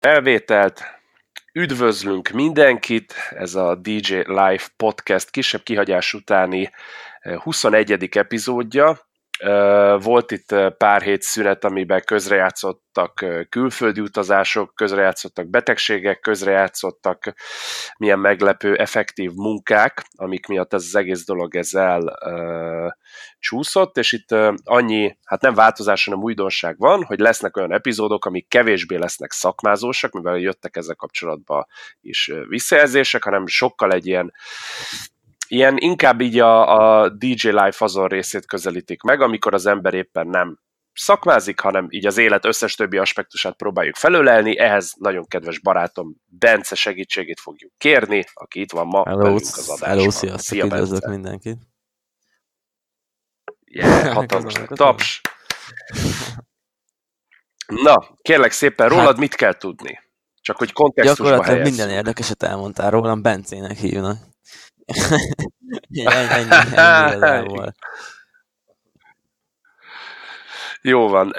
Elvételt. 0.00 0.82
Üdvözlünk 1.52 2.28
mindenkit, 2.28 3.14
ez 3.30 3.54
a 3.54 3.74
DJ 3.74 4.14
Live 4.14 4.62
Podcast 4.76 5.30
kisebb 5.30 5.62
kihagyás 5.62 6.14
utáni 6.14 6.70
21. 7.42 7.92
Eh, 7.92 8.08
epizódja. 8.10 8.98
Volt 9.98 10.30
itt 10.30 10.54
pár 10.76 11.02
hét 11.02 11.22
szünet, 11.22 11.64
amiben 11.64 12.02
közrejátszottak 12.04 13.24
külföldi 13.48 14.00
utazások, 14.00 14.74
közrejátszottak 14.74 15.48
betegségek, 15.48 16.20
közrejátszottak 16.20 17.32
milyen 17.98 18.18
meglepő, 18.18 18.76
effektív 18.76 19.30
munkák, 19.34 20.04
amik 20.16 20.46
miatt 20.46 20.72
ez 20.72 20.84
az 20.84 20.94
egész 20.94 21.24
dolog 21.24 21.56
ezzel 21.56 22.00
uh, 22.00 22.90
csúszott, 23.38 23.96
és 23.96 24.12
itt 24.12 24.30
annyi, 24.64 25.18
hát 25.24 25.40
nem 25.40 25.54
változás, 25.54 26.04
hanem 26.04 26.22
újdonság 26.22 26.78
van, 26.78 27.04
hogy 27.04 27.18
lesznek 27.18 27.56
olyan 27.56 27.72
epizódok, 27.72 28.24
amik 28.24 28.48
kevésbé 28.48 28.96
lesznek 28.96 29.32
szakmázósak, 29.32 30.12
mivel 30.12 30.36
jöttek 30.36 30.76
ezzel 30.76 30.94
kapcsolatban 30.94 31.66
is 32.00 32.32
visszajelzések, 32.48 33.24
hanem 33.24 33.46
sokkal 33.46 33.92
egy 33.92 34.06
ilyen 34.06 34.32
ilyen 35.50 35.76
inkább 35.78 36.20
így 36.20 36.38
a, 36.38 36.78
a 37.02 37.08
DJ 37.08 37.48
Life 37.48 37.84
azon 37.84 38.08
részét 38.08 38.46
közelítik 38.46 39.02
meg, 39.02 39.20
amikor 39.20 39.54
az 39.54 39.66
ember 39.66 39.94
éppen 39.94 40.26
nem 40.26 40.58
szakmázik, 40.92 41.60
hanem 41.60 41.86
így 41.88 42.06
az 42.06 42.18
élet 42.18 42.44
összes 42.44 42.74
többi 42.74 42.96
aspektusát 42.96 43.56
próbáljuk 43.56 43.94
felölelni. 43.94 44.58
Ehhez 44.58 44.94
nagyon 44.98 45.26
kedves 45.26 45.60
barátom 45.60 46.16
Bence 46.26 46.74
segítségét 46.74 47.40
fogjuk 47.40 47.72
kérni, 47.78 48.24
aki 48.32 48.60
itt 48.60 48.72
van 48.72 48.86
ma 48.86 49.02
hello, 49.06 49.22
velünk 49.22 49.40
az 49.40 49.68
adásban. 49.68 49.88
Hello, 49.88 50.10
sziasztok, 50.10 50.40
Szia, 50.40 50.64
üdvözlök 50.64 51.06
mindenkit. 51.06 51.58
Yeah, 53.64 54.14
hatalmas 54.14 54.54
taps. 54.66 55.20
Na, 57.66 58.08
kérlek 58.22 58.52
szépen, 58.52 58.88
rólad 58.88 59.06
hát, 59.06 59.16
mit 59.16 59.34
kell 59.34 59.54
tudni? 59.54 59.98
Csak 60.40 60.56
hogy 60.56 60.72
kontextusba 60.72 61.24
Gyakorlatilag 61.24 61.62
minden 61.62 61.90
érdekeset 61.90 62.42
elmondtál 62.42 62.90
rólam, 62.90 63.22
Bencének 63.22 63.76
hívnak. 63.76 64.29
ennyi, 66.04 67.72
Jó 70.82 71.08
van. 71.08 71.32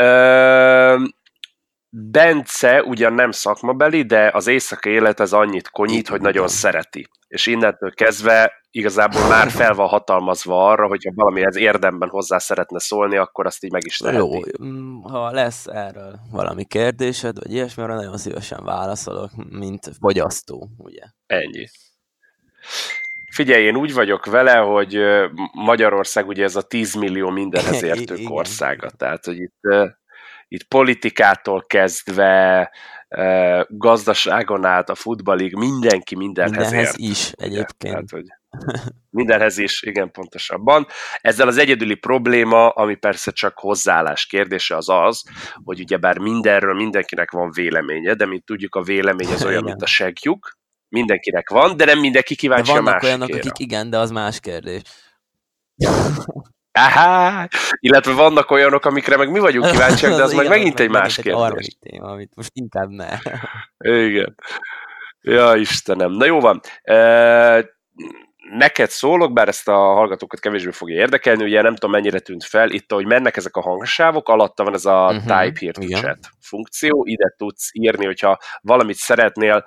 Bence 1.90 2.84
ugyan 2.84 3.14
nem 3.14 3.32
szakmabeli, 3.32 4.04
de 4.04 4.30
az 4.34 4.48
éjszaka 4.48 4.90
élet 4.90 5.20
ez 5.20 5.34
annyit 5.34 5.70
konyít, 5.70 6.08
hogy 6.08 6.22
nagyon 6.22 6.48
szereti. 6.48 7.08
És 7.28 7.48
innentől 7.48 7.94
kezdve 7.94 8.62
igazából 8.72 9.28
már 9.28 9.50
fel 9.50 9.74
van 9.74 9.88
hatalmazva 9.88 10.68
arra, 10.70 10.88
hogyha 10.88 11.12
valamihez 11.16 11.56
érdemben 11.56 12.10
hozzá 12.10 12.38
szeretne 12.38 12.80
szólni, 12.80 13.18
akkor 13.18 13.46
azt 13.46 13.64
így 13.64 13.72
meg 13.72 13.86
is 13.86 13.98
teheti. 13.98 14.18
Jó, 14.18 14.66
mm, 14.68 15.02
ha 15.02 15.32
lesz 15.32 15.68
erről 15.68 16.20
valami 16.32 16.66
kérdésed, 16.66 17.38
vagy 17.40 17.54
ilyesmi, 17.54 17.84
arra 17.84 17.96
nagyon 17.96 18.18
szívesen 18.18 18.64
válaszolok, 18.64 19.32
mint 19.50 19.92
fogyasztó, 20.00 20.70
ugye? 20.78 21.04
Ennyi. 21.26 21.68
Figyelj, 23.32 23.64
én 23.64 23.76
úgy 23.76 23.94
vagyok 23.94 24.26
vele, 24.26 24.56
hogy 24.56 25.00
Magyarország 25.54 26.28
ugye 26.28 26.44
ez 26.44 26.56
a 26.56 26.62
10 26.62 26.94
millió 26.94 27.30
mindenhez 27.30 27.84
értő 27.94 28.16
országa. 28.28 28.90
Tehát, 28.90 29.26
hogy 29.26 29.40
itt, 29.40 29.60
itt 30.48 30.64
politikától 30.64 31.64
kezdve, 31.68 32.72
gazdaságon 33.68 34.66
át, 34.66 34.90
a 34.90 34.96
futballig, 34.96 35.56
mindenki 35.56 36.16
mindenhez, 36.16 36.52
mindenhez 36.52 36.88
ért. 36.88 37.12
is 37.12 37.32
egyébként. 37.32 37.94
Tehát, 37.94 38.10
hogy 38.10 38.26
mindenhez 39.10 39.58
is, 39.58 39.82
igen, 39.82 40.12
pontosabban. 40.12 40.88
Ezzel 41.22 41.48
az 41.48 41.58
egyedüli 41.58 41.96
probléma, 41.96 42.70
ami 42.70 42.96
persze 42.96 43.32
csak 43.32 43.60
hozzáállás 43.60 44.26
kérdése, 44.26 44.76
az 44.76 44.90
az, 44.90 45.24
hogy 45.64 45.80
ugyebár 45.80 46.18
mindenről 46.18 46.74
mindenkinek 46.74 47.32
van 47.32 47.52
véleménye, 47.52 48.14
de 48.14 48.26
mint 48.26 48.46
tudjuk, 48.46 48.76
a 48.76 48.82
vélemény 48.82 49.32
az 49.32 49.44
olyan, 49.44 49.62
igen. 49.62 49.64
mint 49.64 49.82
a 49.82 49.86
segjuk, 49.86 50.60
mindenkinek 50.92 51.50
van, 51.50 51.78
de 51.78 51.86
nem 51.86 52.00
mindenki 52.00 52.36
kíváncsi 52.36 52.72
de 52.72 52.78
a 52.78 52.82
másikére. 52.82 53.14
olyanok, 53.14 53.36
akik 53.36 53.60
igen, 53.60 53.90
de 53.90 53.98
az 53.98 54.12
más 54.12 54.40
kérdés. 54.40 54.82
Aha, 56.72 57.48
illetve 57.80 58.14
vannak 58.14 58.52
olyanok, 58.52 58.86
amikre 58.86 59.18
meg 59.18 59.32
mi 59.32 59.40
vagyunk 59.40 59.72
kíváncsiak, 59.72 60.12
de 60.16 60.24
az, 60.24 60.30
az 60.30 60.34
meg 60.42 60.48
megint 60.48 60.80
egy 60.80 60.90
más 60.90 61.16
kérdés. 61.16 61.34
Harmadik 61.34 61.80
téma, 61.80 62.08
amit 62.08 62.36
most 62.36 62.52
inkább 62.54 62.90
ne. 62.90 63.18
Igen. 63.78 64.36
Ja, 65.22 65.56
Istenem. 65.56 66.12
Na 66.12 66.26
jó 66.26 66.40
van. 66.40 66.62
E- 66.82 67.80
neked 68.58 68.90
szólok, 68.90 69.34
bár 69.34 69.48
ezt 69.48 69.68
a 69.68 69.76
hallgatókat 69.76 70.40
kevésbé 70.40 70.72
fogja 70.72 70.96
érdekelni, 70.96 71.44
ugye 71.44 71.62
nem 71.62 71.74
tudom 71.76 71.92
mennyire 71.92 72.20
tűnt 72.20 72.44
fel, 72.44 72.70
itt 72.70 72.92
ahogy 72.92 73.06
mennek 73.06 73.38
ezek 73.38 73.56
a 73.56 73.62
hangsávok, 73.62 74.30
alatta 74.30 74.64
van 74.64 74.74
ez 74.74 74.86
a 74.86 75.06
uh-huh, 75.06 75.22
type 75.22 75.60
here 75.60 75.72
to 75.72 75.88
chat 75.88 76.30
funkció, 76.40 77.06
ide 77.06 77.34
tudsz 77.38 77.70
írni, 77.74 78.06
hogyha 78.06 78.40
valamit 78.62 78.96
szeretnél, 78.96 79.66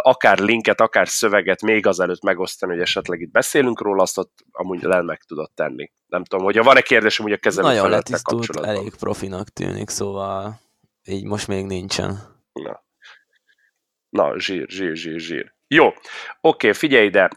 akár 0.00 0.38
linket, 0.38 0.80
akár 0.80 1.08
szöveget 1.08 1.62
még 1.62 1.86
azelőtt 1.86 2.22
megosztani, 2.22 2.72
hogy 2.72 2.82
esetleg 2.82 3.20
itt 3.20 3.30
beszélünk 3.30 3.80
róla, 3.80 4.02
azt 4.02 4.18
ott 4.18 4.38
amúgy 4.52 4.82
le 4.82 5.02
meg 5.02 5.22
tudod 5.22 5.50
tenni. 5.54 5.90
Nem 6.06 6.24
tudom, 6.24 6.44
hogyha 6.44 6.62
van-e 6.62 6.80
kérdés, 6.80 7.16
hogy 7.16 7.32
a 7.32 7.36
kezelő 7.36 7.66
Nagyon 7.66 7.90
letisztult, 7.90 8.66
elég 8.66 8.94
profinak 8.94 9.48
tűnik, 9.48 9.88
szóval 9.88 10.60
így 11.04 11.24
most 11.24 11.48
még 11.48 11.64
nincsen. 11.64 12.18
Na, 12.52 12.84
Na 14.08 14.38
zsír, 14.38 14.66
zsír, 14.68 14.96
zsír, 14.96 15.18
zsír. 15.18 15.55
Jó, 15.68 15.92
oké, 16.40 16.72
figyelj 16.72 17.04
ide, 17.04 17.30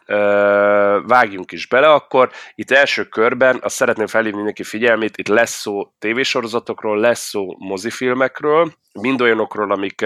vágjunk 1.07 1.51
is 1.51 1.67
bele 1.67 1.91
akkor. 1.91 2.31
Itt 2.56 2.72
első 2.72 3.03
körben 3.03 3.59
azt 3.62 3.75
szeretném 3.75 4.07
felhívni 4.07 4.35
mindenki 4.35 4.63
figyelmét, 4.63 5.17
itt 5.17 5.28
lesz 5.28 5.51
szó 5.59 5.94
tévésorozatokról, 6.00 7.00
lesz 7.00 7.29
szó 7.29 7.56
mozifilmekről, 7.57 8.73
mind 9.01 9.22
olyanokról, 9.22 9.72
amik 9.72 10.01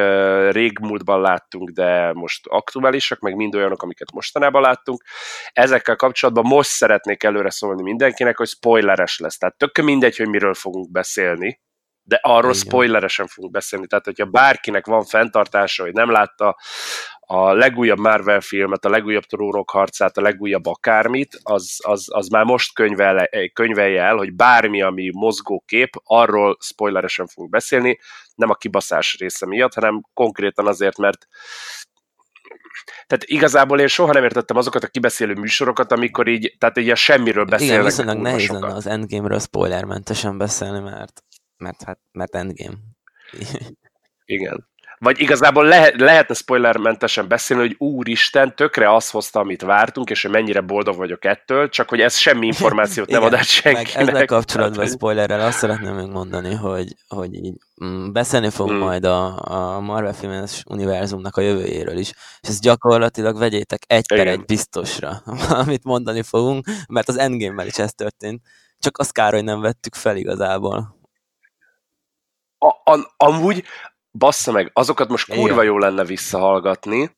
régmúltban 0.51 1.22
láttunk, 1.22 1.69
de 1.69 2.13
most 2.13 2.47
aktuálisak, 2.47 3.19
meg 3.19 3.35
mind 3.35 3.56
olyanok, 3.56 3.83
amiket 3.83 4.12
mostanában 4.12 4.62
láttunk. 4.62 5.03
Ezekkel 5.53 5.95
kapcsolatban 5.95 6.45
most 6.45 6.69
szeretnék 6.69 7.23
előre 7.23 7.50
szólni 7.50 7.81
mindenkinek, 7.81 8.38
hogy 8.38 8.47
spoileres 8.47 9.19
lesz. 9.19 9.38
Tehát 9.38 9.57
tök 9.57 9.78
mindegy, 9.78 10.17
hogy 10.17 10.29
miről 10.29 10.53
fogunk 10.53 10.91
beszélni, 10.91 11.62
de 12.03 12.19
arról 12.21 12.51
Igen. 12.51 12.63
spoileresen 12.63 13.27
fogunk 13.27 13.53
beszélni. 13.53 13.87
Tehát, 13.87 14.05
hogyha 14.05 14.25
bárkinek 14.25 14.85
van 14.85 15.03
fenntartása, 15.03 15.83
hogy 15.83 15.93
nem 15.93 16.11
látta 16.11 16.57
a 17.19 17.53
legújabb 17.53 17.99
Marvel 17.99 18.41
filmet, 18.41 18.85
a 18.85 18.89
legújabb 18.89 19.23
trónok 19.23 19.69
harcát, 19.69 20.17
a 20.17 20.21
legújabb 20.21 20.65
akármit, 20.65 21.39
az, 21.43 21.79
az, 21.83 22.05
az 22.11 22.27
már 22.27 22.43
most 22.43 22.73
könyvel, 22.73 23.29
könyvelje 23.53 24.01
el, 24.01 24.15
hogy 24.15 24.33
bármi, 24.33 24.81
ami 24.81 25.09
mozgókép, 25.13 25.89
arról 26.03 26.57
spoileresen 26.59 27.27
fogunk 27.27 27.51
beszélni, 27.51 27.99
nem 28.35 28.49
a 28.49 28.55
kibaszás 28.55 29.17
része 29.19 29.45
miatt, 29.45 29.73
hanem 29.73 30.01
konkrétan 30.13 30.67
azért, 30.67 30.97
mert 30.97 31.27
tehát 33.07 33.23
igazából 33.25 33.79
én 33.79 33.87
soha 33.87 34.13
nem 34.13 34.23
értettem 34.23 34.57
azokat 34.57 34.83
a 34.83 34.87
kibeszélő 34.87 35.33
műsorokat, 35.33 35.91
amikor 35.91 36.27
így, 36.27 36.55
tehát 36.57 36.77
így 36.77 36.89
a 36.89 36.95
semmiről 36.95 37.45
beszélnek. 37.45 37.75
Igen, 37.75 37.85
viszonylag 37.85 38.17
nehéz 38.17 38.49
lenne 38.49 38.73
az 38.73 38.87
Endgame-ről 38.87 39.39
spoilermentesen 39.39 40.37
beszélni, 40.37 40.79
mert, 40.79 41.23
mert 41.57 41.83
hát, 41.83 41.99
mert 42.11 42.35
Endgame. 42.35 42.77
Igen. 44.25 44.71
Vagy 45.03 45.19
igazából 45.19 45.65
lehet, 45.65 45.99
lehetne 45.99 46.33
spoilermentesen 46.33 47.27
beszélni, 47.27 47.63
hogy 47.63 47.75
úristen, 47.77 48.55
tökre 48.55 48.95
azt 48.95 49.11
hozta, 49.11 49.39
amit 49.39 49.61
vártunk, 49.61 50.09
és 50.09 50.21
hogy 50.21 50.31
mennyire 50.31 50.61
boldog 50.61 50.95
vagyok 50.95 51.25
ettől, 51.25 51.69
csak 51.69 51.89
hogy 51.89 52.01
ez 52.01 52.15
semmi 52.15 52.45
információt 52.45 53.09
nem 53.09 53.23
ad 53.23 53.33
át 53.33 53.45
senkinek. 53.45 53.95
Meg 53.95 54.07
ezzel 54.07 54.25
kapcsolatban 54.25 54.87
spoilerrel 54.87 55.39
azt 55.39 55.57
szeretném 55.57 55.95
megmondani, 55.95 56.53
hogy, 56.53 56.95
hogy 57.07 57.33
így 57.33 57.53
mm, 57.83 58.11
beszélni 58.11 58.49
fogunk 58.49 58.77
hmm. 58.77 58.85
majd 58.85 59.03
a, 59.03 59.39
a 59.41 59.79
Marvel 59.79 60.13
filmes 60.13 60.63
univerzumnak 60.69 61.37
a 61.37 61.41
jövőjéről 61.41 61.97
is, 61.97 62.11
és 62.41 62.49
ezt 62.49 62.61
gyakorlatilag 62.61 63.37
vegyétek 63.37 63.81
egy 63.87 64.07
per 64.07 64.27
egy 64.27 64.45
biztosra, 64.45 65.21
amit 65.63 65.83
mondani 65.83 66.21
fogunk, 66.21 66.65
mert 66.87 67.07
az 67.07 67.17
Endgame-mel 67.17 67.67
is 67.67 67.77
ez 67.77 67.93
történt, 67.93 68.41
csak 68.79 68.97
az 68.97 69.09
kár, 69.09 69.33
hogy 69.33 69.43
nem 69.43 69.61
vettük 69.61 69.95
fel 69.95 70.15
igazából. 70.15 71.01
A, 72.63 72.91
a, 72.91 73.13
amúgy 73.18 73.63
bassza 74.12 74.51
meg, 74.51 74.69
azokat 74.74 75.09
most 75.09 75.34
kurva 75.34 75.62
jó 75.62 75.78
lenne 75.78 76.03
visszahallgatni, 76.03 77.12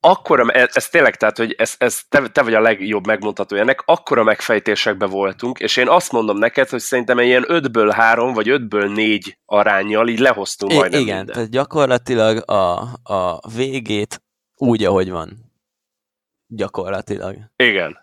akkora, 0.00 0.50
ez, 0.50 0.68
ez 0.72 0.88
tényleg, 0.88 1.16
tehát, 1.16 1.36
hogy 1.36 1.54
ez, 1.58 1.74
ez 1.78 2.00
te, 2.08 2.28
te 2.28 2.42
vagy 2.42 2.54
a 2.54 2.60
legjobb 2.60 3.06
megmondható 3.06 3.56
ennek, 3.56 3.82
akkora 3.84 4.22
megfejtésekbe 4.22 5.06
voltunk, 5.06 5.58
és 5.58 5.76
én 5.76 5.88
azt 5.88 6.12
mondom 6.12 6.38
neked, 6.38 6.68
hogy 6.68 6.80
szerintem 6.80 7.18
ilyen 7.18 7.44
5-ből 7.48 7.92
3, 7.94 8.32
vagy 8.32 8.46
5-ből 8.50 8.94
4 8.94 9.38
arányjal 9.46 10.08
így 10.08 10.18
lehoztunk 10.18 10.72
I- 10.72 10.76
majdnem 10.76 11.00
Igen, 11.00 11.16
minden. 11.16 11.34
tehát 11.34 11.50
gyakorlatilag 11.50 12.50
a, 12.50 12.80
a 13.02 13.48
végét 13.54 14.22
úgy, 14.56 14.84
ahogy 14.84 15.10
van. 15.10 15.52
Gyakorlatilag. 16.46 17.36
Igen. 17.56 17.98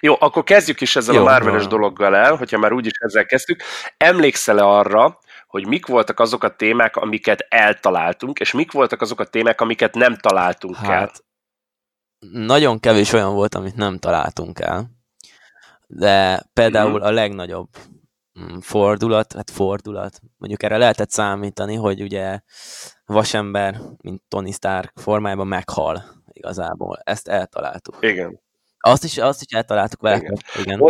Jó, 0.00 0.16
akkor 0.18 0.44
kezdjük 0.44 0.80
is 0.80 0.96
ezzel 0.96 1.14
Jó, 1.14 1.20
a 1.20 1.24
Marveles 1.24 1.66
dologgal 1.66 2.16
el, 2.16 2.36
hogyha 2.36 2.58
már 2.58 2.72
úgyis 2.72 2.92
ezzel 2.98 3.26
kezdtük. 3.26 3.62
Emlékszel-e 3.96 4.64
arra, 4.64 5.18
hogy 5.54 5.66
mik 5.66 5.86
voltak 5.86 6.20
azok 6.20 6.44
a 6.44 6.56
témák, 6.56 6.96
amiket 6.96 7.46
eltaláltunk, 7.48 8.38
és 8.40 8.52
mik 8.52 8.72
voltak 8.72 9.00
azok 9.00 9.20
a 9.20 9.24
témák, 9.24 9.60
amiket 9.60 9.94
nem 9.94 10.16
találtunk 10.16 10.76
hát, 10.76 10.88
el. 10.88 11.10
Nagyon 12.30 12.80
kevés 12.80 13.12
olyan 13.12 13.34
volt, 13.34 13.54
amit 13.54 13.76
nem 13.76 13.98
találtunk 13.98 14.60
el. 14.60 14.90
De 15.86 16.42
például 16.52 16.98
mm. 16.98 17.02
a 17.02 17.10
legnagyobb 17.10 17.68
mm, 18.40 18.58
fordulat, 18.58 19.32
hát 19.32 19.50
fordulat, 19.50 20.20
mondjuk 20.36 20.62
erre 20.62 20.76
lehetett 20.76 21.10
számítani, 21.10 21.74
hogy 21.74 22.02
ugye 22.02 22.40
vasember, 23.04 23.80
mint 24.02 24.22
Tony 24.28 24.52
Stark 24.52 24.92
formájában 25.00 25.46
meghal 25.46 26.04
igazából. 26.32 27.00
Ezt 27.04 27.28
eltaláltuk. 27.28 27.96
Igen. 28.00 28.40
Azt 28.78 29.04
is, 29.04 29.18
azt 29.18 29.42
is 29.42 29.56
eltaláltuk 29.56 30.00
vele. 30.00 30.16
Igen. 30.16 30.38
Igen. 30.60 30.80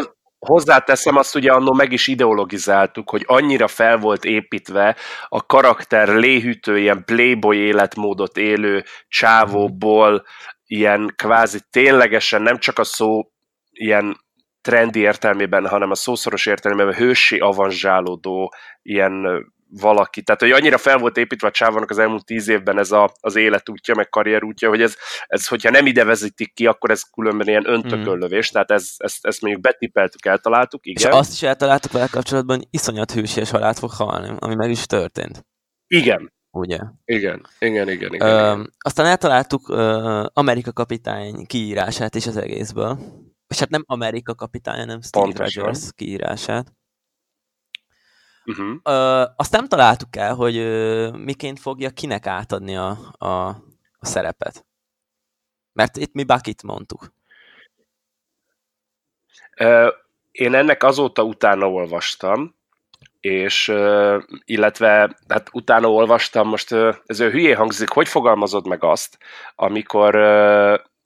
Hozzáteszem, 0.45 1.17
azt 1.17 1.35
ugye 1.35 1.53
annó 1.53 1.73
meg 1.73 1.93
is 1.93 2.07
ideologizáltuk, 2.07 3.11
hogy 3.11 3.25
annyira 3.27 3.69
fel 3.69 3.99
volt 3.99 4.25
építve 4.25 4.97
a 5.29 5.47
karakter 5.47 6.09
léhűtő, 6.09 6.79
ilyen 6.79 7.05
playboy 7.05 7.57
életmódot 7.57 8.37
élő 8.37 8.85
csávóból, 9.09 10.25
ilyen 10.67 11.13
kvázi 11.17 11.59
ténylegesen 11.71 12.43
nem 12.43 12.59
csak 12.59 12.79
a 12.79 12.85
szó 12.85 13.23
ilyen 13.71 14.23
trendi 14.61 15.01
értelmében, 15.01 15.67
hanem 15.67 15.91
a 15.91 15.95
szószoros 15.95 16.47
értelmében 16.47 16.95
hősi 16.95 17.39
avanzsálódó 17.39 18.55
ilyen 18.83 19.45
valaki. 19.81 20.23
Tehát, 20.23 20.41
hogy 20.41 20.51
annyira 20.51 20.79
fel 20.79 20.99
volt 20.99 21.17
építve 21.17 21.49
a 21.49 21.51
csávának 21.51 21.91
az 21.91 21.99
elmúlt 21.99 22.25
tíz 22.25 22.49
évben 22.49 22.79
ez 22.79 22.91
a, 22.93 23.13
az 23.21 23.37
életútja, 23.37 23.95
meg 23.95 24.09
karrierútja, 24.09 24.69
hogy 24.69 24.83
ez, 24.83 24.97
ez, 25.27 25.47
hogyha 25.47 25.71
nem 25.71 25.87
ide 25.87 26.05
vezetik 26.05 26.55
ki, 26.55 26.67
akkor 26.67 26.91
ez 26.91 27.03
különben 27.03 27.49
ilyen 27.49 27.69
öntököllövés, 27.69 28.51
mm. 28.51 28.53
tehát 28.53 28.71
ez, 28.71 28.95
ezt, 28.97 29.27
ezt 29.27 29.41
mondjuk 29.41 29.63
betipeltük, 29.63 30.27
eltaláltuk, 30.27 30.87
igen. 30.87 31.13
És 31.13 31.19
azt 31.19 31.33
is 31.33 31.43
eltaláltuk 31.43 31.93
vele 31.93 32.07
kapcsolatban, 32.11 32.57
hogy 32.57 32.67
iszonyat 32.71 33.13
hősies 33.13 33.51
halált 33.51 33.79
fog 33.79 33.91
halni, 33.91 34.33
ami 34.39 34.55
meg 34.55 34.71
is 34.71 34.87
történt. 34.87 35.47
Igen. 35.87 36.33
Ugye? 36.51 36.79
Igen, 37.05 37.47
igen, 37.59 37.89
igen. 37.89 38.15
igen, 38.15 38.29
ö, 38.29 38.53
igen. 38.53 38.73
Aztán 38.79 39.07
eltaláltuk 39.07 39.69
ö, 39.69 40.27
Amerika 40.33 40.73
kapitány 40.73 41.47
kiírását 41.47 42.15
is 42.15 42.27
az 42.27 42.37
egészből. 42.37 42.99
És 43.49 43.59
hát 43.59 43.71
nem 43.71 43.85
Amerika 43.87 44.35
kapitány, 44.35 44.79
hanem 44.79 45.01
Steve 45.01 45.25
Pontosan. 45.25 45.63
Rogers 45.65 45.89
kiírását. 45.95 46.73
Uh-huh. 48.45 48.77
Ö, 48.83 49.25
azt 49.37 49.53
nem 49.53 49.69
találtuk 49.69 50.17
el, 50.17 50.35
hogy 50.35 50.57
ö, 50.57 51.11
miként 51.11 51.61
fogja 51.61 51.91
kinek 51.91 52.27
átadni 52.27 52.77
a, 52.77 52.99
a, 53.19 53.47
a 53.99 54.07
szerepet. 54.07 54.67
Mert 55.73 55.97
itt 55.97 56.13
mi 56.13 56.25
Bakit 56.25 56.63
mondtuk. 56.63 57.13
Ö, 59.57 59.89
én 60.31 60.55
ennek 60.55 60.83
azóta 60.83 61.23
utána 61.23 61.71
olvastam, 61.71 62.55
és 63.21 63.69
illetve 64.45 65.17
hát 65.29 65.49
utána 65.53 65.91
olvastam, 65.91 66.49
most 66.49 66.73
ez 67.07 67.21
ő 67.21 67.31
hülyé 67.31 67.53
hangzik, 67.53 67.89
hogy 67.89 68.09
fogalmazod 68.09 68.67
meg 68.67 68.85
azt, 68.85 69.19
amikor 69.55 70.15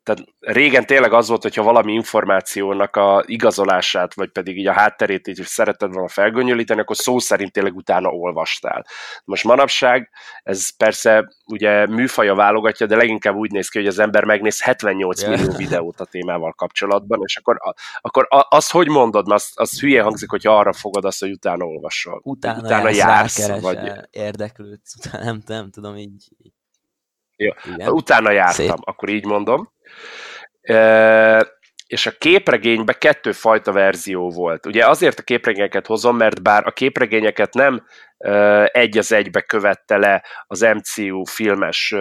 tehát 0.08 0.24
régen 0.38 0.86
tényleg 0.86 1.12
az 1.12 1.28
volt, 1.28 1.42
hogyha 1.42 1.62
valami 1.62 1.92
információnak 1.92 2.96
a 2.96 3.22
igazolását, 3.26 4.14
vagy 4.14 4.30
pedig 4.30 4.58
így 4.58 4.66
a 4.66 4.72
hátterét 4.72 5.28
így 5.28 5.42
szeretted 5.42 5.92
volna 5.92 6.08
felgöngyölíteni, 6.08 6.80
akkor 6.80 6.96
szó 6.96 7.18
szerint 7.18 7.52
tényleg 7.52 7.76
utána 7.76 8.08
olvastál. 8.08 8.86
Most 9.24 9.44
manapság, 9.44 10.10
ez 10.42 10.76
persze 10.76 11.28
ugye 11.46 11.86
műfaja 11.86 12.34
válogatja, 12.34 12.86
de 12.86 12.96
leginkább 12.96 13.34
úgy 13.34 13.50
néz 13.50 13.68
ki, 13.68 13.78
hogy 13.78 13.86
az 13.86 13.98
ember 13.98 14.24
megnéz 14.24 14.62
78 14.62 15.22
yeah. 15.22 15.36
millió 15.36 15.56
videót 15.56 16.00
a 16.00 16.04
témával 16.04 16.52
kapcsolatban, 16.52 17.20
és 17.24 17.36
akkor, 17.36 17.58
akkor 18.00 18.26
azt 18.48 18.70
hogy 18.70 18.88
mondod, 18.88 19.26
mert 19.26 19.40
az, 19.40 19.52
az 19.54 19.80
hülye 19.80 20.02
hangzik, 20.02 20.30
hogyha 20.30 20.58
arra 20.58 20.72
fogod 20.72 21.04
azt, 21.04 21.20
hogy 21.20 21.30
utána 21.30 21.64
olvasol. 21.64 22.20
Utána, 22.24 22.62
utána 22.62 22.90
jársz, 22.90 23.60
vagy... 23.60 23.92
érdeklődsz, 24.10 24.94
nem, 25.12 25.42
nem 25.46 25.70
tudom, 25.70 25.96
így, 25.96 26.28
jó. 27.38 27.50
Igen. 27.74 27.88
Utána 27.88 28.30
jártam, 28.30 28.66
Szép. 28.66 28.76
akkor 28.80 29.08
így 29.08 29.24
mondom. 29.24 29.72
E, 30.60 31.46
és 31.86 32.06
a 32.06 32.10
képregényben 32.10 32.96
kettőfajta 32.98 33.72
verzió 33.72 34.30
volt. 34.30 34.66
Ugye 34.66 34.86
azért 34.86 35.18
a 35.18 35.22
képregényeket 35.22 35.86
hozom, 35.86 36.16
mert 36.16 36.42
bár 36.42 36.66
a 36.66 36.70
képregényeket 36.70 37.54
nem 37.54 37.84
egy 38.72 38.98
az 38.98 39.12
egybe 39.12 39.40
követte 39.40 39.96
le 39.96 40.24
az 40.46 40.60
MCU 40.60 41.24
filmes 41.24 41.94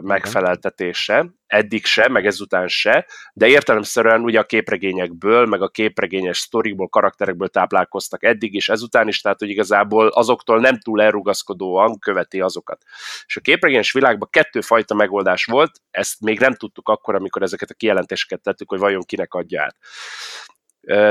megfeleltetése, 0.00 1.26
eddig 1.46 1.84
se, 1.84 2.08
meg 2.08 2.26
ezután 2.26 2.68
se, 2.68 3.06
de 3.32 3.46
értelemszerűen 3.46 4.20
ugye 4.20 4.38
a 4.38 4.44
képregényekből, 4.44 5.46
meg 5.46 5.62
a 5.62 5.68
képregényes 5.68 6.38
sztorikból, 6.38 6.88
karakterekből 6.88 7.48
táplálkoztak 7.48 8.24
eddig 8.24 8.54
is, 8.54 8.68
ezután 8.68 9.08
is, 9.08 9.20
tehát 9.20 9.38
hogy 9.38 9.48
igazából 9.48 10.08
azoktól 10.08 10.60
nem 10.60 10.78
túl 10.78 11.02
elrugaszkodóan 11.02 11.98
követi 11.98 12.40
azokat. 12.40 12.82
És 13.26 13.36
a 13.36 13.40
képregényes 13.40 13.92
világban 13.92 14.28
kettőfajta 14.30 14.94
megoldás 14.94 15.44
volt, 15.44 15.70
ezt 15.90 16.20
még 16.20 16.40
nem 16.40 16.54
tudtuk 16.54 16.88
akkor, 16.88 17.14
amikor 17.14 17.42
ezeket 17.42 17.70
a 17.70 17.74
kijelentéseket 17.74 18.40
tettük, 18.40 18.68
hogy 18.68 18.78
vajon 18.78 19.02
kinek 19.02 19.34
adja 19.34 19.62
át. 19.62 19.76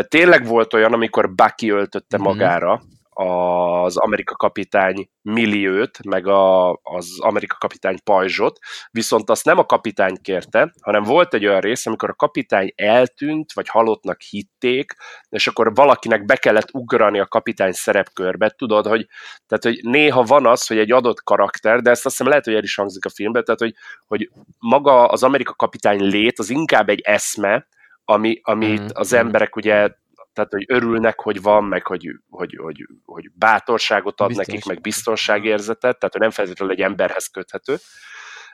Tényleg 0.07 0.45
volt 0.45 0.73
olyan, 0.73 0.93
amikor 0.93 1.33
Bucky 1.33 1.69
öltötte 1.69 2.17
mm-hmm. 2.17 2.25
magára 2.25 2.81
az 3.19 3.97
Amerika 3.97 4.35
kapitány 4.35 5.09
milliót, 5.21 6.03
meg 6.03 6.27
a, 6.27 6.71
az 6.71 7.19
Amerika 7.19 7.55
kapitány 7.59 7.97
pajzsot, 8.03 8.59
viszont 8.91 9.29
azt 9.29 9.45
nem 9.45 9.57
a 9.57 9.65
kapitány 9.65 10.17
kérte, 10.21 10.73
hanem 10.81 11.03
volt 11.03 11.33
egy 11.33 11.45
olyan 11.45 11.59
rész, 11.59 11.85
amikor 11.85 12.09
a 12.09 12.13
kapitány 12.13 12.73
eltűnt, 12.75 13.53
vagy 13.53 13.67
halottnak 13.67 14.21
hitték, 14.21 14.95
és 15.29 15.47
akkor 15.47 15.75
valakinek 15.75 16.25
be 16.25 16.35
kellett 16.35 16.73
ugrani 16.73 17.19
a 17.19 17.25
kapitány 17.25 17.71
szerepkörbe, 17.71 18.49
tudod, 18.49 18.87
hogy, 18.87 19.07
tehát, 19.47 19.63
hogy 19.63 19.91
néha 19.91 20.23
van 20.23 20.45
az, 20.45 20.67
hogy 20.67 20.77
egy 20.77 20.91
adott 20.91 21.23
karakter, 21.23 21.81
de 21.81 21.89
ezt 21.89 22.05
azt 22.05 22.15
hiszem 22.17 22.31
lehet, 22.31 22.45
hogy 22.45 22.55
el 22.55 22.63
is 22.63 22.75
hangzik 22.75 23.05
a 23.05 23.09
filmben, 23.09 23.43
tehát, 23.43 23.59
hogy, 23.59 23.73
hogy 24.07 24.29
maga 24.59 25.05
az 25.05 25.23
Amerika 25.23 25.53
kapitány 25.53 26.01
lét, 26.03 26.39
az 26.39 26.49
inkább 26.49 26.89
egy 26.89 27.01
eszme, 27.03 27.67
ami, 28.05 28.39
amit 28.43 28.81
mm, 28.81 28.87
az 28.93 29.13
emberek 29.13 29.55
ugye 29.55 29.89
tehát 30.37 30.51
hogy 30.51 30.65
örülnek, 30.67 31.19
hogy 31.19 31.41
van, 31.41 31.63
meg 31.63 31.85
hogy, 31.85 32.07
hogy, 32.29 32.55
hogy, 32.57 32.87
hogy 33.05 33.31
bátorságot 33.33 34.21
ad 34.21 34.27
Biztonság. 34.27 34.55
nekik, 34.55 34.69
meg 34.69 34.81
biztonságérzetet, 34.81 35.97
tehát 35.97 36.11
hogy 36.11 36.21
nem 36.21 36.29
feltétlenül 36.29 36.73
egy 36.73 36.81
emberhez 36.81 37.27
köthető. 37.27 37.77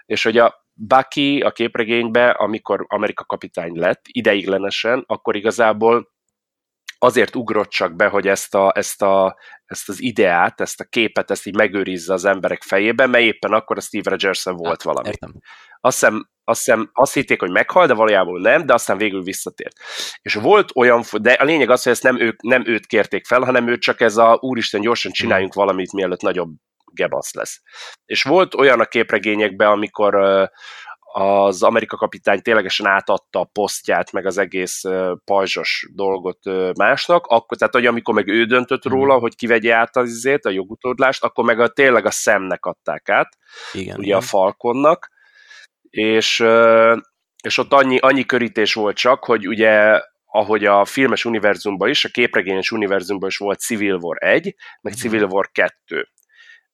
És 0.05 0.23
hogy 0.23 0.37
a 0.37 0.67
Bucky 0.73 1.41
a 1.41 1.51
képregénybe, 1.51 2.29
amikor 2.29 2.85
Amerika 2.87 3.23
kapitány 3.23 3.75
lett, 3.75 4.01
ideiglenesen, 4.07 5.03
akkor 5.07 5.35
igazából 5.35 6.11
azért 6.97 7.35
ugrott 7.35 7.69
csak 7.69 7.95
be, 7.95 8.07
hogy 8.07 8.27
ezt, 8.27 8.55
a, 8.55 8.71
ezt, 8.75 9.01
a, 9.01 9.37
ezt 9.65 9.89
az 9.89 10.01
ideát, 10.01 10.61
ezt 10.61 10.79
a 10.79 10.85
képet, 10.85 11.31
ezt 11.31 11.45
így 11.45 11.55
megőrizze 11.55 12.13
az 12.13 12.25
emberek 12.25 12.61
fejében, 12.61 13.09
mert 13.09 13.23
éppen 13.23 13.53
akkor 13.53 13.77
a 13.77 13.81
Steve 13.81 14.09
rogers 14.09 14.43
volt 14.43 14.67
hát, 14.67 14.83
valami. 14.83 15.07
Értem. 15.07 15.33
Azt 15.79 15.99
hiszem, 15.99 16.29
azt, 16.43 16.65
hiszem, 16.65 16.89
azt 16.93 17.13
hitték, 17.13 17.39
hogy 17.39 17.51
meghal, 17.51 17.87
de 17.87 17.93
valójában 17.93 18.41
nem, 18.41 18.65
de 18.65 18.73
aztán 18.73 18.97
végül 18.97 19.21
visszatért. 19.21 19.75
És 20.21 20.33
volt 20.33 20.71
olyan, 20.75 21.03
de 21.21 21.31
a 21.31 21.43
lényeg 21.43 21.69
az, 21.69 21.83
hogy 21.83 21.91
ezt 21.91 22.03
nem 22.03 22.19
ők, 22.19 22.41
nem 22.41 22.63
őt 22.65 22.85
kérték 22.85 23.25
fel, 23.25 23.41
hanem 23.41 23.67
őt 23.67 23.81
csak 23.81 24.01
ez 24.01 24.17
a 24.17 24.37
úristen, 24.41 24.81
gyorsan 24.81 25.11
csináljunk 25.11 25.53
valamit, 25.53 25.93
mielőtt 25.93 26.21
nagyobb 26.21 26.49
gebasz 26.93 27.33
lesz. 27.33 27.61
És 28.05 28.23
volt 28.23 28.55
olyan 28.55 28.79
a 28.79 28.85
képregényekben, 28.85 29.67
amikor 29.67 30.15
az 31.13 31.63
Amerika 31.63 31.97
kapitány 31.97 32.41
ténylegesen 32.41 32.85
átadta 32.85 33.39
a 33.39 33.49
posztját, 33.53 34.11
meg 34.11 34.25
az 34.25 34.37
egész 34.37 34.81
pajzsos 35.25 35.89
dolgot 35.93 36.39
másnak, 36.77 37.25
akkor, 37.25 37.57
tehát 37.57 37.73
hogy 37.73 37.85
amikor 37.85 38.13
meg 38.13 38.27
ő 38.27 38.45
döntött 38.45 38.85
mhm. 38.85 38.93
róla, 38.93 39.17
hogy 39.17 39.35
kivegye 39.35 39.75
át 39.75 39.95
az 39.95 40.09
izét, 40.09 40.45
a 40.45 40.49
jogutódlást, 40.49 41.23
akkor 41.23 41.45
meg 41.45 41.59
a, 41.59 41.67
tényleg 41.67 42.05
a 42.05 42.11
szemnek 42.11 42.65
adták 42.65 43.09
át, 43.09 43.37
igen, 43.73 43.97
ugye 43.97 44.05
igen. 44.05 44.17
a 44.17 44.21
Falkonnak, 44.21 45.11
és, 45.97 46.45
és 47.43 47.57
ott 47.57 47.73
annyi, 47.73 47.97
annyi 47.97 48.25
körítés 48.25 48.73
volt 48.73 48.95
csak, 48.95 49.23
hogy 49.23 49.47
ugye 49.47 50.01
ahogy 50.25 50.65
a 50.65 50.85
filmes 50.85 51.25
univerzumban 51.25 51.89
is, 51.89 52.05
a 52.05 52.09
képregényes 52.09 52.71
univerzumban 52.71 53.29
is 53.29 53.37
volt 53.37 53.59
Civil 53.59 53.95
War 53.95 54.17
1, 54.19 54.55
meg 54.81 54.93
Civil 54.93 55.23
War 55.23 55.51
2. 55.51 56.07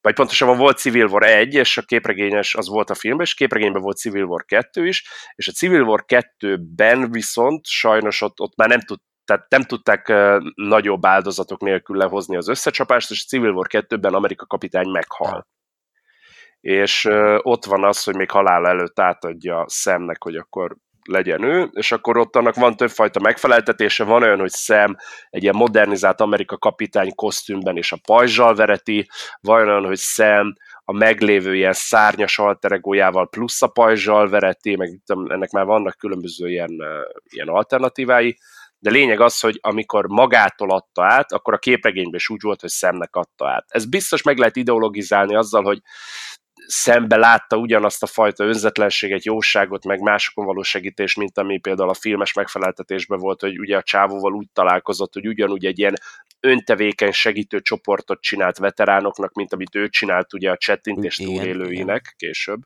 Vagy 0.02 0.14
pontosabban 0.14 0.58
volt 0.58 0.78
Civil 0.78 1.06
War 1.06 1.24
1, 1.24 1.54
és 1.54 1.78
a 1.78 1.82
képregényes 1.82 2.56
az 2.56 2.68
volt 2.68 2.90
a 2.90 2.96
filmben, 2.96 3.26
és 3.26 3.32
a 3.32 3.38
képregényben 3.38 3.82
volt 3.82 3.98
Civil 3.98 4.24
War 4.24 4.46
2 4.46 4.88
is, 4.88 5.08
és 5.36 5.48
a 5.48 5.52
Civil 5.52 5.82
War 5.82 6.06
2-ben 6.08 7.12
viszont 7.12 7.66
sajnos 7.66 8.22
ott, 8.22 8.40
ott 8.40 8.56
már 8.56 8.70
nem 8.70 8.80
tud, 8.80 9.00
tehát 9.26 9.50
nem 9.50 9.64
tudták 9.64 10.14
nagyobb 10.56 11.06
áldozatok 11.06 11.62
nélkül 11.62 11.98
lehozni 11.98 12.36
az 12.36 12.48
összecsapást, 12.48 13.12
és 13.12 13.24
a 13.26 13.28
Civil 13.28 13.52
War 13.52 13.68
2-ben 13.70 14.14
Amerika 14.14 14.46
kapitány 14.46 14.90
meghal 14.90 15.48
és 16.62 17.08
ott 17.42 17.66
van 17.66 17.84
az, 17.84 18.04
hogy 18.04 18.16
még 18.16 18.32
halál 18.32 18.68
előtt 18.68 19.00
átadja 19.00 19.66
szemnek, 19.68 20.24
hogy 20.24 20.36
akkor 20.36 20.76
legyen 21.10 21.44
ő, 21.44 21.70
és 21.72 21.92
akkor 21.92 22.18
ott 22.18 22.36
annak 22.36 22.56
van 22.56 22.76
többfajta 22.76 23.20
megfeleltetése, 23.20 24.04
van 24.04 24.24
olyan, 24.24 24.40
hogy 24.40 24.50
szem 24.50 24.96
egy 25.30 25.44
ilyen 25.44 25.56
modernizált 25.56 26.22
Amerika 26.22 26.58
kapitány 26.58 27.16
kosztümben 27.16 27.78
és 27.78 27.92
a 27.92 28.00
pajzsal 28.06 28.56
vereti, 28.56 29.08
van 29.42 29.68
olyan, 29.68 29.86
hogy 29.86 29.98
szem 29.98 30.54
a 30.84 30.94
meglévő 30.94 31.56
ilyen 31.56 31.74
szárnyas 31.74 32.40
alteregójával 32.40 33.30
plusz 33.30 33.62
a 33.62 33.68
pajzsal 33.68 34.30
vereti, 34.30 34.76
meg 34.76 35.00
ennek 35.08 35.52
már 35.52 35.66
vannak 35.66 35.98
különböző 35.98 36.50
ilyen, 36.50 36.82
ilyen 37.24 37.48
alternatívái, 37.48 38.38
de 38.80 38.90
lényeg 38.90 39.20
az, 39.20 39.40
hogy 39.40 39.60
amikor 39.62 40.08
magától 40.08 40.72
adta 40.72 41.06
át, 41.06 41.32
akkor 41.32 41.54
a 41.54 41.58
képregényben 41.58 42.16
is 42.16 42.30
úgy 42.30 42.42
volt, 42.42 42.62
hogy 42.62 42.70
szemnek 42.70 43.16
adta 43.16 43.50
át. 43.50 43.66
Ez 43.68 43.86
biztos 43.86 44.22
meg 44.22 44.38
lehet 44.38 44.56
ideologizálni 44.56 45.36
azzal, 45.36 45.64
hogy 45.64 45.82
szembe 46.72 47.16
látta 47.16 47.58
ugyanazt 47.58 48.04
a 48.04 48.08
fajta 48.08 48.44
önzetlenséget, 48.44 49.26
jóságot, 49.26 49.86
meg 49.86 50.00
másokon 50.00 50.46
való 50.46 50.62
segítés, 50.62 51.16
mint 51.16 51.38
ami 51.38 51.60
például 51.60 51.90
a 51.90 51.94
filmes 51.94 52.34
megfeleltetésben 52.34 53.20
volt, 53.20 53.42
hogy 53.42 53.60
ugye 53.60 53.78
a 53.78 53.84
csávóval 53.84 54.34
úgy 54.34 54.48
találkozott, 54.54 55.14
hogy 55.14 55.28
ugyanúgy 55.28 55.66
egy 55.66 55.80
ilyen 55.80 55.94
öntevékeny 56.40 57.12
segítő 57.12 57.62
csoportot 57.62 58.22
csinált 58.22 58.58
veteránoknak, 58.58 59.34
mint 59.34 59.54
amit 59.54 59.76
ő 59.76 59.90
csinált 59.90 60.34
ugye 60.34 60.52
a 60.52 60.58
csettintés 60.58 61.16
túlélőinek 61.16 62.14
később. 62.18 62.60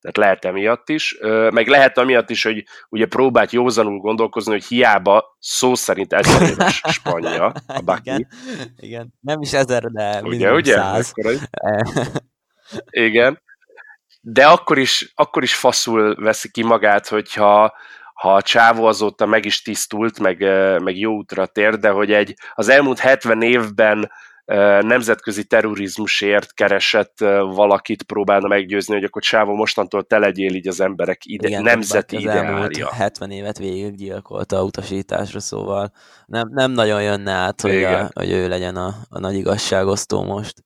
Tehát 0.00 0.16
lehet 0.16 0.44
emiatt 0.44 0.88
is, 0.88 1.18
meg 1.50 1.66
lehet 1.66 1.98
amiatt 1.98 2.30
is, 2.30 2.42
hogy 2.42 2.64
ugye 2.88 3.06
próbált 3.06 3.52
józanul 3.52 3.98
gondolkozni, 3.98 4.52
hogy 4.52 4.64
hiába 4.64 5.36
szó 5.38 5.74
szerint 5.74 6.12
ezer 6.12 6.42
éves 6.42 6.82
spanya 6.84 7.52
a 7.66 7.80
Bucky. 7.84 8.10
Igen, 8.10 8.28
igen, 8.76 9.14
nem 9.20 9.40
is 9.40 9.52
ezer, 9.52 9.82
de 9.82 10.20
ugye, 10.22 10.52
ugye? 10.52 10.74
száz. 10.74 11.12
Igen, 12.90 13.42
de 14.20 14.46
akkor 14.46 14.78
is, 14.78 15.12
akkor 15.14 15.42
is 15.42 15.54
faszul 15.54 16.14
veszi 16.14 16.50
ki 16.50 16.62
magát, 16.62 17.08
hogyha 17.08 17.76
ha 18.14 18.34
a 18.34 18.42
csávó 18.42 18.84
azóta 18.84 19.26
meg 19.26 19.44
is 19.44 19.62
tisztult, 19.62 20.18
meg, 20.18 20.38
meg 20.82 20.98
jó 20.98 21.12
útra 21.12 21.46
tér, 21.46 21.78
de 21.78 21.88
hogy 21.88 22.12
egy, 22.12 22.34
az 22.54 22.68
elmúlt 22.68 22.98
70 22.98 23.42
évben 23.42 24.10
nemzetközi 24.80 25.44
terrorizmusért 25.44 26.54
keresett 26.54 27.18
valakit 27.54 28.02
próbálna 28.02 28.48
meggyőzni, 28.48 28.94
hogy 28.94 29.04
akkor 29.04 29.22
Sávo 29.22 29.54
mostantól 29.54 30.04
te 30.04 30.18
legyél 30.18 30.54
így 30.54 30.68
az 30.68 30.80
emberek 30.80 31.20
ide, 31.24 31.48
Igen, 31.48 31.62
nemzeti 31.62 32.16
az 32.16 32.22
ideálja. 32.22 32.92
70 32.94 33.30
évet 33.30 33.58
végiggyilkolta 33.58 34.58
a 34.58 34.62
utasításra, 34.62 35.40
szóval 35.40 35.92
nem, 36.26 36.48
nem 36.52 36.70
nagyon 36.70 37.02
jönne 37.02 37.32
át, 37.32 37.60
hogy, 37.60 37.82
a, 37.82 38.10
hogy 38.12 38.30
ő 38.30 38.48
legyen 38.48 38.76
a, 38.76 38.94
a 39.08 39.18
nagy 39.18 39.34
igazságosztó 39.34 40.22
most. 40.22 40.64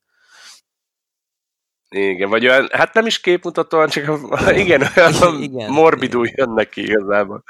Igen, 1.93 2.29
vagy 2.29 2.47
olyan, 2.47 2.67
hát 2.71 2.93
nem 2.93 3.05
is 3.05 3.19
képmutatóan, 3.19 3.87
csak 3.87 4.19
igen, 4.63 4.81
olyan 4.95 5.41
igen, 5.41 5.71
morbidul 5.71 6.25
igen. 6.25 6.45
jön 6.45 6.55
neki 6.55 6.81
igazából. 6.81 7.43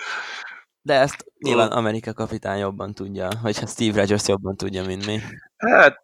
De 0.81 0.93
ezt 0.93 1.25
nyilván 1.37 1.71
Amerika 1.71 2.13
kapitány 2.13 2.59
jobban 2.59 2.93
tudja, 2.93 3.29
vagy 3.41 3.55
Steve 3.67 3.99
Rogers 3.99 4.27
jobban 4.27 4.55
tudja, 4.55 4.83
mint 4.85 5.05
mi. 5.05 5.19
Hát 5.57 6.03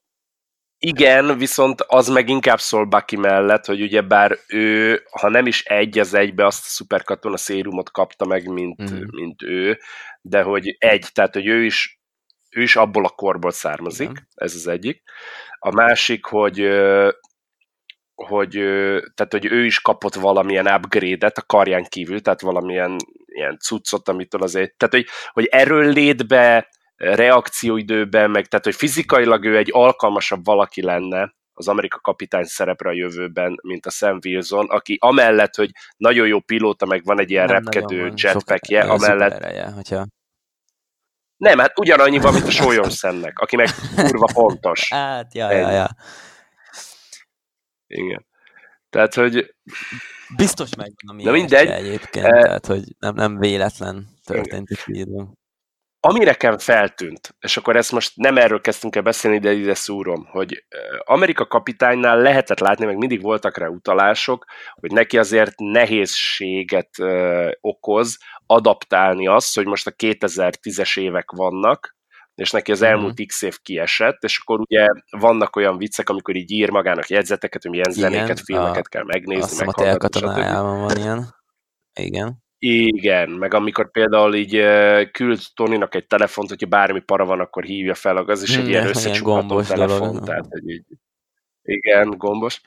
igen, 0.78 1.38
viszont 1.38 1.82
az 1.82 2.08
meg 2.08 2.30
inkább 2.30 2.60
szól 2.60 2.86
Bucky 2.86 3.16
mellett, 3.16 3.66
hogy 3.66 3.82
ugye 3.82 4.02
bár 4.02 4.38
ő, 4.48 5.02
ha 5.12 5.30
nem 5.30 5.48
is 5.48 5.64
egy 5.64 6.00
az 6.00 6.14
egybe 6.14 6.46
azt 6.46 6.66
a 6.66 6.70
szuperkatona 6.70 7.38
szérumot 7.38 7.92
kapta 7.92 8.26
meg, 8.26 8.48
mint, 8.48 8.92
mm. 8.92 9.04
mint 9.12 9.44
ő, 9.44 9.80
de 10.22 10.42
hogy 10.42 10.76
egy, 10.80 11.08
tehát 11.14 11.34
hogy 11.34 11.48
ő 11.48 11.64
is, 11.64 12.00
ő 12.50 12.62
is 12.62 12.76
abból 12.76 13.06
a 13.06 13.10
korból 13.10 13.52
származik, 13.52 14.10
Igen. 14.10 14.28
ez 14.36 14.56
az 14.56 14.68
egyik. 14.68 15.04
A 15.60 15.72
másik, 15.72 16.26
hogy 16.26 16.60
hogy, 18.28 18.52
tehát, 19.16 19.32
hogy 19.32 19.46
ő 19.46 19.66
is 19.66 19.82
kapott 19.82 20.14
valamilyen 20.14 20.68
upgrade-et 20.68 21.38
a 21.38 21.42
karján 21.42 21.86
kívül, 21.90 22.22
tehát 22.22 22.42
valamilyen 22.42 22.96
ilyen 23.26 23.58
cuccot, 23.60 24.10
amitől 24.10 24.42
azért, 24.42 24.78
tehát 24.78 24.94
hogy, 24.94 25.06
hogy 25.32 25.46
erről 25.46 25.92
létbe 25.92 26.70
reakcióidőben, 26.96 28.32
meg 28.32 28.46
tehát, 28.46 28.66
hogy 28.66 28.76
fizikailag 28.76 29.46
ő 29.46 29.58
egy 29.58 29.70
alkalmasabb 29.72 30.46
valaki 30.46 30.82
lenne 30.82 31.34
az 31.54 31.68
Amerika 31.68 32.00
kapitány 32.00 32.44
szerepre 32.44 32.90
a 32.90 32.94
jövőben, 32.94 33.60
mint 33.64 33.86
a 33.86 33.90
Sam 33.90 34.20
Wilson, 34.26 34.66
aki 34.66 34.98
amellett, 35.02 35.56
hogy 35.56 35.72
nagyon 35.98 36.28
jó 36.28 36.40
pilóta, 36.40 36.86
meg 36.86 37.04
van 37.04 37.20
egy 37.20 37.32
ilyen 37.32 37.46
nem 37.46 37.56
repkedő 37.56 38.12
jetpackje, 38.16 38.82
amellett... 38.82 39.32
Ereje, 39.32 39.72
hogyha... 39.72 40.06
Nem, 41.38 41.60
hát 41.60 41.80
ugyanannyi 41.80 42.18
van, 42.18 42.34
mint 42.34 42.46
a 42.46 42.52
Sólyom 42.52 42.90
Szennek, 42.90 43.40
aki 43.40 43.56
meg 43.56 43.68
kurva 43.96 44.28
fontos. 44.28 44.90
Hát, 44.94 45.34
ja, 45.34 45.52
ja, 45.52 45.72
ja. 45.72 45.90
Igen. 47.90 48.26
Tehát, 48.90 49.14
hogy... 49.14 49.56
Biztos 50.36 50.76
megvan 50.76 51.28
a 51.28 51.32
mindegy. 51.32 51.68
egyébként, 51.68 52.26
e... 52.26 52.42
tehát, 52.42 52.66
hogy 52.66 52.84
nem, 53.00 53.16
nem 53.16 53.38
véletlen 53.38 54.08
történt 54.24 54.70
itt 54.70 54.84
írva 54.88 55.38
ami 56.02 56.24
nekem 56.24 56.58
feltűnt, 56.58 57.36
és 57.40 57.58
akkor 57.58 57.76
ezt 57.76 57.92
most 57.92 58.12
nem 58.16 58.38
erről 58.38 58.62
kezdtünk 58.62 58.96
el 58.96 59.02
beszélni, 59.02 59.40
de 59.40 59.54
ide 59.54 59.74
szúrom, 59.74 60.26
hogy 60.26 60.66
Amerika 61.04 61.48
kapitánynál 61.48 62.22
lehetett 62.22 62.60
látni, 62.60 62.86
meg 62.86 62.98
mindig 62.98 63.22
voltak 63.22 63.58
rá 63.58 63.68
utalások, 63.68 64.46
hogy 64.74 64.92
neki 64.92 65.18
azért 65.18 65.54
nehézséget 65.58 67.00
ö, 67.00 67.50
okoz 67.62 68.18
adaptálni 68.46 69.28
azt, 69.28 69.56
hogy 69.56 69.66
most 69.66 69.88
a 69.88 69.92
2010-es 69.92 71.00
évek 71.00 71.32
vannak, 71.32 71.98
és 72.40 72.52
neki 72.52 72.72
az 72.72 72.82
elmúlt 72.82 73.22
mm. 73.22 73.26
x 73.26 73.42
év 73.42 73.58
kiesett, 73.62 74.24
és 74.24 74.40
akkor 74.42 74.60
ugye 74.60 74.88
vannak 75.10 75.56
olyan 75.56 75.78
viccek, 75.78 76.10
amikor 76.10 76.36
így 76.36 76.52
ír 76.52 76.70
magának 76.70 77.10
jegyzeteket, 77.10 77.62
hogy 77.62 77.72
milyen 77.72 77.92
zenéket, 77.92 78.24
Igen, 78.24 78.44
filmeket 78.44 78.86
a, 78.86 78.90
kell 78.90 79.04
megnézni, 79.04 79.66
meghallgatni. 79.66 80.28
Azt 80.28 80.38
van 80.56 80.98
ilyen. 80.98 81.36
Igen. 81.94 82.48
Igen, 82.62 83.30
meg 83.30 83.54
amikor 83.54 83.92
például 83.92 84.36
így 84.36 84.52
küld 85.12 85.40
Toninak 85.54 85.96
egy 85.96 86.08
telefont, 86.08 86.50
hogyha 86.50 86.68
bármi 86.68 87.00
para 87.00 87.26
van, 87.26 87.40
akkor 87.40 87.64
hívja 87.64 87.94
fel, 87.94 88.18
az 88.18 88.44
is 88.44 88.58
egy 88.58 88.68
ilyen 88.70 88.88
összecsukható 88.88 89.62
telefon, 89.62 90.08
dolog, 90.08 90.26
tehát 90.26 90.46
hogy 90.50 90.70
így, 90.70 90.86
igen, 91.70 92.10
gombos. 92.18 92.62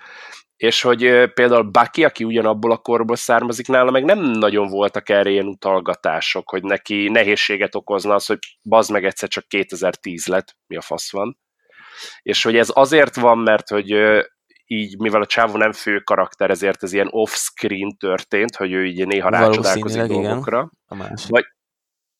És 0.56 0.82
hogy 0.82 1.30
például 1.34 1.62
Bucky, 1.62 2.04
aki 2.04 2.24
ugyanabból 2.24 2.70
a 2.70 2.76
korból 2.76 3.16
származik 3.16 3.68
nála, 3.68 3.90
meg 3.90 4.04
nem 4.04 4.18
nagyon 4.18 4.68
voltak 4.68 5.08
erre 5.08 5.30
ilyen 5.30 5.46
utalgatások, 5.46 6.50
hogy 6.50 6.62
neki 6.62 7.08
nehézséget 7.08 7.74
okozna 7.74 8.14
az, 8.14 8.26
hogy 8.26 8.38
bazd 8.62 8.90
meg 8.90 9.04
egyszer 9.04 9.28
csak 9.28 9.48
2010 9.48 10.26
lett, 10.26 10.56
mi 10.66 10.76
a 10.76 10.80
fasz 10.80 11.12
van. 11.12 11.38
És 12.22 12.42
hogy 12.42 12.56
ez 12.56 12.70
azért 12.72 13.16
van, 13.16 13.38
mert 13.38 13.68
hogy 13.68 13.94
így, 14.66 14.98
mivel 14.98 15.20
a 15.20 15.26
csávó 15.26 15.56
nem 15.56 15.72
fő 15.72 15.98
karakter, 15.98 16.50
ezért 16.50 16.82
ez 16.82 16.92
ilyen 16.92 17.08
off-screen 17.10 17.96
történt, 17.96 18.56
hogy 18.56 18.72
ő 18.72 18.84
így 18.84 19.06
néha 19.06 19.28
rácsodálkozik 19.28 20.02
dolgokra. 20.02 20.70
Igen, 20.94 21.18
vagy, 21.28 21.44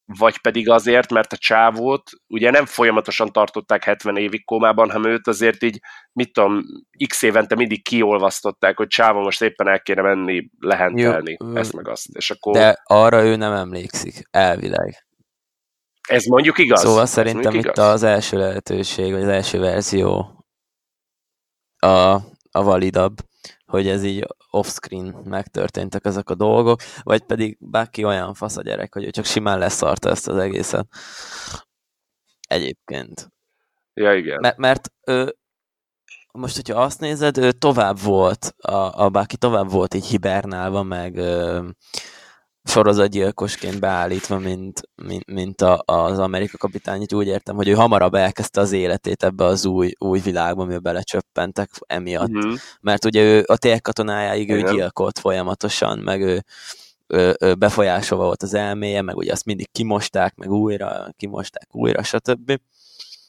vagy 0.05 0.41
pedig 0.41 0.69
azért, 0.69 1.11
mert 1.11 1.33
a 1.33 1.37
csávót 1.37 2.11
ugye 2.27 2.51
nem 2.51 2.67
folyamatosan 2.67 3.29
tartották 3.33 3.85
70 3.85 4.17
évig 4.17 4.45
kómában, 4.45 4.91
hanem 4.91 5.11
őt 5.11 5.27
azért 5.27 5.63
így, 5.63 5.81
mit 6.13 6.33
tudom, 6.33 6.63
x 7.09 7.23
évente 7.23 7.55
mindig 7.55 7.85
kiolvasztották, 7.85 8.77
hogy 8.77 8.87
csávó 8.87 9.21
most 9.21 9.43
éppen 9.43 9.69
el 9.69 9.81
kéne 9.81 10.03
menni, 10.03 10.51
lehentelni, 10.59 11.37
Jó, 11.45 11.57
ezt 11.57 11.73
meg 11.73 11.89
azt. 11.89 12.07
És 12.13 12.31
akkor... 12.31 12.53
De 12.53 12.81
arra 12.85 13.25
ő 13.25 13.37
nem 13.37 13.53
emlékszik, 13.53 14.23
elvileg. 14.31 15.07
Ez 16.09 16.25
mondjuk 16.25 16.59
igaz. 16.59 16.81
Szóval 16.81 17.07
szerintem 17.07 17.55
itt 17.55 17.65
igaz. 17.65 17.79
az 17.79 18.03
első 18.03 18.39
lehetőség, 18.39 19.13
vagy 19.13 19.23
az 19.23 19.29
első 19.29 19.59
verzió 19.59 20.45
a 21.77 22.21
a 22.53 22.63
validabb, 22.63 23.17
hogy 23.67 23.89
ez 23.89 24.05
így 24.05 24.27
off-screen 24.51 25.17
megtörténtek 25.25 26.05
ezek 26.05 26.31
a 26.31 26.35
dolgok, 26.35 26.81
vagy 27.03 27.23
pedig 27.23 27.57
bárki 27.61 28.05
olyan 28.05 28.35
fasz 28.35 28.57
a 28.57 28.63
gyerek, 28.63 28.95
hogy 28.95 29.05
ő 29.05 29.11
csak 29.11 29.25
simán 29.25 29.59
leszarta 29.59 30.11
ezt 30.11 30.29
az 30.29 30.37
egészet. 30.37 30.87
Egyébként. 32.49 33.33
Ja, 33.95 34.15
igen. 34.15 34.39
Mert, 34.41 34.57
mert 34.57 34.93
ő, 35.07 35.37
most, 36.33 36.57
hogyha 36.57 36.83
azt 36.83 37.01
nézed, 37.01 37.39
ő 37.39 37.53
tovább 37.53 38.01
volt, 38.01 38.55
a, 38.59 39.05
a 39.05 39.09
báki 39.09 39.37
tovább 39.37 39.71
volt 39.71 39.95
így 39.95 40.07
hibernálva, 40.07 40.83
meg 40.83 41.17
ö, 41.17 41.69
sorozatgyilkosként 42.65 43.81
beállítva, 43.81 44.39
mint, 44.39 44.81
mint, 45.03 45.27
mint 45.27 45.61
a, 45.61 45.83
az 45.85 46.19
Amerika 46.19 46.57
kapitány, 46.57 47.07
úgy 47.15 47.27
értem, 47.27 47.57
hogy 47.57 47.69
ő 47.69 47.73
hamarabb 47.73 48.15
elkezdte 48.15 48.61
az 48.61 48.73
életét 48.73 49.23
ebbe 49.23 49.45
az 49.45 49.65
új, 49.65 49.93
új 49.99 50.21
világba, 50.21 50.63
amiben 50.63 50.83
belecsöppentek 50.83 51.71
emiatt. 51.87 52.31
Mm-hmm. 52.31 52.55
Mert 52.81 53.05
ugye 53.05 53.23
ő 53.23 53.45
a 53.47 53.57
térkatonájáig 53.57 54.51
ő 54.51 54.63
gyilkolt 54.63 55.19
folyamatosan, 55.19 55.99
meg 55.99 56.21
ő, 56.21 56.45
ő, 57.07 57.37
ő 57.41 57.55
befolyásolva 57.55 58.25
volt 58.25 58.43
az 58.43 58.55
elméje, 58.55 59.03
meg 59.03 59.17
ugye 59.17 59.33
azt 59.33 59.45
mindig 59.45 59.71
kimosták, 59.73 60.35
meg 60.35 60.51
újra, 60.51 61.07
kimosták 61.17 61.75
újra, 61.75 62.03
stb. 62.03 62.61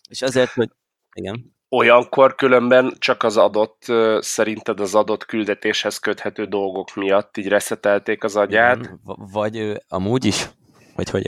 És 0.10 0.22
azért, 0.22 0.52
hogy 0.52 0.70
igen 1.14 1.53
olyankor 1.74 2.36
különben 2.36 2.94
csak 3.00 3.24
az 3.24 3.38
adott, 3.38 3.86
szerinted 4.20 4.80
az 4.80 4.96
adott 4.96 5.26
küldetéshez 5.26 5.98
köthető 5.98 6.46
dolgok 6.46 6.96
miatt 6.96 7.38
így 7.38 7.48
reszetelték 7.48 8.24
az 8.24 8.36
agyát? 8.36 8.90
Vagy 9.34 9.82
amúgy 9.88 10.26
is? 10.26 10.50
Vagy 10.96 11.10
hogy? 11.10 11.24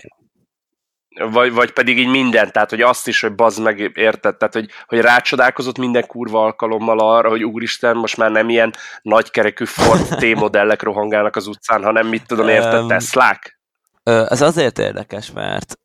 Vagy, 1.32 1.54
vagy 1.54 1.72
pedig 1.72 1.98
így 1.98 2.08
minden, 2.08 2.52
tehát 2.52 2.70
hogy 2.70 2.82
azt 2.82 3.08
is, 3.08 3.22
hogy 3.22 3.36
bazd 3.36 3.62
meg, 3.62 3.80
érted? 3.96 4.38
Tehát, 4.38 4.54
hogy, 4.54 4.70
hogy 4.88 5.00
rácsodálkozott 5.00 5.78
minden 5.78 6.06
kurva 6.08 6.44
alkalommal 6.44 7.00
arra, 7.00 7.30
hogy 7.30 7.44
úristen, 7.44 7.96
most 7.98 8.18
már 8.18 8.32
nem 8.32 8.50
ilyen 8.50 8.74
nagykerekű 9.02 9.66
Ford 9.66 10.08
T-modellek 10.20 10.82
rohangálnak 10.82 11.36
az 11.36 11.48
utcán, 11.48 11.84
hanem 11.84 12.08
mit 12.08 12.25
tudom, 12.28 12.48
érted, 12.48 12.88
Teslák? 12.88 13.60
Ez 14.04 14.42
azért 14.42 14.80
érdekes, 14.80 15.32
mert 15.32 15.80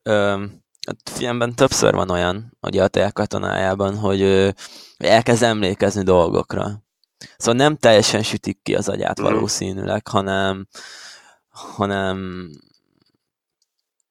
a 0.86 1.10
filmben 1.10 1.54
többször 1.54 1.94
van 1.94 2.10
olyan, 2.10 2.56
ugye 2.60 2.82
a 2.82 2.88
tél 2.88 3.12
katonájában, 3.12 3.96
hogy 3.96 4.20
ő 4.20 4.54
elkezd 4.96 5.42
emlékezni 5.42 6.02
dolgokra. 6.02 6.82
Szóval 7.36 7.54
nem 7.54 7.76
teljesen 7.76 8.22
sütik 8.22 8.62
ki 8.62 8.74
az 8.74 8.88
agyát 8.88 9.20
mm. 9.20 9.24
valószínűleg, 9.24 10.06
hanem, 10.06 10.68
hanem 11.48 12.48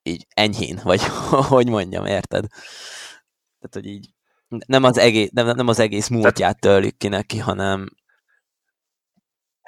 így 0.03 0.27
enyhén, 0.33 0.79
vagy 0.83 1.01
hogy 1.53 1.67
mondjam, 1.67 2.05
érted? 2.05 2.45
Tehát, 3.59 3.73
hogy 3.73 3.85
így 3.85 4.09
nem 4.65 4.83
az 4.83 4.97
egész, 4.97 5.29
nem, 5.33 5.47
nem 5.55 5.67
az 5.67 5.79
egész 5.79 6.07
múltját 6.07 6.59
törlik 6.59 6.97
ki 6.97 7.07
neki, 7.07 7.37
hanem 7.37 7.89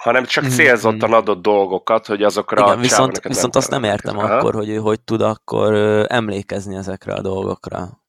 hanem 0.02 0.26
csak 0.26 0.44
mhm, 0.44 0.54
célzottan 0.54 1.10
mhm. 1.10 1.18
adott 1.18 1.42
dolgokat, 1.42 2.06
hogy 2.06 2.24
azokra 2.24 2.66
Igen, 2.66 2.80
viszont, 2.80 3.20
viszont 3.24 3.56
azt 3.56 3.70
nem 3.70 3.84
értem 3.84 4.18
Aha. 4.18 4.36
akkor, 4.36 4.54
hogy 4.54 4.70
ő 4.70 4.76
hogy 4.76 5.02
tud 5.02 5.22
akkor 5.22 5.74
emlékezni 6.10 6.76
ezekre 6.76 7.14
a 7.14 7.22
dolgokra. 7.22 8.00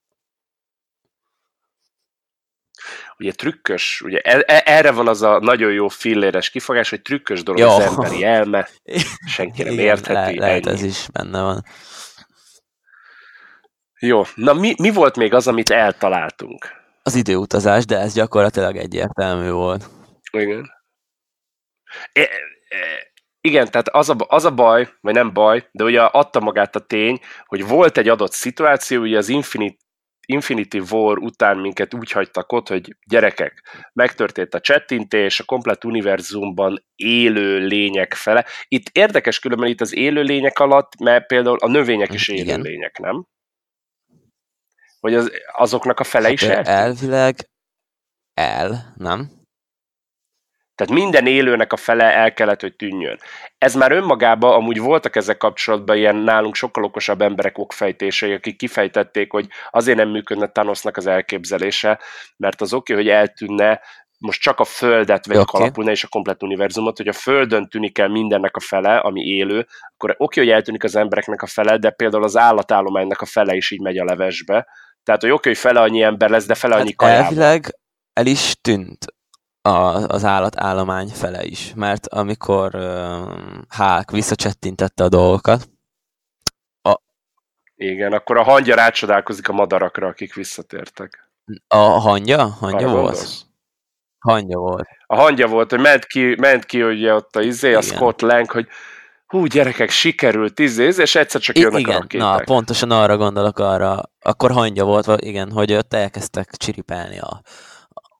ugye 3.18 3.32
trükkös, 3.32 4.00
ugye 4.04 4.18
e, 4.18 4.42
e, 4.46 4.62
erre 4.64 4.90
van 4.90 5.08
az 5.08 5.22
a 5.22 5.38
nagyon 5.38 5.72
jó 5.72 5.88
filléres 5.88 6.50
kifogás, 6.50 6.90
hogy 6.90 7.02
trükkös 7.02 7.42
dolog 7.42 7.60
jó. 7.60 7.68
az 7.68 7.80
emberi 7.80 8.24
elme, 8.24 8.68
senki 9.36 9.62
nem 9.62 9.72
Igen, 9.72 9.84
értheti. 9.84 10.38
Le, 10.38 10.46
lehet 10.46 10.66
ez 10.66 10.82
is 10.82 11.06
benne 11.12 11.42
van. 11.42 11.64
Jó, 13.98 14.22
na 14.34 14.52
mi, 14.52 14.74
mi 14.78 14.90
volt 14.90 15.16
még 15.16 15.34
az, 15.34 15.48
amit 15.48 15.70
eltaláltunk? 15.70 16.66
Az 17.02 17.14
időutazás, 17.14 17.84
de 17.84 17.98
ez 17.98 18.14
gyakorlatilag 18.14 18.76
egyértelmű 18.76 19.50
volt. 19.50 19.88
Igen. 20.32 20.81
E, 22.12 22.20
e, 22.20 22.28
igen, 23.40 23.70
tehát 23.70 23.88
az 23.88 24.08
a, 24.08 24.16
az 24.18 24.44
a 24.44 24.54
baj, 24.54 24.88
vagy 25.00 25.14
nem 25.14 25.32
baj, 25.32 25.68
de 25.72 25.84
ugye 25.84 26.00
adta 26.00 26.40
magát 26.40 26.76
a 26.76 26.86
tény, 26.86 27.20
hogy 27.44 27.66
volt 27.66 27.98
egy 27.98 28.08
adott 28.08 28.32
szituáció, 28.32 29.00
ugye 29.00 29.16
az 29.16 29.28
Infinite 29.28 29.76
Infinity 30.26 30.78
War 30.90 31.18
után 31.18 31.58
minket 31.58 31.94
úgy 31.94 32.10
hagytak 32.10 32.52
ott, 32.52 32.68
hogy 32.68 32.96
gyerekek, 33.06 33.62
megtörtént 33.92 34.54
a 34.54 34.60
csettintés, 34.60 35.40
a 35.40 35.44
komplet 35.44 35.84
univerzumban 35.84 36.84
élő 36.94 37.58
lények 37.58 38.14
fele. 38.14 38.46
Itt 38.68 38.88
érdekes 38.92 39.38
különben 39.38 39.68
itt 39.68 39.80
az 39.80 39.94
élő 39.94 40.22
lények 40.22 40.58
alatt, 40.58 40.98
mert 40.98 41.26
például 41.26 41.58
a 41.60 41.68
növények 41.68 42.12
is 42.12 42.28
élő 42.28 42.42
Igen. 42.42 42.60
lények, 42.60 42.98
nem? 42.98 43.26
Vagy 45.00 45.14
az, 45.14 45.30
azoknak 45.52 46.00
a 46.00 46.04
fele 46.04 46.24
hát 46.24 46.32
is 46.32 46.42
el? 46.42 46.64
Elvileg 46.64 47.34
el, 48.34 48.94
nem? 48.96 49.41
Tehát 50.74 50.92
minden 50.92 51.26
élőnek 51.26 51.72
a 51.72 51.76
fele 51.76 52.04
el 52.04 52.32
kellett, 52.32 52.60
hogy 52.60 52.76
tűnjön. 52.76 53.18
Ez 53.58 53.74
már 53.74 53.92
önmagában 53.92 54.52
amúgy 54.52 54.78
voltak 54.78 55.16
ezek 55.16 55.36
kapcsolatban 55.36 55.96
ilyen 55.96 56.16
nálunk 56.16 56.54
sokkal 56.54 56.84
okosabb 56.84 57.22
emberek 57.22 57.58
okfejtései, 57.58 58.32
akik 58.32 58.56
kifejtették, 58.56 59.32
hogy 59.32 59.46
azért 59.70 59.96
nem 59.96 60.08
működne 60.08 60.46
Thanosnak 60.46 60.96
az 60.96 61.06
elképzelése, 61.06 62.00
mert 62.36 62.60
az 62.60 62.74
oké, 62.74 62.92
okay, 62.92 63.04
hogy 63.04 63.14
eltűnne, 63.14 63.80
most 64.18 64.40
csak 64.40 64.60
a 64.60 64.64
Földet 64.64 65.26
vegyük 65.26 65.42
okay. 65.42 65.60
alapul, 65.60 65.88
és 65.88 66.04
a 66.04 66.08
komplet 66.08 66.42
univerzumot, 66.42 66.96
hogy 66.96 67.08
a 67.08 67.12
Földön 67.12 67.68
tűnik 67.68 67.98
el 67.98 68.08
mindennek 68.08 68.56
a 68.56 68.60
fele, 68.60 68.96
ami 68.96 69.20
élő, 69.20 69.66
akkor 69.94 70.10
oké, 70.10 70.22
okay, 70.24 70.44
hogy 70.44 70.52
eltűnik 70.52 70.84
az 70.84 70.96
embereknek 70.96 71.42
a 71.42 71.46
fele, 71.46 71.78
de 71.78 71.90
például 71.90 72.24
az 72.24 72.36
állatállománynak 72.36 73.20
a 73.20 73.26
fele 73.26 73.54
is 73.54 73.70
így 73.70 73.80
megy 73.80 73.98
a 73.98 74.04
levesbe. 74.04 74.66
Tehát, 75.02 75.20
hogy 75.20 75.30
oké, 75.30 75.38
okay, 75.38 75.52
hogy 75.52 75.60
fele 75.60 75.80
annyi 75.80 76.02
ember 76.02 76.30
lesz, 76.30 76.46
de 76.46 76.54
fele 76.54 76.74
hát 76.74 76.82
annyi 76.82 76.92
kajával. 76.92 77.24
Elvileg 77.24 77.78
el 78.12 78.26
is 78.26 78.54
tűnt 78.60 79.04
a, 79.62 80.06
az 80.06 80.24
állatállomány 80.24 81.08
fele 81.08 81.44
is, 81.44 81.72
mert 81.74 82.06
amikor 82.06 82.74
uh, 82.74 82.84
Hulk 83.76 84.10
visszacsettintette 84.10 85.04
a 85.04 85.08
dolgokat, 85.08 85.68
a... 86.82 87.00
Igen, 87.74 88.12
akkor 88.12 88.36
a 88.36 88.42
hangya 88.42 88.74
rácsodálkozik 88.74 89.48
a 89.48 89.52
madarakra, 89.52 90.06
akik 90.06 90.34
visszatértek. 90.34 91.30
A 91.68 91.76
hangya? 91.76 92.46
Hangya 92.46 92.76
Arra 92.76 92.90
volt? 92.90 93.04
Gondolsz? 93.04 93.46
Hangya 94.18 94.58
volt. 94.58 94.88
A 95.06 95.16
hangya 95.16 95.46
volt, 95.46 95.70
hogy 95.70 95.80
ment 95.80 96.04
ki, 96.04 96.34
ment 96.38 96.64
ki 96.64 96.82
ugye 96.82 97.14
ott 97.14 97.36
a 97.36 97.42
izé, 97.42 97.68
Igen. 97.68 97.78
a 97.78 97.82
Scott 97.82 98.20
Lang, 98.20 98.50
hogy 98.50 98.66
hú, 99.26 99.44
gyerekek, 99.44 99.90
sikerült, 99.90 100.58
izé, 100.58 100.84
és 100.84 101.14
egyszer 101.14 101.40
csak 101.40 101.58
jönnek 101.58 101.80
igen, 101.80 101.96
a 101.96 101.98
rakéták. 101.98 102.38
Na, 102.38 102.44
pontosan 102.44 102.90
arra 102.90 103.16
gondolok 103.16 103.58
arra, 103.58 104.00
akkor 104.20 104.50
hangya 104.50 104.84
volt, 104.84 105.22
igen, 105.22 105.50
hogy 105.50 105.72
ott 105.72 105.94
elkezdtek 105.94 106.50
csiripelni 106.50 107.18
a, 107.18 107.40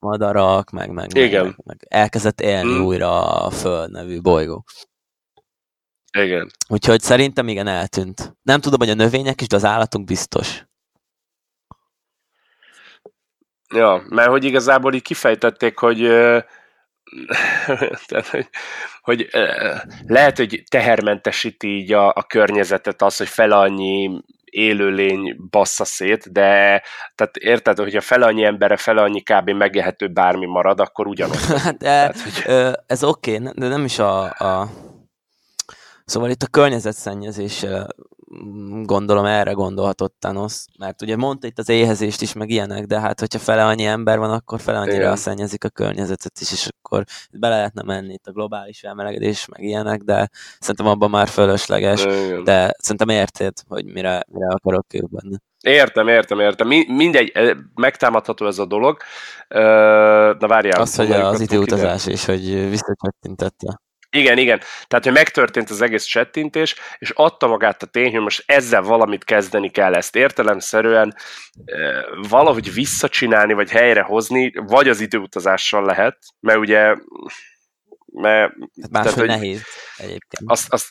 madarak, 0.02 0.71
meg, 0.71 0.90
meg, 0.90 1.16
Igen. 1.16 1.44
meg, 1.44 1.54
meg 1.64 1.87
elkezdett 1.88 2.40
élni 2.40 2.78
mm. 2.78 2.82
újra 2.82 3.44
a 3.44 3.50
Föld 3.50 3.90
nevű 3.90 4.21
bolygó. 4.21 4.64
Igen. 6.18 6.50
Úgyhogy 6.68 7.00
szerintem 7.00 7.49
igen, 7.49 7.66
eltűnt. 7.66 8.37
Nem 8.42 8.61
tudom, 8.61 8.78
hogy 8.78 8.90
a 8.90 8.94
növények 8.94 9.40
is, 9.40 9.47
de 9.47 9.56
az 9.56 9.64
állatunk 9.64 10.06
biztos. 10.06 10.64
Ja, 13.75 14.04
mert 14.09 14.28
hogy 14.28 14.44
igazából 14.44 14.94
így 14.94 15.02
kifejtették, 15.02 15.78
hogy 15.78 15.99
tehát, 18.09 18.26
hogy, 18.30 18.49
hogy 19.00 19.28
lehet, 20.06 20.37
hogy 20.37 20.62
tehermentesíti 20.68 21.68
így 21.68 21.92
a, 21.92 22.09
a 22.09 22.23
környezetet 22.23 23.02
az, 23.02 23.16
hogy 23.16 23.28
fel 23.28 23.52
annyi 23.52 24.23
élőlény 24.52 25.36
bassza 25.50 25.84
szét, 25.84 26.32
de 26.32 26.82
tehát 27.15 27.36
érted, 27.38 27.78
hogy 27.78 27.97
a 27.97 28.00
fele 28.00 28.26
annyi 28.26 28.45
embere, 28.45 28.76
fele 28.76 29.02
annyi 29.02 29.23
kb. 29.23 29.50
megélhető 29.50 30.08
bármi 30.08 30.47
marad, 30.47 30.80
akkor 30.80 31.06
ugyanaz. 31.06 31.47
Hát 31.62 31.76
de, 31.76 31.86
tehát, 31.86 32.21
hogy... 32.21 32.75
ez 32.86 33.04
oké, 33.04 33.36
okay, 33.36 33.52
de 33.54 33.69
nem 33.69 33.84
is 33.84 33.99
a, 33.99 34.23
a... 34.25 34.69
Szóval 36.04 36.30
itt 36.30 36.43
a 36.43 36.47
környezetszennyezés 36.47 37.67
gondolom 38.82 39.25
erre 39.25 39.52
gondolhatott 39.52 40.16
Thanos, 40.18 40.64
mert 40.78 41.02
ugye 41.02 41.16
mondta 41.16 41.47
itt 41.47 41.58
az 41.58 41.68
éhezést 41.68 42.23
is, 42.23 42.32
meg 42.32 42.50
ilyenek, 42.50 42.84
de 42.84 43.00
hát 43.00 43.21
hogyha 43.21 43.38
fele 43.38 43.64
annyi 43.64 43.84
ember 43.84 44.18
van, 44.18 44.30
akkor 44.30 44.60
fele 44.60 44.78
annyira 44.78 45.16
szennyezik 45.16 45.64
a 45.64 45.68
környezetet 45.68 46.40
is, 46.40 46.52
és 46.52 46.68
akkor 46.82 47.04
bele 47.32 47.56
lehetne 47.56 47.82
menni 47.82 48.12
itt 48.12 48.26
a 48.26 48.32
globális 48.32 48.78
felmelegedés, 48.80 49.47
meg 49.47 49.62
ilyenek, 49.62 50.00
de 50.00 50.28
szerintem 50.58 50.86
abban 50.86 51.10
már 51.10 51.28
fölösleges, 51.28 52.04
Igen. 52.04 52.45
de 52.45 52.75
szerintem 52.78 53.08
érted, 53.08 53.52
hogy 53.68 53.84
mire, 53.84 54.23
mire 54.28 54.47
akarok 54.49 54.86
benne. 55.10 55.38
Értem, 55.60 56.08
értem, 56.08 56.40
értem. 56.40 56.68
mindegy, 56.88 57.32
megtámadható 57.75 58.47
ez 58.47 58.58
a 58.58 58.66
dolog. 58.66 58.97
Na 60.38 60.47
várjál. 60.47 60.80
Azt, 60.80 60.97
hogy 60.97 61.10
az 61.10 61.40
időutazás 61.40 62.06
és 62.06 62.25
hogy 62.25 62.68
visszacsökkentette. 62.68 63.80
Igen, 64.16 64.38
igen. 64.38 64.60
Tehát, 64.86 65.04
hogy 65.04 65.12
megtörtént 65.12 65.70
az 65.70 65.80
egész 65.80 66.04
csettintés, 66.04 66.75
és 66.98 67.10
adta 67.10 67.46
magát 67.46 67.82
a 67.82 67.86
tény, 67.86 68.12
hogy 68.12 68.20
most 68.20 68.42
ezzel 68.46 68.82
valamit 68.82 69.25
kezdeni 69.25 69.70
kell 69.70 69.94
ezt 69.94 70.16
értelemszerűen 70.16 71.14
e, 71.64 72.04
valahogy 72.28 72.72
visszacsinálni, 72.72 73.52
vagy 73.52 73.70
helyrehozni, 73.70 74.52
vagy 74.54 74.88
az 74.88 75.00
időutazással 75.00 75.84
lehet, 75.84 76.18
mert 76.40 76.58
ugye 76.58 76.94
mert, 78.12 78.52
hát 78.80 78.90
máshogy 78.90 79.26
tehát, 79.26 79.40
nehéz 79.40 79.62
egyébként. 79.96 80.42
Azt, 80.46 80.72
azt, 80.72 80.88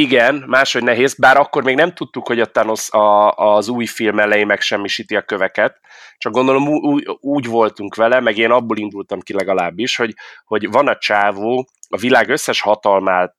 igen, 0.00 0.44
máshogy 0.46 0.82
nehéz, 0.82 1.14
bár 1.14 1.36
akkor 1.36 1.62
még 1.62 1.76
nem 1.76 1.94
tudtuk, 1.94 2.26
hogy 2.26 2.40
a 2.40 2.46
Thanos 2.46 2.90
a, 2.90 3.30
az 3.32 3.68
új 3.68 3.86
film 3.86 4.18
elején 4.18 4.46
megsemmisíti 4.46 5.16
a 5.16 5.22
köveket, 5.22 5.80
csak 6.18 6.32
gondolom 6.32 6.68
úgy, 6.68 7.08
úgy 7.20 7.46
voltunk 7.46 7.94
vele, 7.94 8.20
meg 8.20 8.36
én 8.36 8.50
abból 8.50 8.76
indultam 8.76 9.20
ki 9.20 9.32
legalábbis, 9.32 9.96
hogy, 9.96 10.14
hogy 10.44 10.70
van 10.70 10.88
a 10.88 10.98
csávó 10.98 11.68
a 11.88 11.96
világ 11.96 12.28
összes 12.28 12.60
hatalmát 12.60 13.34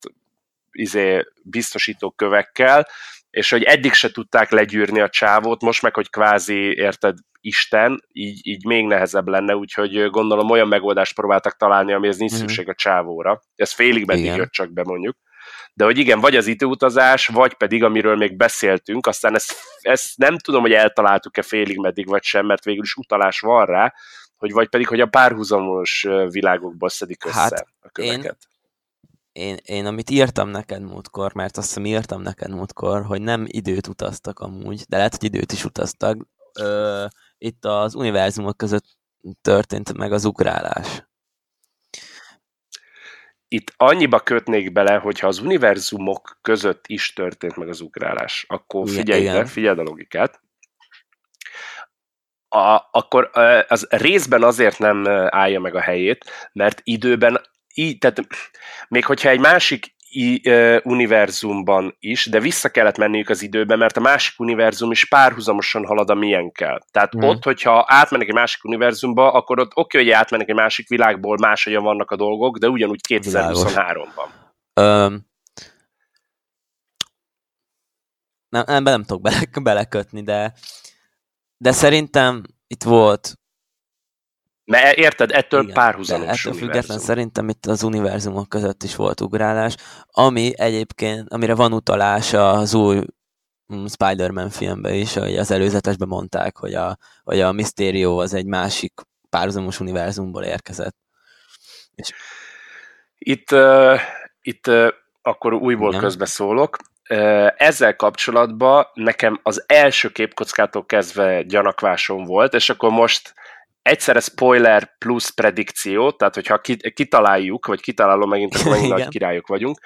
izé, 0.72 1.26
biztosító 1.44 2.12
kövekkel, 2.12 2.88
és 3.30 3.50
hogy 3.50 3.64
eddig 3.64 3.94
se 3.94 4.12
tudták 4.12 4.52
legyűrni 4.52 5.00
a 5.00 5.10
csávót, 5.10 5.62
most 5.62 5.82
meg, 5.82 5.96
hogy 5.96 6.10
kvázi, 6.10 6.74
érted, 6.76 7.18
Isten, 7.42 8.04
így, 8.12 8.48
így 8.48 8.66
még 8.66 8.86
nehezebb 8.86 9.28
lenne, 9.28 9.56
úgyhogy 9.56 10.10
gondolom 10.10 10.50
olyan 10.50 10.68
megoldást 10.68 11.16
próbáltak 11.16 11.58
találni, 11.58 11.94
amihez 11.94 12.18
nincs 12.18 12.32
mm-hmm. 12.32 12.42
szükség 12.42 12.70
a 12.70 12.74
csávóra. 12.74 13.42
Ez 13.56 13.72
félig 13.72 14.06
meddig 14.06 14.36
jött 14.36 14.52
csak 14.52 14.72
be 14.72 14.84
mondjuk 14.84 15.18
de 15.74 15.84
hogy 15.84 15.98
igen, 15.98 16.20
vagy 16.20 16.36
az 16.36 16.48
időutazás, 16.48 17.28
vagy 17.28 17.54
pedig, 17.54 17.84
amiről 17.84 18.16
még 18.16 18.36
beszéltünk, 18.36 19.08
aztán 19.08 19.36
ezt, 19.36 19.56
ezt 19.82 20.18
nem 20.18 20.38
tudom, 20.38 20.62
hogy 20.62 20.72
eltaláltuk-e 20.72 21.42
félig 21.42 21.78
meddig, 21.78 22.08
vagy 22.08 22.24
sem, 22.24 22.46
mert 22.46 22.64
végül 22.64 22.84
is 22.84 22.96
utalás 22.96 23.40
van 23.40 23.66
rá, 23.66 23.94
hogy 24.38 24.52
vagy 24.52 24.70
pedig, 24.70 24.88
hogy 24.88 25.02
a 25.02 25.06
párhuzamos 25.06 26.08
világokból 26.30 26.90
szedik 26.90 27.26
össze 27.26 27.40
hát 27.40 27.68
a 27.80 27.90
köveket. 27.90 28.38
Én, 29.32 29.48
én, 29.48 29.58
én, 29.64 29.86
amit 29.86 30.10
írtam 30.10 30.50
neked 30.50 30.82
múltkor, 30.82 31.34
mert 31.34 31.58
azt 31.58 31.68
hiszem 31.68 31.86
írtam 31.86 32.22
neked 32.22 32.50
múltkor, 32.52 33.06
hogy 33.06 33.22
nem 33.22 33.46
időt 33.48 33.88
utaztak 33.88 34.40
amúgy, 34.40 34.84
de 34.88 34.98
lehet, 34.98 35.16
hogy 35.16 35.24
időt 35.24 35.52
is 35.52 35.66
utaztak. 35.66 36.28
Ö, 36.60 37.06
itt 37.38 37.66
az 37.66 37.96
univerzumok 37.96 38.58
között 38.58 38.86
történt 39.42 39.98
meg 39.98 40.12
az 40.12 40.26
ugrálás 40.26 41.09
itt 43.50 43.74
annyiba 43.78 44.20
kötnék 44.20 44.72
bele, 44.72 44.96
hogyha 44.96 45.28
az 45.28 45.40
univerzumok 45.40 46.40
között 46.42 46.88
is 46.88 47.14
történt 47.14 47.56
meg 47.56 47.68
az 47.68 47.82
ugrálás, 47.82 48.46
akkor 48.48 48.90
figyelj 48.90 49.22
ide, 49.22 49.46
figyeld 49.46 49.80
a 49.80 49.84
logikát. 49.84 50.42
A, 52.48 52.82
akkor 52.92 53.30
az 53.68 53.88
részben 53.90 54.44
azért 54.44 54.80
nem 54.80 55.08
állja 55.30 55.60
meg 55.60 55.76
a 55.76 55.82
helyét, 55.82 56.26
mert 56.54 56.82
időben, 56.84 57.42
így, 57.74 57.98
tehát 57.98 58.20
még 58.88 59.06
hogyha 59.06 59.30
egy 59.30 59.40
másik 59.40 59.96
univerzumban 60.84 61.96
is, 62.00 62.26
de 62.26 62.40
vissza 62.40 62.70
kellett 62.70 62.98
menniük 62.98 63.30
az 63.30 63.42
időbe, 63.42 63.76
mert 63.76 63.98
a 63.98 64.02
másik 64.02 64.40
univerzum 64.40 64.92
is 64.92 65.06
párhuzamosan 65.06 65.86
halad 65.86 66.10
a 66.10 66.14
milyen 66.14 66.52
kell. 66.52 66.80
Tehát 66.92 67.16
mm. 67.16 67.22
ott, 67.22 67.44
hogyha 67.44 67.86
átmennek 67.88 68.28
egy 68.28 68.34
másik 68.34 68.64
univerzumba, 68.64 69.32
akkor 69.32 69.60
ott 69.60 69.72
oké, 69.76 69.98
hogy 69.98 70.10
átmennek 70.10 70.50
egy 70.50 70.56
másik 70.56 70.88
világból, 70.88 71.38
máshogyan 71.38 71.84
vannak 71.84 72.12
a 72.12 72.16
dolgok, 72.16 72.58
de 72.58 72.70
ugyanúgy 72.70 73.00
2023-ban. 73.10 74.30
Um, 74.82 75.28
nem, 78.50 78.64
nem, 78.66 78.84
nem 78.84 79.04
tudok 79.04 79.22
bele, 79.22 79.40
belekötni, 79.62 80.24
de, 80.24 80.54
de 81.58 81.72
szerintem 81.72 82.44
itt 82.68 82.84
volt 82.84 83.39
mert 84.70 84.98
érted, 84.98 85.32
ettől 85.32 85.62
Igen, 85.62 85.74
párhuzamos 85.74 86.46
Ettől 86.46 86.60
független 86.60 87.00
szerintem 87.00 87.50
itt 87.50 87.66
az 87.66 87.84
univerzumok 87.84 88.50
között 88.50 88.84
is 88.84 88.96
volt 88.96 89.22
ugrálás, 89.22 89.76
ami 90.06 90.52
egyébként, 90.56 91.34
amire 91.34 91.56
van 91.56 91.74
utalás 91.74 92.34
az 92.34 92.74
új 92.74 93.02
mm, 93.74 93.86
Spider-Man 93.86 94.50
filmben 94.50 94.94
is, 94.94 95.14
hogy 95.14 95.38
az 95.38 95.52
előzetesben 95.52 96.08
mondták, 96.08 96.58
hogy 96.58 96.74
a, 96.74 96.98
hogy 97.24 97.42
a 97.42 97.52
Mysterio 97.52 98.18
az 98.18 98.34
egy 98.34 98.46
másik 98.46 98.94
párhuzamos 99.30 99.80
univerzumból 99.80 100.44
érkezett. 100.44 100.96
És... 101.96 102.14
Itt, 103.18 103.52
uh, 103.52 104.00
itt 104.42 104.68
uh, 104.68 104.88
akkor 105.22 105.54
újból 105.54 105.90
Igen. 105.90 106.02
közbeszólok. 106.02 106.78
Ezzel 107.58 107.96
kapcsolatban 107.96 108.88
nekem 108.94 109.40
az 109.44 109.64
első 109.68 110.10
képkockától 110.10 110.86
kezdve 110.86 111.44
gyanakvásom 111.44 112.24
volt, 112.24 112.54
és 112.54 112.70
akkor 112.70 112.90
most 112.90 113.34
egyszerre 113.82 114.20
spoiler 114.20 114.98
plusz 114.98 115.30
predikció, 115.30 116.12
tehát 116.12 116.36
hogyha 116.36 116.62
kitaláljuk, 116.94 117.66
vagy 117.66 117.82
kitalálom 117.82 118.30
megint, 118.30 118.56
akkor 118.56 118.72
megint 118.72 118.94
nagy 118.98 119.08
királyok 119.08 119.48
vagyunk. 119.48 119.80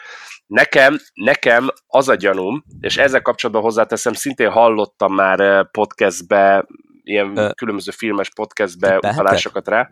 Nekem, 0.46 0.98
nekem 1.14 1.70
az 1.88 2.10
a 2.10 2.16
gyanúm, 2.16 2.64
és 2.80 2.98
ezzel 2.98 3.22
kapcsolatban 3.22 3.64
hozzáteszem, 3.64 4.14
szintén 4.14 4.50
hallottam 4.50 5.14
már 5.14 5.70
podcastbe, 5.72 6.66
ilyen 7.04 7.38
Ö, 7.38 7.50
különböző 7.56 7.92
filmes 7.92 8.30
podcastbe 8.30 8.98
utalásokat 8.98 9.68
rá. 9.68 9.90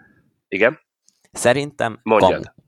Igen? 0.48 0.80
Szerintem 1.32 2.00
Mondjad. 2.04 2.32
Kamu. 2.32 2.61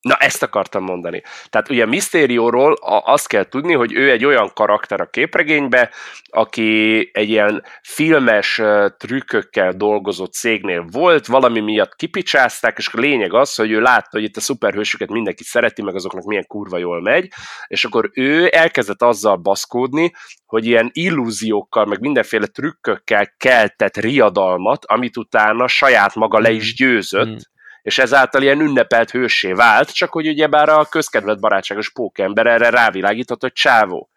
Na, 0.00 0.14
ezt 0.14 0.42
akartam 0.42 0.84
mondani. 0.84 1.22
Tehát 1.48 1.70
ugye 1.70 1.86
Mysterioról 1.86 2.72
azt 3.04 3.26
kell 3.26 3.44
tudni, 3.44 3.72
hogy 3.72 3.92
ő 3.92 4.10
egy 4.10 4.24
olyan 4.24 4.50
karakter 4.54 5.00
a 5.00 5.10
képregénybe, 5.10 5.90
aki 6.30 7.10
egy 7.12 7.28
ilyen 7.28 7.64
filmes 7.82 8.60
trükkökkel 8.96 9.72
dolgozott 9.72 10.32
cégnél 10.32 10.86
volt, 10.90 11.26
valami 11.26 11.60
miatt 11.60 11.96
kipicsázták, 11.96 12.78
és 12.78 12.88
a 12.92 12.98
lényeg 12.98 13.34
az, 13.34 13.54
hogy 13.54 13.70
ő 13.70 13.80
látta, 13.80 14.08
hogy 14.10 14.22
itt 14.22 14.36
a 14.36 14.40
szuperhősöket 14.40 15.10
mindenki 15.10 15.44
szereti, 15.44 15.82
meg 15.82 15.94
azoknak 15.94 16.24
milyen 16.24 16.46
kurva 16.46 16.78
jól 16.78 17.02
megy, 17.02 17.28
és 17.66 17.84
akkor 17.84 18.10
ő 18.12 18.48
elkezdett 18.52 19.02
azzal 19.02 19.36
baszkódni, 19.36 20.12
hogy 20.46 20.66
ilyen 20.66 20.90
illúziókkal, 20.92 21.84
meg 21.84 22.00
mindenféle 22.00 22.46
trükkökkel 22.46 23.34
keltett 23.36 23.96
riadalmat, 23.96 24.84
amit 24.84 25.16
utána 25.16 25.66
saját 25.66 26.14
maga 26.14 26.38
le 26.38 26.50
is 26.50 26.74
hmm. 26.76 26.86
győzött, 26.86 27.28
mm 27.28 27.49
és 27.82 27.98
ezáltal 27.98 28.42
ilyen 28.42 28.60
ünnepelt 28.60 29.10
hősé 29.10 29.52
vált, 29.52 29.94
csak 29.94 30.12
hogy 30.12 30.28
ugyebár 30.28 30.68
a 30.68 30.84
közkedvelt 30.84 31.40
barátságos 31.40 31.90
pókember 31.90 32.46
erre 32.46 32.70
rávilágított, 32.70 33.40
hogy 33.40 33.52
csávó, 33.52 34.10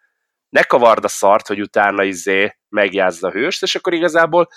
ne 0.48 0.62
kavard 0.62 1.04
a 1.04 1.08
szart, 1.08 1.46
hogy 1.46 1.60
utána 1.60 2.02
izé 2.02 2.56
megjázza 2.68 3.28
a 3.28 3.32
hőst, 3.32 3.62
és 3.62 3.74
akkor 3.74 3.94
igazából 3.94 4.48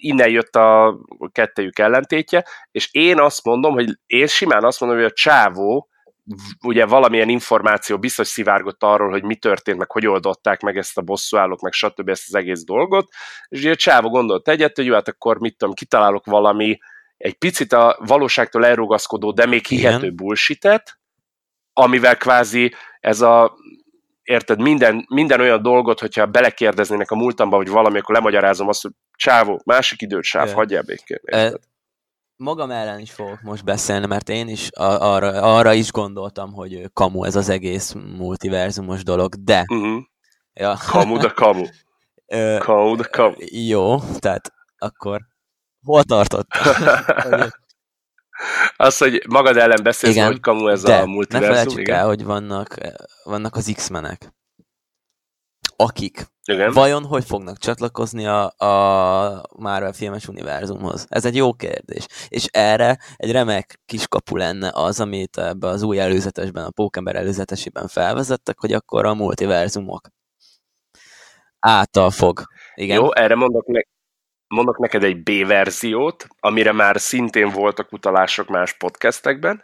innen 0.00 0.30
jött 0.30 0.56
a 0.56 0.98
kettejük 1.32 1.78
ellentétje, 1.78 2.44
és 2.70 2.88
én 2.92 3.20
azt 3.20 3.44
mondom, 3.44 3.72
hogy 3.72 3.98
én 4.06 4.26
simán 4.26 4.64
azt 4.64 4.80
mondom, 4.80 4.98
hogy 4.98 5.08
a 5.08 5.14
csávó 5.14 5.88
ugye 6.64 6.86
valamilyen 6.86 7.28
információ 7.28 7.98
biztos 7.98 8.26
szivárgott 8.26 8.82
arról, 8.82 9.10
hogy 9.10 9.22
mi 9.22 9.36
történt, 9.36 9.78
meg 9.78 9.90
hogy 9.90 10.06
oldották 10.06 10.60
meg 10.60 10.76
ezt 10.76 10.98
a 10.98 11.02
bosszúállók, 11.02 11.60
meg 11.60 11.72
stb. 11.72 12.08
ezt 12.08 12.24
az 12.26 12.34
egész 12.34 12.64
dolgot, 12.64 13.08
és 13.48 13.58
ugye 13.58 13.70
a 13.70 13.76
csávó 13.76 14.08
gondolt 14.08 14.48
egyet, 14.48 14.76
hogy 14.76 14.84
jó, 14.84 14.94
hát 14.94 15.08
akkor 15.08 15.38
mit 15.38 15.56
tudom, 15.56 15.74
kitalálok 15.74 16.26
valami 16.26 16.78
egy 17.16 17.34
picit 17.34 17.72
a 17.72 17.96
valóságtól 18.00 18.66
elrugaszkodó, 18.66 19.32
de 19.32 19.46
még 19.46 19.66
hihető 19.66 20.06
Igen. 20.06 20.82
amivel 21.72 22.16
kvázi 22.16 22.74
ez 23.00 23.20
a 23.20 23.56
érted, 24.22 24.60
minden, 24.60 25.06
minden 25.08 25.40
olyan 25.40 25.62
dolgot, 25.62 26.00
hogyha 26.00 26.26
belekérdeznének 26.26 27.10
a 27.10 27.16
múltamba, 27.16 27.56
vagy 27.56 27.68
valami, 27.68 27.98
akkor 27.98 28.14
lemagyarázom 28.14 28.68
azt, 28.68 28.82
hogy 28.82 28.92
csávó, 29.16 29.60
másik 29.64 30.02
időt 30.02 30.22
sáv, 30.22 30.44
yeah. 30.44 30.56
hagyjál 30.56 30.82
békén. 30.82 31.18
Érted? 31.22 31.60
magam 32.36 32.70
ellen 32.70 32.98
is 32.98 33.10
fogok 33.10 33.42
most 33.42 33.64
beszélni, 33.64 34.06
mert 34.06 34.28
én 34.28 34.48
is 34.48 34.68
arra, 34.74 35.56
arra 35.56 35.72
is 35.72 35.92
gondoltam, 35.92 36.52
hogy 36.52 36.90
kamu 36.92 37.24
ez 37.24 37.36
az 37.36 37.48
egész 37.48 37.94
multiverzumos 38.16 39.02
dolog, 39.02 39.34
de... 39.34 39.64
Uh-huh. 39.68 40.02
Ja. 40.52 40.76
Kamu, 40.90 41.18
de 41.18 41.28
kamu. 41.28 41.64
kamu, 42.66 42.96
de 42.96 43.04
kamu. 43.04 43.34
Jó, 43.50 43.98
tehát 44.18 44.52
akkor 44.78 45.20
Hol 45.84 46.02
tartott? 46.02 46.48
Az, 48.76 48.98
hogy 48.98 49.22
magad 49.28 49.56
ellen 49.56 49.82
beszélsz, 49.82 50.14
igen, 50.14 50.26
hogy 50.26 50.40
kamu 50.40 50.68
ez 50.68 50.82
de 50.82 50.96
a 50.96 51.06
multiverzum. 51.06 51.48
ne 51.48 51.56
felejtsük 51.56 51.88
el, 51.88 52.06
hogy 52.06 52.24
vannak, 52.24 52.76
vannak 53.24 53.56
az 53.56 53.72
X-menek, 53.74 54.32
akik 55.76 56.26
igen. 56.44 56.72
vajon 56.72 57.04
hogy 57.04 57.24
fognak 57.24 57.58
csatlakozni 57.58 58.26
a, 58.26 58.44
a 58.44 59.42
Marvel 59.56 59.92
filmes 59.92 60.28
univerzumhoz? 60.28 61.06
Ez 61.08 61.24
egy 61.24 61.36
jó 61.36 61.52
kérdés. 61.52 62.06
És 62.28 62.46
erre 62.50 62.98
egy 63.16 63.30
remek 63.30 63.80
kiskapu 63.86 64.36
lenne 64.36 64.70
az, 64.74 65.00
amit 65.00 65.38
ebbe 65.38 65.66
az 65.66 65.82
új 65.82 65.98
előzetesben, 65.98 66.64
a 66.64 66.70
Pókember 66.70 67.16
előzetesében 67.16 67.88
felvezettek, 67.88 68.60
hogy 68.60 68.72
akkor 68.72 69.06
a 69.06 69.14
multiverzumok 69.14 70.08
által 71.58 72.10
fog. 72.10 72.42
Igen. 72.74 72.96
Jó, 72.96 73.14
erre 73.14 73.34
mondok, 73.34 73.66
ne, 73.66 73.80
mondok 74.48 74.78
neked 74.78 75.04
egy 75.04 75.22
B-verziót, 75.22 76.26
amire 76.40 76.72
már 76.72 77.00
szintén 77.00 77.48
voltak 77.48 77.92
utalások 77.92 78.48
más 78.48 78.72
podcastekben. 78.72 79.62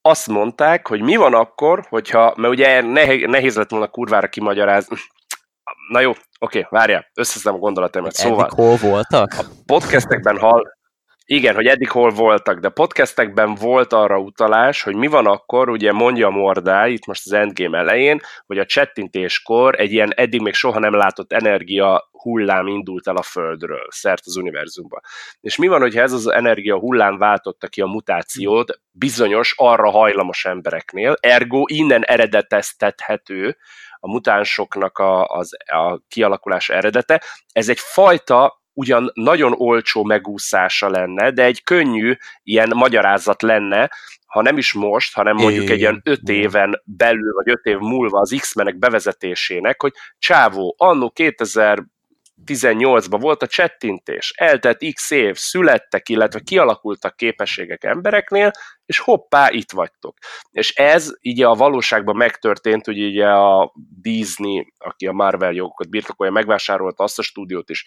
Azt 0.00 0.26
mondták, 0.26 0.88
hogy 0.88 1.00
mi 1.00 1.16
van 1.16 1.34
akkor, 1.34 1.86
hogyha, 1.88 2.34
mert 2.36 2.52
ugye 2.52 2.80
nehéz 3.26 3.56
lett 3.56 3.70
volna 3.70 3.86
kurvára 3.86 4.28
kimagyarázni, 4.28 4.96
Na 5.88 6.00
jó, 6.00 6.12
oké, 6.38 6.66
várjál, 6.70 7.10
összeszedem 7.14 7.54
a 7.54 7.58
gondolatomat. 7.58 8.12
Szóval, 8.12 8.50
hol 8.54 8.76
voltak? 8.76 9.32
A 9.38 9.44
podcastekben 9.66 10.38
hall, 10.38 10.62
igen, 11.26 11.54
hogy 11.54 11.66
eddig 11.66 11.90
hol 11.90 12.10
voltak, 12.10 12.58
de 12.58 12.68
podcastekben 12.68 13.54
volt 13.54 13.92
arra 13.92 14.18
utalás, 14.18 14.82
hogy 14.82 14.94
mi 14.94 15.06
van 15.06 15.26
akkor, 15.26 15.68
ugye 15.68 15.92
mondja 15.92 16.28
Mordá, 16.28 16.88
itt 16.88 17.06
most 17.06 17.22
az 17.24 17.32
Endgame 17.32 17.78
elején, 17.78 18.20
hogy 18.46 18.58
a 18.58 18.66
csettintéskor 18.66 19.80
egy 19.80 19.92
ilyen 19.92 20.12
eddig 20.14 20.40
még 20.40 20.54
soha 20.54 20.78
nem 20.78 20.94
látott 20.94 21.32
energia 21.32 22.08
hullám 22.10 22.66
indult 22.66 23.08
el 23.08 23.16
a 23.16 23.22
Földről, 23.22 23.86
szert 23.88 24.22
az 24.24 24.36
univerzumban. 24.36 25.00
És 25.40 25.56
mi 25.56 25.66
van, 25.66 25.80
hogyha 25.80 26.00
ez 26.00 26.12
az 26.12 26.26
energia 26.30 26.78
hullám 26.78 27.18
váltotta 27.18 27.68
ki 27.68 27.80
a 27.80 27.86
mutációt 27.86 28.80
bizonyos 28.90 29.54
arra 29.56 29.90
hajlamos 29.90 30.44
embereknél, 30.44 31.16
ergo 31.20 31.62
innen 31.66 32.04
eredeteztethető 32.04 33.56
a 34.00 34.10
mutánsoknak 34.10 34.98
a, 34.98 35.24
az, 35.26 35.50
a 35.66 36.00
kialakulása 36.08 36.74
eredete. 36.74 37.22
Ez 37.52 37.68
egy 37.68 37.78
fajta 37.78 38.63
ugyan 38.74 39.10
nagyon 39.14 39.52
olcsó 39.56 40.04
megúszása 40.04 40.88
lenne, 40.88 41.30
de 41.30 41.44
egy 41.44 41.62
könnyű 41.62 42.16
ilyen 42.42 42.72
magyarázat 42.74 43.42
lenne, 43.42 43.90
ha 44.26 44.42
nem 44.42 44.58
is 44.58 44.72
most, 44.72 45.14
hanem 45.14 45.36
mondjuk 45.36 45.70
egy 45.70 45.78
ilyen 45.78 46.00
öt 46.04 46.28
éven 46.28 46.82
belül, 46.84 47.32
vagy 47.32 47.48
öt 47.48 47.64
év 47.64 47.78
múlva 47.78 48.20
az 48.20 48.36
X-menek 48.40 48.78
bevezetésének, 48.78 49.80
hogy 49.80 49.92
csávó, 50.18 50.74
annó 50.78 51.10
2000 51.10 51.84
18-ban 52.46 53.18
volt 53.20 53.42
a 53.42 53.46
csettintés, 53.46 54.32
eltelt 54.36 54.84
x 54.92 55.10
év, 55.10 55.36
születtek, 55.36 56.08
illetve 56.08 56.40
kialakultak 56.40 57.16
képességek 57.16 57.84
embereknél, 57.84 58.50
és 58.86 58.98
hoppá, 58.98 59.50
itt 59.50 59.70
vagytok. 59.70 60.18
És 60.50 60.74
ez 60.74 61.12
így 61.20 61.42
a 61.42 61.54
valóságban 61.54 62.16
megtörtént, 62.16 62.84
hogy 62.84 63.04
ugye 63.04 63.26
a 63.26 63.72
Disney, 64.00 64.72
aki 64.78 65.06
a 65.06 65.12
Marvel 65.12 65.52
jogokat 65.52 65.90
birtokolja, 65.90 66.32
megvásárolta 66.32 67.02
azt 67.02 67.18
a 67.18 67.22
stúdiót 67.22 67.70
is, 67.70 67.86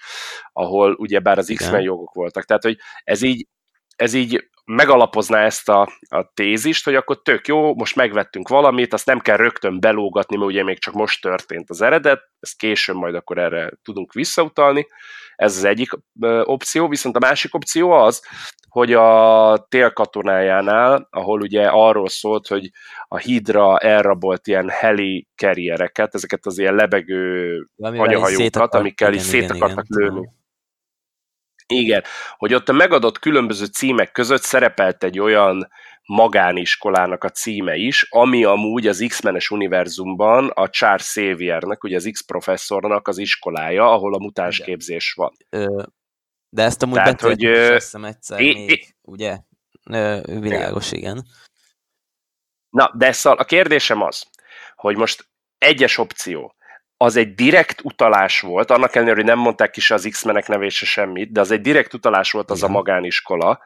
ahol 0.54 0.96
ugye 1.00 1.20
bár 1.20 1.38
az 1.38 1.54
X-Men 1.56 1.82
jogok 1.82 2.14
voltak. 2.14 2.46
Tehát, 2.46 2.64
hogy 2.64 2.78
ez 3.04 3.22
így, 3.22 3.48
ez 3.98 4.14
így 4.14 4.50
megalapozná 4.66 5.46
ezt 5.46 5.70
a, 5.70 5.90
a 6.10 6.32
tézist, 6.34 6.86
hogy 6.86 6.96
akkor 6.96 7.22
tök 7.22 7.48
jó, 7.48 7.76
most 7.76 7.96
megvettünk 7.96 8.48
valamit, 8.48 8.94
azt 8.94 9.06
nem 9.06 9.20
kell 9.20 9.38
rögtön 9.38 9.80
belógatni, 9.80 10.38
mert 10.38 10.50
ugye 10.50 10.64
még 10.64 10.80
csak 10.80 10.94
most 10.94 11.22
történt 11.22 11.70
az 11.70 11.82
eredet, 11.82 12.22
ez 12.40 12.52
későn 12.52 12.96
majd 12.96 13.16
akkor 13.16 13.38
erre 13.38 13.72
tudunk 13.84 14.14
visszautalni, 14.14 14.88
ez 15.36 15.58
az 15.58 15.64
egyik 15.64 15.90
opció, 16.44 16.88
viszont 16.88 17.16
a 17.16 17.20
másik 17.20 17.56
opció 17.56 17.92
az, 17.92 18.22
hogy 18.70 18.94
a 18.94 19.66
télkatonájánál, 19.70 21.08
ahol 21.12 21.42
ugye 21.42 21.68
arról 21.68 22.10
szólt, 22.10 22.48
hogy 22.48 22.70
a 23.08 23.18
hídra 23.18 23.78
elrabolt 23.78 24.48
ilyen 24.48 24.70
heli 24.70 25.28
keriereket, 25.36 26.16
ezeket 26.16 26.46
az 26.46 26.58
ilyen 26.58 26.76
lebegő 26.76 27.58
anyahajókat, 27.78 28.74
amikkel 28.74 29.14
igen, 29.14 29.20
is 29.20 29.28
szét 29.28 29.52
akartak 29.52 29.86
igen, 29.88 30.04
lőni. 30.04 30.20
Igen 30.20 30.36
igen, 31.68 32.04
hogy 32.38 32.54
ott 32.54 32.70
a 32.70 32.74
megadott 32.74 33.20
különböző 33.20 33.66
címek 33.66 34.12
között 34.12 34.42
szerepelt 34.42 35.04
egy 35.04 35.20
olyan 35.20 35.68
magániskolának 36.08 37.24
a 37.24 37.30
címe 37.30 37.76
is, 37.76 38.04
ami 38.10 38.44
amúgy 38.44 38.88
az 38.88 39.06
X-menes 39.08 39.50
univerzumban 39.50 40.48
a 40.48 40.70
Charles 40.70 41.04
Xaviernek, 41.04 41.84
ugye 41.84 41.96
az 41.96 42.10
X-professzornak 42.12 43.08
az 43.08 43.18
iskolája, 43.18 43.92
ahol 43.92 44.14
a 44.14 44.20
mutánsképzés 44.20 45.14
van. 45.14 45.32
Ö, 45.50 45.84
de 46.50 46.64
ezt 46.64 46.84
amúgy 46.84 46.96
Tehát, 46.96 47.22
hogy, 47.22 47.46
ö, 47.46 47.74
hiszem 47.74 48.06
egyszer 48.06 48.40
é, 48.40 48.54
még, 48.54 48.70
é, 48.70 48.96
ugye? 49.02 49.38
Ö, 49.90 50.20
világos, 50.40 50.92
igen. 50.92 51.02
igen. 51.02 51.26
Na, 52.70 52.92
de 52.96 53.12
szóval 53.12 53.40
a 53.40 53.46
kérdésem 53.46 54.02
az, 54.02 54.26
hogy 54.76 54.98
most 54.98 55.30
egyes 55.58 55.98
opció, 55.98 56.56
az 56.98 57.16
egy 57.16 57.34
direkt 57.34 57.82
utalás 57.84 58.42
volt, 58.42 58.72
annak 58.72 58.96
ellenére, 58.96 59.16
hogy 59.16 59.26
nem 59.26 59.40
mondták 59.40 59.72
ki 59.72 59.82
se 59.82 59.94
az 59.94 60.08
X-menek 60.10 60.48
nevése 60.48 60.86
semmit, 60.86 61.32
de 61.32 61.40
az 61.40 61.52
egy 61.52 61.62
direkt 61.62 61.94
utalás 61.94 62.32
volt 62.32 62.52
az 62.52 62.58
Igen. 62.58 62.70
a 62.70 62.74
magániskola 62.74 63.60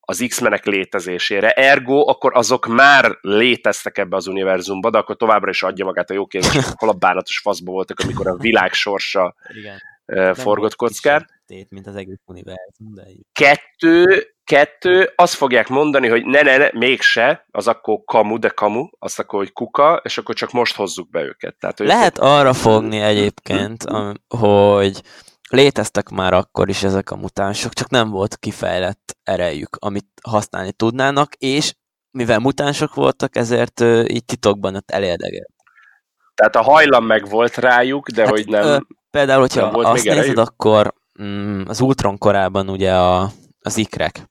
az 0.00 0.24
X-menek 0.28 0.64
létezésére. 0.64 1.50
Ergo, 1.50 2.08
akkor 2.08 2.36
azok 2.36 2.66
már 2.66 3.18
léteztek 3.20 3.98
ebbe 3.98 4.16
az 4.16 4.26
univerzumba, 4.26 4.90
de 4.90 4.98
akkor 4.98 5.16
továbbra 5.16 5.50
is 5.50 5.62
adja 5.62 5.84
magát 5.84 6.10
a 6.10 6.14
jó 6.14 6.26
kérdés, 6.26 6.64
hol 6.74 6.88
a 6.88 6.92
bánatos 6.92 7.38
faszba 7.38 7.72
voltak, 7.72 8.00
amikor 8.00 8.28
a 8.28 8.36
világ 8.36 8.72
sorsa 8.72 9.34
Igen. 9.54 10.34
forgott 10.34 10.74
kockán. 10.74 11.30
tét, 11.46 11.70
mint 11.70 11.86
az 11.86 11.96
egész 11.96 12.20
univerzum. 12.24 12.94
De 12.94 13.02
Kettő, 13.32 14.26
kettő, 14.48 15.12
azt 15.16 15.34
fogják 15.34 15.68
mondani, 15.68 16.08
hogy 16.08 16.24
ne, 16.24 16.42
ne, 16.42 16.56
ne, 16.56 16.68
mégse, 16.72 17.46
az 17.50 17.68
akkor 17.68 17.98
kamu, 18.04 18.38
de 18.38 18.48
kamu, 18.48 18.88
azt 18.98 19.18
akkor, 19.18 19.38
hogy 19.38 19.52
kuka, 19.52 20.00
és 20.04 20.18
akkor 20.18 20.34
csak 20.34 20.52
most 20.52 20.76
hozzuk 20.76 21.10
be 21.10 21.22
őket. 21.22 21.56
Tehát, 21.58 21.78
hogy 21.78 21.86
Lehet 21.86 22.18
arra 22.18 22.52
fogni 22.52 22.98
egyébként, 22.98 23.84
hogy 24.38 25.00
léteztek 25.50 26.08
már 26.08 26.32
akkor 26.32 26.68
is 26.68 26.82
ezek 26.82 27.10
a 27.10 27.16
mutánsok, 27.16 27.72
csak 27.72 27.90
nem 27.90 28.10
volt 28.10 28.36
kifejlett 28.36 29.16
erejük, 29.22 29.76
amit 29.80 30.06
használni 30.22 30.72
tudnának, 30.72 31.34
és 31.34 31.74
mivel 32.10 32.38
mutánsok 32.38 32.94
voltak, 32.94 33.36
ezért 33.36 33.80
így 34.06 34.24
titokban 34.24 34.74
ott 34.74 34.90
elérdegelt. 34.90 35.52
Tehát 36.34 36.56
a 36.56 36.62
hajlam 36.62 37.04
meg 37.04 37.28
volt 37.28 37.56
rájuk, 37.56 38.08
de 38.08 38.22
hát, 38.22 38.30
hogy 38.30 38.46
nem... 38.46 38.64
Ö, 38.64 38.76
például, 39.10 39.40
hogyha 39.40 39.60
nem 39.60 39.72
volt 39.72 39.86
azt 39.86 40.04
nézed, 40.04 40.18
erejük? 40.18 40.38
akkor 40.38 40.94
mm, 41.22 41.62
az 41.66 41.80
Ultron 41.80 42.18
korában 42.18 42.68
ugye 42.68 42.94
a, 42.94 43.30
az 43.60 43.76
ikrek 43.76 44.28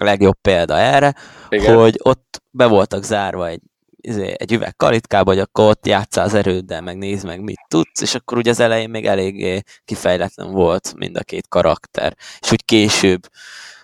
a 0.00 0.04
legjobb 0.04 0.36
példa 0.42 0.78
erre, 0.78 1.14
Igen. 1.48 1.76
hogy 1.76 1.98
ott 2.02 2.42
be 2.50 2.66
voltak 2.66 3.02
zárva 3.02 3.48
egy 3.48 3.60
izé, 4.06 4.34
egy 4.36 4.52
üveg 4.52 4.76
kalitkába, 4.76 5.30
hogy 5.30 5.40
akkor 5.40 5.68
ott 5.68 5.86
játszál 5.86 6.24
az 6.24 6.34
erőddel, 6.34 6.80
meg 6.80 6.96
nézd 6.96 7.26
meg, 7.26 7.40
mit 7.40 7.60
tudsz, 7.68 8.00
és 8.00 8.14
akkor 8.14 8.38
ugye 8.38 8.50
az 8.50 8.60
elején 8.60 8.90
még 8.90 9.06
eléggé 9.06 9.62
kifejletlen 9.84 10.50
volt 10.50 10.94
mind 10.96 11.16
a 11.16 11.22
két 11.22 11.48
karakter. 11.48 12.16
És 12.40 12.52
úgy 12.52 12.64
később, 12.64 13.20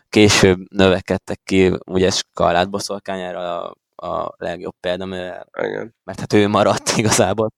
később 0.08 0.58
növekedtek 0.70 1.40
ki, 1.44 1.72
ugye 1.84 2.10
Skarlát 2.10 2.70
boszorkányára 2.70 3.62
a, 3.62 4.06
a 4.06 4.34
legjobb 4.36 4.74
példa, 4.80 5.04
mert, 5.04 5.48
igen. 5.58 5.94
mert 6.04 6.20
hát 6.20 6.32
ő 6.32 6.48
maradt 6.48 6.92
igazából. 6.96 7.52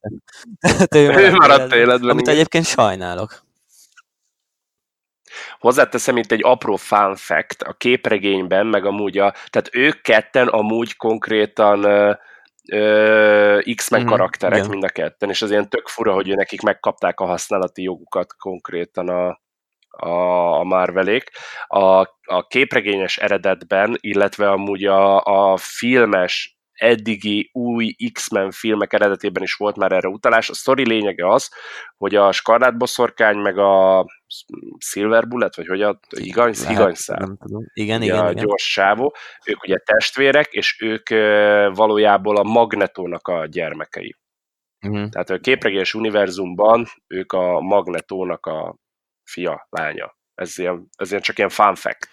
Tehát 0.60 0.94
ő 0.94 1.06
maradt, 1.06 1.22
ő 1.22 1.30
maradt 1.30 1.72
életben. 1.72 2.10
Amit 2.10 2.22
igen. 2.22 2.34
egyébként 2.34 2.66
sajnálok. 2.66 3.42
Hozzáteszem 5.64 6.16
itt 6.16 6.32
egy 6.32 6.44
apró 6.44 6.76
fun 6.76 7.16
fact, 7.16 7.62
a 7.62 7.72
képregényben, 7.72 8.66
meg 8.66 8.84
amúgy 8.84 9.18
a, 9.18 9.34
tehát 9.50 9.68
ők 9.72 10.02
ketten 10.02 10.48
amúgy 10.48 10.96
konkrétan 10.96 11.80
X-Men 13.74 14.02
mm, 14.02 14.06
karakterek 14.06 14.58
igen. 14.58 14.70
mind 14.70 14.84
a 14.84 14.88
ketten, 14.88 15.28
és 15.28 15.42
az 15.42 15.50
ilyen 15.50 15.68
tök 15.68 15.88
fura, 15.88 16.12
hogy 16.12 16.36
nekik 16.36 16.60
megkapták 16.60 17.20
a 17.20 17.26
használati 17.26 17.82
jogukat 17.82 18.36
konkrétan 18.36 19.08
a, 19.08 19.40
a, 19.88 20.58
a 20.58 20.64
Marvelék. 20.64 21.30
A, 21.66 22.00
a 22.22 22.46
képregényes 22.48 23.16
eredetben, 23.18 23.96
illetve 24.00 24.50
amúgy 24.50 24.84
a, 24.84 25.20
a 25.24 25.56
filmes 25.56 26.58
eddigi 26.84 27.50
új 27.52 27.96
X-Men 28.12 28.50
filmek 28.50 28.92
eredetében 28.92 29.42
is 29.42 29.54
volt 29.54 29.76
már 29.76 29.92
erre 29.92 30.08
utalás. 30.08 30.50
A 30.50 30.54
sztori 30.54 30.86
lényege 30.86 31.28
az, 31.28 31.50
hogy 31.96 32.14
a 32.14 32.32
Skarlát 32.32 32.76
boszorkány 32.76 33.36
meg 33.36 33.58
a 33.58 34.04
Silver 34.78 35.28
Bullet, 35.28 35.56
vagy 35.56 35.66
hogy 35.66 35.82
a 35.82 36.00
higany, 36.16 36.54
higanyszál. 36.66 37.38
Igen, 37.72 38.02
igen, 38.02 38.18
a 38.18 38.30
igen. 38.30 38.44
gyors 38.44 38.72
sávó. 38.72 39.14
Ők 39.46 39.62
ugye 39.62 39.76
testvérek, 39.76 40.52
és 40.52 40.80
ők 40.80 41.08
valójában 41.74 42.36
a 42.36 42.42
Magnetónak 42.42 43.28
a 43.28 43.46
gyermekei. 43.46 44.16
Uh-huh. 44.86 45.08
Tehát 45.08 45.30
a 45.30 45.38
képregényes 45.38 45.94
univerzumban 45.94 46.86
ők 47.06 47.32
a 47.32 47.60
Magnetónak 47.60 48.46
a 48.46 48.76
fia, 49.30 49.66
lánya. 49.70 50.16
Ez 50.34 50.58
ilyen, 50.58 50.88
ez 50.96 51.10
ilyen 51.10 51.22
csak 51.22 51.38
ilyen 51.38 51.50
fun 51.50 51.74
fact. 51.74 52.10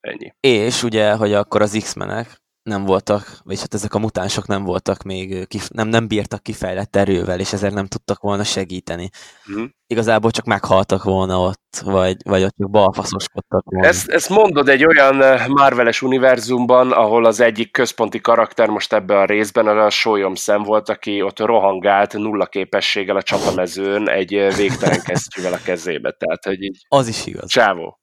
Ennyi. 0.00 0.34
És 0.40 0.82
ugye, 0.82 1.12
hogy 1.12 1.32
akkor 1.32 1.62
az 1.62 1.78
X-menek 1.82 2.42
nem 2.64 2.84
voltak, 2.84 3.38
vagy 3.42 3.60
hát 3.60 3.74
ezek 3.74 3.94
a 3.94 3.98
mutánsok 3.98 4.46
nem 4.46 4.64
voltak 4.64 5.02
még, 5.02 5.46
kif- 5.46 5.72
nem, 5.72 5.88
nem 5.88 6.08
bírtak 6.08 6.42
kifejlett 6.42 6.96
erővel, 6.96 7.40
és 7.40 7.52
ezért 7.52 7.74
nem 7.74 7.86
tudtak 7.86 8.20
volna 8.20 8.44
segíteni. 8.44 9.10
Mm. 9.52 9.64
Igazából 9.86 10.30
csak 10.30 10.44
meghaltak 10.44 11.02
volna 11.02 11.40
ott, 11.40 11.80
vagy, 11.84 12.16
vagy 12.24 12.42
ott 12.42 12.54
csak 12.58 12.70
balfaszoskodtak 12.70 13.64
volna. 13.64 13.86
Ezt, 13.86 14.08
ezt 14.08 14.28
mondod 14.28 14.68
egy 14.68 14.84
olyan 14.84 15.16
Marveles 15.48 16.02
univerzumban, 16.02 16.92
ahol 16.92 17.24
az 17.24 17.40
egyik 17.40 17.72
központi 17.72 18.20
karakter 18.20 18.68
most 18.68 18.92
ebben 18.92 19.16
a 19.16 19.24
részben 19.24 19.66
a 19.66 19.90
Sólyom 19.90 20.34
szem 20.34 20.62
volt, 20.62 20.88
aki 20.88 21.22
ott 21.22 21.38
rohangált 21.38 22.12
nulla 22.12 22.46
képességgel 22.46 23.16
a 23.16 23.22
csatamezőn 23.22 24.08
egy 24.08 24.30
végtelen 24.56 25.02
kesztyűvel 25.06 25.52
a 25.52 25.62
kezébe. 25.64 26.10
Tehát, 26.10 26.44
hogy 26.44 26.62
így... 26.62 26.86
Az 26.88 27.08
is 27.08 27.26
igaz. 27.26 27.50
Csávó. 27.50 27.98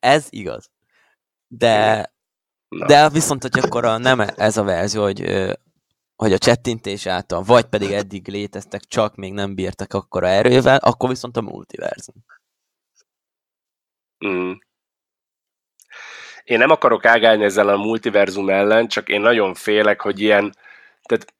Ez 0.00 0.26
igaz. 0.30 0.70
De 1.46 2.06
Na. 2.70 2.86
De 2.86 3.08
viszont, 3.08 3.42
hogy 3.42 3.58
akkor 3.64 3.84
a, 3.84 3.98
nem 3.98 4.20
ez 4.20 4.56
a 4.56 4.62
verzió, 4.62 5.02
hogy, 5.02 5.20
hogy 6.16 6.32
a 6.32 6.38
csettintés 6.38 7.06
által, 7.06 7.42
vagy 7.42 7.64
pedig 7.64 7.90
eddig 7.90 8.28
léteztek, 8.28 8.80
csak 8.80 9.16
még 9.16 9.32
nem 9.32 9.54
bírtak 9.54 9.92
akkora 9.92 10.26
erővel, 10.26 10.76
akkor 10.76 11.08
viszont 11.08 11.36
a 11.36 11.40
multiverzum. 11.40 12.14
Mm. 14.26 14.52
Én 16.44 16.58
nem 16.58 16.70
akarok 16.70 17.04
ágálni 17.04 17.44
ezzel 17.44 17.68
a 17.68 17.76
multiverzum 17.76 18.48
ellen, 18.48 18.88
csak 18.88 19.08
én 19.08 19.20
nagyon 19.20 19.54
félek, 19.54 20.00
hogy 20.00 20.20
ilyen, 20.20 20.54
tehát 21.02 21.34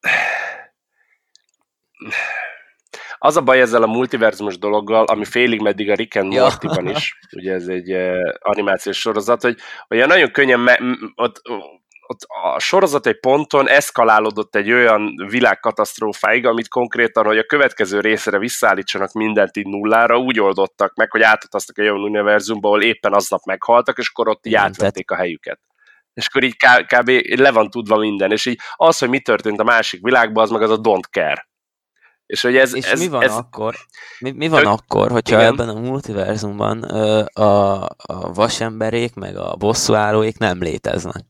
az 3.23 3.37
a 3.37 3.43
baj 3.43 3.61
ezzel 3.61 3.83
a 3.83 3.87
multiverzumos 3.87 4.59
dologgal, 4.59 5.05
ami 5.05 5.25
félig 5.25 5.61
meddig 5.61 5.91
a 5.91 5.95
Rick 5.95 6.17
and 6.17 6.33
ja. 6.33 6.43
Morty-ban 6.43 6.89
is, 6.89 7.19
ugye 7.37 7.53
ez 7.53 7.67
egy 7.67 7.93
uh, 7.93 8.33
animációs 8.39 8.99
sorozat, 8.99 9.43
hogy 9.43 9.57
olyan 9.89 10.09
nagyon 10.09 10.31
könnyen 10.31 10.61
me- 10.61 10.81
ott, 11.15 11.41
ott 12.07 12.27
a 12.43 12.59
sorozat 12.59 13.07
egy 13.07 13.21
ponton 13.21 13.69
eszkalálódott 13.69 14.57
egy 14.57 14.73
olyan 14.73 15.15
világkatasztrófáig, 15.29 16.47
amit 16.47 16.69
konkrétan, 16.69 17.25
hogy 17.25 17.39
a 17.39 17.45
következő 17.45 18.01
részre 18.01 18.39
visszaállítsanak 18.39 19.13
mindent 19.13 19.57
így 19.57 19.67
nullára, 19.67 20.19
úgy 20.19 20.41
oldottak 20.41 20.95
meg, 20.95 21.11
hogy 21.11 21.23
átutaztak 21.23 21.79
egy 21.79 21.85
olyan 21.85 22.03
univerzumba, 22.03 22.69
ahol 22.69 22.83
éppen 22.83 23.13
aznap 23.13 23.45
meghaltak, 23.45 23.99
és 23.99 24.09
akkor 24.09 24.29
ott 24.29 24.47
így 24.47 24.55
átvették 24.55 25.11
a 25.11 25.17
helyüket. 25.17 25.61
És 26.13 26.27
akkor 26.27 26.43
így 26.43 26.57
kb. 26.87 27.11
le 27.41 27.51
van 27.51 27.71
tudva 27.71 27.97
minden. 27.97 28.31
És 28.31 28.47
így 28.47 28.59
az, 28.77 28.99
hogy 28.99 29.09
mi 29.09 29.21
történt 29.21 29.61
a 29.61 29.65
másik 29.65 30.03
világban, 30.03 30.43
az 30.43 30.51
meg 30.51 30.63
az 30.63 30.71
a 30.71 30.81
don't 30.81 31.11
care. 31.11 31.49
És, 32.31 32.43
hogy 32.43 32.57
ez, 32.57 32.75
és 32.75 32.85
ez, 32.85 33.01
mi 33.01 33.09
van 33.09 33.23
ez, 33.23 33.33
akkor? 33.33 33.77
Mi, 34.19 34.31
mi 34.31 34.49
van 34.49 34.63
tök, 34.63 34.71
akkor, 34.71 35.11
hogyha 35.11 35.37
igen. 35.37 35.53
ebben 35.53 35.69
a 35.69 35.81
multiverzumban 35.81 36.83
a, 36.83 37.83
a 37.97 38.33
vasemberék 38.33 39.15
meg 39.15 39.37
a 39.37 39.57
bosszúállóik 39.57 40.39
nem 40.39 40.63
léteznek? 40.63 41.25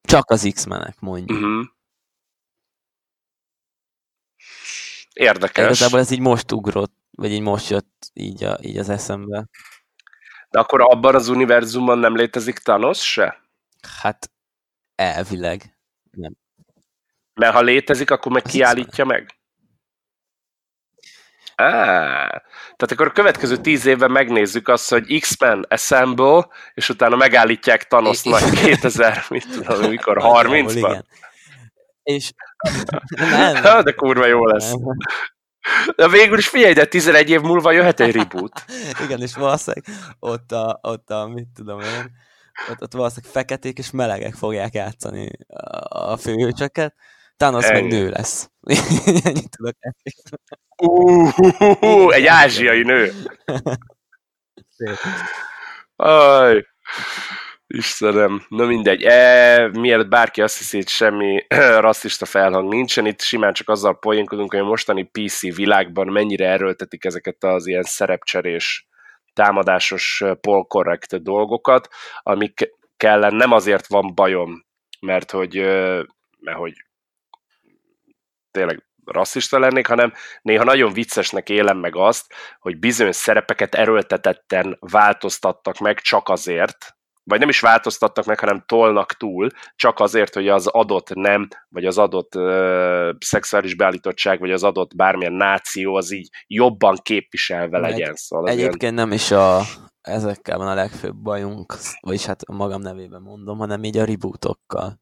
Csak 0.00 0.30
az 0.30 0.50
X-menek, 0.54 1.00
mondjuk. 1.00 1.38
Uh-huh. 1.38 1.66
Érdekes. 5.12 5.64
Igazából 5.64 5.98
ez 5.98 6.10
így 6.10 6.20
most 6.20 6.52
ugrott, 6.52 6.96
vagy 7.10 7.30
így 7.30 7.42
most 7.42 7.70
jött 7.70 8.10
így, 8.12 8.44
a, 8.44 8.58
így 8.60 8.78
az 8.78 8.88
eszembe. 8.88 9.48
De 10.50 10.58
akkor 10.58 10.80
abban 10.80 11.14
az 11.14 11.28
univerzumban 11.28 11.98
nem 11.98 12.16
létezik 12.16 12.58
Thanos 12.58 13.12
se? 13.12 13.42
Hát 14.00 14.32
elvileg 14.94 15.78
nem. 16.10 16.41
Mert 17.34 17.52
ha 17.54 17.60
létezik, 17.60 18.10
akkor 18.10 18.32
meg 18.32 18.42
kiállítja 18.42 19.04
meg? 19.04 19.36
Á, 21.54 22.28
tehát 22.76 22.90
akkor 22.90 23.06
a 23.06 23.12
következő 23.12 23.56
tíz 23.56 23.86
évben 23.86 24.10
megnézzük 24.10 24.68
azt, 24.68 24.90
hogy 24.90 25.20
X-Men 25.20 25.66
Assemble, 25.68 26.48
és 26.74 26.88
utána 26.88 27.16
megállítják 27.16 27.86
Thanos 27.86 28.22
nagy 28.22 28.50
2000, 28.50 29.24
mit 29.28 29.48
tudom, 29.48 29.88
mikor, 29.88 30.18
30-ban. 30.20 31.02
És 32.02 32.32
nem. 33.62 33.82
De 33.82 33.92
kurva 33.92 34.26
jó 34.26 34.46
lesz. 34.46 34.74
De 35.96 36.08
végül 36.08 36.38
is 36.38 36.48
figyelj, 36.48 36.72
de 36.72 36.84
11 36.84 37.30
év 37.30 37.40
múlva 37.40 37.72
jöhet 37.72 38.00
egy 38.00 38.14
reboot. 38.14 38.64
Igen, 39.04 39.20
és 39.20 39.34
valószínűleg 39.34 39.84
ott 40.18 40.52
a, 40.52 40.78
ott 40.82 41.10
a 41.10 41.26
mit 41.26 41.48
tudom 41.54 41.80
én, 41.80 42.16
ott, 42.70 42.82
ott 42.82 42.92
valószínűleg 42.92 43.32
feketék 43.32 43.78
és 43.78 43.90
melegek 43.90 44.34
fogják 44.34 44.74
játszani 44.74 45.30
a, 45.48 46.12
a 46.12 46.16
főhőcsöket, 46.16 46.94
Thanos 47.36 47.70
meg 47.70 47.86
nő 47.86 48.08
lesz. 48.08 48.50
Ennyit 49.24 49.50
tudok 49.56 49.74
uh, 50.82 52.14
egy 52.14 52.26
ázsiai 52.26 52.82
nő. 52.82 53.12
Aj, 55.96 56.66
Istenem, 57.66 58.46
na 58.48 58.66
mindegy. 58.66 59.02
E, 59.02 59.68
mielőtt 59.68 60.08
bárki 60.08 60.42
azt 60.42 60.58
hiszi, 60.58 60.76
hogy 60.76 60.88
semmi 60.88 61.46
rasszista 61.86 62.24
felhang 62.24 62.68
nincsen, 62.68 63.06
itt 63.06 63.20
simán 63.20 63.52
csak 63.52 63.68
azzal 63.68 63.98
poénkodunk, 63.98 64.50
hogy 64.50 64.60
a 64.60 64.64
mostani 64.64 65.02
PC 65.02 65.54
világban 65.54 66.06
mennyire 66.06 66.48
erőltetik 66.48 67.04
ezeket 67.04 67.44
az 67.44 67.66
ilyen 67.66 67.82
szerepcserés, 67.82 68.88
támadásos, 69.32 70.24
polkorrekt 70.40 71.22
dolgokat, 71.22 71.88
amik 72.22 72.70
kellen 72.96 73.34
nem 73.34 73.52
azért 73.52 73.86
van 73.86 74.14
bajom, 74.14 74.64
mert 75.00 75.30
hogy, 75.30 75.54
mert 76.38 76.58
hogy 76.58 76.72
tényleg 78.52 78.84
rasszista 79.04 79.58
lennék, 79.58 79.86
hanem 79.86 80.12
néha 80.42 80.64
nagyon 80.64 80.92
viccesnek 80.92 81.48
élem 81.48 81.78
meg 81.78 81.96
azt, 81.96 82.34
hogy 82.60 82.78
bizonyos 82.78 83.16
szerepeket 83.16 83.74
erőltetetten 83.74 84.76
változtattak 84.80 85.78
meg 85.78 86.00
csak 86.00 86.28
azért, 86.28 86.96
vagy 87.24 87.38
nem 87.38 87.48
is 87.48 87.60
változtattak 87.60 88.24
meg, 88.24 88.38
hanem 88.38 88.64
tolnak 88.66 89.12
túl, 89.12 89.48
csak 89.76 90.00
azért, 90.00 90.34
hogy 90.34 90.48
az 90.48 90.66
adott 90.66 91.14
nem, 91.14 91.48
vagy 91.68 91.84
az 91.84 91.98
adott 91.98 92.34
ö, 92.34 93.12
szexuális 93.18 93.74
beállítottság, 93.74 94.40
vagy 94.40 94.50
az 94.50 94.62
adott 94.62 94.96
bármilyen 94.96 95.32
náció 95.32 95.94
az 95.94 96.12
így 96.12 96.28
jobban 96.46 96.98
képviselve 97.02 97.78
meg 97.78 97.90
legyen. 97.90 98.14
Szóval 98.14 98.48
egyébként 98.48 98.82
ilyen... 98.82 98.94
nem 98.94 99.12
is 99.12 99.30
a, 99.30 99.60
ezekkel 100.00 100.58
van 100.58 100.68
a 100.68 100.74
legfőbb 100.74 101.16
bajunk, 101.16 101.76
vagyis 102.00 102.24
hát 102.24 102.48
magam 102.48 102.80
nevében 102.80 103.22
mondom, 103.22 103.58
hanem 103.58 103.84
így 103.84 103.96
a 103.96 104.04
rebootokkal. 104.04 105.00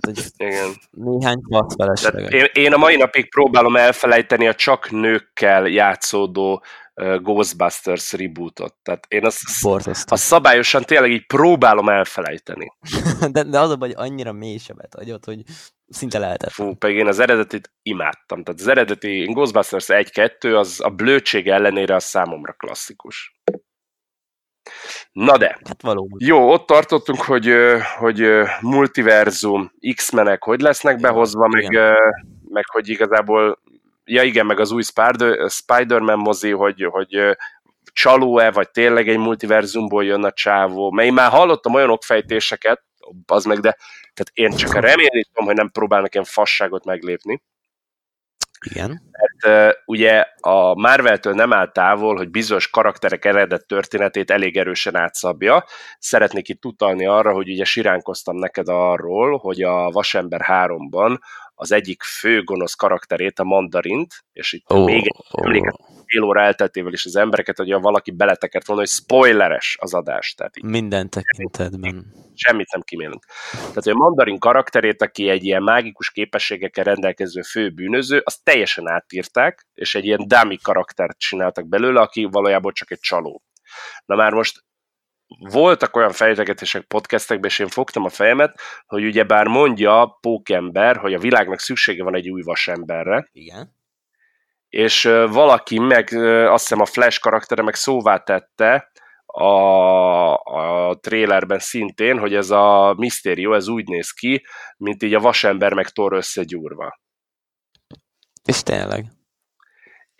Tehát, 0.00 0.18
hogy 0.18 0.48
Igen. 0.48 0.70
néhány 0.90 1.40
fasz 1.76 2.04
én, 2.28 2.46
én 2.52 2.72
a 2.72 2.76
mai 2.76 2.96
napig 2.96 3.30
próbálom 3.30 3.76
elfelejteni 3.76 4.46
a 4.46 4.54
csak 4.54 4.90
nőkkel 4.90 5.66
játszódó 5.66 6.62
Ghostbusters 6.94 8.12
rebootot. 8.12 8.74
Tehát 8.82 9.06
én 9.08 9.24
azt, 9.24 9.38
azt 10.04 10.22
szabályosan 10.22 10.82
tényleg 10.82 11.10
így 11.10 11.26
próbálom 11.26 11.88
elfelejteni. 11.88 12.72
de, 13.32 13.42
de 13.42 13.60
az 13.60 13.70
a 13.70 13.76
baj, 13.76 13.92
hogy 13.92 14.08
annyira 14.08 14.32
mély 14.32 14.58
sebet 14.58 14.94
adott, 14.94 15.24
hogy 15.24 15.42
szinte 15.88 16.18
lehetett. 16.18 16.50
Fú, 16.50 16.74
pedig 16.74 16.96
én 16.96 17.06
az 17.06 17.18
eredetit 17.18 17.72
imádtam. 17.82 18.42
Tehát 18.42 18.60
az 18.60 18.68
eredeti 18.68 19.24
Ghostbusters 19.24 19.86
1-2 19.88 20.58
az 20.58 20.80
a 20.82 20.88
blödség 20.88 21.48
ellenére 21.48 21.94
a 21.94 22.00
számomra 22.00 22.52
klasszikus. 22.52 23.40
Na 25.12 25.36
de, 25.36 25.58
hát 25.64 25.82
valóban. 25.82 26.18
jó, 26.22 26.52
ott 26.52 26.66
tartottunk, 26.66 27.22
hogy, 27.22 27.54
hogy 27.98 28.30
multiverzum, 28.60 29.72
X-menek 29.94 30.42
hogy 30.42 30.60
lesznek 30.60 31.00
behozva, 31.00 31.48
meg, 31.48 31.78
meg 32.48 32.64
hogy 32.68 32.88
igazából 32.88 33.58
ja 34.04 34.22
igen, 34.22 34.46
meg 34.46 34.60
az 34.60 34.70
új 34.70 34.82
Spider-Man 35.48 36.18
mozi, 36.18 36.50
hogy, 36.50 36.84
hogy 36.90 37.36
csaló-e, 37.92 38.50
vagy 38.50 38.70
tényleg 38.70 39.08
egy 39.08 39.18
multiverzumból 39.18 40.04
jön 40.04 40.24
a 40.24 40.32
csávó, 40.32 40.90
mert 40.90 41.08
én 41.08 41.14
már 41.14 41.30
hallottam 41.30 41.74
olyan 41.74 41.90
okfejtéseket, 41.90 42.82
az 43.26 43.44
meg, 43.44 43.58
de 43.58 43.76
tehát 44.14 44.30
én 44.32 44.50
csak 44.50 44.74
remélem, 44.74 45.22
hogy 45.34 45.54
nem 45.54 45.70
próbálnak 45.70 46.12
ilyen 46.12 46.26
fasságot 46.26 46.84
meglépni. 46.84 47.42
Igen. 48.66 49.02
Mert 49.10 49.68
uh, 49.68 49.82
ugye 49.84 50.24
a 50.40 50.74
Marvel-től 50.74 51.32
nem 51.32 51.52
áll 51.52 51.72
távol, 51.72 52.16
hogy 52.16 52.30
bizonyos 52.30 52.70
karakterek 52.70 53.24
eredet 53.24 53.66
történetét 53.66 54.30
elég 54.30 54.56
erősen 54.56 54.96
átszabja. 54.96 55.64
Szeretnék 55.98 56.48
itt 56.48 56.64
utalni 56.64 57.06
arra, 57.06 57.32
hogy 57.32 57.50
ugye 57.50 57.64
siránkoztam 57.64 58.36
neked 58.36 58.68
arról, 58.68 59.38
hogy 59.38 59.62
a 59.62 59.90
Vasember 59.90 60.40
3-ban 60.48 61.18
az 61.60 61.72
egyik 61.72 62.02
fő 62.02 62.42
gonosz 62.42 62.74
karakterét, 62.74 63.38
a 63.38 63.44
Mandarint, 63.44 64.24
és 64.32 64.52
itt 64.52 64.70
oh, 64.70 64.84
még 64.84 65.04
egy 65.04 65.24
oh. 65.30 65.46
emléket 65.46 65.74
fél 66.06 66.22
óra 66.22 66.40
elteltével 66.40 66.92
is 66.92 67.04
az 67.04 67.16
embereket, 67.16 67.56
hogy 67.56 67.72
valaki 67.72 68.10
beletekert 68.10 68.66
volna, 68.66 68.82
hogy 68.82 68.90
spoileres 68.90 69.76
az 69.80 69.94
adás. 69.94 70.34
Tehát 70.34 70.56
így 70.56 70.64
Minden 70.64 71.10
tekintetben. 71.10 72.14
Semmit 72.34 72.72
nem 72.72 72.80
kimélünk. 72.80 73.24
Tehát, 73.52 73.74
hogy 73.74 73.92
a 73.92 73.94
Mandarin 73.94 74.38
karakterét, 74.38 75.02
aki 75.02 75.28
egy 75.28 75.44
ilyen 75.44 75.62
mágikus 75.62 76.10
képességekkel 76.10 76.84
rendelkező 76.84 77.42
fő 77.42 77.70
bűnöző, 77.70 78.22
azt 78.24 78.44
teljesen 78.44 78.88
átírták, 78.88 79.66
és 79.74 79.94
egy 79.94 80.04
ilyen 80.04 80.24
dummy 80.26 80.56
karaktert 80.56 81.18
csináltak 81.18 81.68
belőle, 81.68 82.00
aki 82.00 82.24
valójában 82.24 82.72
csak 82.72 82.90
egy 82.90 83.00
csaló. 83.00 83.42
Na 84.04 84.14
már 84.14 84.32
most 84.32 84.64
voltak 85.38 85.96
olyan 85.96 86.12
fejtegetések 86.12 86.86
podcastekben, 86.86 87.50
és 87.50 87.58
én 87.58 87.68
fogtam 87.68 88.04
a 88.04 88.08
fejemet, 88.08 88.60
hogy 88.86 89.04
ugyebár 89.04 89.46
mondja 89.46 90.18
Pókember, 90.20 90.96
hogy 90.96 91.14
a 91.14 91.18
világnak 91.18 91.58
szüksége 91.58 92.02
van 92.02 92.14
egy 92.14 92.30
új 92.30 92.42
vasemberre. 92.42 93.28
Igen. 93.32 93.78
És 94.68 95.02
valaki 95.30 95.78
meg, 95.78 96.12
azt 96.48 96.68
hiszem 96.68 96.80
a 96.80 96.86
Flash 96.86 97.20
karaktere 97.20 97.62
meg 97.62 97.74
szóvá 97.74 98.16
tette 98.16 98.90
a, 99.26 100.34
a 100.34 100.94
trailerben 101.00 101.58
szintén, 101.58 102.18
hogy 102.18 102.34
ez 102.34 102.50
a 102.50 102.94
Mysterio, 102.96 103.52
ez 103.52 103.68
úgy 103.68 103.88
néz 103.88 104.10
ki, 104.10 104.44
mint 104.76 105.02
így 105.02 105.14
a 105.14 105.20
vasember 105.20 105.72
meg 105.72 105.88
Thor 105.88 106.12
összegyúrva. 106.12 107.00
És 108.44 108.62
tényleg 108.62 109.04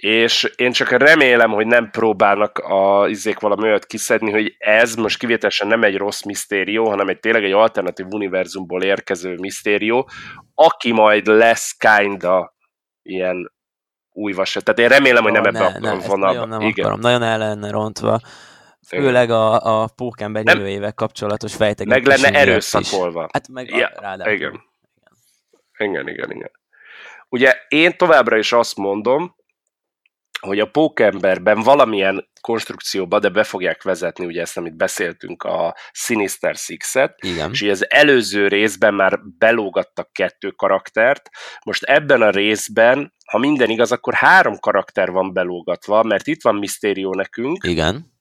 és 0.01 0.53
én 0.57 0.73
csak 0.73 0.91
remélem, 0.91 1.51
hogy 1.51 1.67
nem 1.67 1.91
próbálnak 1.91 2.59
a 2.59 3.09
izék 3.09 3.41
valami 3.41 3.63
olyat 3.63 3.87
kiszedni, 3.87 4.31
hogy 4.31 4.55
ez 4.59 4.95
most 4.95 5.19
kivételesen 5.19 5.69
nem 5.69 5.83
egy 5.83 5.97
rossz 5.97 6.23
misztérió, 6.23 6.89
hanem 6.89 7.09
egy 7.09 7.21
tényleg 7.21 7.45
egy 7.45 7.53
alternatív 7.53 8.07
univerzumból 8.11 8.83
érkező 8.83 9.35
misztérió, 9.41 10.09
aki 10.55 10.93
majd 10.93 11.27
lesz 11.27 11.77
kinda 11.77 12.55
ilyen 13.03 13.53
új 14.11 14.33
vasat. 14.33 14.65
Tehát 14.65 14.81
én 14.81 14.99
remélem, 14.99 15.23
hogy 15.23 15.33
nem 15.33 15.45
ebben 15.45 15.63
a 15.63 15.79
ne, 15.79 16.07
vonalban. 16.07 16.49
Nem 16.49 16.61
Igen. 16.61 16.85
akarom, 16.85 17.01
nagyon 17.01 17.23
el 17.23 17.39
lenne 17.39 17.71
rontva. 17.71 18.21
Főleg 18.87 19.31
a, 19.31 19.83
a 19.83 19.89
pókember 19.97 20.45
jövőjével 20.47 20.93
kapcsolatos 20.93 21.55
fejtegetés. 21.55 22.07
Meg 22.07 22.21
lenne 22.21 22.39
erőszakolva. 22.39 23.29
Hát 23.33 23.49
meg 23.49 23.71
ja, 23.71 23.91
ráadásul. 23.97 24.33
Igen. 24.33 24.63
igen. 25.79 26.09
Igen, 26.09 26.29
igen, 26.33 26.51
Ugye 27.29 27.55
én 27.69 27.97
továbbra 27.97 28.37
is 28.37 28.53
azt 28.53 28.77
mondom, 28.77 29.39
hogy 30.41 30.59
a 30.59 30.71
pókemberben 30.71 31.61
valamilyen 31.63 32.29
konstrukcióba, 32.41 33.19
de 33.19 33.29
be 33.29 33.45
fogják 33.45 33.83
vezetni, 33.83 34.27
ugye 34.27 34.41
ezt, 34.41 34.57
amit 34.57 34.77
beszéltünk, 34.77 35.43
a 35.43 35.77
Sinister 35.93 36.55
Six-et, 36.55 37.15
Igen. 37.21 37.51
és 37.53 37.63
az 37.63 37.91
előző 37.91 38.49
részben 38.49 38.95
már 38.95 39.21
belógattak 39.39 40.13
kettő 40.13 40.51
karaktert, 40.51 41.29
most 41.65 41.83
ebben 41.83 42.23
a 42.23 42.31
részben, 42.31 43.15
ha 43.27 43.39
minden 43.39 43.71
igaz, 43.71 43.93
akkor 43.93 44.15
három 44.15 44.59
karakter 44.59 45.11
van 45.11 45.33
belógatva, 45.33 46.03
mert 46.03 46.27
itt 46.27 46.43
van 46.43 46.55
Mysterio 46.55 47.15
nekünk, 47.15 47.65
Igen 47.65 48.19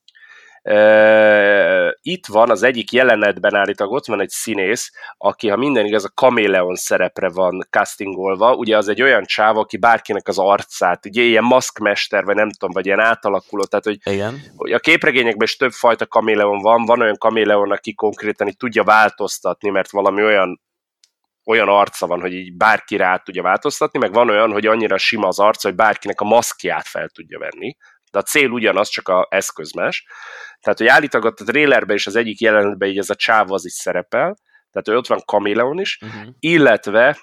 itt 2.01 2.25
van 2.25 2.49
az 2.49 2.63
egyik 2.63 2.91
jelenetben 2.91 3.55
állítólag 3.55 3.93
ott 3.93 4.05
van 4.05 4.21
egy 4.21 4.29
színész, 4.29 4.91
aki, 5.17 5.47
ha 5.49 5.55
minden 5.55 5.85
igaz, 5.85 6.05
a 6.05 6.11
kaméleon 6.13 6.75
szerepre 6.75 7.29
van 7.29 7.67
castingolva, 7.69 8.55
ugye 8.55 8.77
az 8.77 8.87
egy 8.87 9.01
olyan 9.01 9.23
csáv, 9.25 9.57
aki 9.57 9.77
bárkinek 9.77 10.27
az 10.27 10.37
arcát, 10.39 11.05
ugye 11.05 11.21
ilyen 11.21 11.43
maszkmester, 11.43 12.23
vagy 12.23 12.35
nem 12.35 12.49
tudom, 12.49 12.73
vagy 12.73 12.85
ilyen 12.85 12.99
átalakuló, 12.99 13.63
tehát 13.63 13.85
hogy, 13.85 13.97
Igen. 14.03 14.41
a 14.57 14.79
képregényekben 14.79 15.47
is 15.47 15.55
több 15.55 15.71
fajta 15.71 16.07
kaméleon 16.07 16.59
van, 16.59 16.85
van 16.85 17.01
olyan 17.01 17.17
kaméleon, 17.17 17.71
aki 17.71 17.93
konkrétan 17.93 18.47
így 18.47 18.57
tudja 18.57 18.83
változtatni, 18.83 19.69
mert 19.69 19.91
valami 19.91 20.23
olyan 20.23 20.61
olyan 21.45 21.67
arca 21.67 22.07
van, 22.07 22.21
hogy 22.21 22.33
így 22.33 22.57
bárki 22.57 22.95
rá 22.97 23.17
tudja 23.17 23.41
változtatni, 23.41 23.99
meg 23.99 24.13
van 24.13 24.29
olyan, 24.29 24.51
hogy 24.51 24.65
annyira 24.65 24.97
sima 24.97 25.27
az 25.27 25.39
arca, 25.39 25.67
hogy 25.67 25.77
bárkinek 25.77 26.21
a 26.21 26.25
maszkját 26.25 26.87
fel 26.87 27.09
tudja 27.09 27.39
venni 27.39 27.75
de 28.11 28.19
a 28.19 28.23
cél 28.23 28.49
ugyanaz, 28.49 28.89
csak 28.89 29.07
a 29.07 29.27
eszköz 29.29 29.73
más. 29.73 30.05
Tehát, 30.61 30.79
hogy 30.79 30.87
állítólag 30.87 31.27
a 31.27 31.43
trailerben 31.43 31.95
is 31.95 32.07
az 32.07 32.15
egyik 32.15 32.39
jelenetben 32.39 32.89
így 32.89 32.97
ez 32.97 33.09
a 33.09 33.15
csáv 33.15 33.51
az 33.51 33.65
is 33.65 33.73
szerepel, 33.73 34.37
tehát 34.71 34.87
hogy 34.87 34.95
ott 34.95 35.07
van 35.07 35.21
Kameleon 35.25 35.79
is, 35.79 35.99
uh-huh. 36.01 36.33
illetve 36.39 37.17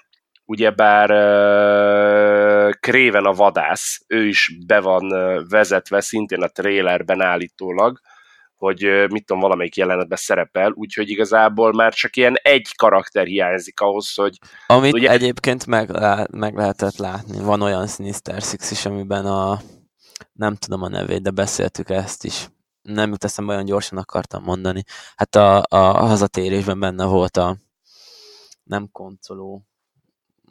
ugyebár 0.45 1.11
uh, 1.11 2.71
Kréven 2.79 3.25
a 3.25 3.33
vadász, 3.33 4.03
ő 4.07 4.27
is 4.27 4.57
be 4.67 4.79
van 4.79 5.13
vezetve 5.49 6.01
szintén 6.01 6.41
a 6.41 6.47
trailerben 6.47 7.21
állítólag, 7.21 7.99
hogy 8.55 8.81
mit 9.09 9.25
tudom, 9.25 9.41
valamelyik 9.41 9.75
jelenetben 9.75 10.17
szerepel, 10.17 10.71
úgyhogy 10.75 11.09
igazából 11.09 11.73
már 11.73 11.93
csak 11.93 12.15
ilyen 12.15 12.35
egy 12.41 12.75
karakter 12.75 13.25
hiányzik 13.25 13.79
ahhoz, 13.79 14.13
hogy... 14.13 14.37
Amit 14.67 14.93
ugye... 14.93 15.09
egyébként 15.09 15.65
meg, 15.65 15.89
meg 16.31 16.55
lehetett 16.55 16.97
látni, 16.97 17.39
van 17.39 17.61
olyan 17.61 17.87
Sinister 17.87 18.41
Six 18.41 18.71
is, 18.71 18.85
amiben 18.85 19.25
a 19.25 19.59
nem 20.33 20.55
tudom 20.55 20.81
a 20.81 20.87
nevét, 20.89 21.21
de 21.21 21.29
beszéltük 21.29 21.89
ezt 21.89 22.23
is. 22.23 22.49
Nem 22.81 23.09
jut 23.09 23.23
eszembe, 23.23 23.53
olyan 23.53 23.65
gyorsan 23.65 23.97
akartam 23.97 24.43
mondani. 24.43 24.83
Hát 25.15 25.35
a, 25.35 25.63
a 25.69 25.77
hazatérésben 25.77 26.79
benne 26.79 27.05
volt 27.05 27.37
a 27.37 27.57
nem 28.63 28.89
koncoló. 28.91 29.61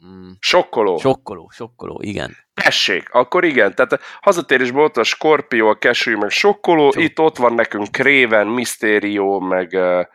Mm. 0.05 0.31
Sokkoló. 0.39 0.97
Sokkoló, 0.97 1.49
sokkoló, 1.49 1.99
igen. 2.01 2.35
Tessék, 2.53 3.13
akkor 3.13 3.43
igen, 3.43 3.75
tehát 3.75 3.99
hazatérésben 4.21 4.83
ott 4.83 4.97
a 4.97 5.03
Scorpio, 5.03 5.69
a 5.69 5.77
Keső, 5.77 6.17
meg 6.17 6.29
Sokkoló, 6.29 6.91
Sok. 6.91 7.03
itt 7.03 7.19
ott 7.19 7.37
van 7.37 7.53
nekünk 7.53 7.91
Kréven, 7.91 8.47
Mysterio, 8.47 9.39
meg 9.39 9.71
uh, 9.73 10.05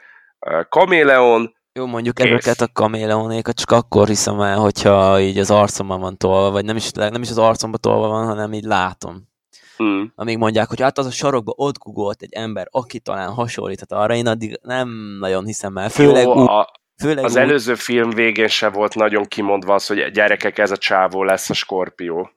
uh, 0.40 0.68
Kameleon, 0.68 1.54
jó, 1.74 1.86
mondjuk 1.86 2.14
Kész. 2.14 2.26
ezeket 2.26 2.60
a 2.60 2.72
kaméleonékat 2.72 3.56
csak 3.56 3.70
akkor 3.70 4.08
hiszem 4.08 4.40
el, 4.40 4.58
hogyha 4.58 5.20
így 5.20 5.38
az 5.38 5.50
arcomban 5.50 6.00
van 6.00 6.16
tolva, 6.16 6.50
vagy 6.50 6.64
nem 6.64 6.76
is, 6.76 6.90
nem 6.90 7.22
is 7.22 7.30
az 7.30 7.38
arcomban 7.38 7.80
tolva 7.80 8.08
van, 8.08 8.26
hanem 8.26 8.52
így 8.52 8.64
látom. 8.64 9.30
Hmm. 9.76 10.12
Amíg 10.14 10.38
mondják, 10.38 10.68
hogy 10.68 10.80
hát 10.80 10.98
az 10.98 11.06
a 11.06 11.10
sarokba 11.10 11.52
ott 11.56 11.78
googolt 11.78 12.22
egy 12.22 12.32
ember, 12.32 12.66
aki 12.70 13.00
talán 13.00 13.32
hasonlíthat 13.32 13.92
arra, 13.92 14.14
én 14.14 14.26
addig 14.26 14.58
nem 14.62 14.88
nagyon 15.20 15.44
hiszem 15.44 15.76
el. 15.76 15.88
Főleg, 15.88 16.24
Jó, 16.24 16.48
a, 16.48 16.72
főleg 17.02 17.24
az 17.24 17.32
úgy... 17.32 17.38
előző 17.38 17.74
film 17.74 18.10
végén 18.10 18.48
se 18.48 18.68
volt 18.68 18.94
nagyon 18.94 19.24
kimondva 19.24 19.74
az, 19.74 19.86
hogy 19.86 20.10
gyerekek, 20.10 20.58
ez 20.58 20.70
a 20.70 20.76
csávó 20.76 21.22
lesz 21.22 21.50
a 21.50 21.54
Skorpió. 21.54 22.30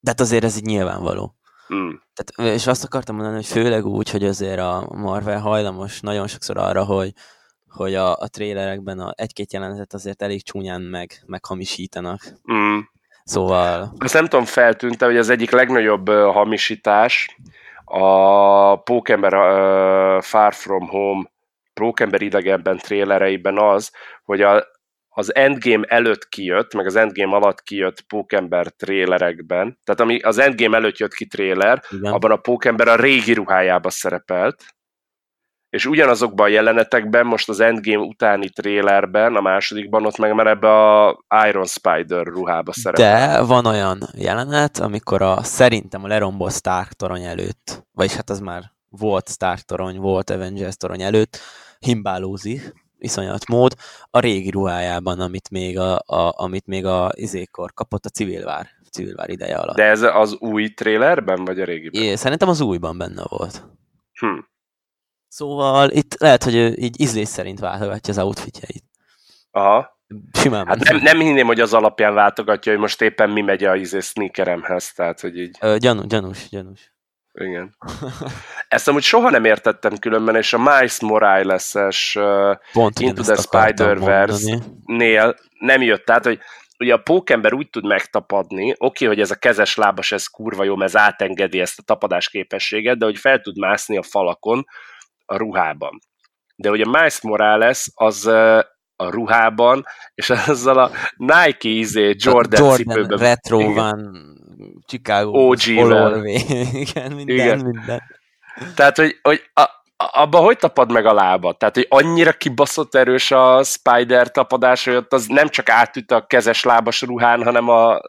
De 0.00 0.10
hát 0.10 0.20
azért 0.20 0.44
ez 0.44 0.56
így 0.56 0.64
nyilvánvaló. 0.64 1.36
Mm. 1.74 1.90
Tehát, 2.14 2.54
és 2.54 2.66
azt 2.66 2.84
akartam 2.84 3.14
mondani, 3.14 3.36
hogy 3.36 3.46
főleg 3.46 3.86
úgy, 3.86 4.10
hogy 4.10 4.24
azért 4.24 4.58
a 4.58 4.88
Marvel 4.94 5.40
hajlamos 5.40 6.00
nagyon 6.00 6.26
sokszor 6.26 6.56
arra, 6.56 6.84
hogy, 6.84 7.12
hogy 7.68 7.94
a, 7.94 8.16
a 8.16 8.28
trélerekben 8.28 8.98
a 8.98 9.12
egy-két 9.16 9.52
jelenetet 9.52 9.94
azért 9.94 10.22
elég 10.22 10.42
csúnyán 10.42 10.82
meg, 10.82 11.22
meghamisítanak. 11.26 12.20
Mm. 12.52 12.78
Szóval... 13.28 13.92
Azt 13.98 14.14
nem 14.14 14.26
tudom, 14.26 14.44
feltűnte, 14.44 15.06
hogy 15.06 15.16
az 15.16 15.28
egyik 15.28 15.50
legnagyobb 15.50 16.08
hamisítás 16.08 17.36
a 17.84 18.76
Pókember 18.76 19.34
uh, 19.34 20.22
Far 20.22 20.54
From 20.54 20.88
Home 20.88 21.30
Prókember 21.74 22.22
idegenben 22.22 22.78
trélereiben 22.78 23.58
az, 23.58 23.92
hogy 24.24 24.40
a, 24.40 24.64
az 25.08 25.34
Endgame 25.34 25.84
előtt 25.86 26.28
kijött, 26.28 26.74
meg 26.74 26.86
az 26.86 26.96
Endgame 26.96 27.36
alatt 27.36 27.62
kijött 27.62 28.00
Pókember 28.00 28.66
trélerekben, 28.66 29.78
tehát 29.84 30.00
ami 30.00 30.20
az 30.20 30.38
Endgame 30.38 30.76
előtt 30.76 30.96
jött 30.96 31.14
ki 31.14 31.26
tréler, 31.26 31.82
Igen. 31.90 32.12
abban 32.12 32.30
a 32.30 32.36
Pókember 32.36 32.88
a 32.88 32.96
régi 32.96 33.32
ruhájába 33.32 33.90
szerepelt, 33.90 34.64
és 35.70 35.86
ugyanazokban 35.86 36.46
a 36.46 36.48
jelenetekben, 36.48 37.26
most 37.26 37.48
az 37.48 37.60
Endgame 37.60 38.04
utáni 38.04 38.48
trélerben, 38.48 39.36
a 39.36 39.40
másodikban, 39.40 40.06
ott 40.06 40.18
meg 40.18 40.34
már 40.34 40.46
ebbe 40.46 40.68
a 40.70 41.18
Iron 41.48 41.66
Spider 41.66 42.26
ruhába 42.26 42.72
szerepel. 42.72 43.36
De 43.36 43.42
van 43.42 43.66
olyan 43.66 43.98
jelenet, 44.14 44.78
amikor 44.78 45.22
a, 45.22 45.42
szerintem 45.42 46.04
a 46.04 46.06
lerombolt 46.06 46.52
Stark 46.52 46.92
torony 46.92 47.24
előtt, 47.24 47.86
vagyis 47.92 48.14
hát 48.14 48.30
az 48.30 48.40
már 48.40 48.62
volt 48.88 49.28
Stark 49.28 49.60
torony, 49.60 49.98
volt 49.98 50.30
Avengers 50.30 50.76
torony 50.76 51.02
előtt, 51.02 51.38
himbálózik, 51.78 52.72
iszonyat 52.98 53.48
mód, 53.48 53.74
a 54.10 54.20
régi 54.20 54.50
ruhájában, 54.50 55.20
amit 55.20 55.50
még 55.50 55.78
a, 55.78 55.94
a, 55.96 56.32
amit 56.36 56.66
még 56.66 56.86
a 56.86 57.10
izékor 57.14 57.72
kapott 57.72 58.04
a 58.04 58.08
civilvár, 58.08 58.66
civilvár 58.90 59.30
ideje 59.30 59.56
alatt. 59.56 59.76
De 59.76 59.84
ez 59.84 60.02
az 60.02 60.36
új 60.38 60.68
trélerben, 60.68 61.44
vagy 61.44 61.60
a 61.60 61.64
régiben? 61.64 62.02
É, 62.02 62.14
szerintem 62.14 62.48
az 62.48 62.60
újban 62.60 62.98
benne 62.98 63.22
volt. 63.28 63.64
Hm. 64.12 64.38
Szóval 65.38 65.90
itt 65.90 66.14
lehet, 66.18 66.42
hogy 66.42 66.54
ő 66.54 66.74
így 66.76 67.00
ízlés 67.00 67.28
szerint 67.28 67.58
váltogatja 67.58 68.12
az 68.12 68.18
outfitjeit. 68.18 68.84
Aha. 69.50 69.98
Simán 70.32 70.66
hát 70.66 70.78
nem, 70.78 70.96
nem 70.96 71.20
hinném, 71.20 71.46
hogy 71.46 71.60
az 71.60 71.74
alapján 71.74 72.14
váltogatja, 72.14 72.72
hogy 72.72 72.80
most 72.80 73.02
éppen 73.02 73.30
mi 73.30 73.40
megy 73.40 73.64
a 73.64 73.74
izé 73.74 74.00
sneakeremhez, 74.00 74.92
tehát 74.92 75.20
hogy 75.20 75.38
így... 75.38 75.56
Ö, 75.60 75.76
gyanú, 75.78 76.02
gyanús, 76.06 76.48
gyanús. 76.48 76.92
Igen. 77.32 77.76
Ezt 78.68 78.88
amúgy 78.88 79.02
soha 79.02 79.30
nem 79.30 79.44
értettem 79.44 79.96
különben, 79.96 80.36
és 80.36 80.52
a 80.52 80.58
Miles 80.58 81.00
Morales-es 81.00 82.16
uh, 82.16 82.56
Into 82.98 83.22
the 83.22 83.36
Spider-Verse-nél 83.36 85.36
nem 85.58 85.82
jött. 85.82 86.04
Tehát, 86.04 86.24
hogy 86.24 86.38
ugye 86.78 86.94
a 86.94 87.02
pókember 87.02 87.52
úgy 87.52 87.70
tud 87.70 87.86
megtapadni, 87.86 88.74
oké, 88.78 89.06
hogy 89.06 89.20
ez 89.20 89.30
a 89.30 89.38
kezes 89.38 89.76
lábas, 89.76 90.12
ez 90.12 90.26
kurva 90.26 90.64
jó, 90.64 90.76
mert 90.76 90.94
ez 90.94 91.00
átengedi 91.00 91.60
ezt 91.60 91.78
a 91.78 91.82
tapadás 91.82 92.28
képességet, 92.28 92.98
de 92.98 93.04
hogy 93.04 93.18
fel 93.18 93.40
tud 93.40 93.58
mászni 93.58 93.96
a 93.96 94.02
falakon 94.02 94.66
a 95.28 95.36
ruhában. 95.36 95.98
De 96.56 96.70
ugye 96.70 96.84
Miles 96.84 97.20
Morales 97.20 97.90
az 97.94 98.26
a 98.26 99.10
ruhában, 99.10 99.84
és 100.14 100.30
azzal 100.30 100.78
a 100.78 100.90
Nike 101.16 101.68
izé 101.68 102.14
Jordan, 102.18 102.64
Jordan 102.64 102.76
cipőben. 102.76 103.18
retro 103.18 103.60
igen. 103.60 103.74
van, 103.74 104.26
Chicago, 104.86 105.48
OG 105.48 105.66
igen, 105.66 107.12
minden, 107.12 107.28
igen. 107.28 107.58
minden. 107.58 108.02
Tehát, 108.74 108.96
hogy, 108.96 109.18
hogy 109.22 109.50
a, 109.54 109.64
abban 109.96 110.42
hogy 110.42 110.58
tapad 110.58 110.92
meg 110.92 111.06
a 111.06 111.12
lábad? 111.12 111.56
Tehát, 111.56 111.74
hogy 111.74 111.86
annyira 111.88 112.32
kibaszott 112.32 112.94
erős 112.94 113.30
a 113.30 113.62
Spider 113.62 114.30
tapadás, 114.30 114.84
hogy 114.84 114.94
ott 114.94 115.12
az 115.12 115.26
nem 115.26 115.48
csak 115.48 115.68
átüt 115.68 116.10
a 116.10 116.26
kezes 116.26 116.64
lábas 116.64 117.02
ruhán, 117.02 117.44
hanem 117.44 117.68
a 117.68 118.00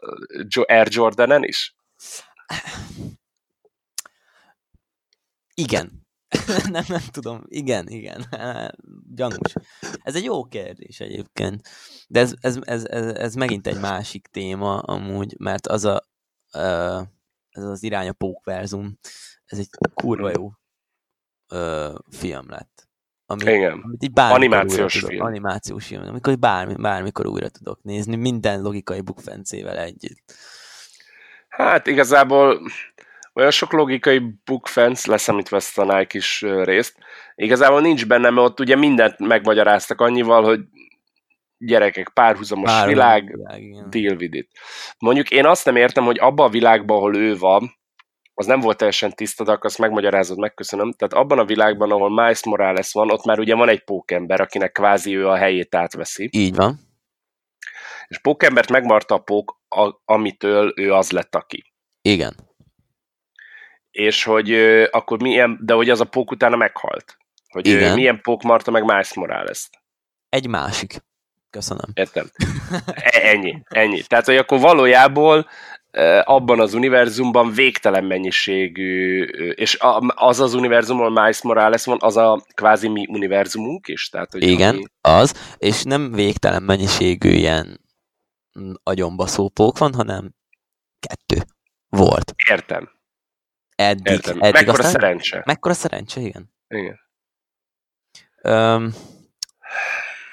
Air 0.66 0.86
Jordanen 0.90 1.44
is? 1.44 1.74
Igen. 5.54 5.99
nem, 6.72 6.84
nem 6.88 7.02
tudom. 7.10 7.42
Igen, 7.48 7.88
igen. 7.88 8.26
Gyanús. 9.14 9.52
Ez 10.02 10.14
egy 10.14 10.24
jó 10.24 10.44
kérdés 10.44 11.00
egyébként. 11.00 11.68
De 12.08 12.20
ez, 12.20 12.34
ez, 12.40 12.58
ez, 12.60 12.84
ez, 12.84 13.06
ez 13.06 13.34
megint 13.34 13.66
egy 13.66 13.80
másik 13.80 14.26
téma 14.26 14.78
amúgy, 14.78 15.34
mert 15.38 15.66
az 15.66 15.84
a, 15.84 16.08
ez 17.50 17.64
az 17.64 17.82
irány 17.82 18.08
a 18.08 18.12
pókverzum, 18.12 18.98
ez 19.44 19.58
egy 19.58 19.68
kurva 19.94 20.30
jó 20.30 20.50
film 22.10 22.50
lett. 22.50 22.88
Ami, 23.26 23.42
Igen. 23.42 23.80
Amit 23.84 24.02
így 24.02 24.10
animációs 24.14 24.92
tudok, 24.92 25.10
film. 25.10 25.24
Animációs 25.24 25.86
film, 25.86 26.06
amikor 26.06 26.38
bármi, 26.38 26.74
bármikor 26.74 27.26
újra 27.26 27.48
tudok 27.48 27.82
nézni, 27.82 28.16
minden 28.16 28.62
logikai 28.62 29.00
bukfencével 29.00 29.78
együtt. 29.78 30.34
Hát 31.48 31.86
igazából 31.86 32.60
olyan 33.34 33.50
sok 33.50 33.72
logikai 33.72 34.20
bookfence, 34.44 35.10
leszámítva 35.10 35.56
ezt 35.56 35.78
a 35.78 35.84
Nike 35.84 36.18
is 36.18 36.42
részt, 36.42 36.98
igazából 37.34 37.80
nincs 37.80 38.06
benne, 38.06 38.30
mert 38.30 38.46
ott 38.46 38.60
ugye 38.60 38.76
mindent 38.76 39.18
megmagyaráztak 39.18 40.00
annyival, 40.00 40.42
hogy 40.42 40.60
gyerekek, 41.58 42.10
párhuzamos 42.14 42.70
Pár 42.70 42.88
világ, 42.88 43.36
világ 43.36 43.88
deal 43.88 44.16
with 44.16 44.36
it. 44.36 44.50
Mondjuk 44.98 45.30
én 45.30 45.46
azt 45.46 45.64
nem 45.64 45.76
értem, 45.76 46.04
hogy 46.04 46.18
abban 46.18 46.46
a 46.46 46.50
világban, 46.50 46.96
ahol 46.96 47.16
ő 47.16 47.36
van, 47.36 47.78
az 48.34 48.46
nem 48.46 48.60
volt 48.60 48.76
teljesen 48.76 49.14
tiszta, 49.14 49.44
de 49.44 49.58
azt 49.60 49.78
megmagyarázod, 49.78 50.38
megköszönöm. 50.38 50.92
Tehát 50.92 51.14
abban 51.14 51.38
a 51.38 51.44
világban, 51.44 51.90
ahol 51.90 52.10
Miles 52.10 52.44
Morales 52.44 52.92
van, 52.92 53.10
ott 53.10 53.24
már 53.24 53.38
ugye 53.38 53.54
van 53.54 53.68
egy 53.68 53.84
pókember, 53.84 54.40
akinek 54.40 54.72
kvázi 54.72 55.16
ő 55.16 55.28
a 55.28 55.36
helyét 55.36 55.74
átveszi. 55.74 56.28
Így 56.32 56.54
van. 56.54 56.78
És 58.06 58.18
pókembert 58.18 58.70
megmarta 58.70 59.14
a 59.14 59.18
pók, 59.18 59.60
a, 59.68 60.00
amitől 60.04 60.72
ő 60.76 60.92
az 60.92 61.10
lett 61.10 61.34
aki. 61.34 61.72
Igen 62.02 62.48
és 63.90 64.24
hogy 64.24 64.52
akkor 64.90 65.22
milyen, 65.22 65.58
de 65.62 65.74
hogy 65.74 65.90
az 65.90 66.00
a 66.00 66.04
pók 66.04 66.30
utána 66.30 66.56
meghalt. 66.56 67.16
Hogy 67.48 67.66
Igen. 67.66 67.94
milyen 67.94 68.20
pók 68.20 68.42
marta 68.42 68.70
meg 68.70 68.84
Miles 68.84 69.14
Morales-t. 69.14 69.70
Egy 70.28 70.46
másik. 70.46 71.02
Köszönöm. 71.50 71.90
Értem. 71.94 72.30
E, 72.94 73.20
ennyi, 73.22 73.62
ennyi. 73.68 74.02
Tehát, 74.02 74.24
hogy 74.24 74.36
akkor 74.36 74.60
valójában 74.60 75.46
abban 76.24 76.60
az 76.60 76.74
univerzumban 76.74 77.52
végtelen 77.52 78.04
mennyiségű, 78.04 79.22
és 79.54 79.78
az 80.14 80.40
az 80.40 80.54
univerzum, 80.54 80.98
ahol 80.98 81.10
Miles 81.10 81.42
Morales 81.42 81.84
van, 81.84 81.98
az 82.00 82.16
a 82.16 82.44
kvázi 82.54 82.88
mi 82.88 83.06
univerzumunk 83.08 83.88
is? 83.88 84.08
Tehát, 84.08 84.32
hogy 84.32 84.42
Igen, 84.42 84.74
ami... 84.74 84.84
az, 85.00 85.54
és 85.58 85.82
nem 85.82 86.12
végtelen 86.12 86.62
mennyiségű 86.62 87.30
ilyen 87.30 87.80
agyonbaszó 88.82 89.48
pók 89.48 89.78
van, 89.78 89.94
hanem 89.94 90.34
kettő 91.00 91.42
volt. 91.88 92.34
Értem. 92.50 92.90
Eddig. 93.80 94.12
Értem. 94.12 94.40
eddig 94.40 94.52
mekkora 94.52 94.72
aztán, 94.72 94.90
szerencse. 94.90 95.42
Mekkora 95.46 95.74
szerencse, 95.74 96.20
igen. 96.20 96.52
Igen. 96.68 97.00
Öm, 98.42 98.94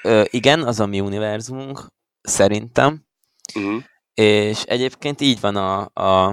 ö, 0.02 0.22
igen, 0.30 0.62
az 0.62 0.80
a 0.80 0.86
mi 0.86 1.00
univerzumunk, 1.00 1.86
szerintem. 2.20 3.06
Uh-huh. 3.54 3.82
És 4.14 4.62
egyébként 4.62 5.20
így 5.20 5.40
van 5.40 5.56
a, 5.56 5.90
a, 5.92 6.28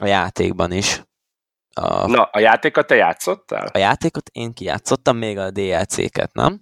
a 0.00 0.06
játékban 0.06 0.72
is. 0.72 1.02
A, 1.74 2.06
Na, 2.06 2.22
a 2.22 2.38
játékot 2.38 2.86
te 2.86 2.94
játszottál? 2.94 3.66
A 3.72 3.78
játékot 3.78 4.30
én 4.32 4.52
kijátszottam, 4.52 5.16
még 5.16 5.38
a 5.38 5.50
DLC-ket, 5.50 6.32
nem? 6.32 6.60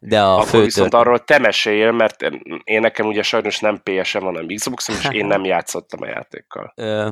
De 0.00 0.22
a 0.22 0.34
Akkor 0.34 0.46
fő 0.46 0.62
viszont 0.62 0.90
tört... 0.90 1.02
arról 1.02 1.24
te 1.24 1.38
meséljél, 1.38 1.92
mert 1.92 2.22
én 2.64 2.80
nekem 2.80 3.06
ugye 3.06 3.22
sajnos 3.22 3.58
nem 3.58 3.82
PS-em, 3.82 4.22
hanem 4.22 4.46
xbox 4.46 4.88
és 4.88 5.08
én 5.10 5.26
nem 5.34 5.44
játszottam 5.44 6.02
a 6.02 6.06
játékkal. 6.06 6.72
Ö, 6.76 7.10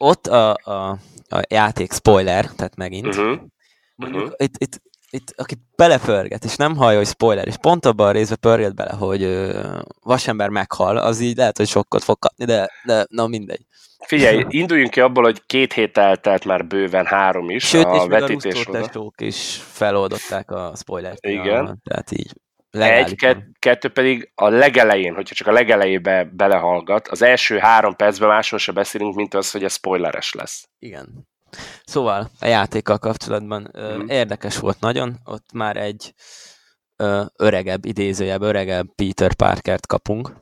ott 0.00 0.26
a, 0.26 0.50
a, 0.50 0.98
a 1.28 1.42
játék 1.48 1.92
spoiler, 1.92 2.50
tehát 2.50 2.76
megint. 2.76 3.06
Uh-huh. 3.06 3.38
Mondjuk, 3.94 4.22
uh-huh. 4.22 4.36
itt, 4.38 4.54
itt, 4.58 4.80
itt, 5.10 5.34
aki 5.36 5.54
beleförget, 5.76 6.44
és 6.44 6.56
nem 6.56 6.76
hallja, 6.76 6.98
hogy 6.98 7.06
spoiler, 7.06 7.46
és 7.46 7.56
pont 7.56 7.86
abban 7.86 8.06
a 8.08 8.10
részben 8.10 8.38
pörget 8.40 8.74
bele, 8.74 8.92
hogy 8.92 9.22
ö, 9.22 9.66
vasember 10.02 10.48
meghal, 10.48 10.96
az 10.96 11.20
így 11.20 11.36
lehet, 11.36 11.56
hogy 11.56 11.68
sokkot 11.68 12.04
fog 12.04 12.18
kapni, 12.18 12.44
de, 12.44 12.70
de 12.84 13.06
na 13.08 13.26
mindegy. 13.26 13.66
Figyelj, 14.06 14.44
induljunk 14.48 14.90
ki 14.90 15.00
abból, 15.00 15.22
hogy 15.22 15.42
két 15.46 15.72
hét 15.72 15.98
eltelt 15.98 16.44
már 16.44 16.66
bőven 16.66 17.06
három 17.06 17.50
is 17.50 17.64
Sőt, 17.64 17.84
a 17.84 17.94
és 17.94 18.06
vetítés 18.06 18.66
a 18.66 19.12
is 19.16 19.60
feloldották 19.72 20.50
a 20.50 20.72
spoilert. 20.76 21.26
Igen. 21.26 21.80
Tehát 21.84 22.10
így 22.12 22.32
egy, 22.70 23.14
kett, 23.14 23.44
kettő 23.58 23.88
pedig 23.88 24.32
a 24.34 24.48
legelején, 24.48 25.14
hogyha 25.14 25.34
csak 25.34 25.46
a 25.46 25.52
legelejébe 25.52 26.24
belehallgat, 26.24 27.08
az 27.08 27.22
első 27.22 27.58
három 27.58 27.96
percben 27.96 28.28
máshol 28.28 28.58
se 28.58 28.72
beszélünk, 28.72 29.14
mint 29.14 29.34
az, 29.34 29.50
hogy 29.50 29.64
ez 29.64 29.72
spoileres 29.72 30.32
lesz. 30.32 30.68
Igen. 30.78 31.28
Szóval 31.84 32.30
a 32.40 32.46
játékkal 32.46 32.98
kapcsolatban 32.98 33.70
mm. 33.78 34.06
érdekes 34.08 34.58
volt 34.58 34.80
nagyon, 34.80 35.16
ott 35.24 35.52
már 35.52 35.76
egy 35.76 36.14
ö, 36.96 37.24
öregebb, 37.36 37.84
idézőjebb, 37.84 38.42
öregebb 38.42 38.94
Peter 38.94 39.34
Parkert 39.34 39.86
kapunk, 39.86 40.32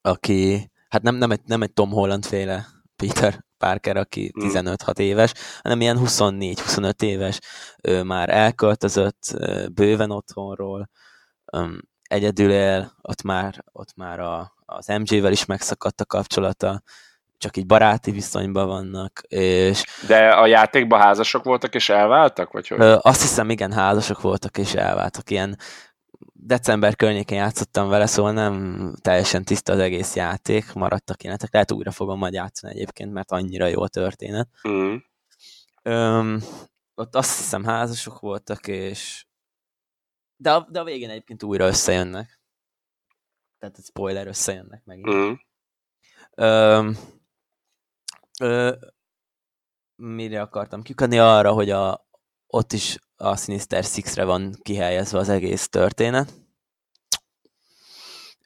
aki, 0.00 0.70
hát 0.88 1.02
nem, 1.02 1.14
nem, 1.14 1.30
egy, 1.30 1.40
nem 1.46 1.62
egy 1.62 1.72
Tom 1.72 1.90
Holland 1.90 2.24
féle 2.24 2.66
Peter 2.96 3.44
Parker, 3.60 3.96
aki 3.96 4.32
15-6 4.34 5.00
mm. 5.00 5.02
éves, 5.02 5.32
hanem 5.62 5.80
ilyen 5.80 5.98
24-25 6.00 7.02
éves, 7.02 7.38
ő 7.82 8.02
már 8.02 8.28
elköltözött 8.28 9.36
bőven 9.72 10.10
otthonról, 10.10 10.88
egyedül 12.02 12.50
él, 12.50 12.92
ott 13.02 13.22
már, 13.22 13.64
ott 13.72 13.96
már 13.96 14.20
a, 14.20 14.52
az 14.66 14.86
MJ-vel 14.86 15.32
is 15.32 15.44
megszakadt 15.44 16.00
a 16.00 16.04
kapcsolata, 16.04 16.82
csak 17.38 17.56
így 17.56 17.66
baráti 17.66 18.10
viszonyban 18.10 18.66
vannak, 18.66 19.22
és... 19.28 19.84
De 20.06 20.28
a 20.28 20.46
játékban 20.46 21.00
házasok 21.00 21.44
voltak 21.44 21.74
és 21.74 21.88
elváltak, 21.88 22.52
vagy 22.52 22.68
hogy? 22.68 22.80
Azt 23.00 23.20
hiszem, 23.20 23.50
igen, 23.50 23.72
házasok 23.72 24.20
voltak 24.20 24.58
és 24.58 24.74
elváltak. 24.74 25.30
Ilyen 25.30 25.58
december 26.42 26.96
környékén 26.96 27.38
játszottam 27.38 27.88
vele, 27.88 28.06
szóval 28.06 28.32
nem 28.32 28.94
teljesen 29.00 29.44
tiszta 29.44 29.72
az 29.72 29.78
egész 29.78 30.14
játék, 30.14 30.72
maradtak 30.72 31.22
ilyenek. 31.22 31.52
Lehet 31.52 31.72
újra 31.72 31.90
fogom 31.90 32.18
majd 32.18 32.32
játszani 32.32 32.72
egyébként, 32.72 33.12
mert 33.12 33.30
annyira 33.30 33.66
jó 33.66 33.82
a 33.82 33.88
történet. 33.88 34.48
Mm. 34.68 34.96
Öm, 35.82 36.42
ott 36.94 37.14
azt 37.14 37.36
hiszem 37.36 37.64
házasok 37.64 38.20
voltak, 38.20 38.66
és 38.66 39.26
de 40.36 40.52
a, 40.52 40.66
de 40.70 40.80
a 40.80 40.84
végén 40.84 41.10
egyébként 41.10 41.42
újra 41.42 41.66
összejönnek. 41.66 42.40
Tehát 43.58 43.78
egy 43.78 43.84
spoiler, 43.84 44.26
összejönnek 44.26 44.84
megint. 44.84 45.08
Mm. 45.14 45.32
Ö, 46.34 46.90
ö, 48.40 48.76
mire 49.96 50.40
akartam 50.40 50.82
kikadni? 50.82 51.18
Arra, 51.18 51.52
hogy 51.52 51.70
a, 51.70 52.06
ott 52.46 52.72
is 52.72 52.98
a 53.20 53.36
Sinister 53.36 53.84
Six-re 53.84 54.24
van 54.24 54.54
kihelyezve 54.62 55.18
az 55.18 55.28
egész 55.28 55.68
történet. 55.68 56.32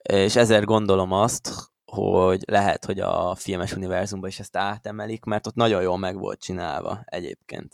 És 0.03 0.37
ezért 0.37 0.65
gondolom 0.65 1.13
azt, 1.13 1.51
hogy 1.85 2.43
lehet, 2.47 2.85
hogy 2.85 3.01
a 3.01 3.35
filmes 3.35 3.73
univerzumban 3.73 4.29
is 4.29 4.39
ezt 4.39 4.57
átemelik, 4.57 5.25
mert 5.25 5.47
ott 5.47 5.55
nagyon 5.55 5.83
jól 5.83 5.99
meg 5.99 6.19
volt 6.19 6.41
csinálva 6.41 7.01
egyébként. 7.05 7.73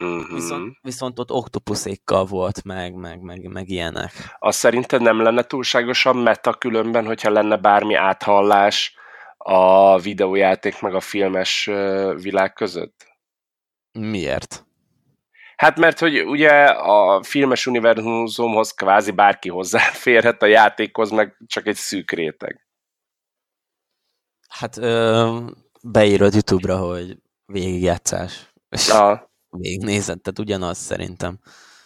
Uh-huh. 0.00 0.34
Viszont, 0.34 0.78
viszont 0.82 1.18
ott 1.18 1.30
oktopuszékkal 1.30 2.24
volt, 2.24 2.64
meg, 2.64 2.94
meg, 2.94 3.20
meg, 3.20 3.48
meg 3.48 3.68
ilyenek. 3.68 4.36
Azt 4.38 4.58
szerinted 4.58 5.02
nem 5.02 5.20
lenne 5.20 5.42
túlságosan 5.42 6.16
meta 6.16 6.54
különben, 6.54 7.06
hogyha 7.06 7.30
lenne 7.30 7.56
bármi 7.56 7.94
áthallás 7.94 8.94
a 9.36 9.98
videójáték 9.98 10.80
meg 10.80 10.94
a 10.94 11.00
filmes 11.00 11.64
világ 12.14 12.52
között? 12.52 13.06
Miért? 13.92 14.65
Hát 15.56 15.78
mert, 15.78 15.98
hogy 15.98 16.24
ugye 16.24 16.50
a 16.66 17.22
filmes 17.22 17.66
univerzumhoz 17.66 18.70
kvázi 18.70 19.10
bárki 19.10 19.48
hozzáférhet, 19.48 20.42
a 20.42 20.46
játékhoz 20.46 21.10
meg 21.10 21.36
csak 21.46 21.66
egy 21.66 21.76
szűk 21.76 22.10
réteg. 22.10 22.66
Hát 24.48 24.76
ö, 24.76 25.38
beírod 25.82 26.32
YouTube-ra, 26.32 26.76
hogy 26.76 27.16
végigjátszás. 27.44 28.52
És 28.68 28.88
Aha. 28.88 29.30
végignézed, 29.50 30.20
tehát 30.20 30.38
ugyanaz 30.38 30.78
szerintem. 30.78 31.38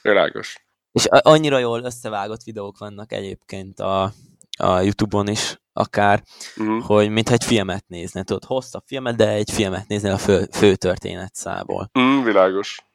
Világos. 0.02 0.64
És 0.92 1.06
annyira 1.06 1.58
jól 1.58 1.82
összevágott 1.82 2.42
videók 2.42 2.78
vannak 2.78 3.12
egyébként 3.12 3.80
a, 3.80 4.12
a 4.58 4.80
YouTube-on 4.80 5.28
is, 5.28 5.60
akár, 5.72 6.22
uh-huh. 6.56 6.84
hogy 6.84 7.10
mintha 7.10 7.34
egy 7.34 7.44
filmet 7.44 7.84
nézne. 7.86 8.22
Tudod, 8.22 8.44
hosszabb 8.44 8.82
filmet, 8.86 9.16
de 9.16 9.28
egy 9.28 9.50
filmet 9.50 9.88
néznél 9.88 10.12
a 10.12 10.18
fő, 10.18 10.46
fő 10.52 10.74
történet 10.74 11.34
szából. 11.34 11.90
Mm, 11.98 12.22
világos. 12.22 12.89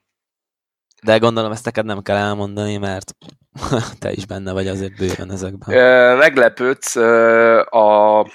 De 1.05 1.17
gondolom 1.17 1.51
ezt 1.51 1.65
neked 1.65 1.85
nem 1.85 2.01
kell 2.01 2.15
elmondani, 2.15 2.77
mert 2.77 3.15
te 3.99 4.11
is 4.11 4.25
benne 4.25 4.51
vagy 4.51 4.67
azért 4.67 4.97
bőven 4.97 5.31
ezekben. 5.31 5.77
Meglepődsz, 6.17 6.95
a 7.65 8.25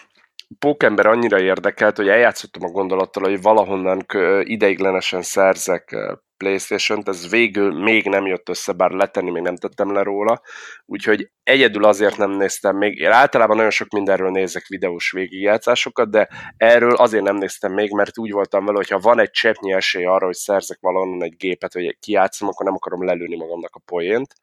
Pókember 0.59 1.07
annyira 1.07 1.41
érdekelt, 1.41 1.97
hogy 1.97 2.09
eljátszottam 2.09 2.63
a 2.65 2.71
gondolattal, 2.71 3.23
hogy 3.23 3.43
valahonnan 3.43 4.07
ideiglenesen 4.43 5.23
szerzek 5.23 5.97
Playstation-t, 6.45 7.09
ez 7.09 7.31
végül 7.31 7.83
még 7.83 8.09
nem 8.09 8.27
jött 8.27 8.49
össze, 8.49 8.73
bár 8.73 8.91
letenni 8.91 9.31
még 9.31 9.43
nem 9.43 9.57
tettem 9.57 9.93
le 9.93 10.03
róla, 10.03 10.41
úgyhogy 10.85 11.31
egyedül 11.43 11.85
azért 11.85 12.17
nem 12.17 12.31
néztem 12.31 12.77
még, 12.77 12.99
én 12.99 13.11
általában 13.11 13.57
nagyon 13.57 13.71
sok 13.71 13.89
mindenről 13.89 14.31
nézek 14.31 14.67
videós 14.67 15.11
végigjátszásokat, 15.11 16.11
de 16.11 16.29
erről 16.57 16.95
azért 16.95 17.25
nem 17.25 17.37
néztem 17.37 17.73
még, 17.73 17.91
mert 17.91 18.19
úgy 18.19 18.31
voltam 18.31 18.65
vele, 18.65 18.77
hogy 18.77 18.89
ha 18.89 18.99
van 18.99 19.21
egy 19.21 19.31
cseppnyi 19.31 19.73
esély 19.73 20.05
arra, 20.05 20.27
hogy 20.27 20.35
szerzek 20.35 20.79
valahonnan 20.81 21.23
egy 21.23 21.37
gépet, 21.37 21.75
vagy 21.75 21.97
kijátszom, 21.99 22.49
akkor 22.49 22.67
nem 22.67 22.75
akarom 22.75 23.05
lelőni 23.05 23.37
magamnak 23.37 23.75
a 23.75 23.83
poént, 23.85 24.35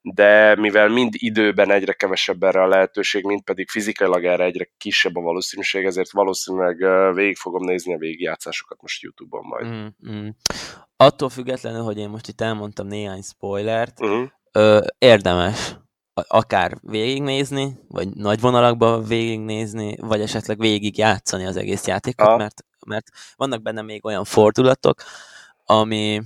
de 0.00 0.56
mivel 0.56 0.88
mind 0.88 1.14
időben 1.16 1.70
egyre 1.70 1.92
kevesebb 1.92 2.42
erre 2.42 2.62
a 2.62 2.66
lehetőség, 2.66 3.24
mind 3.24 3.42
pedig 3.42 3.68
fizikailag 3.70 4.24
erre 4.24 4.44
egyre 4.44 4.68
kisebb 4.76 5.16
a 5.16 5.20
valószínűség, 5.20 5.84
ezért 5.84 6.10
valószínűleg 6.10 6.76
végig 7.14 7.36
fogom 7.36 7.64
nézni 7.64 7.94
a 7.94 7.98
végigjátszásokat 7.98 8.82
most 8.82 9.02
YouTube-on 9.02 9.44
majd. 9.46 9.66
Mm, 9.66 9.86
mm. 10.10 10.28
Attól 11.00 11.28
függetlenül, 11.28 11.82
hogy 11.82 11.98
én 11.98 12.08
most 12.08 12.28
itt 12.28 12.40
elmondtam 12.40 12.86
néhány 12.86 13.22
spoilert, 13.22 14.00
uh-huh. 14.00 14.28
ö, 14.52 14.86
érdemes 14.98 15.76
akár 16.14 16.78
végignézni, 16.82 17.78
vagy 17.88 18.08
nagy 18.08 18.40
vonalakban 18.40 19.04
végignézni, 19.04 19.96
vagy 20.00 20.20
esetleg 20.20 20.58
végig 20.58 20.98
játszani 20.98 21.46
az 21.46 21.56
egész 21.56 21.86
játékot, 21.86 22.36
mert, 22.36 22.64
mert 22.86 23.08
vannak 23.36 23.62
benne 23.62 23.82
még 23.82 24.04
olyan 24.04 24.24
fordulatok, 24.24 25.02
ami, 25.64 26.22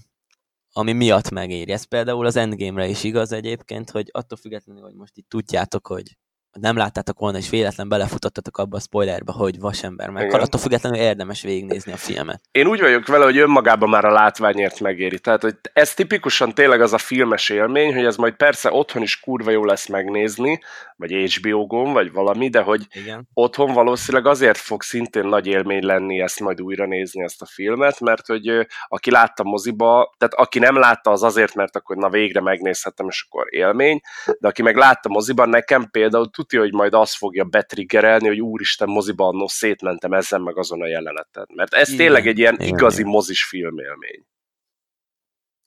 ami 0.72 0.92
miatt 0.92 1.30
megéri. 1.30 1.72
Ez 1.72 1.84
például 1.84 2.26
az 2.26 2.36
Endgame-re 2.36 2.88
is 2.88 3.04
igaz 3.04 3.32
egyébként, 3.32 3.90
hogy 3.90 4.08
attól 4.12 4.38
függetlenül, 4.38 4.82
hogy 4.82 4.94
most 4.94 5.16
itt 5.16 5.28
tudjátok, 5.28 5.86
hogy 5.86 6.16
nem 6.60 6.76
láttátok 6.76 7.18
volna, 7.18 7.38
és 7.38 7.50
véletlen 7.50 7.88
belefutottatok 7.88 8.58
abba 8.58 8.76
a 8.76 8.80
spoilerbe, 8.80 9.32
hogy 9.32 9.60
vasember 9.60 10.10
meghal, 10.10 10.40
attól 10.40 10.60
függetlenül 10.60 10.98
érdemes 10.98 11.42
végignézni 11.42 11.92
a 11.92 11.96
filmet. 11.96 12.40
Én 12.50 12.66
úgy 12.66 12.80
vagyok 12.80 13.06
vele, 13.06 13.24
hogy 13.24 13.38
önmagában 13.38 13.88
már 13.88 14.04
a 14.04 14.12
látványért 14.12 14.80
megéri. 14.80 15.18
Tehát, 15.18 15.42
hogy 15.42 15.56
ez 15.72 15.94
tipikusan 15.94 16.54
tényleg 16.54 16.80
az 16.80 16.92
a 16.92 16.98
filmes 16.98 17.48
élmény, 17.48 17.94
hogy 17.94 18.04
ez 18.04 18.16
majd 18.16 18.34
persze 18.34 18.72
otthon 18.72 19.02
is 19.02 19.20
kurva 19.20 19.50
jó 19.50 19.64
lesz 19.64 19.88
megnézni, 19.88 20.60
vagy 21.08 21.34
HBO-gon, 21.34 21.92
vagy 21.92 22.12
valami, 22.12 22.48
de 22.48 22.60
hogy 22.60 22.86
Igen. 22.92 23.28
otthon 23.34 23.72
valószínűleg 23.72 24.26
azért 24.26 24.58
fog 24.58 24.82
szintén 24.82 25.26
nagy 25.26 25.46
élmény 25.46 25.84
lenni 25.84 26.20
ezt 26.20 26.40
majd 26.40 26.60
újra 26.60 26.86
nézni 26.86 27.22
ezt 27.22 27.42
a 27.42 27.46
filmet, 27.46 28.00
mert 28.00 28.26
hogy 28.26 28.66
aki 28.88 29.10
látta 29.10 29.42
moziba, 29.42 30.14
tehát 30.18 30.34
aki 30.34 30.58
nem 30.58 30.78
látta, 30.78 31.10
az 31.10 31.22
azért, 31.22 31.54
mert 31.54 31.76
akkor 31.76 31.96
na 31.96 32.10
végre 32.10 32.40
megnézhetem, 32.40 33.08
és 33.08 33.26
akkor 33.28 33.46
élmény, 33.50 34.00
de 34.38 34.48
aki 34.48 34.62
meg 34.62 34.76
látta 34.76 35.08
moziban, 35.08 35.48
nekem 35.48 35.90
például 35.90 36.30
tudja, 36.30 36.60
hogy 36.60 36.72
majd 36.72 36.94
az 36.94 37.14
fogja 37.14 37.44
betriggerelni, 37.44 38.26
hogy 38.28 38.40
úristen 38.40 38.88
moziba 38.88 39.26
annó 39.26 39.48
szétmentem 39.48 40.12
ezen 40.12 40.40
meg 40.40 40.58
azon 40.58 40.82
a 40.82 40.86
jeleneten. 40.86 41.46
Mert 41.54 41.74
ez 41.74 41.88
Igen. 41.88 41.98
tényleg 42.00 42.26
egy 42.26 42.38
ilyen 42.38 42.54
Igen. 42.54 42.66
igazi 42.66 43.04
mozis 43.04 43.44
filmélmény. 43.44 44.24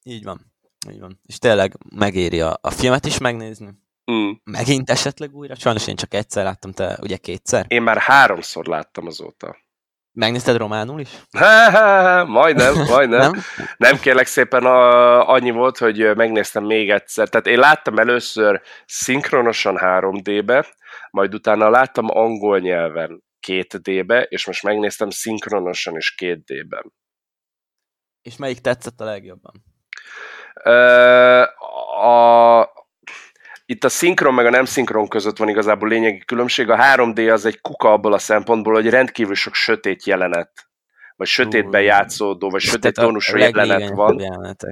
Így 0.03 0.23
van. 0.23 0.53
Így 0.91 0.99
van. 0.99 1.19
És 1.25 1.37
tényleg 1.37 1.77
megéri 1.95 2.41
a, 2.41 2.57
a 2.61 2.69
filmet 2.69 3.05
is 3.05 3.17
megnézni, 3.17 3.69
Mm. 4.11 4.31
Megint 4.43 4.89
esetleg 4.89 5.35
újra? 5.35 5.55
Sajnos 5.55 5.87
én 5.87 5.95
csak 5.95 6.13
egyszer 6.13 6.43
láttam, 6.43 6.71
te 6.71 6.97
ugye 7.01 7.17
kétszer? 7.17 7.65
Én 7.67 7.81
már 7.81 7.97
háromszor 7.97 8.65
láttam 8.65 9.05
azóta. 9.07 9.57
Megnézted 10.11 10.57
románul 10.57 10.99
is? 10.99 11.09
Ha, 11.31 11.69
ha, 11.71 12.01
ha, 12.01 12.25
majdnem, 12.25 12.73
majdnem. 12.89 13.31
nem? 13.31 13.41
nem 13.77 13.99
kérlek 13.99 14.25
szépen, 14.25 14.65
a, 14.65 15.29
annyi 15.29 15.51
volt, 15.51 15.77
hogy 15.77 16.15
megnéztem 16.15 16.63
még 16.63 16.89
egyszer. 16.89 17.29
Tehát 17.29 17.47
én 17.47 17.59
láttam 17.59 17.97
először 17.97 18.61
szinkronosan 18.85 19.77
3D-be, 19.79 20.65
majd 21.11 21.33
utána 21.33 21.69
láttam 21.69 22.05
angol 22.09 22.59
nyelven 22.59 23.23
2D-be, 23.47 24.21
és 24.21 24.45
most 24.45 24.63
megnéztem 24.63 25.09
szinkronosan 25.09 25.95
is 25.95 26.15
2D-ben. 26.21 26.93
És 28.21 28.35
melyik 28.35 28.59
tetszett 28.59 28.99
a 28.99 29.05
legjobban? 29.05 29.63
Uh, 30.63 31.41
a, 32.05 32.59
itt 33.65 33.83
a 33.83 33.89
szinkron 33.89 34.33
meg 34.33 34.45
a 34.45 34.49
nem 34.49 34.65
szinkron 34.65 35.07
között 35.07 35.37
van 35.37 35.49
igazából 35.49 35.89
lényegi 35.89 36.25
különbség. 36.25 36.69
A 36.69 36.77
3D 36.77 37.31
az 37.31 37.45
egy 37.45 37.61
kuka 37.61 37.91
abból 37.91 38.13
a 38.13 38.17
szempontból, 38.17 38.73
hogy 38.73 38.89
rendkívül 38.89 39.35
sok 39.35 39.53
sötét 39.53 40.05
jelenet, 40.05 40.51
vagy 41.15 41.27
sötétben 41.27 41.81
játszódó, 41.81 42.49
vagy 42.49 42.61
sötét 42.61 42.93
tónusú 42.93 43.37
jelenet 43.37 43.89
van. 43.89 44.21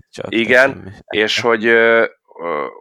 Csak 0.10 0.26
Igen, 0.30 0.94
és 1.06 1.40
hogy 1.40 1.74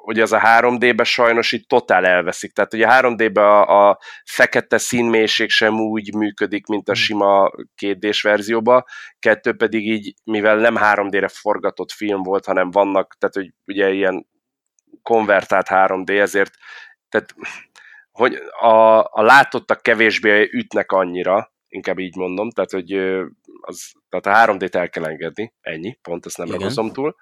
hogy 0.02 0.20
az 0.20 0.32
a 0.32 0.40
3D-be 0.40 1.04
sajnos 1.04 1.52
itt 1.52 1.68
totál 1.68 2.06
elveszik. 2.06 2.52
Tehát 2.52 2.74
ugye 2.74 2.86
a 2.86 3.00
3D-be 3.00 3.46
a, 3.46 3.88
a 3.88 3.98
fekete 4.24 4.78
színmélység 4.78 5.50
sem 5.50 5.80
úgy 5.80 6.14
működik, 6.14 6.66
mint 6.66 6.88
a 6.88 6.92
hmm. 6.92 7.00
sima 7.00 7.50
2D-s 7.82 8.22
verzióba, 8.22 8.84
kettő 9.18 9.52
pedig 9.52 9.88
így, 9.88 10.14
mivel 10.24 10.56
nem 10.56 10.76
3D-re 10.78 11.28
forgatott 11.28 11.92
film 11.92 12.22
volt, 12.22 12.44
hanem 12.44 12.70
vannak, 12.70 13.16
tehát 13.18 13.34
hogy 13.34 13.52
ugye 13.66 13.90
ilyen 13.90 14.26
konvertált 15.02 15.66
3D, 15.70 16.20
ezért 16.20 16.54
tehát, 17.08 17.34
hogy 18.12 18.34
a, 18.60 18.98
a 18.98 19.22
látottak 19.22 19.82
kevésbé 19.82 20.48
ütnek 20.52 20.92
annyira, 20.92 21.52
inkább 21.68 21.98
így 21.98 22.16
mondom, 22.16 22.50
tehát, 22.50 22.70
hogy 22.70 22.92
az, 23.60 23.92
tehát 24.08 24.48
a 24.48 24.52
3D-t 24.52 24.74
el 24.74 24.88
kell 24.88 25.04
engedni, 25.04 25.54
ennyi, 25.60 25.98
pont 26.02 26.26
ezt 26.26 26.36
nem 26.36 26.50
ragozom 26.50 26.92
túl. 26.92 27.16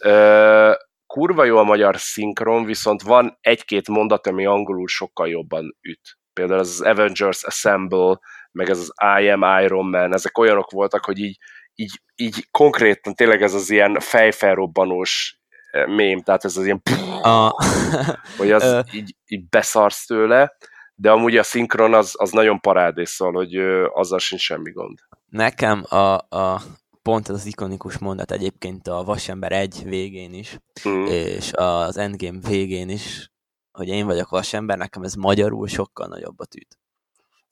Ö, 0.00 0.72
kurva 1.06 1.44
jó 1.44 1.56
a 1.56 1.62
magyar 1.62 1.96
szinkron, 1.98 2.64
viszont 2.64 3.02
van 3.02 3.38
egy-két 3.40 3.88
mondat, 3.88 4.26
ami 4.26 4.46
angolul 4.46 4.88
sokkal 4.88 5.28
jobban 5.28 5.76
üt. 5.80 6.18
Például 6.32 6.58
az 6.58 6.80
Avengers 6.80 7.42
Assemble, 7.42 8.18
meg 8.52 8.70
ez 8.70 8.78
az 8.78 8.92
I 9.20 9.28
am 9.28 9.62
Iron 9.62 9.88
Man, 9.88 10.12
ezek 10.12 10.38
olyanok 10.38 10.70
voltak, 10.70 11.04
hogy 11.04 11.18
így, 11.18 11.38
így, 11.74 12.00
így 12.14 12.48
konkrétan 12.50 13.14
tényleg 13.14 13.42
ez 13.42 13.54
az 13.54 13.70
ilyen 13.70 14.00
fejfelrobbanós 14.00 15.38
mém, 15.86 16.22
tehát 16.22 16.44
ez 16.44 16.56
az 16.56 16.64
ilyen 16.64 16.82
a... 17.22 17.64
hogy 18.38 18.50
az 18.50 18.84
így, 18.92 19.16
így 19.26 19.48
beszarsz 19.48 20.06
tőle, 20.06 20.56
de 20.94 21.10
amúgy 21.10 21.36
a 21.36 21.42
szinkron 21.42 21.94
az, 21.94 22.14
az 22.18 22.30
nagyon 22.30 22.60
parádés, 22.60 23.08
szól, 23.08 23.32
hogy 23.32 23.56
azzal 23.92 24.18
sincs 24.18 24.40
semmi 24.40 24.70
gond. 24.70 24.98
Nekem 25.28 25.84
a, 25.88 26.14
a 26.14 26.62
pont 27.02 27.28
ez 27.28 27.34
az 27.34 27.46
ikonikus 27.46 27.98
mondat 27.98 28.30
egyébként 28.30 28.88
a 28.88 29.04
Vasember 29.04 29.52
egy 29.52 29.82
végén 29.84 30.34
is, 30.34 30.58
mm. 30.88 31.06
és 31.06 31.52
az 31.52 31.96
Endgame 31.96 32.38
végén 32.48 32.88
is, 32.88 33.30
hogy 33.72 33.88
én 33.88 34.06
vagyok 34.06 34.28
Vasember, 34.28 34.78
nekem 34.78 35.02
ez 35.02 35.14
magyarul 35.14 35.68
sokkal 35.68 36.06
nagyobbat 36.06 36.54
üt. 36.54 36.78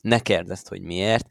Ne 0.00 0.18
kérdezd, 0.18 0.68
hogy 0.68 0.82
miért. 0.82 1.26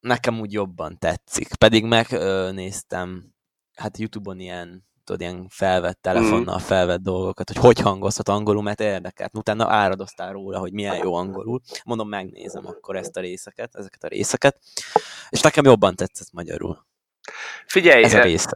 Nekem 0.00 0.40
úgy 0.40 0.52
jobban 0.52 0.98
tetszik. 0.98 1.54
Pedig 1.54 1.84
megnéztem 1.84 3.34
hát 3.74 3.98
Youtube-on 3.98 4.40
ilyen 4.40 4.88
tudod, 5.10 5.20
ilyen 5.20 5.46
felvett 5.48 5.98
telefonnal 6.02 6.58
mm. 6.58 6.62
felvett 6.62 7.00
dolgokat, 7.00 7.48
hogy 7.48 7.56
hogy 7.56 7.80
hangozhat 7.80 8.28
angolul, 8.28 8.62
mert 8.62 8.80
érdekelt. 8.80 9.36
Utána 9.36 9.72
áradoztál 9.72 10.32
róla, 10.32 10.58
hogy 10.58 10.72
milyen 10.72 10.96
jó 10.96 11.14
angolul. 11.14 11.60
Mondom, 11.84 12.08
megnézem 12.08 12.66
akkor 12.66 12.96
ezt 12.96 13.16
a 13.16 13.20
részeket, 13.20 13.76
ezeket 13.76 14.04
a 14.04 14.08
részeket. 14.08 14.58
És 15.28 15.40
nekem 15.40 15.64
jobban 15.64 15.94
tetszett 15.94 16.32
magyarul. 16.32 16.88
Figyelj, 17.66 18.04
ez, 18.04 18.14
a 18.14 18.22
rész. 18.22 18.46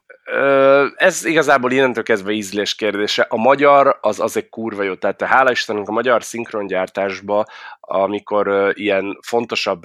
ez 0.97 1.25
igazából 1.25 1.73
innentől 1.73 2.03
kezdve 2.03 2.33
ízlés 2.33 2.75
kérdése. 2.75 3.27
A 3.29 3.37
magyar 3.37 3.99
az, 4.01 4.21
az 4.21 4.37
egy 4.37 4.49
kurva 4.49 4.83
jó, 4.83 4.95
tehát 4.95 5.23
hála 5.23 5.51
Istennek 5.51 5.89
a 5.89 5.93
magyar 5.93 6.23
szinkrongyártásba, 6.23 7.45
amikor 7.81 8.73
ilyen 8.75 9.19
fontosabb 9.27 9.83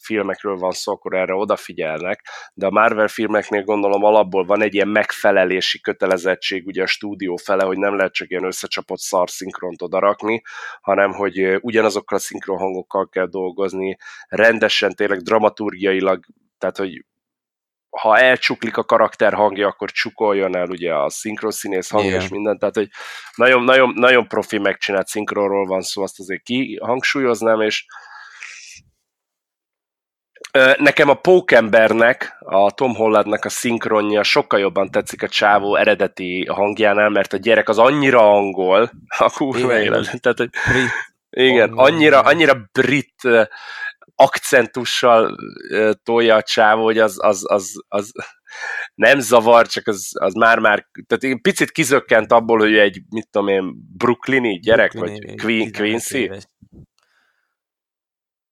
filmekről 0.00 0.56
van 0.56 0.70
szó, 0.70 0.92
akkor 0.92 1.14
erre 1.14 1.34
odafigyelnek, 1.34 2.28
de 2.54 2.66
a 2.66 2.70
Marvel 2.70 3.08
filmeknél 3.08 3.62
gondolom 3.62 4.04
alapból 4.04 4.44
van 4.44 4.62
egy 4.62 4.74
ilyen 4.74 4.88
megfelelési 4.88 5.80
kötelezettség 5.80 6.66
ugye 6.66 6.82
a 6.82 6.86
stúdió 6.86 7.36
fele, 7.36 7.64
hogy 7.64 7.78
nem 7.78 7.96
lehet 7.96 8.12
csak 8.12 8.30
ilyen 8.30 8.44
összecsapott 8.44 8.98
szar 8.98 9.30
szinkront 9.30 9.82
odarakni, 9.82 10.42
hanem 10.80 11.12
hogy 11.12 11.58
ugyanazokkal 11.60 12.18
a 12.18 12.20
szinkronhangokkal 12.20 13.08
kell 13.08 13.26
dolgozni, 13.26 13.96
rendesen, 14.28 14.94
tényleg 14.94 15.20
dramaturgiailag 15.20 16.24
tehát, 16.58 16.76
hogy 16.76 17.04
ha 18.00 18.18
elcsuklik 18.18 18.76
a 18.76 18.84
karakter 18.84 19.32
hangja, 19.32 19.66
akkor 19.66 19.90
csukoljon 19.90 20.56
el 20.56 20.68
ugye 20.68 20.94
a 20.94 21.10
szinkronszínész 21.10 21.90
hangja 21.90 22.08
Igen. 22.08 22.20
és 22.20 22.28
minden, 22.28 22.58
tehát 22.58 22.74
hogy 22.74 22.88
nagyon, 23.34 23.62
nagyon, 23.62 23.92
nagyon 23.94 24.28
profi 24.28 24.58
megcsinált 24.58 25.06
szinkronról 25.06 25.66
van 25.66 25.82
szó, 25.82 26.02
azt 26.02 26.18
azért 26.18 26.42
kihangsúlyoznám, 26.42 27.60
és 27.60 27.86
Nekem 30.78 31.08
a 31.08 31.14
Pókembernek, 31.14 32.36
a 32.38 32.70
Tom 32.70 32.94
Hollandnak 32.94 33.44
a 33.44 33.48
szinkronja 33.48 34.22
sokkal 34.22 34.60
jobban 34.60 34.90
tetszik 34.90 35.22
a 35.22 35.28
csávó 35.28 35.76
eredeti 35.76 36.46
hangjánál, 36.46 37.08
mert 37.08 37.32
a 37.32 37.36
gyerek 37.36 37.68
az 37.68 37.78
annyira 37.78 38.30
angol, 38.32 38.90
a 39.18 39.30
kurva 39.30 39.78
élet. 39.78 40.20
Tehát, 40.20 40.38
hogy, 40.38 40.50
igen, 41.30 41.72
annyira, 41.72 42.20
annyira 42.20 42.68
brit 42.72 43.28
akcentussal 44.16 45.36
tolja 46.02 46.34
a 46.34 46.42
csávó, 46.42 46.84
hogy 46.84 46.98
az, 46.98 47.16
az, 47.18 47.50
az, 47.50 47.72
az 47.88 48.12
nem 48.94 49.18
zavar, 49.18 49.66
csak 49.66 49.86
az, 49.86 50.10
az 50.12 50.34
már-már, 50.34 50.86
tehát 51.06 51.40
picit 51.40 51.70
kizökkent 51.70 52.32
abból, 52.32 52.58
hogy 52.58 52.76
egy, 52.76 53.02
mit 53.08 53.28
tudom 53.30 53.48
én, 53.48 53.74
brooklyni 53.96 54.58
gyerek, 54.58 54.92
Brooklyni, 54.92 55.26
vagy 55.26 55.40
Queen, 55.40 55.72
Quincy. 55.72 56.30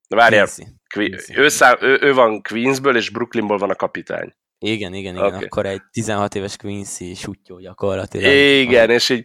Várjál, 0.09 0.49
Quincy. 0.95 1.37
Ő, 1.37 1.49
szám, 1.49 1.77
ő, 1.81 1.99
ő 2.01 2.15
van 2.15 2.43
Queensből, 2.43 2.97
és 2.97 3.11
Brooklynból 3.11 3.59
van 3.59 3.71
a 3.71 3.75
kapitány. 3.75 4.35
Igen, 4.67 4.95
igen, 4.95 5.15
igen. 5.15 5.27
Okay. 5.27 5.45
Akkor 5.45 5.67
egy 5.67 5.83
16 5.93 6.35
éves 6.35 6.57
Quincy 6.57 7.15
sutyó 7.15 7.59
gyakorlatilag. 7.59 8.33
Igen, 8.33 8.91
és, 8.91 9.09
így, 9.09 9.25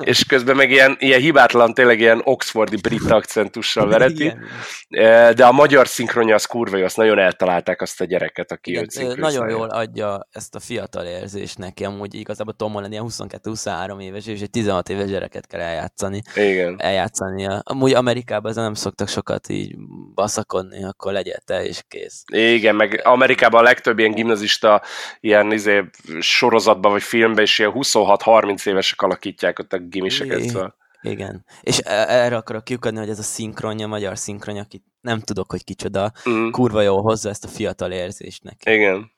és 0.00 0.24
közben 0.24 0.56
meg 0.56 0.70
ilyen, 0.70 0.96
ilyen 0.98 1.20
hibátlan, 1.20 1.74
tényleg 1.74 2.00
ilyen 2.00 2.20
oxfordi 2.24 2.76
brit 2.76 3.10
akcentussal 3.18 3.86
vereti. 3.88 4.24
Igen. 4.24 5.34
De 5.34 5.46
a 5.46 5.52
magyar 5.52 5.88
szinkronja 5.88 6.34
az 6.34 6.44
kurva 6.44 6.76
jó, 6.76 6.84
azt 6.84 6.96
nagyon 6.96 7.18
eltalálták 7.18 7.82
azt 7.82 8.00
a 8.00 8.04
gyereket, 8.04 8.52
aki 8.52 8.70
Igen, 8.70 8.86
őt 9.00 9.16
Nagyon 9.16 9.48
jól 9.48 9.68
adja 9.68 10.28
ezt 10.30 10.54
a 10.54 10.60
fiatal 10.60 11.04
érzést 11.04 11.58
neki, 11.58 11.84
amúgy 11.84 12.14
igazából 12.14 12.54
Tom 12.54 12.72
Holland 12.72 12.92
ilyen 12.92 13.06
22-23 13.08 14.02
éves, 14.02 14.26
és 14.26 14.40
egy 14.40 14.50
16 14.50 14.88
éves 14.88 15.10
gyereket 15.10 15.46
kell 15.46 15.60
eljátszani. 15.60 16.22
Igen. 16.34 16.76
Eljátszania. 16.80 17.60
Amúgy 17.64 17.94
Amerikában 17.94 18.52
nem 18.54 18.74
szoktak 18.74 19.08
sokat 19.08 19.48
így 19.48 19.76
baszakodni, 20.14 20.84
akkor 20.84 21.12
legyél 21.12 21.38
te, 21.44 21.64
és 21.64 21.82
kész. 21.88 22.22
Igen, 22.32 22.74
meg 22.74 23.00
Amerikában 23.04 23.60
a 23.60 23.62
legtöbb 23.62 23.98
ilyen 23.98 24.12
gimnazista 24.12 24.67
a 24.68 24.82
ilyen 25.20 25.52
izé, 25.52 25.84
sorozatban 26.18 26.92
vagy 26.92 27.02
filmben 27.02 27.44
is 27.44 27.58
ilyen 27.58 27.72
26-30 27.74 28.66
évesek 28.66 29.02
alakítják 29.02 29.58
ott 29.58 29.72
a 29.72 29.78
gimiseket. 29.78 30.42
Szóval. 30.42 30.76
Igen. 31.00 31.44
És 31.60 31.78
e- 31.84 32.06
erre 32.08 32.36
akarok 32.36 32.64
kiukadni, 32.64 32.98
hogy 32.98 33.08
ez 33.08 33.18
a 33.18 33.22
szinkronja, 33.22 33.86
magyar 33.86 34.18
szinkronja, 34.18 34.62
akit 34.62 34.84
nem 35.00 35.20
tudok, 35.20 35.50
hogy 35.50 35.64
kicsoda, 35.64 36.12
mm. 36.28 36.50
kurva 36.50 36.82
jól 36.82 37.02
hozza 37.02 37.28
ezt 37.28 37.44
a 37.44 37.48
fiatal 37.48 37.92
érzést 37.92 38.42
neki. 38.42 38.70
Igen. 38.70 39.16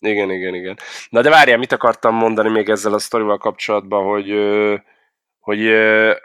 Igen, 0.00 0.30
igen, 0.30 0.54
igen. 0.54 0.78
Na 1.08 1.20
de 1.20 1.30
várjál, 1.30 1.58
mit 1.58 1.72
akartam 1.72 2.14
mondani 2.14 2.50
még 2.50 2.68
ezzel 2.68 2.92
a 2.92 2.98
sztorival 2.98 3.38
kapcsolatban, 3.38 4.04
hogy, 4.04 4.32
hogy 5.38 5.66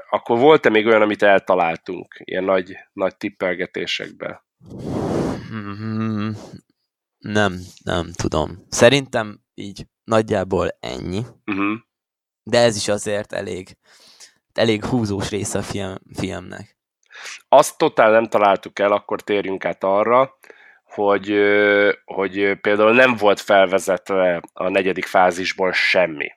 akkor 0.10 0.40
volt-e 0.40 0.70
még 0.70 0.86
olyan, 0.86 1.02
amit 1.02 1.24
eltaláltunk 1.24 2.22
ilyen 2.24 2.44
nagy, 2.44 2.78
nagy 2.94 3.18
tippelgetésekben? 3.18 4.42
Nem, 7.20 7.60
nem 7.84 8.12
tudom. 8.12 8.66
Szerintem 8.70 9.40
így 9.54 9.86
nagyjából 10.04 10.78
ennyi. 10.80 11.22
Uh-huh. 11.46 11.78
De 12.44 12.60
ez 12.60 12.76
is 12.76 12.88
azért 12.88 13.34
elég, 13.34 13.78
elég 14.54 14.86
húzós 14.86 15.30
része 15.30 15.58
a 15.58 15.62
film, 15.62 15.96
filmnek. 16.14 16.78
Azt 17.50 17.78
totál 17.78 18.12
nem 18.12 18.28
találtuk 18.28 18.80
el, 18.80 18.92
akkor 18.92 19.22
térjünk 19.22 19.66
át 19.66 19.84
arra, 19.84 20.38
hogy, 20.84 21.34
hogy 22.06 22.60
például 22.62 22.94
nem 22.94 23.16
volt 23.16 23.40
felvezetve 23.40 24.42
a 24.54 24.70
negyedik 24.70 25.06
fázisból 25.06 25.72
semmi. 25.74 26.28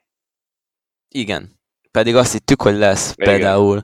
Igen. 1.07 1.59
Pedig 1.91 2.15
azt 2.15 2.31
hittük, 2.31 2.61
hogy 2.61 2.75
lesz 2.75 3.13
Igen. 3.15 3.33
például 3.33 3.83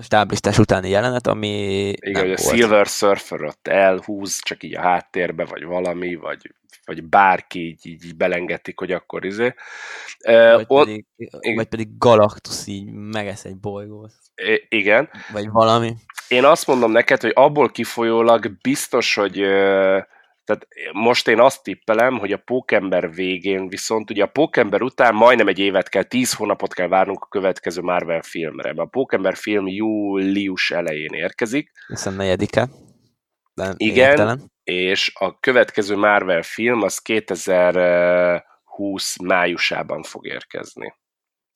stáblistás 0.00 0.58
utáni 0.58 0.88
jelenet, 0.88 1.26
ami 1.26 1.88
Igen, 1.88 2.22
hogy 2.22 2.32
a 2.32 2.36
Silver 2.36 2.86
Surfer 2.86 3.42
ott 3.42 3.68
elhúz, 3.68 4.40
csak 4.42 4.62
így 4.62 4.76
a 4.76 4.80
háttérbe, 4.80 5.44
vagy 5.44 5.64
valami, 5.64 6.14
vagy, 6.14 6.54
vagy 6.84 7.04
bárki 7.04 7.66
így, 7.66 8.04
így 8.04 8.16
belengetik, 8.16 8.78
hogy 8.78 8.92
akkor 8.92 9.24
izé. 9.24 9.54
Vagy, 10.22 10.66
uh, 10.68 10.84
pedig, 10.84 11.06
on, 11.30 11.54
vagy 11.54 11.68
pedig 11.68 11.88
Galactus 11.98 12.66
így 12.66 12.92
megesz 12.92 13.44
egy 13.44 13.56
bolygót. 13.56 14.12
Igen. 14.68 15.10
Vagy 15.32 15.50
valami. 15.50 15.94
Én 16.28 16.44
azt 16.44 16.66
mondom 16.66 16.92
neked, 16.92 17.20
hogy 17.20 17.32
abból 17.34 17.70
kifolyólag 17.70 18.52
biztos, 18.62 19.14
hogy 19.14 19.44
tehát 20.50 20.68
most 20.92 21.28
én 21.28 21.40
azt 21.40 21.62
tippelem, 21.62 22.18
hogy 22.18 22.32
a 22.32 22.38
Pókember 22.38 23.12
végén 23.12 23.68
viszont, 23.68 24.10
ugye 24.10 24.22
a 24.22 24.26
Pókember 24.26 24.82
után 24.82 25.14
majdnem 25.14 25.48
egy 25.48 25.58
évet 25.58 25.88
kell, 25.88 26.02
tíz 26.02 26.34
hónapot 26.34 26.74
kell 26.74 26.88
várnunk 26.88 27.22
a 27.22 27.28
következő 27.28 27.80
Marvel 27.80 28.22
filmre. 28.22 28.72
Mert 28.72 28.78
a 28.78 28.84
Pókember 28.90 29.36
film 29.36 29.66
július 29.66 30.70
elején 30.70 31.12
érkezik. 31.12 31.70
Hiszen 31.86 32.14
negyedike. 32.14 32.68
De 33.54 33.72
Igen, 33.76 34.10
értelen. 34.10 34.50
és 34.64 35.12
a 35.14 35.38
következő 35.38 35.96
Marvel 35.96 36.42
film 36.42 36.82
az 36.82 36.98
2020 36.98 39.16
májusában 39.22 40.02
fog 40.02 40.26
érkezni. 40.26 40.94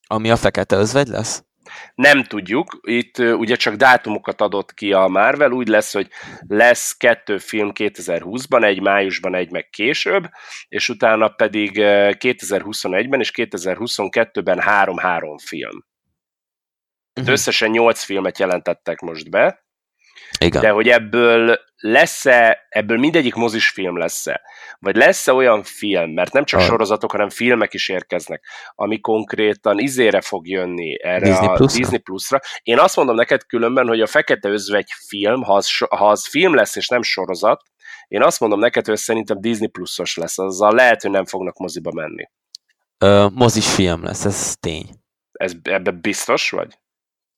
Ami 0.06 0.30
a 0.30 0.36
fekete 0.36 0.76
özvegy 0.76 1.08
lesz? 1.08 1.44
Nem 1.94 2.24
tudjuk, 2.24 2.78
itt 2.82 3.18
ugye 3.18 3.56
csak 3.56 3.74
dátumokat 3.74 4.40
adott 4.40 4.74
ki 4.74 4.92
a 4.92 5.06
Marvel, 5.08 5.50
úgy 5.50 5.68
lesz, 5.68 5.92
hogy 5.92 6.08
lesz 6.46 6.96
kettő 6.96 7.38
film 7.38 7.70
2020-ban, 7.74 8.64
egy 8.64 8.80
májusban, 8.80 9.34
egy 9.34 9.50
meg 9.50 9.68
később, 9.68 10.28
és 10.68 10.88
utána 10.88 11.28
pedig 11.28 11.70
2021-ben 11.76 13.20
és 13.20 13.30
2022-ben 13.34 14.60
három-három 14.60 15.38
film. 15.38 15.84
Uh-huh. 17.20 17.32
Összesen 17.32 17.70
nyolc 17.70 18.02
filmet 18.02 18.38
jelentettek 18.38 19.00
most 19.00 19.30
be, 19.30 19.63
igen. 20.38 20.60
De 20.60 20.70
hogy 20.70 20.88
ebből 20.88 21.58
lesz-e, 21.76 22.66
ebből 22.68 22.98
mindegyik 22.98 23.34
mozis 23.34 23.68
film 23.68 23.98
lesz-e, 23.98 24.40
vagy 24.78 24.96
lesz-e 24.96 25.32
olyan 25.32 25.62
film, 25.62 26.10
mert 26.10 26.32
nem 26.32 26.44
csak 26.44 26.60
ah. 26.60 26.66
sorozatok, 26.66 27.10
hanem 27.10 27.28
filmek 27.28 27.74
is 27.74 27.88
érkeznek, 27.88 28.44
ami 28.74 29.00
konkrétan 29.00 29.78
izére 29.78 30.20
fog 30.20 30.48
jönni 30.48 31.02
erre 31.02 31.28
Disney 31.28 31.46
a 31.46 31.52
Plus-ra? 31.52 31.78
Disney 31.78 31.98
Plus-ra. 31.98 32.38
Én 32.62 32.78
azt 32.78 32.96
mondom 32.96 33.14
neked 33.14 33.46
különben, 33.46 33.86
hogy 33.86 34.00
a 34.00 34.06
Fekete 34.06 34.48
Özvegy 34.48 34.90
film, 35.06 35.42
ha 35.42 35.54
az, 35.54 35.78
ha 35.78 36.08
az 36.08 36.28
film 36.28 36.54
lesz 36.54 36.76
és 36.76 36.88
nem 36.88 37.02
sorozat, 37.02 37.62
én 38.08 38.22
azt 38.22 38.40
mondom 38.40 38.58
neked, 38.58 38.86
hogy 38.86 38.96
szerintem 38.96 39.40
Disney 39.40 39.68
Plus-os 39.68 40.16
lesz, 40.16 40.38
azzal 40.38 40.74
lehet, 40.74 41.02
hogy 41.02 41.10
nem 41.10 41.24
fognak 41.24 41.58
moziba 41.58 41.92
menni. 41.92 42.28
Ö, 42.98 43.26
mozis 43.34 43.74
film 43.74 44.04
lesz, 44.04 44.24
ez 44.24 44.54
tény. 44.60 44.88
Ez, 45.32 45.52
ebben 45.62 46.00
biztos 46.00 46.50
vagy? 46.50 46.78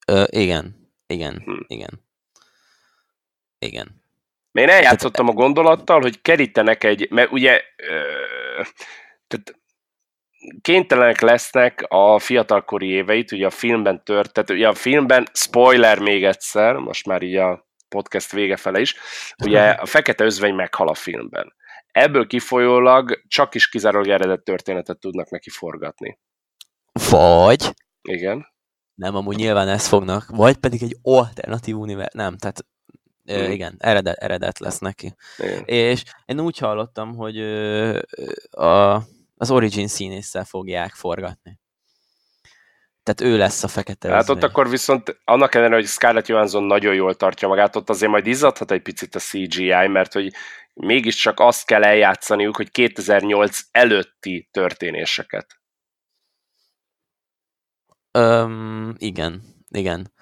Ö, 0.06 0.24
igen, 0.30 0.90
igen, 1.06 1.42
hm. 1.44 1.52
igen. 1.66 2.05
Igen. 3.58 4.04
Én 4.52 4.68
eljátszottam 4.68 5.28
a 5.28 5.32
gondolattal, 5.32 6.00
hogy 6.00 6.22
kerítenek 6.22 6.84
egy, 6.84 7.10
mert 7.10 7.32
ugye 7.32 7.60
tehát 9.26 9.60
kénytelenek 10.60 11.20
lesznek 11.20 11.84
a 11.88 12.18
fiatalkori 12.18 12.88
éveit, 12.88 13.32
ugye 13.32 13.46
a 13.46 13.50
filmben 13.50 14.04
tört, 14.04 14.32
tehát 14.32 14.50
ugye 14.50 14.68
a 14.68 14.74
filmben, 14.74 15.26
spoiler 15.32 15.98
még 15.98 16.24
egyszer, 16.24 16.74
most 16.74 17.06
már 17.06 17.22
így 17.22 17.36
a 17.36 17.66
podcast 17.88 18.32
vége 18.32 18.56
fele 18.56 18.80
is, 18.80 18.94
ugye 19.44 19.70
a 19.84 19.86
fekete 19.86 20.24
özvegy 20.24 20.54
meghal 20.54 20.88
a 20.88 20.94
filmben. 20.94 21.54
Ebből 21.92 22.26
kifolyólag 22.26 23.22
csak 23.28 23.54
is 23.54 23.68
kizárólag 23.68 24.08
eredet 24.08 24.44
történetet 24.44 24.98
tudnak 24.98 25.30
neki 25.30 25.50
forgatni. 25.50 26.18
Vagy 27.10 27.70
igen. 28.02 28.46
Nem, 28.94 29.14
amúgy 29.14 29.36
nyilván 29.36 29.68
ezt 29.68 29.86
fognak, 29.86 30.26
vagy 30.28 30.56
pedig 30.56 30.82
egy 30.82 30.96
alternatív 31.02 31.76
univerzum, 31.76 32.20
nem, 32.22 32.36
tehát 32.36 32.66
Mm. 33.32 33.50
igen, 33.50 33.74
eredet, 33.78 34.16
eredet 34.16 34.58
lesz 34.58 34.78
neki. 34.78 35.14
Igen. 35.38 35.62
És 35.64 36.02
én 36.24 36.40
úgy 36.40 36.58
hallottam, 36.58 37.14
hogy 37.16 37.40
a, 38.50 39.02
Az 39.36 39.50
Origin 39.50 39.88
színésszel 39.88 40.44
fogják 40.44 40.94
forgatni. 40.94 41.58
Tehát 43.02 43.32
ő 43.34 43.38
lesz 43.38 43.64
a 43.64 43.68
fekete 43.68 44.12
Hát 44.12 44.28
ott 44.28 44.42
akkor 44.42 44.68
viszont 44.68 45.20
annak 45.24 45.54
ellenére, 45.54 45.76
hogy 45.76 45.86
Scarlett 45.86 46.26
Johansson 46.26 46.62
nagyon 46.62 46.94
jól 46.94 47.14
tartja 47.14 47.48
magát, 47.48 47.76
ott 47.76 47.90
azért 47.90 48.10
majd 48.10 48.26
izzadhat 48.26 48.70
egy 48.70 48.82
picit 48.82 49.14
a 49.14 49.18
CGI, 49.18 49.86
mert 49.86 50.12
hogy 50.12 50.32
mégiscsak 50.74 51.40
azt 51.40 51.66
kell 51.66 51.84
eljátszaniuk, 51.84 52.56
hogy 52.56 52.70
2008 52.70 53.60
előtti 53.70 54.48
történéseket. 54.50 55.60
Öm, 58.10 58.94
igen, 58.98 59.42
igen. 59.68 60.12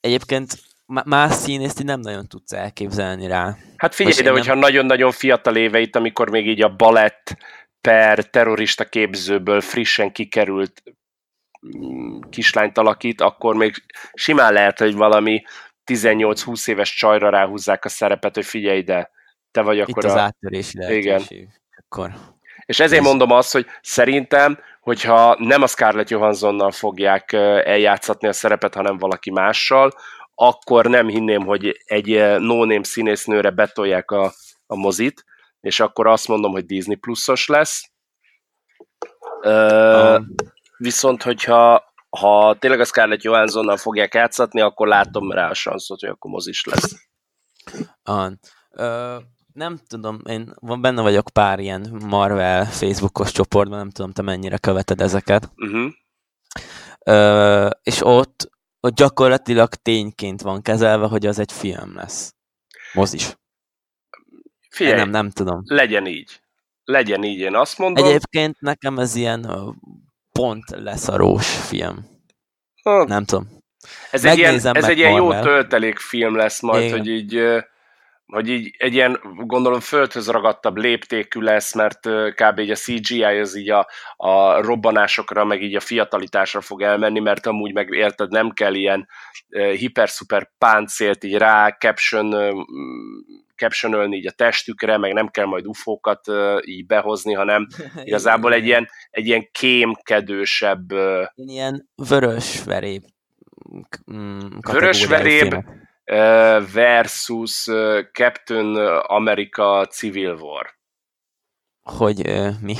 Egyébként 0.00 0.58
más 0.86 1.34
színészt 1.34 1.82
nem 1.82 2.00
nagyon 2.00 2.28
tudsz 2.28 2.52
elképzelni 2.52 3.26
rá. 3.26 3.56
Hát 3.76 3.94
figyelj 3.94 4.16
ide, 4.18 4.30
hogyha 4.30 4.52
nem... 4.52 4.58
nagyon-nagyon 4.58 5.10
fiatal 5.10 5.56
éveit, 5.56 5.96
amikor 5.96 6.30
még 6.30 6.46
így 6.46 6.62
a 6.62 6.76
balett 6.76 7.36
per 7.80 8.24
terrorista 8.24 8.84
képzőből 8.84 9.60
frissen 9.60 10.12
kikerült 10.12 10.82
mm, 11.76 12.20
kislányt 12.30 12.78
alakít, 12.78 13.20
akkor 13.20 13.54
még 13.54 13.74
simán 14.12 14.52
lehet, 14.52 14.78
hogy 14.78 14.94
valami 14.94 15.42
18-20 15.92 16.68
éves 16.68 16.94
csajra 16.94 17.30
ráhúzzák 17.30 17.84
a 17.84 17.88
szerepet, 17.88 18.34
hogy 18.34 18.46
figyelj 18.46 18.78
ide, 18.78 19.10
te 19.50 19.60
vagy 19.60 19.80
akkor 19.80 20.04
Itt 20.04 20.10
az 20.10 20.12
a... 20.12 20.16
lehetőség. 20.16 20.96
Igen. 20.96 21.22
Akkor... 21.76 22.10
És 22.66 22.80
ezért 22.80 23.00
Ez... 23.00 23.06
mondom 23.06 23.30
azt, 23.30 23.52
hogy 23.52 23.66
szerintem, 23.80 24.58
hogyha 24.80 25.36
nem 25.38 25.62
a 25.62 25.66
Scarlett 25.66 26.08
Johanssonnal 26.08 26.70
fogják 26.70 27.32
eljátszatni 27.32 28.28
a 28.28 28.32
szerepet, 28.32 28.74
hanem 28.74 28.98
valaki 28.98 29.30
mással, 29.30 29.92
akkor 30.38 30.86
nem 30.86 31.08
hinném, 31.08 31.44
hogy 31.44 31.82
egy 31.84 32.08
no-name 32.38 32.84
színésznőre 32.84 33.50
betolják 33.50 34.10
a, 34.10 34.32
a 34.66 34.76
mozit, 34.76 35.24
és 35.60 35.80
akkor 35.80 36.06
azt 36.06 36.28
mondom, 36.28 36.52
hogy 36.52 36.66
Disney 36.66 36.96
pluszos 36.96 37.46
lesz. 37.46 37.90
Ö, 39.40 40.18
viszont, 40.76 41.22
hogyha 41.22 41.84
ha 42.10 42.56
tényleg 42.58 42.80
a 42.80 42.84
Scarlett 42.84 43.22
Johanssonnal 43.22 43.76
fogják 43.76 44.14
játszatni, 44.14 44.60
akkor 44.60 44.88
látom 44.88 45.32
rá 45.32 45.48
a 45.48 45.54
sanszot, 45.54 46.00
hogy 46.00 46.08
akkor 46.08 46.30
mozis 46.30 46.64
lesz. 46.64 46.94
Ah, 48.02 48.32
ö, 48.70 49.16
nem 49.52 49.78
tudom, 49.86 50.20
én 50.28 50.54
van, 50.60 50.80
benne 50.80 51.02
vagyok 51.02 51.28
pár 51.32 51.58
ilyen 51.58 52.02
Marvel 52.06 52.64
Facebookos 52.64 53.32
csoportban, 53.32 53.78
nem 53.78 53.90
tudom, 53.90 54.12
te 54.12 54.22
mennyire 54.22 54.58
követed 54.58 55.00
ezeket. 55.00 55.50
Uh-huh. 55.56 55.92
Ö, 57.04 57.68
és 57.82 58.04
ott, 58.04 58.50
ott 58.80 58.94
gyakorlatilag 58.94 59.74
tényként 59.74 60.42
van 60.42 60.62
kezelve, 60.62 61.06
hogy 61.06 61.26
az 61.26 61.38
egy 61.38 61.52
film 61.52 61.94
lesz. 61.94 62.34
Mozis. 62.92 63.36
Figyelj, 64.70 64.96
nem, 64.96 65.10
nem 65.10 65.30
tudom. 65.30 65.62
Legyen 65.64 66.06
így. 66.06 66.40
Legyen 66.84 67.22
így, 67.22 67.38
én 67.38 67.54
azt 67.54 67.78
mondom. 67.78 68.04
Egyébként 68.04 68.60
nekem 68.60 68.98
ez 68.98 69.14
ilyen 69.14 69.46
pont 70.32 70.70
leszarós 70.70 71.46
film. 71.46 72.06
Ha. 72.82 73.04
Nem 73.04 73.24
tudom. 73.24 73.48
Ez 74.10 74.24
egy, 74.24 74.38
ilyen, 74.38 74.54
ez 74.54 74.84
egy 74.84 74.98
ilyen 74.98 75.12
jó 75.12 75.30
töltelékfilm 75.30 76.36
lesz 76.36 76.60
majd, 76.60 76.84
Igen. 76.84 76.96
hogy 76.98 77.08
így 77.08 77.40
hogy 78.26 78.48
így 78.48 78.74
egy 78.78 78.94
ilyen, 78.94 79.20
gondolom, 79.36 79.80
földhöz 79.80 80.28
ragadtabb 80.28 80.76
léptékű 80.76 81.40
lesz, 81.40 81.74
mert 81.74 82.08
kb. 82.34 82.58
így 82.58 82.70
a 82.70 82.74
CGI 82.74 83.22
az 83.22 83.56
így 83.56 83.70
a, 83.70 83.88
a 84.16 84.60
robbanásokra, 84.60 85.44
meg 85.44 85.62
így 85.62 85.74
a 85.74 85.80
fiatalitásra 85.80 86.60
fog 86.60 86.82
elmenni, 86.82 87.20
mert 87.20 87.46
amúgy 87.46 87.72
meg 87.72 87.88
érted, 87.90 88.30
nem 88.30 88.50
kell 88.50 88.74
ilyen 88.74 89.08
hiper-szuper 89.48 90.50
páncélt 90.58 91.24
így 91.24 91.36
rá 91.36 91.70
caption, 91.70 92.54
captionölni 93.56 94.16
így 94.16 94.26
a 94.26 94.30
testükre, 94.30 94.96
meg 94.98 95.12
nem 95.12 95.28
kell 95.28 95.46
majd 95.46 95.66
ufókat 95.66 96.20
így 96.64 96.86
behozni, 96.86 97.32
hanem 97.32 97.66
igazából 98.04 98.52
egy 98.52 98.64
ilyen, 98.64 98.88
egy 99.10 99.26
ilyen 99.26 99.48
kémkedősebb... 99.52 100.92
Ilyen 101.34 101.88
vörös 101.94 102.64
veréb 102.64 103.02
Vörös 104.60 105.06
veréb, 105.06 105.54
versus 106.72 107.64
Captain 108.12 108.76
America 109.06 109.86
Civil 109.86 110.34
War. 110.34 110.74
Hogy 111.82 112.22
mi? 112.60 112.74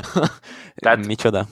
Tehát 0.82 1.06
Micsoda? 1.06 1.46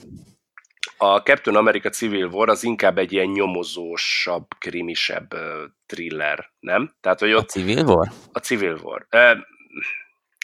A 0.97 1.17
Captain 1.17 1.55
America 1.55 1.89
Civil 1.89 2.25
War 2.25 2.49
az 2.49 2.63
inkább 2.63 2.97
egy 2.97 3.11
ilyen 3.11 3.27
nyomozósabb, 3.27 4.47
krimisebb 4.57 5.33
thriller, 5.85 6.51
nem? 6.59 6.95
Tehát, 7.01 7.19
hogy 7.19 7.33
ott... 7.33 7.43
A 7.43 7.51
Civil 7.51 7.85
War? 7.85 8.11
A 8.31 8.39
Civil 8.39 8.79
War. 8.83 9.07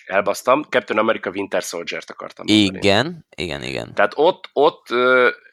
Elbasztam, 0.05 0.63
Captain 0.63 0.99
America 0.99 1.29
Winter 1.29 1.61
Soldier-t 1.61 2.09
akartam 2.09 2.45
mondani. 2.47 2.77
Igen, 2.77 3.25
igen, 3.35 3.63
igen. 3.63 3.93
Tehát 3.93 4.13
ott, 4.15 4.49
ott 4.53 4.87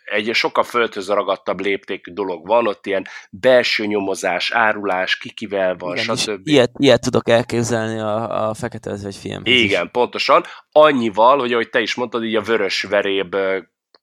egy 0.05 0.31
sokkal 0.35 0.65
földhöz 0.65 1.09
ragadtabb 1.09 1.61
léptékű 1.61 2.13
dolog 2.13 2.47
van, 2.47 2.67
ott 2.67 2.87
ilyen 2.87 3.07
belső 3.31 3.87
nyomozás, 3.87 4.51
árulás, 4.51 5.17
kikivel 5.17 5.77
van, 5.77 5.97
Igen, 5.97 6.17
stb. 6.17 6.49
Ilyet, 6.49 6.71
ilyet 6.79 7.01
tudok 7.01 7.29
elképzelni 7.29 7.99
a, 7.99 8.49
a 8.49 8.55
Fekete 8.55 8.91
Özvegy 8.91 9.17
filmhez 9.17 9.53
Igen, 9.53 9.85
is. 9.85 9.91
pontosan. 9.91 10.45
Annyival, 10.73 11.39
hogy 11.39 11.53
ahogy 11.53 11.71
te 11.71 11.81
is 11.81 11.95
mondtad, 11.95 12.25
így 12.25 12.35
a 12.35 12.43
vörös 12.43 12.83
veréb 12.83 13.37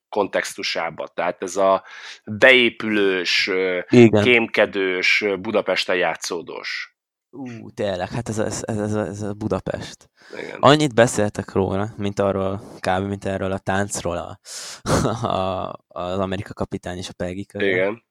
kontextusába. 0.09 1.07
Tehát 1.07 1.43
ez 1.43 1.55
a 1.55 1.83
beépülős, 2.25 3.49
Igen. 3.89 4.23
kémkedős, 4.23 5.25
Budapesten 5.39 5.95
játszódós. 5.95 6.90
Ú, 7.31 7.69
tényleg, 7.69 8.09
hát 8.09 8.29
ez, 8.29 8.39
ez, 8.39 8.63
ez, 8.63 8.77
ez, 8.77 8.95
ez 8.95 9.21
a 9.21 9.33
Budapest. 9.33 10.09
Igen. 10.37 10.57
Annyit 10.59 10.93
beszéltek 10.93 11.51
róla, 11.51 11.89
mint 11.97 12.19
arról, 12.19 12.61
kb. 12.79 13.07
mint 13.07 13.25
erről 13.25 13.51
a 13.51 13.57
táncról 13.57 14.17
a, 14.17 14.39
a, 15.27 15.73
az 15.87 16.19
Amerika 16.19 16.53
kapitány 16.53 16.97
és 16.97 17.09
a 17.09 17.13
Peggy 17.13 17.45
között. 17.45 17.67
Igen. 17.67 18.03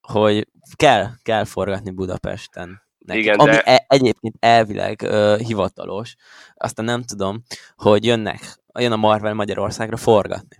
Hogy 0.00 0.48
kell, 0.74 1.06
kell 1.22 1.44
forgatni 1.44 1.90
Budapesten. 1.90 2.82
Nekik, 2.98 3.22
Igen, 3.22 3.38
ami 3.38 3.50
de... 3.50 3.62
e, 3.62 3.84
egyébként 3.88 4.34
elvileg 4.38 5.02
ö, 5.02 5.36
hivatalos, 5.38 6.14
aztán 6.54 6.84
nem 6.84 7.02
tudom, 7.02 7.42
hogy 7.76 8.04
jönnek, 8.04 8.40
jön 8.78 8.92
a 8.92 8.96
Marvel 8.96 9.34
Magyarországra 9.34 9.96
forgatni. 9.96 10.56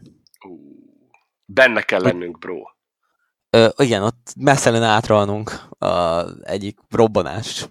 Benne 1.45 1.80
kell 1.82 2.03
lennünk, 2.03 2.38
bro. 2.38 2.62
Ö, 3.51 3.68
igen, 3.76 4.03
ott 4.03 4.34
messze 4.40 4.70
lenne 4.70 4.86
átralnunk 4.86 5.51
a 5.78 6.24
egyik 6.42 6.78
robbanás 6.90 7.68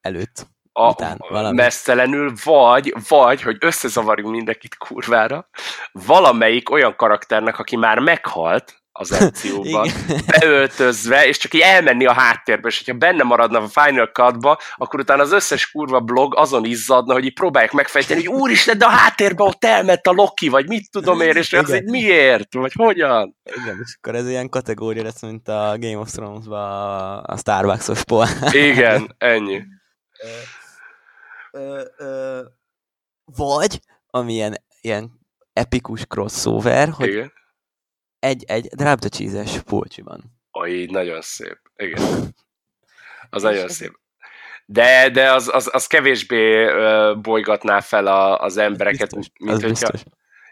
előtt. 0.00 0.46
A, 0.72 0.88
után, 0.88 1.24
valami. 1.28 1.56
messzelenül, 1.56 2.32
vagy, 2.44 2.94
vagy, 3.08 3.42
hogy 3.42 3.56
összezavarjunk 3.60 4.34
mindenkit 4.34 4.76
kurvára, 4.76 5.48
valamelyik 5.92 6.70
olyan 6.70 6.96
karakternek, 6.96 7.58
aki 7.58 7.76
már 7.76 7.98
meghalt, 7.98 8.79
az 9.00 9.12
akcióban, 9.12 9.88
beöltözve, 10.26 11.26
és 11.26 11.38
csak 11.38 11.54
így 11.54 11.60
elmenni 11.60 12.06
a 12.06 12.12
háttérbe, 12.12 12.68
és 12.68 12.78
hogyha 12.78 12.98
benne 12.98 13.22
maradna 13.22 13.58
a 13.58 13.68
Final 13.68 14.06
Cut-ba, 14.06 14.58
akkor 14.76 15.00
utána 15.00 15.22
az 15.22 15.32
összes 15.32 15.70
kurva 15.70 16.00
blog 16.00 16.34
azon 16.36 16.64
izzadna, 16.64 17.12
hogy 17.12 17.24
így 17.24 17.34
próbálják 17.34 17.72
megfejteni, 17.72 18.24
hogy 18.24 18.40
úristen, 18.40 18.78
de 18.78 18.84
a 18.84 18.88
háttérbe 18.88 19.42
ott 19.42 19.64
elment 19.64 20.06
a 20.06 20.10
Loki, 20.10 20.48
vagy 20.48 20.68
mit 20.68 20.90
tudom 20.90 21.20
én, 21.20 21.36
és 21.36 21.52
az 21.52 21.74
így 21.74 21.84
miért, 21.84 22.54
vagy 22.54 22.72
hogyan? 22.72 23.36
Igen, 23.62 23.78
és 23.84 23.96
akkor 24.00 24.14
ez 24.14 24.28
ilyen 24.28 24.48
kategória 24.48 25.02
lesz, 25.02 25.22
mint 25.22 25.48
a 25.48 25.76
Game 25.78 25.98
of 25.98 26.10
Thrones-ban 26.10 27.18
a 27.24 27.36
Starbucks-os 27.36 28.04
poál. 28.04 28.28
Igen, 28.52 29.14
ennyi. 29.18 29.62
Ö, 31.52 31.82
ö, 31.96 32.40
vagy, 33.24 33.80
ami 34.06 34.32
ilyen, 34.32 34.64
ilyen 34.80 35.10
epikus 35.52 36.04
crossover, 36.06 36.88
hogy 36.88 37.08
Igen 37.08 37.38
egy, 38.20 38.44
egy 38.46 38.66
drábda 38.66 39.08
cheese-es 39.08 39.60
pulcsiban. 39.60 40.38
Aj, 40.50 40.86
nagyon 40.90 41.20
szép. 41.20 41.58
Igen. 41.76 42.34
Az 43.30 43.42
nagyon 43.42 43.68
szép. 43.68 43.98
De, 44.66 45.10
de 45.10 45.32
az, 45.32 45.50
az, 45.52 45.68
az 45.72 45.86
kevésbé 45.86 46.66
bolygatná 47.20 47.80
fel 47.80 48.06
a, 48.06 48.38
az 48.38 48.56
embereket, 48.56 49.14
biztos, 49.14 49.26
mint 49.38 49.52
az 49.52 49.62
hogyha... 49.62 49.90
Biztos. 49.90 50.02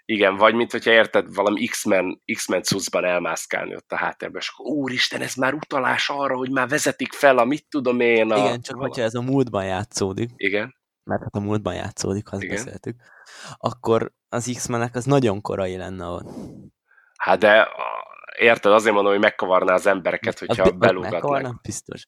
Igen, 0.04 0.36
vagy 0.36 0.54
mint 0.54 0.72
hogyha 0.72 0.90
érted, 0.90 1.34
valami 1.34 1.66
X-Men, 1.66 2.22
X-Men 2.32 2.62
cuccban 2.62 3.04
elmászkálni 3.04 3.74
ott 3.74 3.92
a 3.92 3.96
háttérben, 3.96 4.40
és 4.40 4.48
akkor 4.48 4.72
úristen, 4.72 5.20
ez 5.20 5.34
már 5.34 5.54
utalás 5.54 6.08
arra, 6.08 6.36
hogy 6.36 6.50
már 6.50 6.68
vezetik 6.68 7.12
fel 7.12 7.38
a 7.38 7.44
mit 7.44 7.66
tudom 7.68 8.00
én. 8.00 8.30
A... 8.30 8.36
Igen, 8.36 8.60
csak 8.60 8.78
hogyha 8.78 9.02
ez 9.02 9.14
a 9.14 9.20
múltban 9.20 9.64
játszódik. 9.64 10.30
Igen. 10.36 10.76
Mert 11.04 11.22
hát 11.22 11.34
a 11.34 11.40
múltban 11.40 11.74
játszódik, 11.74 12.28
ha 12.28 12.36
azt 12.36 12.48
beszéltük. 12.48 12.96
Akkor 13.56 14.12
az 14.28 14.50
X-menek 14.54 14.94
az 14.94 15.04
nagyon 15.04 15.40
korai 15.40 15.76
lenne 15.76 16.06
ott. 16.06 16.28
Hát 17.18 17.38
de 17.38 17.68
érted, 18.38 18.72
azért 18.72 18.94
mondom, 18.94 19.12
hogy 19.12 19.22
megkavarná 19.22 19.74
az 19.74 19.86
embereket, 19.86 20.38
hogyha 20.38 20.62
az 20.62 20.72
belúgatnak. 20.78 21.60
biztos. 21.60 22.02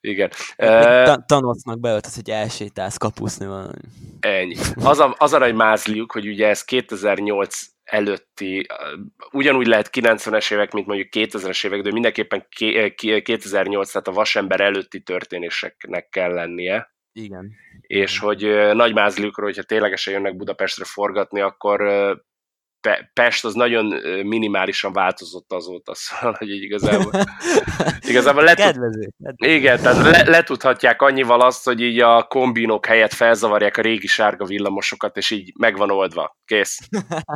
Igen. 0.00 0.30
Uh, 0.58 1.24
Tanosznak 1.26 1.80
beöltesz, 1.80 2.14
hogy 2.14 2.30
elsétálsz 2.30 2.96
kapuszni 2.96 3.46
valami. 3.46 3.78
Ennyi. 4.20 4.56
Az, 4.74 4.98
a, 4.98 5.14
az 5.18 5.32
arra, 5.32 5.44
hogy 5.44 5.54
mázliuk, 5.54 6.12
hogy 6.12 6.28
ugye 6.28 6.48
ez 6.48 6.64
2008 6.64 7.60
előtti, 7.84 8.66
ugyanúgy 9.30 9.66
lehet 9.66 9.90
90-es 9.92 10.52
évek, 10.52 10.72
mint 10.72 10.86
mondjuk 10.86 11.08
2000-es 11.12 11.66
évek, 11.66 11.82
de 11.82 11.92
mindenképpen 11.92 12.46
2008, 13.22 13.90
tehát 13.90 14.08
a 14.08 14.12
vasember 14.12 14.60
előtti 14.60 15.02
történéseknek 15.02 16.08
kell 16.08 16.32
lennie. 16.32 16.94
Igen. 17.12 17.52
És 17.80 18.18
hogy 18.18 18.42
nagy 18.72 18.94
mázliukról, 18.94 19.46
hogyha 19.46 19.62
ténylegesen 19.62 20.12
jönnek 20.12 20.36
Budapestre 20.36 20.84
forgatni, 20.84 21.40
akkor 21.40 21.80
Pest 23.12 23.44
az 23.44 23.54
nagyon 23.54 23.84
minimálisan 24.26 24.92
változott 24.92 25.52
azóta, 25.52 25.94
szóval, 25.98 26.34
hogy 26.38 26.50
így 26.50 26.62
igazából, 26.62 27.12
igazából 28.08 28.42
le 28.42 28.54
kedvező, 28.54 29.08
kedvező. 29.24 29.54
Igen, 29.56 29.80
tehát 29.80 30.02
le, 30.02 30.30
letudhatják 30.30 31.02
annyival 31.02 31.40
azt, 31.40 31.64
hogy 31.64 31.80
így 31.80 32.00
a 32.00 32.22
kombinok 32.22 32.86
helyett 32.86 33.12
felzavarják 33.12 33.76
a 33.76 33.82
régi 33.82 34.06
sárga 34.06 34.44
villamosokat, 34.44 35.16
és 35.16 35.30
így 35.30 35.52
megvan 35.58 35.90
oldva. 35.90 36.36
Kész. 36.44 36.78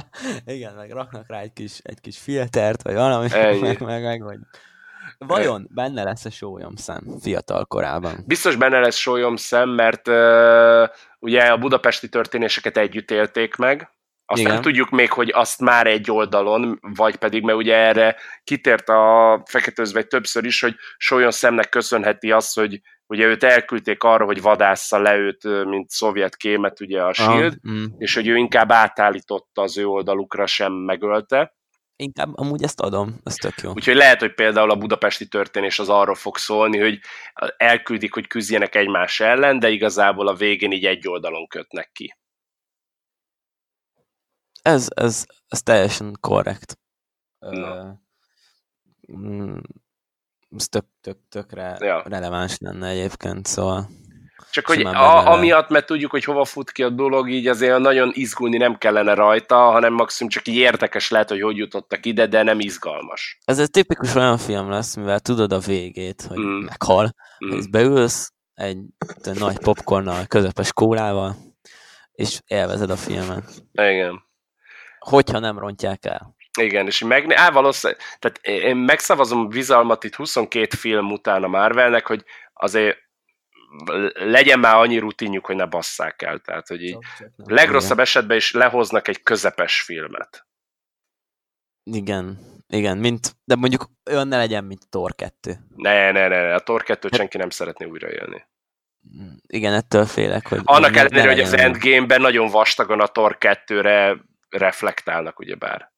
igen, 0.45 0.75
meg 0.75 0.91
raknak 0.91 1.25
rá 1.29 1.41
egy 1.41 1.53
kis, 1.53 1.81
egy 1.83 2.01
kis 2.01 2.19
filtert, 2.19 2.83
vagy 2.83 2.95
valami, 2.95 3.29
Ennyi. 3.33 3.61
meg, 3.61 3.81
meg, 3.81 4.03
meg 4.03 4.23
vagy. 4.23 4.39
Vajon 5.19 5.69
benne 5.75 6.03
lesz 6.03 6.25
a 6.25 6.31
sólyom 6.31 6.77
szem 6.77 7.19
fiatal 7.21 7.65
korában? 7.65 8.25
Biztos 8.27 8.57
benne 8.57 8.79
lesz 8.79 8.97
sólyom 8.97 9.37
szem, 9.37 9.69
mert 9.69 10.09
uh, 10.09 10.89
ugye 11.19 11.43
a 11.43 11.59
budapesti 11.59 12.09
történéseket 12.09 12.77
együtt 12.77 13.11
élték 13.11 13.57
meg, 13.57 13.91
azt 14.33 14.43
nem 14.43 14.61
tudjuk 14.61 14.91
még, 14.91 15.13
hogy 15.13 15.31
azt 15.35 15.61
már 15.61 15.87
egy 15.87 16.11
oldalon, 16.11 16.79
vagy 16.81 17.17
pedig, 17.17 17.43
mert 17.43 17.59
ugye 17.59 17.75
erre 17.75 18.17
kitért 18.45 18.89
a 18.89 19.43
feketőzvegy 19.45 20.07
többször 20.07 20.45
is, 20.45 20.61
hogy 20.61 20.75
Solyon 20.97 21.31
szemnek 21.31 21.69
köszönheti 21.69 22.31
azt, 22.31 22.55
hogy 22.55 22.81
ugye 23.07 23.27
őt 23.27 23.43
elküldték 23.43 24.03
arra, 24.03 24.25
hogy 24.25 24.43
vadásza 24.43 24.99
le 24.99 25.17
őt, 25.17 25.65
mint 25.65 25.91
szovjet 25.91 26.37
kémet 26.37 26.81
ugye 26.81 27.03
a 27.03 27.13
SHIELD, 27.13 27.59
ah, 27.65 27.73
mm. 27.73 27.85
és 27.99 28.15
hogy 28.15 28.27
ő 28.29 28.37
inkább 28.37 28.73
átállította 28.73 29.63
az 29.63 29.79
ő 29.79 29.87
oldalukra, 29.87 30.47
sem 30.47 30.73
megölte. 30.73 31.55
Inkább 31.97 32.39
amúgy 32.39 32.63
ezt 32.63 32.81
adom, 32.81 33.21
ez 33.25 33.35
tök 33.35 33.55
jó. 33.63 33.71
Úgyhogy 33.71 33.95
lehet, 33.95 34.21
hogy 34.21 34.35
például 34.35 34.71
a 34.71 34.77
budapesti 34.77 35.29
történés 35.29 35.79
az 35.79 35.89
arról 35.89 36.15
fog 36.15 36.37
szólni, 36.37 36.79
hogy 36.79 36.99
elküldik, 37.57 38.15
hogy 38.15 38.27
küzdjenek 38.27 38.75
egymás 38.75 39.21
ellen, 39.21 39.59
de 39.59 39.69
igazából 39.69 40.29
a 40.29 40.35
végén 40.35 40.73
így 40.73 40.87
egy 40.87 41.09
oldalon 41.09 41.47
kötnek 41.47 41.91
ki. 41.93 42.17
Ez, 44.63 44.89
ez, 44.95 45.25
ez 45.49 45.63
teljesen 45.63 46.17
korrekt. 46.21 46.79
No. 47.39 47.95
Uh, 49.09 49.59
ez 50.57 50.69
tök, 50.69 50.85
tök, 51.01 51.19
tökre 51.29 51.77
ja. 51.81 52.03
releváns 52.07 52.59
lenne 52.59 52.89
egyébként, 52.89 53.47
szóval... 53.47 53.89
Csak 54.51 54.67
hogy 54.67 54.85
a, 54.85 55.33
amiatt, 55.33 55.69
mert 55.69 55.87
tudjuk, 55.87 56.11
hogy 56.11 56.25
hova 56.25 56.45
fut 56.45 56.71
ki 56.71 56.83
a 56.83 56.91
dolog, 56.91 57.31
így 57.31 57.47
azért 57.47 57.79
nagyon 57.79 58.11
izgulni 58.15 58.57
nem 58.57 58.79
kellene 58.79 59.15
rajta, 59.15 59.57
hanem 59.57 59.93
maximum 59.93 60.31
csak 60.31 60.49
így 60.49 60.55
érdekes 60.55 61.11
lehet, 61.11 61.29
hogy 61.29 61.41
hogy 61.41 61.57
jutottak 61.57 62.07
ide, 62.07 62.27
de 62.27 62.43
nem 62.43 62.61
izgalmas. 62.61 63.39
Ez 63.45 63.59
egy 63.59 63.71
tipikus 63.71 64.15
olyan 64.15 64.39
film 64.39 64.71
lesz, 64.71 64.95
mivel 64.95 65.21
tudod 65.21 65.53
a 65.53 65.59
végét, 65.59 66.23
hogy 66.23 66.39
mm. 66.39 66.65
meghal, 66.65 67.15
mm. 67.45 67.51
és 67.51 67.69
beülsz 67.69 68.33
egy, 68.55 68.79
egy 69.23 69.39
nagy 69.39 69.59
popcornnal, 69.59 70.27
közepes 70.27 70.73
kólával, 70.73 71.37
és 72.13 72.41
élvezed 72.47 72.91
a 72.91 72.97
filmet. 72.97 73.45
Igen 73.73 74.31
hogyha 75.05 75.39
nem 75.39 75.59
rontják 75.59 76.05
el. 76.05 76.35
Igen, 76.59 76.87
és 76.87 77.05
meg, 77.05 77.33
á, 77.33 77.51
valószínűleg, 77.51 78.03
tehát 78.19 78.39
én 78.43 78.77
megszavazom 78.77 79.49
bizalmat 79.49 80.05
itt 80.05 80.15
22 80.15 80.77
film 80.77 81.13
után 81.13 81.43
a 81.43 81.49
Marvelnek, 81.49 82.07
hogy 82.07 82.25
azért 82.53 82.99
legyen 84.13 84.59
már 84.59 84.75
annyi 84.75 84.99
rutinjuk, 84.99 85.47
hogy 85.47 85.57
ne 85.57 85.67
basszák 85.67 86.23
el. 86.23 86.39
Tehát, 86.39 86.69
hogy 86.69 86.83
így 86.83 86.99
legrosszabb 87.37 87.99
esetben 87.99 88.37
is 88.37 88.53
lehoznak 88.53 89.09
egy 89.09 89.23
közepes 89.23 89.81
filmet. 89.81 90.47
Igen, 91.85 92.39
igen, 92.69 92.99
mint, 92.99 93.37
de 93.45 93.55
mondjuk 93.55 93.91
olyan 94.11 94.29
ne 94.29 94.37
legyen, 94.37 94.65
mint 94.65 94.89
Thor 94.89 95.15
2. 95.15 95.57
Ne, 95.77 96.13
ne, 96.13 96.29
ne, 96.29 96.43
ne 96.43 96.55
a 96.55 96.61
Thor 96.61 96.83
2 96.83 97.09
hát, 97.11 97.21
senki 97.21 97.37
nem 97.37 97.51
szeretné 97.51 97.87
újraélni. 97.87 98.47
Igen, 99.47 99.73
ettől 99.73 100.05
félek, 100.05 100.47
hogy... 100.47 100.61
Annak 100.65 100.97
ellenére, 100.97 101.29
hogy 101.29 101.41
az 101.41 101.53
Endgame-ben 101.53 102.21
nagyon 102.21 102.51
vastagon 102.51 103.01
a 103.01 103.07
Thor 103.07 103.37
2-re 103.41 104.17
reflektálnak, 104.53 105.39
ugyebár. 105.39 105.93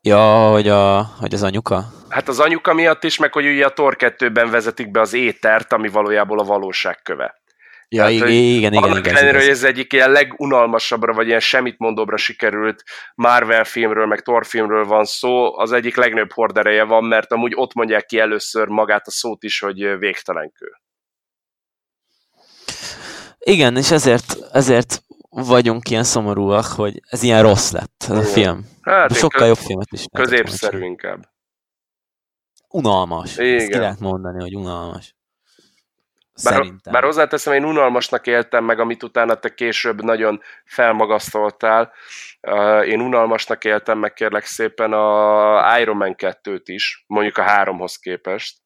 Ja, 0.00 0.48
hogy, 0.50 0.68
a, 0.68 1.02
hogy 1.02 1.34
az 1.34 1.42
anyuka? 1.42 1.84
Hát 2.08 2.28
az 2.28 2.40
anyuka 2.40 2.74
miatt 2.74 3.04
is, 3.04 3.18
meg 3.18 3.32
hogy 3.32 3.46
ugye 3.46 3.64
a 3.64 3.72
Tor 3.72 3.96
2-ben 3.98 4.50
vezetik 4.50 4.90
be 4.90 5.00
az 5.00 5.12
étert, 5.12 5.72
ami 5.72 5.88
valójában 5.88 6.38
a 6.38 6.44
valóság 6.44 7.02
köve. 7.02 7.42
Ja, 7.88 8.02
Tehát, 8.02 8.12
igen, 8.12 8.28
igen, 8.28 8.72
igen. 8.72 8.82
Annak 8.82 8.98
igen, 8.98 9.16
ellenére, 9.16 9.38
hogy 9.38 9.48
ez 9.48 9.64
egyik 9.64 9.92
ilyen 9.92 10.10
legunalmasabbra, 10.10 11.12
vagy 11.12 11.26
ilyen 11.26 11.40
semmit 11.40 11.78
mondóbra 11.78 12.16
sikerült 12.16 12.82
Marvel 13.14 13.64
filmről, 13.64 14.06
meg 14.06 14.20
Thor 14.20 14.46
filmről 14.46 14.84
van 14.84 15.04
szó, 15.04 15.58
az 15.58 15.72
egyik 15.72 15.96
legnagyobb 15.96 16.32
hordereje 16.32 16.84
van, 16.84 17.04
mert 17.04 17.32
amúgy 17.32 17.52
ott 17.54 17.74
mondják 17.74 18.06
ki 18.06 18.18
először 18.18 18.68
magát 18.68 19.06
a 19.06 19.10
szót 19.10 19.42
is, 19.42 19.60
hogy 19.60 19.98
végtelenkő. 19.98 20.66
Igen, 23.38 23.76
és 23.76 23.90
ezért, 23.90 24.36
ezért 24.52 25.02
vagyunk 25.34 25.90
ilyen 25.90 26.04
szomorúak, 26.04 26.64
hogy 26.64 27.00
ez 27.08 27.22
ilyen 27.22 27.42
rossz 27.42 27.72
lett, 27.72 28.04
ez 28.08 28.16
a 28.16 28.22
film. 28.22 28.68
Hát 28.82 29.14
sokkal 29.14 29.40
köz, 29.40 29.48
jobb 29.48 29.56
filmet 29.56 29.92
is. 29.92 30.04
Középszerű 30.12 30.84
inkább. 30.84 31.32
Unalmas. 32.68 33.36
Igen. 33.36 33.56
Ezt 33.56 33.68
ki 33.68 33.78
lehet 33.78 34.00
mondani, 34.00 34.40
hogy 34.40 34.56
unalmas. 34.56 35.14
Bár, 36.42 36.62
bár 36.90 37.02
hozzáteszem, 37.02 37.52
én 37.52 37.64
unalmasnak 37.64 38.26
éltem 38.26 38.64
meg, 38.64 38.78
amit 38.78 39.02
utána 39.02 39.34
te 39.34 39.54
később 39.54 40.02
nagyon 40.02 40.40
felmagasztoltál. 40.64 41.92
Én 42.84 43.00
unalmasnak 43.00 43.64
éltem 43.64 43.98
meg 43.98 44.12
kérlek 44.12 44.44
szépen 44.44 44.92
a 44.92 45.78
Iron 45.78 45.96
Man 45.96 46.14
2-t 46.18 46.62
is, 46.64 47.04
mondjuk 47.06 47.38
a 47.38 47.42
háromhoz 47.42 47.96
képest 47.96 48.63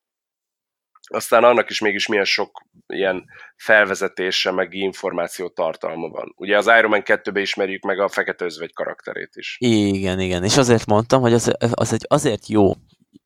aztán 1.09 1.45
annak 1.45 1.71
is 1.71 1.81
mégis 1.81 2.07
milyen 2.07 2.25
sok 2.25 2.63
ilyen 2.87 3.25
felvezetése, 3.57 4.51
meg 4.51 4.75
információ 4.75 5.49
tartalma 5.49 6.09
van. 6.09 6.35
Ugye 6.37 6.57
az 6.57 6.67
Iron 6.67 6.91
Man 6.91 7.03
2-ben 7.05 7.43
ismerjük 7.43 7.83
meg 7.83 7.99
a 7.99 8.09
Fekete 8.09 8.45
Özvegy 8.45 8.73
karakterét 8.73 9.37
is. 9.37 9.57
Igen, 9.59 10.21
igen, 10.21 10.45
és 10.45 10.57
azért 10.57 10.87
mondtam, 10.87 11.21
hogy 11.21 11.33
az, 11.33 11.53
az 11.71 11.93
egy 11.93 12.05
azért 12.09 12.49
jó 12.49 12.73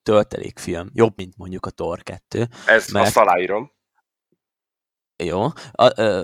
töltelékfilm, 0.03 0.91
jobb, 0.95 1.13
mint 1.17 1.37
mondjuk 1.37 1.67
a 1.67 1.71
Thor 1.71 2.03
2. 2.03 2.49
Ez 2.67 2.89
mert... 2.89 3.07
azt 3.07 3.17
aláírom. 3.17 3.73
Jó, 5.25 5.43
a, 5.73 6.01
ö, 6.01 6.23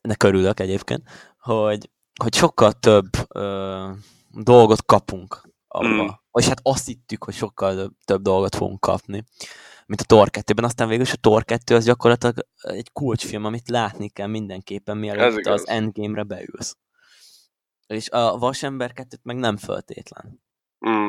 ennek 0.00 0.22
örülök 0.22 0.60
egyébként, 0.60 1.02
hogy, 1.38 1.90
hogy 2.20 2.34
sokkal 2.34 2.72
több 2.72 3.06
ö, 3.34 3.90
dolgot 4.30 4.84
kapunk 4.84 5.48
abba. 5.68 6.02
Mm. 6.02 6.08
És 6.32 6.48
hát 6.48 6.60
azt 6.62 6.86
hittük, 6.86 7.24
hogy 7.24 7.34
sokkal 7.34 7.96
több 8.04 8.22
dolgot 8.22 8.54
fogunk 8.54 8.80
kapni 8.80 9.24
mint 9.86 10.00
a 10.00 10.04
Thor 10.04 10.28
2-ben, 10.30 10.64
aztán 10.64 10.88
végül 10.88 11.04
is 11.04 11.12
a 11.12 11.16
Thor 11.20 11.44
2 11.44 11.74
az 11.74 11.84
gyakorlatilag 11.84 12.46
egy 12.60 12.92
kulcsfilm, 12.92 13.44
amit 13.44 13.68
látni 13.68 14.08
kell 14.08 14.26
mindenképpen, 14.26 14.96
mielőtt 14.96 15.46
az 15.46 15.68
Endgame-re 15.68 16.22
beülsz. 16.22 16.76
És 17.86 18.10
a 18.10 18.38
Vasember 18.38 18.92
2 18.92 19.16
meg 19.22 19.36
nem 19.36 19.56
föltétlen. 19.56 20.42
Mm. 20.88 21.08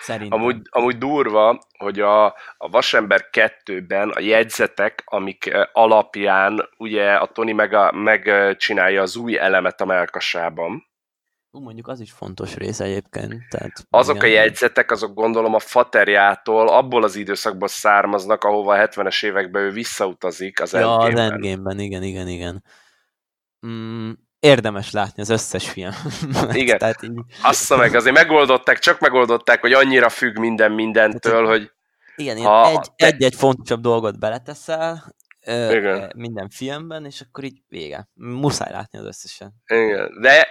Szerintem. 0.00 0.38
Amúgy, 0.38 0.56
amúgy 0.70 0.98
durva, 0.98 1.58
hogy 1.78 2.00
a, 2.00 2.24
a 2.56 2.68
Vasember 2.70 3.28
2-ben 3.32 4.10
a 4.10 4.20
jegyzetek, 4.20 5.02
amik 5.04 5.56
alapján 5.72 6.68
ugye 6.76 7.14
a 7.14 7.26
Tony 7.26 7.54
meg 7.54 7.72
a, 7.72 7.92
megcsinálja 7.92 9.02
az 9.02 9.16
új 9.16 9.38
elemet 9.38 9.80
a 9.80 9.84
melkasában, 9.84 10.86
Ú, 11.54 11.60
mondjuk 11.60 11.88
az 11.88 12.00
is 12.00 12.12
fontos 12.12 12.54
rész 12.54 12.80
egyébként. 12.80 13.48
Tehát, 13.50 13.86
azok 13.90 14.16
igen. 14.16 14.28
a 14.28 14.32
jegyzetek, 14.32 14.90
azok 14.90 15.14
gondolom 15.14 15.54
a 15.54 15.58
faterjától, 15.58 16.68
abból 16.68 17.02
az 17.02 17.16
időszakból 17.16 17.68
származnak, 17.68 18.44
ahova 18.44 18.74
a 18.74 18.88
70-es 18.88 19.24
években 19.24 19.62
ő 19.62 19.70
visszautazik 19.70 20.60
az 20.60 20.72
ja, 20.72 21.08
Endgame-ben. 21.08 21.76
az 21.76 21.82
igen, 21.82 22.02
igen, 22.02 22.28
igen. 22.28 22.64
Mm, 23.66 24.10
érdemes 24.38 24.90
látni 24.90 25.22
az 25.22 25.28
összes 25.28 25.70
film. 25.70 25.92
Igen. 26.52 26.78
Tehát 26.78 27.02
így... 27.02 27.20
Azt 27.42 27.76
meg, 27.76 27.94
azért 27.94 28.14
megoldották, 28.14 28.78
csak 28.78 29.00
megoldották, 29.00 29.60
hogy 29.60 29.72
annyira 29.72 30.08
függ 30.08 30.38
minden 30.38 30.72
mindentől, 30.72 31.32
Tehát, 31.32 31.46
hogy 31.46 31.72
igen, 32.16 32.36
ha 32.36 32.68
egy, 32.68 32.90
te... 32.96 33.06
egy-egy 33.06 33.34
fontosabb 33.34 33.80
dolgot 33.80 34.18
beleteszel, 34.18 35.14
igen. 35.46 36.12
minden 36.16 36.48
filmben, 36.48 37.04
és 37.04 37.20
akkor 37.20 37.44
így 37.44 37.62
vége. 37.68 38.08
Muszáj 38.14 38.72
látni 38.72 38.98
az 38.98 39.04
összesen. 39.04 39.52
Igen, 39.66 40.20
de 40.20 40.46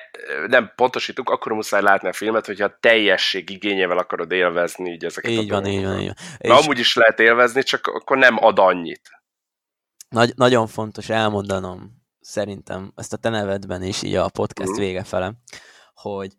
nem 0.47 0.71
pontosítunk, 0.75 1.29
akkor 1.29 1.51
muszáj 1.51 1.81
látni 1.81 2.07
a 2.07 2.13
filmet, 2.13 2.45
hogyha 2.45 2.77
teljesség 2.79 3.49
igényével 3.49 3.97
akarod 3.97 4.31
élvezni 4.31 4.91
így 4.91 5.05
ezeket 5.05 5.31
így 5.31 5.51
a 5.51 5.53
van, 5.53 5.65
így 5.65 5.83
van, 5.83 5.99
így 5.99 6.05
van. 6.05 6.15
Na, 6.39 6.57
és... 6.57 6.63
amúgy 6.63 6.79
is 6.79 6.95
lehet 6.95 7.19
élvezni, 7.19 7.63
csak 7.63 7.87
akkor 7.87 8.17
nem 8.17 8.43
ad 8.43 8.59
annyit. 8.59 9.09
Nagy, 10.09 10.33
nagyon 10.35 10.67
fontos 10.67 11.09
elmondanom, 11.09 12.03
szerintem, 12.19 12.91
ezt 12.95 13.13
a 13.13 13.17
te 13.17 13.29
nevedben 13.29 13.83
is, 13.83 14.03
így 14.03 14.15
a 14.15 14.29
podcast 14.29 14.69
uh-huh. 14.69 14.85
vége 14.85 15.03
fele, 15.03 15.33
hogy 15.93 16.33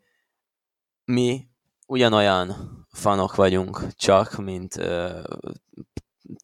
mi 1.05 1.47
ugyanolyan 1.87 2.55
fanok 2.91 3.35
vagyunk 3.35 3.95
csak, 3.95 4.37
mint 4.37 4.75
uh, 4.75 5.23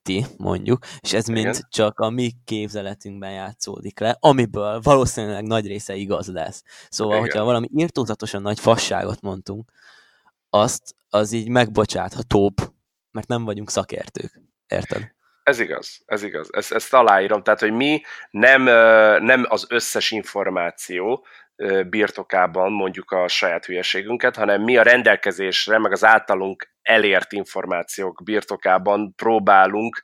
ti, 0.03 0.25
mondjuk, 0.37 0.85
és 0.99 1.13
ez 1.13 1.29
Igen. 1.29 1.43
mind 1.43 1.67
csak 1.69 1.99
a 1.99 2.09
mi 2.09 2.31
képzeletünkben 2.45 3.31
játszódik 3.31 3.99
le, 3.99 4.17
amiből 4.19 4.79
valószínűleg 4.83 5.43
nagy 5.43 5.67
része 5.67 5.95
igaz 5.95 6.27
lesz. 6.27 6.63
Szóval, 6.89 7.13
Igen. 7.13 7.27
hogyha 7.27 7.45
valami 7.45 7.67
írtózatosan 7.75 8.41
nagy 8.41 8.59
fasságot 8.59 9.21
mondtunk, 9.21 9.71
azt 10.49 10.95
az 11.09 11.31
így 11.31 11.49
megbocsáthatóbb, 11.49 12.55
mert 13.11 13.27
nem 13.27 13.45
vagyunk 13.45 13.69
szakértők. 13.69 14.41
Érted? 14.67 15.11
Ez 15.43 15.59
igaz, 15.59 16.01
ez 16.05 16.23
igaz. 16.23 16.53
Ezt, 16.53 16.71
ezt 16.71 16.93
aláírom. 16.93 17.43
Tehát, 17.43 17.59
hogy 17.59 17.71
mi 17.71 18.01
nem, 18.29 18.63
nem 19.23 19.45
az 19.49 19.65
összes 19.69 20.11
információ 20.11 21.25
birtokában 21.89 22.71
mondjuk 22.71 23.11
a 23.11 23.27
saját 23.27 23.65
hülyeségünket, 23.65 24.35
hanem 24.35 24.61
mi 24.61 24.77
a 24.77 24.81
rendelkezésre, 24.81 25.77
meg 25.77 25.91
az 25.91 26.03
általunk 26.03 26.73
elért 26.81 27.31
információk 27.31 28.21
birtokában 28.23 29.13
próbálunk 29.15 30.01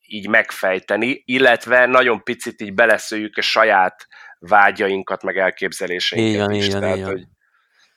így 0.00 0.28
megfejteni, 0.28 1.22
illetve 1.24 1.86
nagyon 1.86 2.22
picit 2.22 2.60
így 2.60 2.74
beleszőjük 2.74 3.36
a 3.36 3.40
saját 3.40 4.06
vágyainkat, 4.38 5.22
meg 5.22 5.38
elképzeléseinket 5.38 6.34
igen, 6.34 6.50
is. 6.50 6.66
Igen, 6.66 6.80
Tehát, 6.80 6.96
igen. 6.96 7.08
hogy 7.08 7.24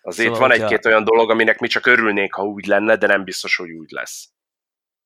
azért 0.01 0.33
szóval, 0.33 0.47
van 0.47 0.59
egy-két 0.59 0.85
olyan 0.85 1.03
dolog, 1.03 1.29
aminek 1.29 1.59
mi 1.59 1.67
csak 1.67 1.85
örülnénk, 1.85 2.33
ha 2.33 2.43
úgy 2.43 2.65
lenne, 2.65 2.95
de 2.95 3.07
nem 3.07 3.23
biztos, 3.23 3.55
hogy 3.55 3.71
úgy 3.71 3.89
lesz. 3.89 4.29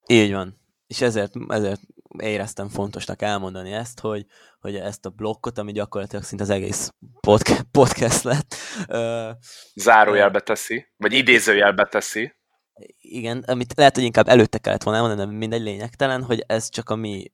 Így 0.07 0.31
van. 0.31 0.57
És 0.89 1.01
ezért, 1.01 1.33
ezért 1.47 1.81
éreztem 2.17 2.67
fontosnak 2.69 3.21
elmondani 3.21 3.71
ezt, 3.71 3.99
hogy, 3.99 4.25
hogy 4.59 4.75
ezt 4.75 5.05
a 5.05 5.09
blokkot, 5.09 5.57
ami 5.57 5.71
gyakorlatilag 5.71 6.23
szinte 6.23 6.43
az 6.43 6.49
egész 6.49 6.93
podcast, 7.19 7.63
podcast 7.71 8.23
lett. 8.23 8.55
Zárójelbe 9.75 10.39
teszi, 10.39 10.87
vagy 10.97 11.13
idézőjelbe 11.13 11.85
teszi. 11.85 12.33
Igen, 12.97 13.43
amit 13.47 13.73
lehet, 13.75 13.95
hogy 13.95 14.03
inkább 14.03 14.27
előtte 14.27 14.57
kellett 14.57 14.83
volna 14.83 14.99
elmondani, 14.99 15.29
de 15.31 15.37
mindegy 15.37 15.61
lényegtelen, 15.61 16.23
hogy 16.23 16.43
ez 16.47 16.69
csak 16.69 16.89
a 16.89 16.95
mi 16.95 17.31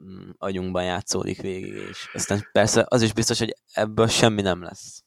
mm, 0.00 0.30
agyunkban 0.38 0.84
játszódik 0.84 1.40
végig, 1.40 1.72
és 1.72 2.10
aztán 2.12 2.48
persze 2.52 2.86
az 2.88 3.02
is 3.02 3.12
biztos, 3.12 3.38
hogy 3.38 3.56
ebből 3.72 4.08
semmi 4.08 4.42
nem 4.42 4.62
lesz. 4.62 5.02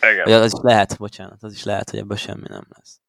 Igen. 0.00 0.24
Vagy 0.24 0.32
az 0.32 0.52
is 0.52 0.58
lehet, 0.62 0.98
bocsánat, 0.98 1.42
az 1.42 1.52
is 1.52 1.64
lehet, 1.64 1.90
hogy 1.90 1.98
ebből 1.98 2.16
semmi 2.16 2.46
nem 2.48 2.66
lesz. 2.68 3.00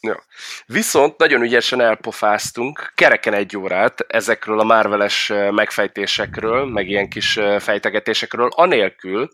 Ja. 0.00 0.22
Viszont 0.66 1.18
nagyon 1.18 1.42
ügyesen 1.42 1.80
elpofáztunk, 1.80 2.92
kereken 2.94 3.34
egy 3.34 3.56
órát 3.56 4.00
ezekről 4.00 4.60
a 4.60 4.64
márveles 4.64 5.32
megfejtésekről, 5.50 6.64
meg 6.64 6.88
ilyen 6.88 7.08
kis 7.08 7.38
fejtegetésekről, 7.58 8.48
anélkül, 8.54 9.28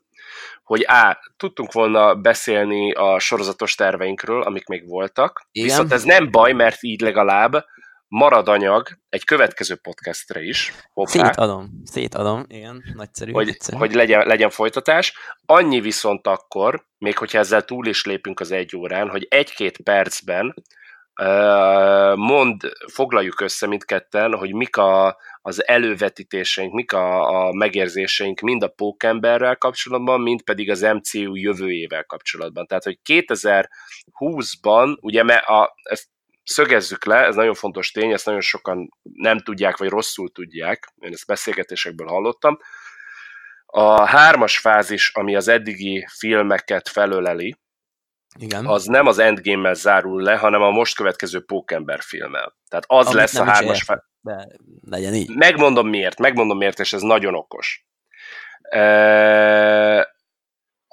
hogy 0.63 0.87
A. 0.89 1.19
tudtunk 1.37 1.73
volna 1.73 2.15
beszélni 2.15 2.93
a 2.93 3.19
sorozatos 3.19 3.75
terveinkről, 3.75 4.43
amik 4.43 4.67
még 4.67 4.89
voltak, 4.89 5.47
Igen. 5.53 5.69
viszont 5.69 5.93
ez 5.93 6.03
nem 6.03 6.31
baj, 6.31 6.53
mert 6.53 6.83
így 6.83 7.01
legalább 7.01 7.65
marad 8.09 8.49
anyag 8.49 8.89
egy 9.09 9.25
következő 9.25 9.75
podcastre 9.75 10.43
is. 10.43 10.73
Hoppá, 10.93 11.11
szétadom, 11.11 11.83
szétadom, 11.85 12.45
igen, 12.49 12.85
nagyszerű. 12.95 13.33
Hogy, 13.33 13.47
nagyszerű. 13.47 13.77
hogy 13.77 13.95
legyen, 13.95 14.27
legyen 14.27 14.51
folytatás. 14.51 15.15
Annyi 15.47 15.81
viszont 15.81 16.27
akkor, 16.27 16.87
még 16.99 17.19
hogyha 17.19 17.39
ezzel 17.39 17.65
túl 17.65 17.87
is 17.87 18.05
lépünk 18.05 18.41
az 18.41 18.51
egy 18.51 18.77
órán, 18.77 19.09
hogy 19.09 19.27
egy-két 19.31 19.79
percben 19.83 20.55
mond, 22.15 22.61
foglaljuk 22.93 23.41
össze 23.41 23.67
mindketten, 23.67 24.35
hogy 24.35 24.55
mik 24.55 24.77
a, 24.77 25.17
az 25.43 25.67
elővetítéseink, 25.67 26.73
mik 26.73 26.93
a, 26.93 27.29
a 27.47 27.53
megérzéseink 27.53 28.41
mind 28.41 28.63
a 28.63 28.69
Pókemberrel 28.69 29.57
kapcsolatban, 29.57 30.21
mind 30.21 30.43
pedig 30.43 30.71
az 30.71 30.81
MCU 30.81 31.35
jövőjével 31.35 32.05
kapcsolatban. 32.05 32.67
Tehát, 32.67 32.85
hogy 32.85 32.99
2020-ban, 33.05 34.97
ugye 35.01 35.23
a, 35.23 35.75
ezt 35.83 36.09
szögezzük 36.45 37.05
le, 37.05 37.17
ez 37.17 37.35
nagyon 37.35 37.55
fontos 37.55 37.91
tény, 37.91 38.13
ezt 38.13 38.27
nagyon 38.27 38.41
sokan 38.41 38.89
nem 39.03 39.39
tudják, 39.39 39.77
vagy 39.77 39.89
rosszul 39.89 40.33
tudják, 40.33 40.93
én 41.01 41.13
ezt 41.13 41.27
beszélgetésekből 41.27 42.07
hallottam. 42.07 42.59
A 43.67 44.05
hármas 44.05 44.59
fázis, 44.59 45.11
ami 45.15 45.37
az 45.37 45.49
eddigi 45.49 46.07
filmeket 46.19 46.89
felöleli, 46.89 47.57
igen. 48.39 48.67
az 48.67 48.85
nem 48.85 49.07
az 49.07 49.19
Endgame-mel 49.19 49.75
zárul 49.75 50.23
le, 50.23 50.37
hanem 50.37 50.63
a 50.63 50.71
most 50.71 50.97
következő 50.97 51.45
Pókember 51.45 52.01
filmmel. 52.03 52.57
Tehát 52.69 52.85
az 52.89 53.07
Amit 53.07 53.19
lesz 53.19 53.35
a 53.35 53.45
hármas 53.45 53.83
fázis. 53.83 54.05
Legyen 54.91 55.15
így. 55.15 55.35
Megmondom 55.35 55.89
miért, 55.89 56.19
megmondom 56.19 56.59
miért, 56.59 56.81
és 56.81 56.93
ez 56.93 57.01
nagyon 57.01 57.35
okos. 57.35 57.87
E- 58.61 60.14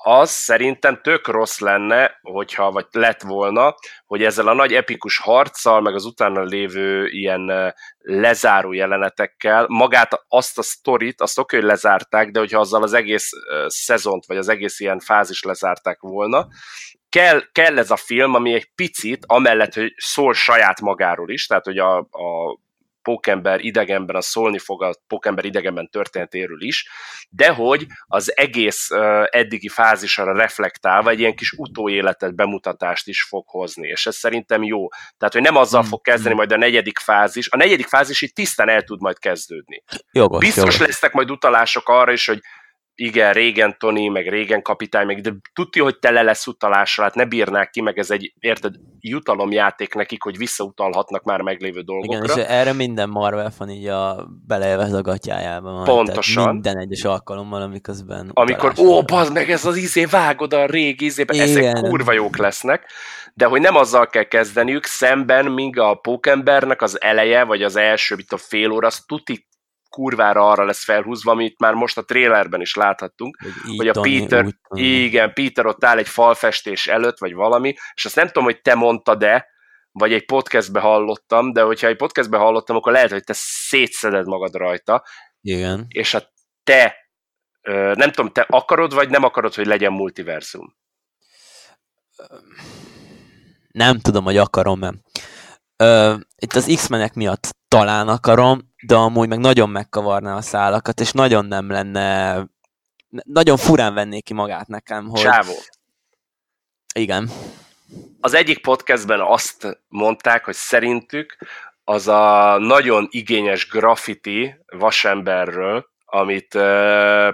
az 0.04 0.30
szerintem 0.30 1.00
tök 1.02 1.28
rossz 1.28 1.60
lenne, 1.60 2.20
hogyha, 2.22 2.72
vagy 2.72 2.86
lett 2.92 3.22
volna, 3.22 3.76
hogy 4.06 4.24
ezzel 4.24 4.48
a 4.48 4.54
nagy 4.54 4.74
epikus 4.74 5.18
harccal, 5.18 5.82
meg 5.82 5.96
az 5.96 6.06
utána 6.06 6.44
lévő 6.44 7.08
ilyen 7.08 7.74
lezáró 7.98 8.72
jelenetekkel, 8.72 9.66
magát 9.68 10.24
azt 10.28 10.58
a 10.58 10.62
sztorit, 10.62 11.22
azt 11.22 11.38
oké, 11.38 11.58
hogy 11.58 11.66
lezárták, 11.66 12.32
de 12.32 12.40
hogyha 12.40 12.60
azzal 12.60 12.84
az 12.84 12.94
egész 12.94 13.30
szezont, 13.68 14.26
vagy 14.26 14.38
az 14.38 14.50
egész 14.50 14.80
ilyen 14.80 15.00
fázis 15.00 15.44
lezárták 15.44 16.00
volna, 16.00 16.48
kell, 17.10 17.42
kell 17.52 17.78
ez 17.78 17.92
a 17.92 17.96
film, 17.96 18.34
ami 18.34 18.54
egy 18.54 18.72
picit, 18.76 19.24
amellett, 19.28 19.74
hogy 19.74 19.94
szól 19.98 20.34
saját 20.34 20.82
magáról 20.82 21.30
is, 21.30 21.48
tehát 21.48 21.66
hogy 21.66 21.78
a, 21.78 21.98
a 21.98 22.60
Pókember 23.02 23.60
idegenben, 23.66 24.16
a 24.16 24.22
szólni 24.22 24.60
fog 24.60 24.84
a 24.84 24.94
Pókember 25.08 25.46
idegenben 25.46 25.90
történetéről 25.90 26.62
is, 26.62 26.90
de 27.30 27.50
hogy 27.50 27.86
az 28.08 28.38
egész 28.38 28.90
eddigi 29.30 29.68
fázisra 29.68 30.34
reflektálva 30.34 31.10
egy 31.10 31.20
ilyen 31.20 31.36
kis 31.36 31.52
utóéletet, 31.52 32.36
bemutatást 32.36 33.08
is 33.08 33.24
fog 33.24 33.44
hozni, 33.48 33.88
és 33.88 34.06
ez 34.06 34.16
szerintem 34.16 34.64
jó. 34.64 34.88
Tehát, 35.18 35.34
hogy 35.34 35.42
nem 35.42 35.56
azzal 35.56 35.84
mm. 35.84 35.88
fog 35.88 36.02
kezdeni 36.02 36.30
hmm. 36.30 36.38
majd 36.38 36.52
a 36.52 36.58
negyedik 36.58 37.00
fázis, 37.00 37.50
a 37.50 37.58
negyedik 37.58 37.88
fázis 37.88 38.22
itt 38.22 38.36
tisztán 38.36 38.70
el 38.70 38.84
tud 38.84 39.02
majd 39.02 39.20
kezdődni. 39.20 39.84
Jogos, 40.12 40.40
Biztos 40.40 40.64
jogos. 40.64 40.88
lesznek 40.88 41.12
majd 41.12 41.32
utalások 41.32 41.90
arra 41.90 42.12
is, 42.12 42.26
hogy 42.26 42.42
igen, 42.96 43.34
régen 43.34 43.76
Tony, 43.80 44.12
meg 44.12 44.28
régen 44.28 44.62
kapitány, 44.62 45.06
meg 45.06 45.22
de 45.22 45.34
tudja, 45.54 45.84
hogy 45.84 46.00
tele 46.00 46.22
lesz 46.22 46.48
utalásra, 46.48 47.04
hát 47.04 47.16
ne 47.16 47.26
bírnák 47.26 47.70
ki, 47.70 47.82
meg 47.82 47.98
ez 47.98 48.12
egy, 48.12 48.34
érted, 48.40 48.74
jutalomjáték 49.00 49.94
nekik, 49.94 50.24
hogy 50.24 50.38
visszautalhatnak 50.38 51.24
már 51.24 51.42
meglévő 51.42 51.82
dolgokra. 51.82 52.24
Igen, 52.24 52.38
és 52.38 52.44
erre 52.48 52.74
minden 52.74 53.10
Marvel 53.10 53.52
fan 53.52 53.70
így 53.70 53.88
a 53.88 54.28
beleélvez 54.48 54.94
a 54.94 55.02
gatyájában. 55.02 55.84
Pontosan. 55.84 56.54
minden 56.54 56.78
egyes 56.78 57.04
alkalommal, 57.04 57.62
amiközben 57.62 58.30
Amikor, 58.34 58.74
ó, 58.80 59.02
bazd 59.02 59.34
meg, 59.34 59.50
ez 59.50 59.66
az 59.66 59.76
izé, 59.76 60.06
vágod 60.06 60.54
a 60.54 60.66
régi 60.66 61.06
izébe, 61.06 61.34
ezek 61.34 61.74
kurva 61.74 62.12
jók 62.12 62.38
lesznek, 62.38 62.92
de 63.34 63.46
hogy 63.46 63.62
nem 63.62 63.76
azzal 63.76 64.08
kell 64.08 64.24
kezdeniük, 64.24 64.86
szemben, 64.86 65.46
míg 65.46 65.80
a 65.80 65.94
Pókembernek 65.94 66.82
az 66.82 67.02
eleje, 67.02 67.44
vagy 67.44 67.64
az 67.64 67.76
első, 67.76 68.16
itt 68.18 68.32
a 68.32 68.38
fél 68.38 68.72
óra, 68.72 68.88
az 68.88 69.04
tuti 69.06 69.50
kurvára 69.92 70.50
arra 70.50 70.64
lesz 70.64 70.84
felhúzva, 70.84 71.32
amit 71.32 71.60
már 71.60 71.74
most 71.74 71.98
a 71.98 72.06
trailerben 72.06 72.62
is 72.62 72.76
láthattunk, 72.76 73.38
hogy, 73.42 73.76
hogy 73.78 73.88
a 73.88 73.92
Tony, 73.92 74.04
Peter, 74.04 74.46
igen, 74.70 75.34
Peter 75.34 75.66
ott 75.66 75.86
áll 75.86 75.98
egy 75.98 76.08
falfestés 76.08 76.88
előtt, 76.88 77.20
vagy 77.20 77.34
valami, 77.34 77.74
és 77.94 78.06
azt 78.06 78.16
nem 78.16 78.28
tudom, 78.28 78.44
hogy 78.44 78.62
te 78.62 78.76
mondtad-e, 78.76 79.48
vagy 79.92 80.14
egy 80.14 80.26
podcastbe 80.26 80.80
hallottam, 80.80 81.54
de 81.54 81.62
hogyha 81.62 81.88
egy 81.88 81.96
podcastbe 81.96 82.38
hallottam, 82.38 82.76
akkor 82.76 82.92
lehet, 82.92 83.12
hogy 83.12 83.24
te 83.24 83.34
szétszeded 83.36 84.28
magad 84.28 84.56
rajta. 84.56 85.04
Igen. 85.42 85.86
És 85.88 86.14
a 86.14 86.22
te, 86.64 86.96
nem 87.94 88.12
tudom, 88.12 88.32
te 88.32 88.46
akarod, 88.50 88.94
vagy 88.94 89.10
nem 89.10 89.24
akarod, 89.24 89.54
hogy 89.54 89.66
legyen 89.66 89.92
multiverzum? 89.92 90.76
Nem 93.72 94.00
tudom, 94.00 94.24
hogy 94.24 94.38
akarom-e. 94.38 94.94
Itt 96.36 96.54
az 96.54 96.72
X-menek 96.76 97.14
miatt 97.14 97.60
talán 97.76 98.08
akarom, 98.08 98.60
de 98.88 98.96
amúgy 98.96 99.28
meg 99.28 99.40
nagyon 99.40 99.70
megkavarná 99.70 100.36
a 100.36 100.42
szálakat, 100.42 101.00
és 101.00 101.12
nagyon 101.12 101.46
nem 101.46 101.70
lenne, 101.70 102.38
nagyon 103.10 103.58
furán 103.58 103.94
vennék 103.94 104.24
ki 104.24 104.34
magát 104.34 104.68
nekem, 104.68 105.08
hogy... 105.08 105.22
Csávó. 105.22 105.54
Igen. 106.96 107.30
Az 108.20 108.34
egyik 108.34 108.62
podcastben 108.62 109.22
azt 109.22 109.82
mondták, 109.88 110.46
hogy 110.46 110.54
szerintük 110.54 111.38
az 111.84 112.08
a 112.08 112.58
nagyon 112.60 113.08
igényes 113.10 113.68
graffiti 113.68 114.56
vasemberről, 114.66 115.86
amit 116.06 116.50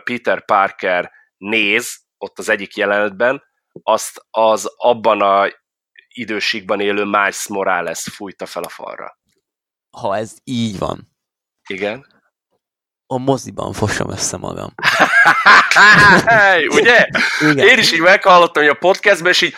Peter 0.03 0.45
Parker 0.45 1.11
néz 1.37 1.99
ott 2.17 2.39
az 2.39 2.49
egyik 2.49 2.75
jelenetben, 2.75 3.43
azt 3.83 4.25
az 4.29 4.73
abban 4.77 5.21
a 5.21 5.47
időségben 6.07 6.79
élő 6.79 7.03
Miles 7.03 7.47
Morales 7.47 8.01
fújta 8.11 8.45
fel 8.45 8.63
a 8.63 8.69
falra. 8.69 9.17
Ha 9.99 10.17
ez 10.17 10.33
így 10.43 10.77
van, 10.77 11.07
igen. 11.69 12.05
A 13.09 13.17
moziban 13.17 13.73
fosom 13.73 14.09
össze 14.09 14.37
magam. 14.37 14.73
Ugye? 16.69 17.07
Igen. 17.41 17.67
Én 17.67 17.77
is 17.77 17.91
így 17.91 17.99
meghallottam, 17.99 18.63
hogy 18.63 18.71
a 18.71 18.77
podcastben, 18.79 19.31
és 19.31 19.41
így 19.41 19.55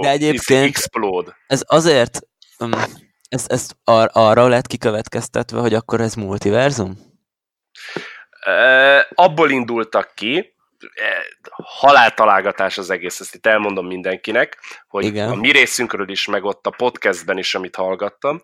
De 0.00 0.08
egyébként 0.10 0.68
explode. 0.68 1.36
ez 1.46 1.62
azért 1.66 2.20
um, 2.58 2.70
ez, 3.28 3.44
ez 3.48 3.68
ar- 3.84 4.10
arra 4.14 4.48
lett 4.48 4.66
kikövetkeztetve, 4.66 5.60
hogy 5.60 5.74
akkor 5.74 6.00
ez 6.00 6.14
multiverzum? 6.14 6.98
Uh, 8.46 9.00
abból 9.14 9.50
indultak 9.50 10.12
ki, 10.14 10.54
haláltalálgatás 11.62 12.78
az 12.78 12.90
egész, 12.90 13.20
ezt 13.20 13.34
itt 13.34 13.46
elmondom 13.46 13.86
mindenkinek, 13.86 14.58
hogy 14.88 15.04
Igen. 15.04 15.30
a 15.30 15.34
mi 15.34 15.50
részünkről 15.50 16.08
is, 16.08 16.26
meg 16.26 16.44
ott 16.44 16.66
a 16.66 16.70
podcastben 16.70 17.38
is, 17.38 17.54
amit 17.54 17.76
hallgattam, 17.76 18.40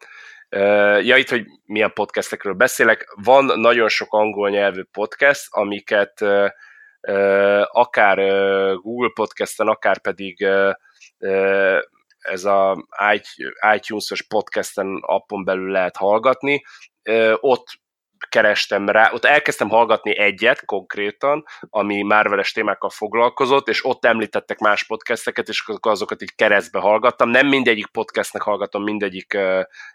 Ja, 1.03 1.17
itt, 1.17 1.29
hogy 1.29 1.47
milyen 1.65 1.93
podcastekről 1.93 2.53
beszélek. 2.53 3.13
Van 3.25 3.45
nagyon 3.45 3.89
sok 3.89 4.13
angol 4.13 4.51
nyelvű 4.51 4.83
podcast, 4.83 5.47
amiket 5.51 6.25
akár 7.67 8.17
Google 8.77 9.11
podcasten, 9.15 9.69
akár 9.69 10.01
pedig 10.01 10.47
ez 12.19 12.45
a 12.45 12.87
iTunes-os 13.75 14.23
podcasten 14.23 14.99
appon 15.01 15.45
belül 15.45 15.71
lehet 15.71 15.97
hallgatni. 15.97 16.65
ott 17.41 17.67
kerestem 18.29 18.89
rá, 18.89 19.11
ott 19.13 19.25
elkezdtem 19.25 19.69
hallgatni 19.69 20.19
egyet 20.19 20.65
konkrétan, 20.65 21.45
ami 21.61 22.03
Marveles 22.03 22.53
témákkal 22.53 22.91
foglalkozott, 22.91 23.69
és 23.69 23.85
ott 23.85 24.05
említettek 24.05 24.59
más 24.59 24.85
podcasteket, 24.85 25.49
és 25.49 25.65
azokat 25.81 26.23
így 26.23 26.35
keresztbe 26.35 26.79
hallgattam. 26.79 27.29
Nem 27.29 27.47
mindegyik 27.47 27.87
podcastnek 27.87 28.43
hallgatom 28.43 28.83
mindegyik 28.83 29.39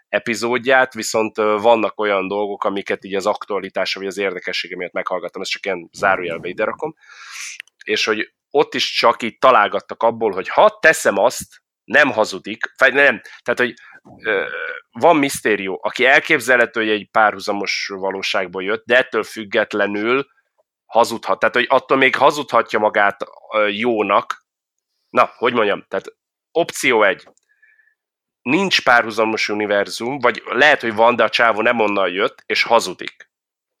epizódját, 0.08 0.94
viszont 0.94 1.36
vannak 1.36 2.00
olyan 2.00 2.28
dolgok, 2.28 2.64
amiket 2.64 3.04
így 3.04 3.14
az 3.14 3.26
aktualitása 3.26 3.98
vagy 3.98 4.08
az 4.08 4.18
érdekessége 4.18 4.76
miatt 4.76 4.92
meghallgattam, 4.92 5.42
ezt 5.42 5.50
csak 5.50 5.64
ilyen 5.64 5.88
zárójelbe 5.92 6.48
ide 6.48 6.64
rakom. 6.64 6.94
És 7.84 8.04
hogy 8.04 8.32
ott 8.50 8.74
is 8.74 8.92
csak 8.92 9.22
így 9.22 9.38
találgattak 9.38 10.02
abból, 10.02 10.32
hogy 10.32 10.48
ha 10.48 10.78
teszem 10.80 11.18
azt, 11.18 11.62
nem 11.84 12.10
hazudik, 12.10 12.72
nem, 12.78 13.20
tehát, 13.42 13.56
hogy 13.56 13.74
van 14.90 15.16
misztérió, 15.16 15.80
aki 15.82 16.06
elképzelhető, 16.06 16.80
hogy 16.80 16.90
egy 16.90 17.08
párhuzamos 17.10 17.90
valóságból 17.94 18.62
jött, 18.62 18.84
de 18.84 18.96
ettől 18.96 19.22
függetlenül 19.22 20.26
hazudhat. 20.86 21.38
Tehát, 21.38 21.54
hogy 21.54 21.66
attól 21.68 21.96
még 21.96 22.16
hazudhatja 22.16 22.78
magát 22.78 23.24
jónak. 23.68 24.46
Na, 25.10 25.30
hogy 25.36 25.52
mondjam, 25.52 25.84
tehát 25.88 26.06
opció 26.52 27.02
egy, 27.02 27.28
nincs 28.42 28.82
párhuzamos 28.82 29.48
univerzum, 29.48 30.18
vagy 30.18 30.42
lehet, 30.44 30.80
hogy 30.80 30.94
van, 30.94 31.16
de 31.16 31.22
a 31.22 31.28
csávó 31.28 31.60
nem 31.60 31.80
onnan 31.80 32.10
jött, 32.10 32.42
és 32.46 32.62
hazudik. 32.62 33.30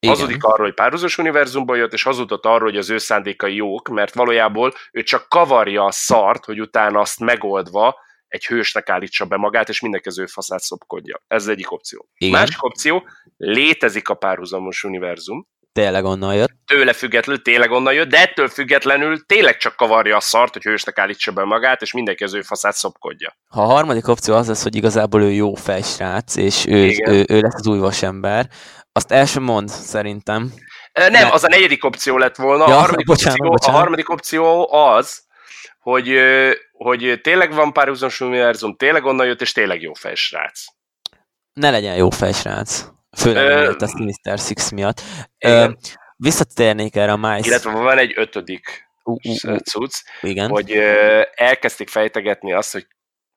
Igen. 0.00 0.14
Hazudik 0.14 0.44
arról, 0.44 0.66
hogy 0.66 0.74
párhuzamos 0.74 1.18
univerzumból 1.18 1.76
jött, 1.76 1.92
és 1.92 2.02
hazudott 2.02 2.44
arról, 2.44 2.68
hogy 2.68 2.76
az 2.76 2.90
ő 2.90 2.98
szándékai 2.98 3.54
jók, 3.54 3.88
mert 3.88 4.14
valójában 4.14 4.72
ő 4.92 5.02
csak 5.02 5.28
kavarja 5.28 5.84
a 5.84 5.90
szart, 5.90 6.44
hogy 6.44 6.60
utána 6.60 7.00
azt 7.00 7.20
megoldva 7.20 8.00
egy 8.28 8.46
hősnek 8.46 8.88
állítsa 8.88 9.24
be 9.24 9.36
magát, 9.36 9.68
és 9.68 9.80
mindenki 9.80 10.08
az 10.08 10.18
ő 10.18 10.26
faszát 10.26 10.60
szopkodja. 10.60 11.22
Ez 11.26 11.42
az 11.42 11.48
egyik 11.48 11.72
opció. 11.72 12.08
Igen. 12.16 12.40
Másik 12.40 12.64
opció, 12.64 13.08
létezik 13.36 14.08
a 14.08 14.14
párhuzamos 14.14 14.84
univerzum, 14.84 15.46
tényleg 15.72 16.04
onnan 16.04 16.34
jött. 16.34 16.50
Tőle 16.66 16.92
függetlenül 16.92 17.42
tényleg 17.42 17.70
onnan 17.70 17.92
jött, 17.92 18.08
de 18.08 18.18
ettől 18.18 18.48
függetlenül 18.48 19.26
tényleg 19.26 19.56
csak 19.56 19.76
kavarja 19.76 20.16
a 20.16 20.20
szart, 20.20 20.52
hogy 20.52 20.62
hősnek 20.62 20.98
állítsa 20.98 21.32
be 21.32 21.44
magát, 21.44 21.82
és 21.82 21.92
mindenki 21.92 22.24
az 22.24 22.34
ő 22.34 22.42
faszát 22.42 22.74
szopkodja. 22.74 23.36
Ha 23.48 23.62
a 23.62 23.66
harmadik 23.66 24.08
opció 24.08 24.34
az 24.34 24.48
lesz, 24.48 24.62
hogy 24.62 24.76
igazából 24.76 25.22
ő 25.22 25.30
jó 25.30 25.54
fejsrác, 25.54 26.36
és 26.36 26.66
ő, 26.66 26.92
ő, 27.06 27.24
ő 27.28 27.40
lesz 27.40 27.54
az 27.54 27.66
új 27.66 27.78
vasember, 27.78 28.48
azt 28.92 29.12
el 29.12 29.26
sem 29.26 29.42
mond, 29.42 29.68
szerintem. 29.68 30.52
Nem, 30.92 31.12
de... 31.12 31.28
az 31.32 31.44
a 31.44 31.48
negyedik 31.48 31.84
opció 31.84 32.16
lett 32.16 32.36
volna. 32.36 32.68
Ja, 32.68 32.76
a, 32.76 32.78
harmadik 32.78 33.06
bocsánat, 33.06 33.38
opció, 33.38 33.50
bocsánat. 33.50 33.76
a 33.76 33.80
harmadik 33.80 34.10
opció 34.10 34.72
az, 34.72 35.22
hogy, 35.78 36.08
hogy 36.78 37.20
tényleg 37.22 37.52
van 37.52 37.72
párhuzamos 37.72 38.20
univerzum, 38.20 38.76
tényleg 38.76 39.04
onnan 39.04 39.26
jött, 39.26 39.40
és 39.40 39.52
tényleg 39.52 39.82
jó 39.82 39.92
fejsrác. 39.92 40.64
Ne 41.52 41.70
legyen 41.70 41.96
jó 41.96 42.10
fejsrác. 42.10 42.88
Főleg 43.16 43.44
Ö... 43.44 43.74
a 43.78 43.86
Sinister 43.86 44.38
Six 44.38 44.70
miatt. 44.70 45.00
Ö, 45.38 45.70
visszatérnék 46.16 46.96
erre 46.96 47.12
a 47.12 47.16
Mice. 47.16 47.48
Illetve 47.48 47.70
van 47.70 47.98
egy 47.98 48.12
ötödik 48.16 48.88
uh, 49.04 49.16
uh, 49.24 49.52
uh. 49.52 49.58
cucc, 49.58 50.02
Igen. 50.20 50.48
hogy 50.48 50.72
elkezdték 51.34 51.88
fejtegetni 51.88 52.52
azt, 52.52 52.72
hogy 52.72 52.86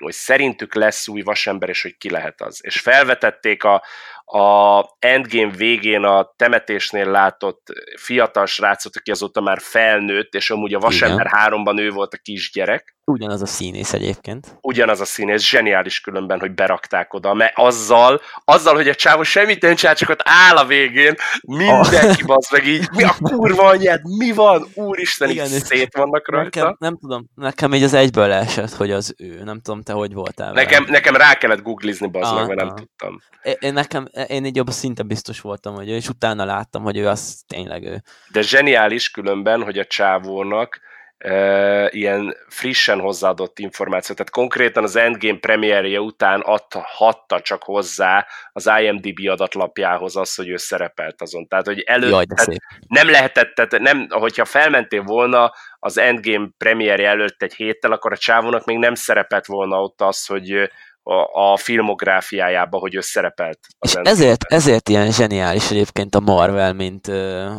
hogy 0.04 0.14
szerintük 0.14 0.76
lesz 0.76 1.08
új 1.08 1.22
vasember, 1.22 1.70
és 1.70 1.82
hogy 1.82 1.98
ki 1.98 2.10
lehet 2.10 2.42
az. 2.42 2.60
És 2.64 2.80
felvetették 2.80 3.64
a, 3.64 3.84
a 4.32 4.86
Endgame 5.00 5.52
végén 5.56 6.04
a 6.04 6.34
temetésnél 6.36 7.12
látott 7.12 7.68
fiatal 7.96 8.46
srácot, 8.46 8.96
aki 8.96 9.12
azóta 9.12 9.42
már 9.42 9.60
felnőtt, 9.62 10.34
és 10.34 10.50
amúgy 10.50 10.74
a 10.74 10.80
Vasember 10.80 11.28
háromban 11.28 11.78
ő 11.78 11.90
volt 11.90 12.14
a 12.14 12.18
kisgyerek. 12.22 12.96
Ugyanaz 13.06 13.42
a 13.42 13.46
színész 13.46 13.94
egyébként. 13.94 14.58
Ugyanaz 14.62 15.02
a 15.02 15.06
színész, 15.06 15.44
zseniális 15.44 16.02
különben, 16.02 16.40
hogy 16.40 16.52
berakták 16.52 17.14
oda, 17.14 17.34
mert 17.34 17.54
azzal, 17.56 18.22
azzal, 18.46 18.76
hogy 18.76 18.88
a 18.88 18.96
csávó 18.96 19.24
semmit 19.24 19.62
nem 19.62 19.76
csinál, 19.76 19.96
csak 19.96 20.10
ott 20.10 20.22
áll 20.24 20.56
a 20.56 20.66
végén, 20.66 21.16
mindenki 21.42 22.24
basz 22.24 22.52
meg 22.52 22.68
így, 22.68 22.90
mi 22.96 23.04
a 23.04 23.16
kurva 23.22 23.68
anyád, 23.68 24.02
mi 24.18 24.32
van, 24.32 24.68
úristen, 24.74 25.30
Igen, 25.30 25.46
így 25.46 25.64
szét 25.64 25.96
vannak 25.96 26.30
rajta. 26.30 26.60
Nekem, 26.60 26.76
nem 26.80 26.98
tudom, 26.98 27.26
nekem 27.36 27.74
így 27.74 27.84
az 27.84 27.94
egyből 27.94 28.28
leesett, 28.28 28.74
hogy 28.74 28.92
az 28.92 29.16
ő, 29.18 29.44
nem 29.44 29.60
tudom, 29.62 29.82
te 29.82 29.94
hogy 29.94 30.14
voltál 30.14 30.52
Nekem, 30.52 30.86
nekem 30.88 31.16
rá 31.16 31.34
kellett 31.34 31.62
googlizni, 31.62 32.08
bazd 32.08 32.36
meg, 32.36 32.48
mert 32.48 32.60
nem 32.60 32.76
tudtam. 32.76 33.22
Én, 33.60 33.74
nekem, 33.74 34.08
én 34.28 34.46
így 34.46 34.60
abban 34.60 34.74
szinte 34.74 35.04
biztos 35.04 35.42
voltam, 35.42 35.76
hogy 35.76 35.90
ő, 35.90 35.96
és 35.96 36.10
utána 36.10 36.46
láttam, 36.46 36.84
hogy 36.84 36.98
ő 36.98 37.08
az 37.08 37.44
tényleg 37.48 37.84
ő. 37.84 38.02
De 38.32 38.42
zseniális 38.42 39.12
különben, 39.12 39.64
hogy 39.64 39.78
a 39.78 39.86
csávónak 39.86 40.80
e, 41.18 41.90
ilyen 41.92 42.36
frissen 42.48 43.00
hozzáadott 43.00 43.60
információ, 43.60 44.16
tehát 44.16 44.32
konkrétan 44.32 44.84
az 44.84 44.96
Endgame 44.96 45.40
premierje 45.40 46.02
után 46.02 46.40
adhatta 46.40 47.42
csak 47.42 47.64
hozzá 47.64 48.28
az 48.54 48.70
IMDb 48.82 49.30
adatlapjához 49.30 50.16
az, 50.16 50.36
hogy 50.36 50.50
ő 50.50 50.58
szerepelt 50.58 51.22
azon. 51.22 51.48
Tehát, 51.48 51.66
hogy 51.66 51.80
előtt 51.80 52.12
Jaj, 52.12 52.26
tehát 52.26 52.62
nem 52.88 53.10
lehetett, 53.10 53.56
tehát 53.56 53.80
nem, 53.80 54.08
hogyha 54.10 54.46
felmentél 54.46 55.02
volna 55.04 55.54
az 55.80 55.98
Endgame 55.98 56.50
premierje 56.58 57.10
előtt 57.10 57.42
egy 57.42 57.54
héttel, 57.54 57.92
akkor 57.92 58.12
a 58.12 58.18
csávónak 58.18 58.66
még 58.66 58.78
nem 58.78 58.96
szerepelt 58.96 59.46
volna 59.46 59.82
ott 59.82 60.02
az, 60.02 60.26
hogy 60.26 60.70
a, 61.04 61.52
a 61.52 61.58
filmográfiájába, 61.58 62.78
hogy 62.78 62.96
ő 62.96 63.02
szerepelt. 63.02 63.60
És 63.80 63.94
ezért, 63.94 64.44
ezért 64.44 64.90
ilyen 64.90 65.12
zseniális 65.12 65.72
egyébként 65.72 66.16
a 66.16 66.20
Marvel, 66.20 66.74
mint 66.74 67.08
uh, 67.08 67.52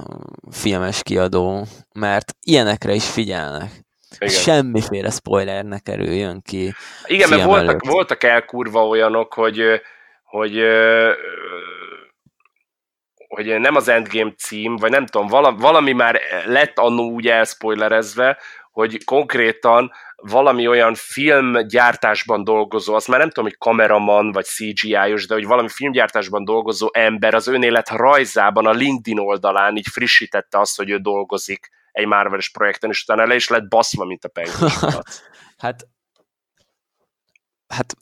filmes 0.51 1.03
kiadó, 1.03 1.67
mert 1.95 2.35
ilyenekre 2.41 2.93
is 2.93 3.11
figyelnek. 3.11 3.71
Igen. 4.19 4.35
Semmiféle 4.35 5.11
spoiler 5.11 5.65
ne 5.65 5.79
kerüljön 5.79 6.43
ki. 6.43 6.75
Igen, 7.05 7.29
mert 7.29 7.45
voltak, 7.45 7.85
voltak 7.87 8.23
elkurva 8.23 8.87
olyanok, 8.87 9.35
hogy, 9.35 9.63
hogy 10.25 10.63
hogy 13.35 13.61
nem 13.61 13.75
az 13.75 13.89
Endgame 13.89 14.33
cím, 14.37 14.77
vagy 14.77 14.91
nem 14.91 15.07
tudom, 15.07 15.57
valami 15.57 15.93
már 15.93 16.21
lett 16.47 16.79
annó 16.79 17.11
úgy 17.11 17.29
elspoilerezve, 17.29 18.39
hogy 18.73 19.05
konkrétan 19.05 19.93
valami 20.17 20.69
olyan 20.69 20.95
filmgyártásban 20.95 22.45
dolgozó, 22.45 22.95
azt 22.95 23.09
már 23.09 23.19
nem 23.19 23.29
tudom, 23.29 23.45
hogy 23.45 23.59
kameraman 23.59 24.33
vagy 24.33 24.45
CGI-os, 24.45 25.27
de 25.27 25.35
hogy 25.35 25.47
valami 25.47 25.69
filmgyártásban 25.69 26.45
dolgozó 26.45 26.89
ember 26.93 27.35
az 27.35 27.47
önélet 27.47 27.89
rajzában 27.89 28.67
a 28.67 28.71
LinkedIn 28.71 29.19
oldalán 29.19 29.77
így 29.77 29.89
frissítette 29.91 30.59
azt, 30.59 30.77
hogy 30.77 30.91
ő 30.91 30.97
dolgozik 30.97 31.69
egy 31.93 32.07
Marvel-es 32.07 32.51
projekten, 32.51 32.91
és 32.91 33.03
utána 33.03 33.27
le 33.27 33.35
is 33.35 33.49
lett 33.49 33.69
baszva, 33.69 34.05
mint 34.05 34.25
a 34.25 34.29
penguin. 34.29 34.73
hát 35.59 35.87
hát 37.69 37.95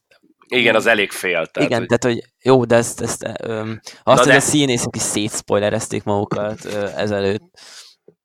igen, 0.49 0.75
az 0.75 0.87
elég 0.87 1.11
fél. 1.11 1.47
Tehát, 1.47 1.69
igen, 1.69 1.79
hogy... 1.79 1.99
tehát, 1.99 2.17
hogy 2.17 2.33
jó, 2.43 2.65
de 2.65 2.77
ezt, 2.77 3.01
ezt 3.01 3.27
öm, 3.43 3.81
azt, 3.83 4.03
Na 4.05 4.15
hogy 4.15 4.27
de... 4.27 4.37
a 4.37 4.41
színészek 4.41 4.97
is 4.97 5.03
szétszpoilerezték 5.03 6.03
magukat 6.03 6.65
ö, 6.65 6.89
ezelőtt. 6.97 7.61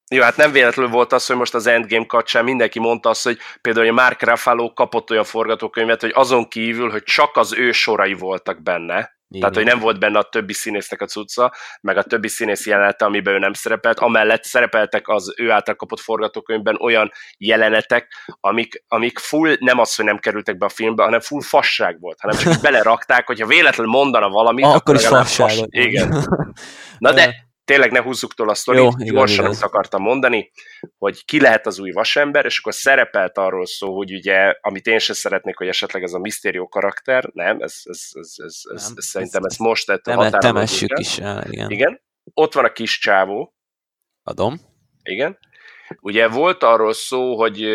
Jó, 0.09 0.21
hát 0.21 0.37
nem 0.37 0.51
véletlenül 0.51 0.91
volt 0.91 1.13
az, 1.13 1.25
hogy 1.25 1.35
most 1.35 1.53
az 1.53 1.67
Endgame 1.67 2.05
kapcsán 2.05 2.43
mindenki 2.43 2.79
mondta 2.79 3.09
azt, 3.09 3.23
hogy 3.23 3.37
például, 3.61 3.85
hogy 3.85 3.95
Mark 3.95 4.21
Ruffalo 4.21 4.73
kapott 4.73 5.11
olyan 5.11 5.23
forgatókönyvet, 5.23 6.01
hogy 6.01 6.11
azon 6.13 6.47
kívül, 6.47 6.89
hogy 6.89 7.03
csak 7.03 7.37
az 7.37 7.53
ő 7.53 7.71
sorai 7.71 8.13
voltak 8.13 8.63
benne, 8.63 9.15
igen. 9.29 9.39
Tehát, 9.39 9.55
hogy 9.55 9.73
nem 9.73 9.83
volt 9.83 9.99
benne 9.99 10.19
a 10.19 10.29
többi 10.29 10.53
színésznek 10.53 11.01
a 11.01 11.05
cucca, 11.05 11.53
meg 11.81 11.97
a 11.97 12.03
többi 12.03 12.27
színész 12.27 12.65
jelenete, 12.65 13.05
amiben 13.05 13.33
ő 13.33 13.37
nem 13.37 13.53
szerepelt. 13.53 13.99
Amellett 13.99 14.43
szerepeltek 14.43 15.07
az 15.07 15.33
ő 15.37 15.51
által 15.51 15.75
kapott 15.75 15.99
forgatókönyvben 15.99 16.77
olyan 16.81 17.11
jelenetek, 17.37 18.07
amik, 18.39 18.83
amik 18.87 19.19
full, 19.19 19.55
nem 19.59 19.79
az, 19.79 19.95
hogy 19.95 20.05
nem 20.05 20.17
kerültek 20.17 20.57
be 20.57 20.65
a 20.65 20.69
filmbe, 20.69 21.03
hanem 21.03 21.19
full 21.19 21.41
fasság 21.41 21.99
volt, 21.99 22.19
hanem 22.19 22.37
csak 22.37 22.61
belerakták, 22.71 23.27
hogyha 23.27 23.47
véletlenül 23.47 23.91
mondana 23.91 24.29
valamit, 24.29 24.65
ah, 24.65 24.75
akkor, 24.75 24.81
akkor 24.81 24.95
is 24.95 25.07
fasság. 25.07 25.49
Fas... 25.49 25.65
Igen. 25.69 26.25
Na 26.97 27.13
de 27.13 27.35
tényleg 27.65 27.91
ne 27.91 28.01
húzzuk 28.01 28.33
tól 28.33 28.49
a 28.49 28.53
sztorit, 28.53 28.81
Jó, 28.81 28.89
gyorsan 28.89 29.45
azt 29.45 29.63
akartam 29.63 30.01
mondani, 30.01 30.51
hogy 30.97 31.25
ki 31.25 31.41
lehet 31.41 31.65
az 31.65 31.79
új 31.79 31.91
vasember, 31.91 32.45
és 32.45 32.59
akkor 32.59 32.73
szerepelt 32.73 33.37
arról 33.37 33.65
szó, 33.65 33.95
hogy 33.95 34.13
ugye, 34.13 34.55
amit 34.61 34.87
én 34.87 34.99
sem 34.99 35.15
szeretnék, 35.15 35.57
hogy 35.57 35.67
esetleg 35.67 36.03
ez 36.03 36.13
a 36.13 36.19
misztérió 36.19 36.67
karakter, 36.67 37.29
nem, 37.33 37.61
ez, 37.61 37.81
ez, 37.83 38.09
ez, 38.11 38.33
ez, 38.35 38.61
ez, 38.73 38.83
nem, 38.83 38.93
ez 38.95 39.05
szerintem 39.05 39.43
ezt 39.43 39.59
most 39.59 39.85
tett 39.85 40.07
a 40.07 40.37
Temessük 40.37 40.99
is 40.99 41.17
el, 41.17 41.43
igen. 41.49 41.69
igen. 41.69 42.01
Ott 42.33 42.53
van 42.53 42.65
a 42.65 42.71
kis 42.71 42.99
csávó. 42.99 43.55
Adom. 44.23 44.59
Igen. 45.03 45.37
Ugye 46.01 46.27
volt 46.27 46.63
arról 46.63 46.93
szó, 46.93 47.37
hogy 47.37 47.65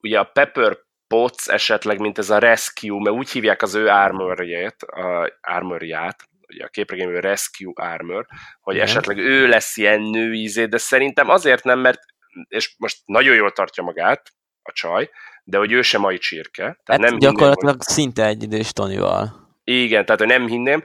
ugye 0.00 0.18
a 0.18 0.24
Pepper 0.24 0.78
Potts 1.06 1.48
esetleg, 1.48 2.00
mint 2.00 2.18
ez 2.18 2.30
a 2.30 2.38
Rescue, 2.38 3.02
mert 3.02 3.16
úgy 3.16 3.30
hívják 3.30 3.62
az 3.62 3.74
ő 3.74 3.88
armorját, 3.88 4.82
a 4.82 5.38
armorját, 5.40 6.28
ugye 6.54 6.64
a 6.64 6.68
képregényből 6.68 7.20
Rescue 7.20 7.72
Armor, 7.74 8.26
hogy 8.60 8.74
Igen. 8.74 8.86
esetleg 8.86 9.18
ő 9.18 9.48
lesz 9.48 9.76
ilyen 9.76 10.00
nőízé, 10.00 10.66
de 10.66 10.78
szerintem 10.78 11.28
azért 11.28 11.64
nem, 11.64 11.78
mert 11.78 12.00
és 12.48 12.74
most 12.78 12.98
nagyon 13.04 13.34
jól 13.34 13.50
tartja 13.50 13.82
magát 13.82 14.32
a 14.62 14.72
csaj, 14.72 15.10
de 15.44 15.58
hogy 15.58 15.72
ő 15.72 15.82
sem 15.82 16.00
mai 16.00 16.18
csirke. 16.18 16.62
Tehát 16.62 17.02
hát 17.02 17.10
nem 17.10 17.18
gyakorlatilag 17.18 17.82
hinném, 17.82 17.96
szinte 17.96 18.26
egy 18.26 18.42
idős 18.42 18.72
Tonyval. 18.72 19.42
Igen, 19.64 20.04
tehát 20.04 20.24
nem 20.24 20.46
hinném. 20.46 20.84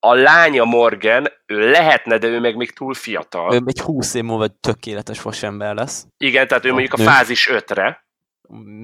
A 0.00 0.14
lánya 0.14 0.64
Morgan, 0.64 1.26
ő 1.46 1.70
lehetne, 1.70 2.18
de 2.18 2.26
ő 2.26 2.40
meg 2.40 2.56
még 2.56 2.70
túl 2.70 2.94
fiatal. 2.94 3.54
Ő 3.54 3.60
egy 3.66 3.80
húsz 3.80 4.14
év 4.14 4.22
múlva 4.22 4.46
tökéletes 4.46 5.22
vasember 5.22 5.74
lesz. 5.74 6.06
Igen, 6.16 6.48
tehát 6.48 6.64
ő 6.64 6.68
a 6.68 6.72
mondjuk 6.72 6.96
nő. 6.96 7.04
a 7.04 7.08
fázis 7.08 7.48
ötre. 7.48 8.06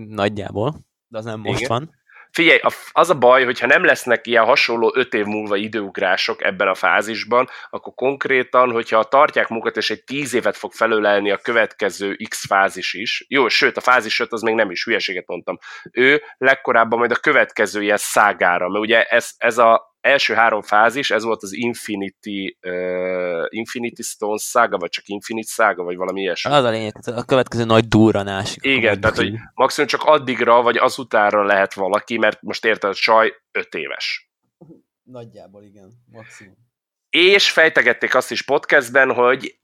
Nagyjából, 0.09 0.75
de 1.07 1.19
az 1.19 1.25
nem 1.25 1.41
most 1.41 1.61
Igen. 1.61 1.71
van. 1.71 1.95
Figyelj, 2.35 2.61
az 2.93 3.11
a 3.11 3.19
baj, 3.19 3.45
hogyha 3.45 3.67
nem 3.67 3.85
lesznek 3.85 4.27
ilyen 4.27 4.45
hasonló 4.45 4.93
öt 4.95 5.15
év 5.15 5.25
múlva 5.25 5.57
időugrások 5.57 6.45
ebben 6.45 6.69
a 6.69 6.75
fázisban, 6.75 7.49
akkor 7.71 7.95
konkrétan, 7.95 8.71
hogyha 8.71 9.05
tartják 9.05 9.49
munkat, 9.49 9.77
és 9.77 9.91
egy 9.91 10.05
tíz 10.05 10.35
évet 10.35 10.57
fog 10.57 10.73
felölelni 10.73 11.31
a 11.31 11.37
következő 11.37 12.17
X 12.29 12.47
fázis 12.47 12.95
is, 12.95 13.25
jó, 13.29 13.49
sőt, 13.49 13.77
a 13.77 13.81
fázis 13.81 14.21
5 14.21 14.33
az 14.33 14.43
még 14.43 14.55
nem 14.55 14.71
is, 14.71 14.85
hülyeséget 14.85 15.27
mondtam, 15.27 15.59
ő 15.93 16.23
legkorábban 16.39 16.99
majd 16.99 17.11
a 17.11 17.17
következő 17.17 17.83
ilyen 17.83 17.97
szágára, 17.97 18.69
mert 18.69 18.85
ugye 18.85 19.03
ez, 19.03 19.31
ez 19.37 19.59
a 19.59 19.94
első 20.05 20.35
három 20.35 20.63
fázis, 20.63 21.11
ez 21.11 21.25
volt 21.25 21.43
az 21.43 21.53
Infinity, 21.53 22.57
uh, 22.63 23.45
Infinity 23.49 24.03
Stone 24.03 24.39
szága, 24.39 24.79
vagy 24.79 24.91
csak 24.91 25.09
Infinite 25.09 25.47
szága, 25.51 25.83
vagy 25.83 25.97
valami 25.97 26.21
ilyesmi. 26.21 26.53
Az 26.53 26.65
a 26.65 26.71
lényeg, 26.71 26.95
a 27.05 27.25
következő 27.25 27.65
nagy 27.65 27.89
durranás. 27.89 28.57
Igen, 28.61 29.01
tehát 29.01 29.17
hogy 29.17 29.33
maximum 29.55 29.89
csak 29.89 30.03
addigra, 30.03 30.63
vagy 30.63 30.77
azutánra 30.77 31.45
lehet 31.45 31.75
valaki, 31.75 32.19
mert 32.19 32.43
most 32.43 32.65
érted, 32.65 32.91
a 32.91 32.95
csaj 32.95 33.33
öt 33.53 33.75
éves. 33.75 34.31
Nagyjából 35.03 35.63
igen, 35.63 35.93
maximum. 36.13 36.57
És 37.11 37.51
fejtegették 37.51 38.15
azt 38.15 38.31
is 38.31 38.43
podcastben, 38.43 39.13
hogy 39.13 39.59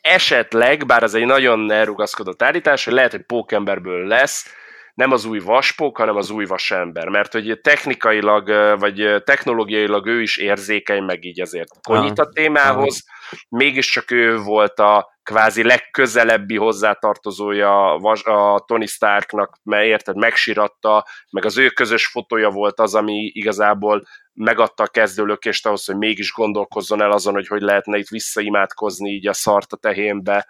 esetleg, 0.00 0.86
bár 0.86 1.02
ez 1.02 1.14
egy 1.14 1.26
nagyon 1.26 1.70
elrugaszkodott 1.70 2.42
állítás, 2.42 2.84
hogy 2.84 2.94
lehet, 2.94 3.10
hogy 3.10 3.22
pókemberből 3.22 4.06
lesz, 4.06 4.46
nem 4.94 5.12
az 5.12 5.24
új 5.24 5.38
vaspók, 5.38 5.96
hanem 5.96 6.16
az 6.16 6.30
új 6.30 6.44
vasember, 6.44 7.08
mert 7.08 7.32
hogy 7.32 7.60
technikailag, 7.62 8.48
vagy 8.78 9.22
technológiailag 9.24 10.06
ő 10.06 10.22
is 10.22 10.36
érzékeny, 10.36 11.02
meg 11.02 11.24
így 11.24 11.40
azért. 11.40 11.68
Konyít 11.82 12.18
a 12.18 12.28
témához, 12.28 13.04
mégiscsak 13.48 14.10
ő 14.10 14.38
volt 14.38 14.78
a 14.78 15.10
kvázi 15.22 15.62
legközelebbi 15.62 16.56
hozzátartozója 16.56 17.94
a 18.24 18.64
Tony 18.66 18.86
Starknak, 18.86 19.58
mert 19.62 19.84
érted, 19.84 20.16
megsiratta, 20.16 21.06
meg 21.30 21.44
az 21.44 21.58
ő 21.58 21.68
közös 21.68 22.06
fotója 22.06 22.50
volt 22.50 22.80
az, 22.80 22.94
ami 22.94 23.30
igazából 23.34 24.02
megadta 24.34 24.82
a 24.82 24.86
kezdőlökést 24.86 25.66
ahhoz, 25.66 25.84
hogy 25.84 25.96
mégis 25.96 26.32
gondolkozzon 26.32 27.02
el 27.02 27.10
azon, 27.10 27.34
hogy 27.34 27.46
hogy 27.46 27.62
lehetne 27.62 27.98
itt 27.98 28.08
visszaimádkozni 28.08 29.10
így 29.10 29.26
a 29.26 29.32
szart 29.32 29.72
a 29.72 29.76
tehénbe, 29.76 30.46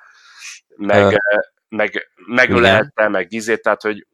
meg, 0.76 1.06
uh, 1.06 1.14
meg 1.68 2.10
megölelte, 2.26 3.08
meg 3.08 3.28
gizét, 3.28 3.62
tehát 3.62 3.82
hogy 3.82 4.06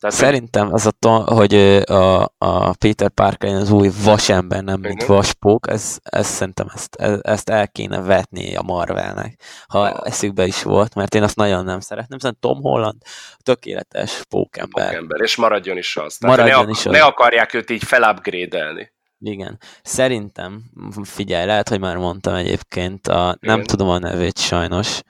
tehát, 0.00 0.16
Szerintem 0.16 0.72
az 0.72 0.90
a, 1.00 1.08
hogy 1.08 1.54
a, 1.54 2.22
a 2.38 2.72
Peter 2.78 3.08
Parker 3.08 3.54
az 3.54 3.70
új 3.70 3.90
vasember, 4.04 4.62
nem 4.62 4.80
mint 4.80 5.04
vaspók, 5.04 5.70
ez, 5.70 5.98
ez 6.02 6.26
szerintem 6.26 6.66
ezt, 6.74 6.94
ezt 7.22 7.48
el 7.48 7.68
kéne 7.68 8.00
vetni 8.00 8.56
a 8.56 8.62
Marvelnek, 8.62 9.40
ha 9.68 10.02
eszükbe 10.02 10.46
is 10.46 10.62
volt, 10.62 10.94
mert 10.94 11.14
én 11.14 11.22
azt 11.22 11.36
nagyon 11.36 11.64
nem 11.64 11.80
szeretném. 11.80 12.18
Szerintem 12.18 12.50
Tom 12.50 12.62
Holland 12.62 13.02
tökéletes 13.42 14.22
pókember. 14.28 14.86
Pókember, 14.86 15.20
és 15.20 15.36
maradjon 15.36 15.76
is 15.76 15.96
az. 15.96 16.16
Tehát 16.16 16.36
maradjon 16.36 16.64
ne, 16.64 16.70
is 16.70 16.86
az. 16.86 16.92
ne 16.92 17.02
akarják 17.02 17.54
őt 17.54 17.70
így 17.70 17.84
felupgrade-elni. 17.84 18.92
Igen. 19.18 19.58
Szerintem, 19.82 20.62
figyelj, 21.02 21.46
lehet, 21.46 21.68
hogy 21.68 21.80
már 21.80 21.96
mondtam 21.96 22.34
egyébként, 22.34 23.08
a, 23.08 23.36
nem 23.40 23.62
tudom 23.62 23.88
a 23.88 23.98
nevét 23.98 24.38
sajnos, 24.38 25.00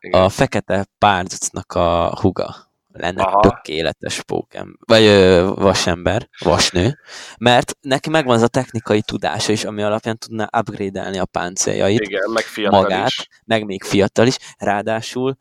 Igen. 0.00 0.22
a 0.22 0.28
Fekete 0.28 0.86
Párducnak 0.98 1.72
a 1.72 2.18
huga 2.20 2.69
lenne 2.92 3.22
Aha. 3.22 3.40
tökéletes 3.40 4.22
pókem, 4.22 4.78
vagy 4.86 5.02
ö, 5.02 5.50
vasember, 5.54 6.28
vasnő, 6.38 6.98
mert 7.38 7.76
neki 7.80 8.10
megvan 8.10 8.36
az 8.36 8.42
a 8.42 8.48
technikai 8.48 9.02
tudása 9.02 9.52
is, 9.52 9.64
ami 9.64 9.82
alapján 9.82 10.18
tudná 10.18 10.48
upgrade-elni 10.58 11.18
a 11.18 11.24
páncéljait, 11.24 12.00
Igen, 12.00 12.30
meg 12.30 12.42
fiatal 12.42 12.80
magát, 12.80 13.06
is. 13.06 13.28
meg 13.44 13.64
még 13.64 13.82
fiatal 13.82 14.26
is, 14.26 14.36
ráadásul 14.58 15.36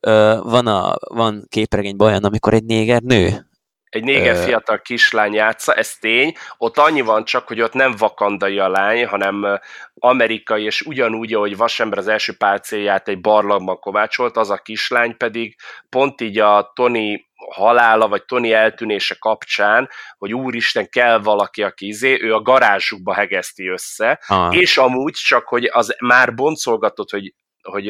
ö, 0.00 0.38
van, 0.42 0.66
a, 0.66 0.94
van 1.14 1.46
képregényben 1.48 2.08
olyan, 2.08 2.24
amikor 2.24 2.54
egy 2.54 2.64
néger 2.64 3.02
nő, 3.02 3.46
egy 3.94 4.04
néger 4.04 4.36
fiatal 4.36 4.78
kislány 4.78 5.34
játsza, 5.34 5.74
ez 5.74 5.94
tény. 5.94 6.32
Ott 6.58 6.78
annyi 6.78 7.00
van 7.00 7.24
csak, 7.24 7.48
hogy 7.48 7.60
ott 7.60 7.72
nem 7.72 7.94
vakandai 7.98 8.58
a 8.58 8.68
lány, 8.68 9.06
hanem 9.06 9.60
amerikai, 9.94 10.64
és 10.64 10.80
ugyanúgy, 10.80 11.34
ahogy 11.34 11.56
Vasember 11.56 11.98
az 11.98 12.08
első 12.08 12.36
pálcélját 12.36 13.08
egy 13.08 13.20
barlangban 13.20 13.78
kovácsolt, 13.78 14.36
az 14.36 14.50
a 14.50 14.56
kislány 14.56 15.16
pedig 15.16 15.56
pont 15.88 16.20
így 16.20 16.38
a 16.38 16.70
Tony 16.74 17.26
halála, 17.50 18.08
vagy 18.08 18.24
Tony 18.24 18.52
eltűnése 18.52 19.16
kapcsán, 19.18 19.88
hogy 20.18 20.34
úristen, 20.34 20.88
kell 20.88 21.18
valaki, 21.18 21.62
aki 21.62 21.86
izé, 21.86 22.18
ő 22.22 22.34
a 22.34 22.42
garázsukba 22.42 23.14
hegeszti 23.14 23.68
össze, 23.68 24.20
ah. 24.26 24.56
és 24.56 24.78
amúgy 24.78 25.14
csak, 25.14 25.48
hogy 25.48 25.64
az 25.72 25.96
már 25.98 26.34
boncolgatott, 26.34 27.10
hogy 27.10 27.34
hogy 27.62 27.88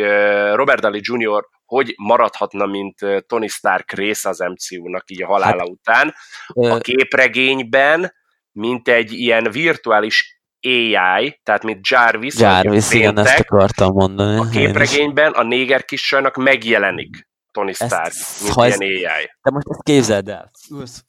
Robert 0.55 0.81
Downey 0.81 1.01
Jr. 1.03 1.45
hogy 1.73 1.95
maradhatna, 1.97 2.67
mint 2.67 2.99
Tony 3.27 3.49
Stark 3.49 3.93
rész 3.93 4.25
az 4.25 4.39
MCU-nak 4.39 5.11
így 5.11 5.23
a 5.23 5.27
halála 5.27 5.59
hát, 5.59 5.69
után. 5.69 6.15
A 6.47 6.79
képregényben, 6.79 8.13
mint 8.53 8.89
egy 8.89 9.13
ilyen 9.13 9.51
virtuális 9.51 10.43
AI, 10.61 11.41
tehát 11.43 11.63
mint 11.63 11.89
Jarvis, 11.89 12.39
Jarvis, 12.39 12.93
igen, 12.93 13.19
ezt 13.19 13.39
akartam 13.39 13.93
mondani. 13.93 14.39
A 14.39 14.49
képregényben 14.49 15.33
a 15.33 15.43
néger 15.43 15.85
kisajnak 15.85 16.37
megjelenik 16.37 17.29
Tony 17.53 17.73
Stark, 17.73 18.07
ezt, 18.07 18.43
mint 18.43 18.57
ilyen 18.57 19.11
ez, 19.11 19.17
AI. 19.17 19.31
De 19.43 19.51
most 19.51 19.67
ezt 19.69 19.83
képzeld 19.83 20.29
el. 20.29 20.51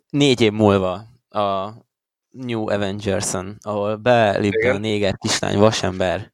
Négy 0.10 0.41
év 0.41 0.52
múlva 0.52 0.94
a 1.30 1.69
New 2.30 2.69
Avengers-on, 2.69 3.57
ahol 3.61 3.95
belép 3.95 4.53
a 4.73 4.77
néger 4.77 5.18
kislány 5.18 5.57
vasember 5.57 6.31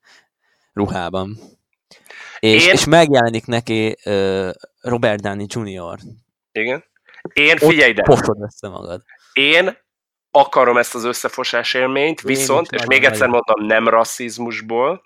ruhában. 0.74 1.38
És, 2.40 2.66
Én... 2.66 2.74
és 2.74 2.86
megjelenik 2.86 3.46
neki 3.46 3.96
uh, 4.06 4.50
Robert 4.82 5.22
Downey 5.22 5.46
Jr. 5.50 5.98
Igen. 6.52 6.84
Én, 7.34 7.58
figyelj 7.58 7.90
ide. 7.90 8.02
Pofod 8.02 8.42
össze 8.42 8.68
magad. 8.68 9.02
Én 9.34 9.78
akarom 10.32 10.78
ezt 10.78 10.96
az 10.96 11.04
összefosás 11.04 11.74
élményt, 11.74 12.22
viszont, 12.22 12.72
és 12.72 12.86
még 12.86 13.04
egyszer 13.04 13.28
mondom, 13.28 13.66
nem 13.66 13.88
rasszizmusból, 13.88 15.04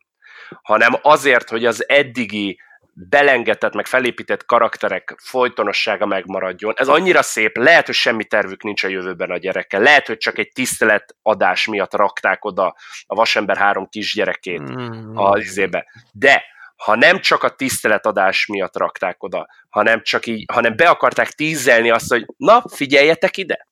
hanem 0.62 0.96
azért, 1.02 1.50
hogy 1.50 1.66
az 1.66 1.90
eddigi 1.90 2.60
belengetett, 2.96 3.74
meg 3.74 3.86
felépített 3.86 4.46
karakterek 4.46 5.16
folytonossága 5.18 6.06
megmaradjon. 6.06 6.74
Ez 6.78 6.88
annyira 6.88 7.22
szép, 7.22 7.58
lehet, 7.58 7.86
hogy 7.86 7.96
semmi 7.96 8.26
tervük 8.26 8.64
nincs 8.64 8.84
a 8.84 8.88
jövőben 8.88 9.32
a 9.32 9.38
gyerekkel, 9.38 9.82
lehet, 9.82 10.08
hogy 10.08 10.18
csak 10.18 10.38
egy 10.38 10.52
tiszteletadás 10.54 11.68
miatt 11.68 11.94
rakták 11.94 12.46
oda 12.46 12.76
a 13.06 13.16
Vasember 13.16 13.58
három 13.58 13.88
kisgyerekét 13.90 14.62
mm. 14.62 15.18
a 15.18 15.38
izébe. 15.38 15.86
De 16.12 16.44
ha 16.76 16.96
nem 16.96 17.20
csak 17.20 17.44
a 17.44 17.50
tiszteletadás 17.50 18.46
miatt 18.46 18.78
rakták 18.78 19.24
oda, 19.24 19.48
hanem 19.70 20.02
csak 20.04 20.26
így, 20.26 20.46
hanem 20.54 20.76
be 20.76 20.90
akarták 20.90 21.30
tízelni 21.30 21.90
azt, 21.90 22.10
hogy 22.10 22.26
na, 22.38 22.64
figyeljetek 22.74 23.38
ide. 23.38 23.68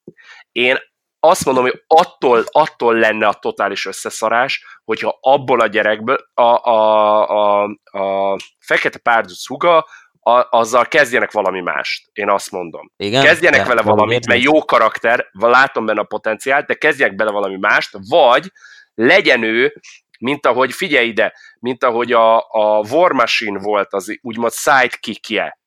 Én 0.52 0.78
azt 1.19 1.45
mondom, 1.45 1.64
hogy 1.64 1.84
attól, 1.88 2.44
attól 2.52 2.95
lenne 2.95 3.28
a 3.28 3.34
totális 3.34 3.86
összeszarás, 3.86 4.80
hogyha 4.84 5.18
abból 5.22 5.60
a 5.60 5.68
gyerekből 5.68 6.18
a, 6.34 6.69
a, 6.69 7.28
a, 7.30 7.64
a 7.84 8.38
fekete 8.60 8.99
párduc 8.99 9.48
huga, 9.48 9.88
a, 10.19 10.48
azzal 10.49 10.86
kezdjenek 10.86 11.32
valami 11.32 11.61
mást, 11.61 12.10
én 12.14 12.30
azt 12.30 12.52
mondom. 12.52 12.91
Igen? 12.98 13.23
Kezdjenek 13.23 13.65
vele 13.65 13.82
valamit, 13.82 14.28
mert 14.28 14.41
jó 14.41 14.65
karakter, 14.65 15.30
látom 15.32 15.86
benne 15.86 15.99
a 15.99 16.03
potenciált, 16.03 16.65
de 16.65 16.73
kezdjenek 16.73 17.15
bele 17.15 17.32
valami 17.32 17.57
mást, 17.57 17.98
vagy 18.10 18.52
legyen 18.94 19.44
ő 19.44 19.73
mint 20.22 20.45
ahogy, 20.45 20.72
figyelj 20.72 21.07
ide, 21.07 21.34
mint 21.60 21.84
ahogy 21.84 22.11
a, 22.11 22.38
a 22.38 22.88
War 22.89 23.11
Machine 23.11 23.60
volt 23.60 23.93
az 23.93 24.18
úgymond 24.22 24.52
sidekickje 24.52 25.60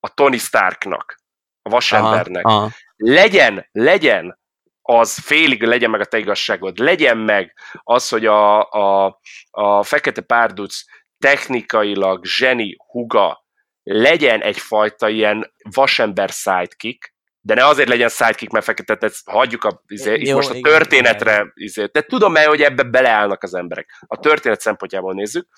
a 0.00 0.14
Tony 0.14 0.38
Starknak, 0.38 1.14
a 1.62 1.70
vasembernek. 1.70 2.44
Aha, 2.44 2.56
aha. 2.56 2.70
Legyen, 2.96 3.68
legyen 3.72 4.38
az 4.82 5.18
félig 5.18 5.62
legyen 5.62 5.90
meg 5.90 6.00
a 6.00 6.04
te 6.04 6.18
igazságod, 6.18 6.78
legyen 6.78 7.16
meg 7.16 7.54
az, 7.82 8.08
hogy 8.08 8.26
a, 8.26 8.70
a, 8.70 9.20
a 9.50 9.82
fekete 9.82 10.20
párduc 10.20 10.82
technikailag 11.18 12.24
zseni 12.24 12.76
huga 12.90 13.44
legyen 13.82 14.42
egyfajta 14.42 15.08
ilyen 15.08 15.52
vasember 15.70 16.28
sidekick, 16.28 17.09
de 17.40 17.54
ne 17.54 17.66
azért 17.66 17.88
legyen 17.88 18.08
sidekick, 18.08 18.52
mert 18.52 18.64
fekete, 18.64 18.96
tehát 18.96 19.16
hagyjuk 19.24 19.64
a, 19.64 19.82
izé, 19.86 20.14
itt 20.14 20.34
most 20.34 20.50
a 20.50 20.60
történetre, 20.60 21.32
igen. 21.32 21.52
izé, 21.54 21.84
de 21.92 22.02
tudom 22.02 22.36
el, 22.36 22.48
hogy 22.48 22.62
ebbe 22.62 22.82
beleállnak 22.82 23.42
az 23.42 23.54
emberek. 23.54 24.04
A 24.06 24.18
történet 24.18 24.60
szempontjából 24.60 25.14
nézzük, 25.14 25.48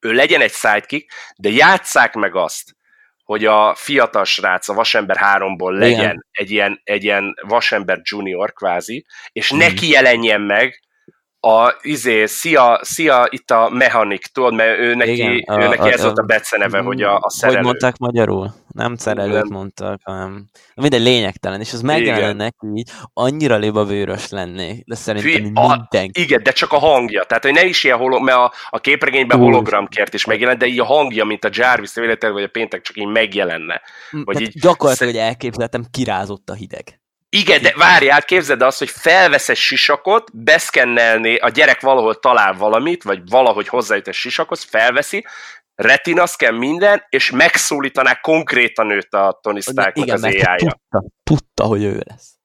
ő 0.00 0.12
legyen 0.12 0.40
egy 0.40 0.52
sidekick, 0.52 1.12
de 1.36 1.50
játsszák 1.50 2.14
meg 2.14 2.34
azt, 2.34 2.76
hogy 3.24 3.44
a 3.44 3.74
fiatal 3.74 4.24
srác 4.24 4.68
a 4.68 4.74
Vasember 4.74 5.16
3-ból 5.20 5.72
legyen 5.78 6.00
igen. 6.00 6.26
egy 6.30 6.50
ilyen, 6.50 6.80
egy 6.84 7.04
ilyen 7.04 7.34
Vasember 7.42 8.00
junior 8.02 8.52
kvázi, 8.52 9.06
és 9.32 9.48
hmm. 9.48 9.58
neki 9.58 9.88
jelenjen 9.90 10.40
meg 10.40 10.80
a 11.40 11.74
izé, 11.82 12.26
szia, 12.26 12.80
szia, 12.82 13.26
itt 13.30 13.50
a 13.50 13.68
mechanik, 13.72 14.26
tudod, 14.26 14.54
mert 14.54 14.78
ő 14.78 14.94
neki, 14.94 15.12
Igen, 15.12 15.60
ő 15.60 15.68
neki 15.68 15.88
a, 15.88 15.92
ez 15.92 16.00
a, 16.00 16.04
volt 16.04 16.18
a 16.18 16.22
beceneve, 16.22 16.78
hogy 16.78 17.02
a, 17.02 17.16
a 17.16 17.30
szerelő. 17.30 17.56
Hogy 17.56 17.66
mondták 17.66 17.96
magyarul? 17.98 18.54
Nem 18.72 18.96
szerelőt 18.96 19.42
nem. 19.42 19.52
mondtak, 19.52 20.00
hanem 20.04 20.46
minden 20.74 21.02
lényegtelen, 21.02 21.60
és 21.60 21.72
az 21.72 21.80
megjelenne 21.80 22.32
neki 22.32 22.66
így, 22.74 22.90
annyira 23.12 23.56
libavőrös 23.56 24.28
lennék, 24.28 24.84
de 24.84 24.94
szerintem 24.94 25.32
Fű, 25.32 25.42
mindenki. 25.42 26.20
A, 26.20 26.22
igen, 26.22 26.42
de 26.42 26.50
csak 26.50 26.72
a 26.72 26.78
hangja, 26.78 27.24
tehát 27.24 27.44
hogy 27.44 27.52
ne 27.52 27.64
is 27.64 27.84
ilyen 27.84 27.98
holo, 27.98 28.20
mert 28.20 28.38
a, 28.38 28.52
a 28.70 28.78
képregényben 28.78 29.38
hologramkért 29.38 30.14
is 30.14 30.24
megjelent, 30.24 30.58
de 30.58 30.66
így 30.66 30.80
a 30.80 30.84
hangja, 30.84 31.24
mint 31.24 31.44
a 31.44 31.48
Jarvis 31.52 31.94
véletlenül, 31.94 32.36
vagy 32.36 32.46
a 32.46 32.50
péntek 32.52 32.80
csak 32.80 32.96
így 32.96 33.06
megjelenne. 33.06 33.80
Vagy 34.10 34.40
így, 34.40 34.60
gyakorlatilag, 34.60 35.14
hogy 35.14 35.22
elképzeltem, 35.22 35.84
kirázott 35.90 36.50
a 36.50 36.54
hideg. 36.54 37.00
Igen, 37.38 37.62
de 37.62 37.72
várjál, 37.76 38.22
képzeld 38.22 38.62
azt, 38.62 38.78
hogy 38.78 38.90
felvesz 38.90 39.48
egy 39.48 39.56
sisakot, 39.56 40.36
beszkennelni, 40.36 41.36
a 41.36 41.48
gyerek 41.48 41.80
valahol 41.80 42.14
talál 42.14 42.54
valamit, 42.54 43.02
vagy 43.02 43.28
valahogy 43.28 43.68
hozzájut 43.68 44.08
egy 44.08 44.14
sisakhoz, 44.14 44.62
felveszi, 44.62 45.24
retina 45.74 46.26
scan 46.26 46.54
minden, 46.54 47.02
és 47.08 47.30
megszólítaná 47.30 48.14
konkrétan 48.20 48.90
őt 48.90 49.14
a 49.14 49.38
Tony 49.42 49.60
Starknak 49.60 50.12
az 50.12 50.22
ai 50.22 50.38
-ja. 50.38 50.54
Tudta, 50.56 51.04
tudta, 51.22 51.64
hogy 51.64 51.82
ő 51.82 52.02
lesz. 52.06 52.35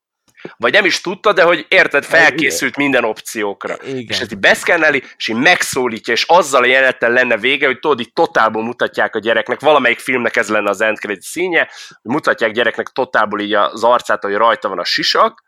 Vagy 0.56 0.72
nem 0.72 0.84
is 0.84 1.00
tudta, 1.00 1.32
de 1.32 1.42
hogy 1.42 1.66
érted, 1.68 2.04
felkészült 2.04 2.76
minden 2.76 3.04
opciókra. 3.04 3.76
Igen. 3.84 4.04
És 4.08 4.20
ezt 4.20 4.32
így 4.32 4.38
beszkenneli, 4.38 5.02
és 5.16 5.28
így 5.28 5.36
megszólítja, 5.36 6.12
és 6.12 6.24
azzal 6.28 6.62
a 6.62 6.66
jelenettel 6.66 7.10
lenne 7.10 7.36
vége, 7.36 7.66
hogy 7.66 7.78
tudod, 7.78 8.00
így 8.00 8.12
totálból 8.12 8.62
mutatják 8.62 9.14
a 9.14 9.18
gyereknek, 9.18 9.60
valamelyik 9.60 9.98
filmnek 9.98 10.36
ez 10.36 10.48
lenne 10.48 10.70
az 10.70 10.80
endcredit 10.80 11.22
színje, 11.22 11.68
hogy 12.02 12.12
mutatják 12.12 12.52
gyereknek 12.52 12.86
totálból 12.86 13.40
így 13.40 13.52
az 13.52 13.84
arcát, 13.84 14.22
hogy 14.22 14.34
rajta 14.34 14.68
van 14.68 14.78
a 14.78 14.84
sisak, 14.84 15.42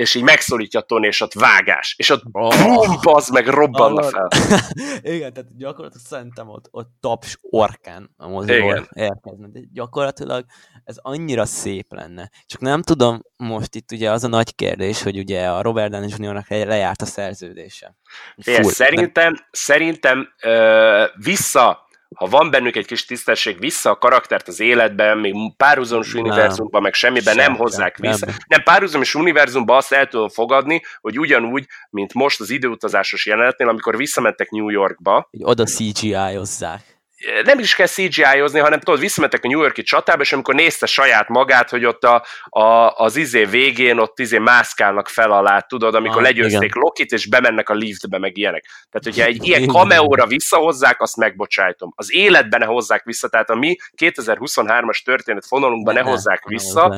és 0.00 0.14
így 0.14 0.22
megszólítja 0.22 0.80
a 0.80 0.82
Tony, 0.82 1.04
és 1.04 1.20
ott 1.20 1.32
vágás, 1.32 1.94
és 1.98 2.10
ott 2.10 2.22
oh. 2.32 2.62
bum, 3.02 3.14
meg 3.32 3.46
robbanna 3.46 4.02
fel. 4.02 4.28
Igen, 5.14 5.32
tehát 5.32 5.56
gyakorlatilag 5.56 6.06
szerintem 6.06 6.48
ott, 6.48 6.68
ott 6.70 6.90
taps 7.00 7.38
orkán 7.40 8.10
a 8.16 8.28
moziból 8.28 8.88
érkezne, 8.94 9.48
de 9.48 9.60
gyakorlatilag 9.72 10.44
ez 10.84 10.96
annyira 10.96 11.44
szép 11.44 11.94
lenne. 11.94 12.30
Csak 12.46 12.60
nem 12.60 12.82
tudom, 12.82 13.22
most 13.36 13.74
itt 13.74 13.92
ugye 13.92 14.10
az 14.10 14.24
a 14.24 14.28
nagy 14.28 14.54
kérdés, 14.54 15.02
hogy 15.02 15.18
ugye 15.18 15.46
a 15.46 15.62
Robert 15.62 15.90
Downey 15.90 16.08
Jr.-nak 16.16 16.48
lejárt 16.48 17.02
a 17.02 17.06
szerződése. 17.06 17.96
Fél, 18.36 18.62
szerintem, 18.62 19.32
de... 19.32 19.48
szerintem 19.50 20.28
ö, 20.42 21.04
vissza 21.16 21.88
ha 22.16 22.26
van 22.26 22.50
bennük 22.50 22.76
egy 22.76 22.86
kis 22.86 23.04
tisztesség, 23.04 23.58
vissza 23.58 23.90
a 23.90 23.96
karaktert 23.98 24.48
az 24.48 24.60
életben, 24.60 25.18
még 25.18 25.34
párhuzamos 25.56 26.14
univerzumban, 26.14 26.82
meg 26.82 26.94
semmiben 26.94 27.36
nem, 27.36 27.44
nem 27.44 27.60
hozzák 27.60 27.96
vissza. 27.96 28.26
Nem, 28.26 28.34
nem 28.46 28.62
párhuzamos 28.62 29.14
univerzumban 29.14 29.76
azt 29.76 29.92
el 29.92 30.06
tudom 30.06 30.28
fogadni, 30.28 30.82
hogy 31.00 31.18
ugyanúgy, 31.18 31.66
mint 31.90 32.14
most 32.14 32.40
az 32.40 32.50
időutazásos 32.50 33.26
jelenetnél, 33.26 33.68
amikor 33.68 33.96
visszamentek 33.96 34.50
New 34.50 34.68
Yorkba. 34.68 35.28
Hogy 35.30 35.40
oda 35.42 35.64
CGI-ozzák 35.64 36.99
nem 37.44 37.58
is 37.58 37.74
kell 37.74 37.86
CGI-ozni, 37.86 38.58
hanem 38.58 38.80
tudod, 38.80 39.00
visszamentek 39.00 39.44
a 39.44 39.48
New 39.48 39.60
Yorki 39.60 39.82
csatába, 39.82 40.22
és 40.22 40.32
amikor 40.32 40.54
nézte 40.54 40.86
saját 40.86 41.28
magát, 41.28 41.70
hogy 41.70 41.84
ott 41.84 42.04
a, 42.04 42.24
a, 42.48 42.90
az 42.90 43.16
izé 43.16 43.44
végén 43.44 43.98
ott 43.98 44.18
izé 44.18 44.38
mászkálnak 44.38 45.08
fel 45.08 45.30
alá, 45.30 45.60
tudod, 45.60 45.94
amikor 45.94 46.16
ah, 46.16 46.22
legyőzték 46.22 46.62
igen. 46.62 46.82
Lokit, 46.82 47.12
és 47.12 47.28
bemennek 47.28 47.68
a 47.68 47.74
liftbe, 47.74 48.18
meg 48.18 48.36
ilyenek. 48.36 48.64
Tehát, 48.90 49.16
hogyha 49.16 49.24
egy 49.24 49.46
ilyen 49.46 49.66
kameóra 49.66 50.26
visszahozzák, 50.26 51.00
azt 51.00 51.16
megbocsájtom. 51.16 51.92
Az 51.96 52.14
életben 52.14 52.60
ne 52.60 52.66
hozzák 52.66 53.04
vissza, 53.04 53.28
tehát 53.28 53.50
a 53.50 53.54
mi 53.54 53.76
2023-as 53.96 55.02
történet 55.04 55.46
fonalunkban 55.46 55.94
ne, 55.94 56.02
ne 56.02 56.10
hozzák 56.10 56.44
vissza, 56.44 56.88
ne 56.88 56.96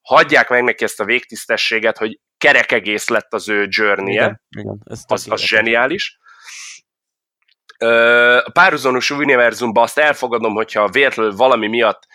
hagyják 0.00 0.48
meg 0.48 0.62
neki 0.62 0.84
ezt 0.84 1.00
a 1.00 1.04
végtisztességet, 1.04 1.98
hogy 1.98 2.18
kerek 2.38 2.72
egész 2.72 3.08
lett 3.08 3.34
az 3.34 3.48
ő 3.48 3.66
journey 3.70 4.16
-e. 4.16 4.24
Igen, 4.24 4.40
igen, 4.58 4.80
az, 4.84 5.26
az 5.28 5.40
zseniális 5.40 6.18
a 8.44 8.50
párhuzanos 8.52 9.10
univerzumban 9.10 9.82
azt 9.82 9.98
elfogadom, 9.98 10.54
hogyha 10.54 10.88
véletlenül 10.88 11.36
valami 11.36 11.66
miatt 11.66 12.06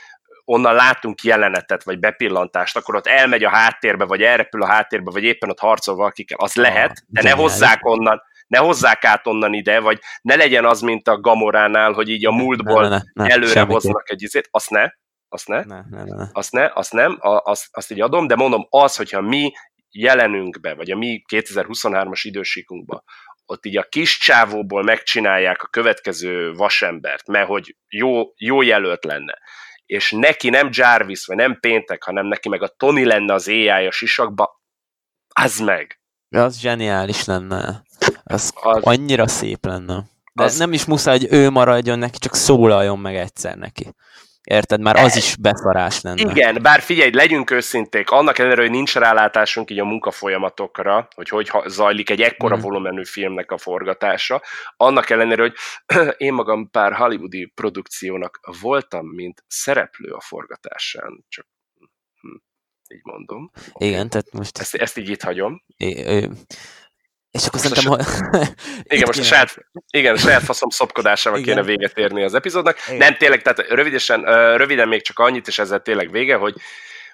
onnan 0.46 0.76
látunk 0.76 1.24
jelenetet, 1.24 1.84
vagy 1.84 2.00
bepillantást, 2.00 2.78
akkor 2.78 2.96
ott 2.96 3.08
elmegy 3.08 3.44
a 3.44 3.50
háttérbe, 3.50 4.06
vagy 4.06 4.22
elrepül 4.22 4.64
a 4.64 4.68
háttérbe, 4.68 5.12
vagy 5.12 5.24
éppen 5.24 5.50
ott 5.50 5.60
harcol 5.60 5.96
valakikkel, 5.96 6.38
az 6.42 6.56
lehet, 6.56 7.04
de 7.08 7.22
ne 7.22 7.32
hozzák 7.32 7.86
onnan, 7.86 8.22
ne 8.48 8.58
hozzák 8.58 9.06
át 9.06 9.28
onnan 9.28 9.54
ide, 9.54 9.80
vagy 9.80 10.00
ne 10.22 10.36
legyen 10.36 10.66
az, 10.66 10.82
mint 10.82 11.08
a 11.08 11.20
Gamoránál, 11.20 11.92
hogy 11.92 12.10
így 12.10 12.26
a 12.26 12.32
múltból 12.32 12.82
ne, 12.82 12.90
ne, 12.90 13.02
ne, 13.14 13.34
előre 13.34 13.62
hoznak 13.62 14.10
egy 14.10 14.22
izét, 14.22 14.48
azt 14.52 14.70
ne, 14.70 14.90
azt 15.30 15.48
ne, 15.48 15.64
ne, 15.64 15.82
ne, 15.90 16.04
ne. 16.04 16.26
azt 16.32 16.52
ne, 16.52 16.72
azt 16.74 16.94
nem, 16.94 17.18
azt, 17.20 17.68
azt 17.72 17.92
így 17.92 18.02
adom, 18.02 18.28
de 18.28 18.36
mondom, 18.36 18.68
az, 18.70 18.96
hogyha 18.96 19.22
mi 19.22 19.52
jelenünkbe, 19.92 20.74
vagy 20.74 20.92
a 20.92 20.98
mi 20.98 21.22
2023-as 21.34 22.20
idősíkunkba 22.24 23.04
ott 23.46 23.66
így 23.66 23.78
a 23.78 23.84
kis 23.84 24.18
csávóból 24.18 24.84
megcsinálják 24.84 25.64
a 25.64 25.68
következő 25.68 26.54
vasembert, 26.54 27.28
mert 27.28 27.48
hogy 27.48 27.76
jó, 27.88 28.24
jó 28.36 28.62
jelölt 28.62 29.04
lenne, 29.04 29.40
és 29.86 30.12
neki 30.12 30.50
nem 30.50 30.70
Jarvis, 30.72 31.26
vagy 31.26 31.36
nem 31.38 31.60
Péntek, 31.60 32.04
hanem 32.04 32.26
neki 32.26 32.50
meg 32.50 32.62
a 32.62 32.68
Tony 32.68 33.06
lenne 33.06 33.34
az 33.34 33.48
AI 33.48 33.88
a 33.88 33.92
sisakba, 33.92 34.62
az 35.28 35.60
meg. 35.60 36.00
Az 36.30 36.60
zseniális 36.60 37.26
lenne. 37.26 37.84
Az, 38.24 38.54
az 38.56 38.84
annyira 38.84 39.28
szép 39.28 39.66
lenne. 39.66 40.04
De 40.34 40.44
az, 40.44 40.58
nem 40.58 40.74
is 40.74 40.86
muszáj, 40.86 41.18
hogy 41.18 41.28
ő 41.32 41.50
maradjon 41.50 42.00
neki, 42.00 42.18
csak 42.18 42.36
szólaljon 42.36 43.00
meg 43.00 43.16
egyszer 43.16 43.58
neki. 43.58 43.96
Érted? 44.44 44.82
Már 44.82 44.96
az 44.96 45.16
is 45.16 45.36
beszarás 45.36 46.02
lenne. 46.02 46.32
Igen, 46.32 46.62
bár 46.62 46.82
figyelj, 46.82 47.12
legyünk 47.12 47.52
őszinték, 47.52 48.10
annak 48.10 48.38
ellenére, 48.38 48.62
hogy 48.62 48.72
nincs 48.72 48.96
rálátásunk 48.96 49.72
így 49.72 49.80
a 49.80 49.86
munkafolyamatokra, 49.86 51.08
hogy 51.16 51.30
hogy 51.30 51.52
zajlik 51.66 52.10
egy 52.10 52.22
ekkora 52.22 52.58
mm. 52.58 52.60
volumenű 52.60 53.06
filmnek 53.06 53.52
a 53.52 53.58
forgatása, 53.58 54.42
annak 54.78 55.10
ellenére, 55.10 55.42
hogy 55.42 55.54
én 56.18 56.34
magam 56.34 56.70
pár 56.70 56.94
hollywoodi 56.94 57.52
produkciónak 57.56 58.40
voltam, 58.62 59.06
mint 59.06 59.44
szereplő 59.48 60.12
a 60.12 60.22
forgatásán, 60.22 61.26
csak 61.28 61.48
hm, 62.22 62.36
így 62.96 63.04
mondom. 63.04 63.52
Igen, 63.74 64.10
tehát 64.10 64.32
most... 64.32 64.58
Ezt, 64.58 64.76
ezt 64.76 64.98
így 64.98 65.10
itt 65.10 65.22
hagyom. 65.22 65.64
É, 65.78 66.30
és 67.32 67.46
akkor 67.46 67.60
most 67.62 67.76
szerintem... 67.76 68.06
hogy... 68.32 68.48
igen, 68.96 69.04
most 69.06 69.20
a 69.20 69.24
saját, 69.24 69.56
igen, 69.90 70.16
a 70.16 70.18
saját 70.18 70.44
faszom 70.44 70.70
szopkodásával 70.70 71.40
igen. 71.40 71.54
kéne 71.54 71.68
véget 71.68 71.98
érni 71.98 72.24
az 72.24 72.34
epizódnak. 72.34 72.78
Igen. 72.88 72.98
Nem, 72.98 73.18
tényleg, 73.18 73.42
tehát 73.42 73.72
rövidesen, 73.72 74.22
röviden 74.58 74.88
még 74.88 75.02
csak 75.02 75.20
annyit, 75.20 75.48
és 75.48 75.60
ezzel 75.60 75.82
tényleg 75.82 76.12
vége, 76.12 76.36
hogy 76.36 76.56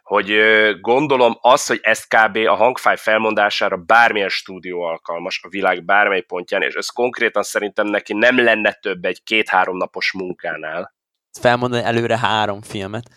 hogy 0.07 0.37
gondolom 0.81 1.37
az, 1.41 1.65
hogy 1.65 1.79
ezt 1.81 2.07
kb. 2.07 2.37
a 2.37 2.55
hangfáj 2.55 2.97
felmondására 2.97 3.77
bármilyen 3.77 4.29
stúdió 4.29 4.81
alkalmas 4.81 5.39
a 5.43 5.49
világ 5.49 5.85
bármely 5.85 6.21
pontján, 6.21 6.61
és 6.61 6.73
ez 6.73 6.87
konkrétan 6.87 7.43
szerintem 7.43 7.87
neki 7.87 8.13
nem 8.13 8.43
lenne 8.43 8.71
több 8.71 9.05
egy 9.05 9.23
két-három 9.23 9.77
napos 9.77 10.11
munkánál. 10.11 10.95
Felmondani 11.39 11.83
előre 11.83 12.17
három 12.17 12.61
filmet. 12.61 13.09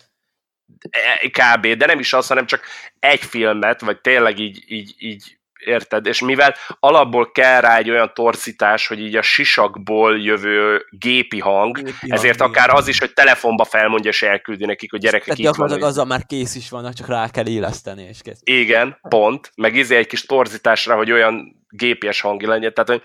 E, 0.89 1.29
kb. 1.29 1.67
De 1.67 1.85
nem 1.85 1.99
is 1.99 2.13
az, 2.13 2.27
hanem 2.27 2.45
csak 2.45 2.63
egy 2.99 3.23
filmet, 3.23 3.81
vagy 3.81 4.01
tényleg 4.01 4.39
így, 4.39 4.63
így, 4.67 4.93
így 4.97 5.39
érted? 5.65 6.05
És 6.05 6.21
mivel 6.21 6.55
alapból 6.79 7.31
kell 7.31 7.61
rá 7.61 7.77
egy 7.77 7.89
olyan 7.89 8.11
torzítás, 8.13 8.87
hogy 8.87 8.99
így 8.99 9.15
a 9.15 9.21
sisakból 9.21 10.19
jövő 10.19 10.85
gépi 10.89 11.39
hang, 11.39 11.75
gépi 11.75 12.11
ezért 12.11 12.39
hang, 12.39 12.55
akár 12.55 12.69
az 12.69 12.87
is, 12.87 12.99
hogy 12.99 13.13
telefonba 13.13 13.63
felmondja 13.63 14.09
és 14.09 14.21
elküldi 14.21 14.65
nekik, 14.65 14.91
hogy 14.91 14.99
gyerekek 14.99 15.25
Tehát 15.25 15.41
gyakorlatilag 15.41 15.89
azzal 15.89 16.05
már 16.05 16.25
kész 16.25 16.55
is 16.55 16.69
vannak, 16.69 16.93
csak 16.93 17.07
rá 17.07 17.29
kell 17.29 17.47
éleszteni 17.47 18.03
és 18.03 18.19
kész. 18.21 18.39
Igen, 18.43 18.97
pont. 19.09 19.51
Meg 19.55 19.75
izé 19.75 19.95
egy 19.95 20.07
kis 20.07 20.25
torzításra, 20.25 20.95
hogy 20.95 21.11
olyan 21.11 21.65
gépies 21.69 22.21
hangi 22.21 22.45
legyen. 22.45 22.73
Tehát, 22.73 22.89
hogy 22.89 23.01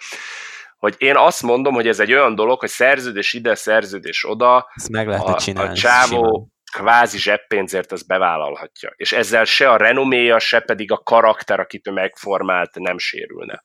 hogy 0.77 0.95
én 0.99 1.17
azt 1.17 1.43
mondom, 1.43 1.75
hogy 1.75 1.89
ez 1.89 2.01
egy 2.01 2.13
olyan 2.13 2.35
dolog, 2.35 2.61
hogy 2.61 2.69
szerződés 2.69 3.33
ide, 3.33 3.55
szerződés 3.55 4.29
oda. 4.29 4.71
Ezt 4.75 4.91
meg 4.91 5.09
lehet 5.09 5.29
a, 5.29 5.35
csinálni. 5.35 5.71
A 5.71 5.75
csávó 5.75 6.07
simán 6.07 6.55
kvázi 6.77 7.19
zseppénzért 7.19 7.93
ezt 7.93 8.07
bevállalhatja. 8.07 8.93
És 8.97 9.13
ezzel 9.13 9.45
se 9.45 9.71
a 9.71 9.77
renoméja, 9.77 10.39
se 10.39 10.61
pedig 10.61 10.93
a 10.93 10.99
karakter, 10.99 11.61
akit 11.61 11.87
ő 11.87 11.91
megformált, 11.91 12.75
nem 12.75 12.99
sérülne. 12.99 13.65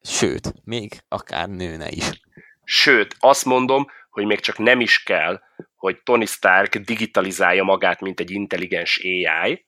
Sőt, 0.00 0.52
még 0.64 0.92
akár 1.08 1.48
nőne 1.48 1.88
is. 1.90 2.04
Sőt, 2.64 3.16
azt 3.18 3.44
mondom, 3.44 3.86
hogy 4.10 4.24
még 4.24 4.40
csak 4.40 4.58
nem 4.58 4.80
is 4.80 5.02
kell, 5.02 5.40
hogy 5.76 6.02
Tony 6.02 6.26
Stark 6.26 6.76
digitalizálja 6.76 7.62
magát, 7.62 8.00
mint 8.00 8.20
egy 8.20 8.30
intelligens 8.30 9.00
AI, 9.02 9.66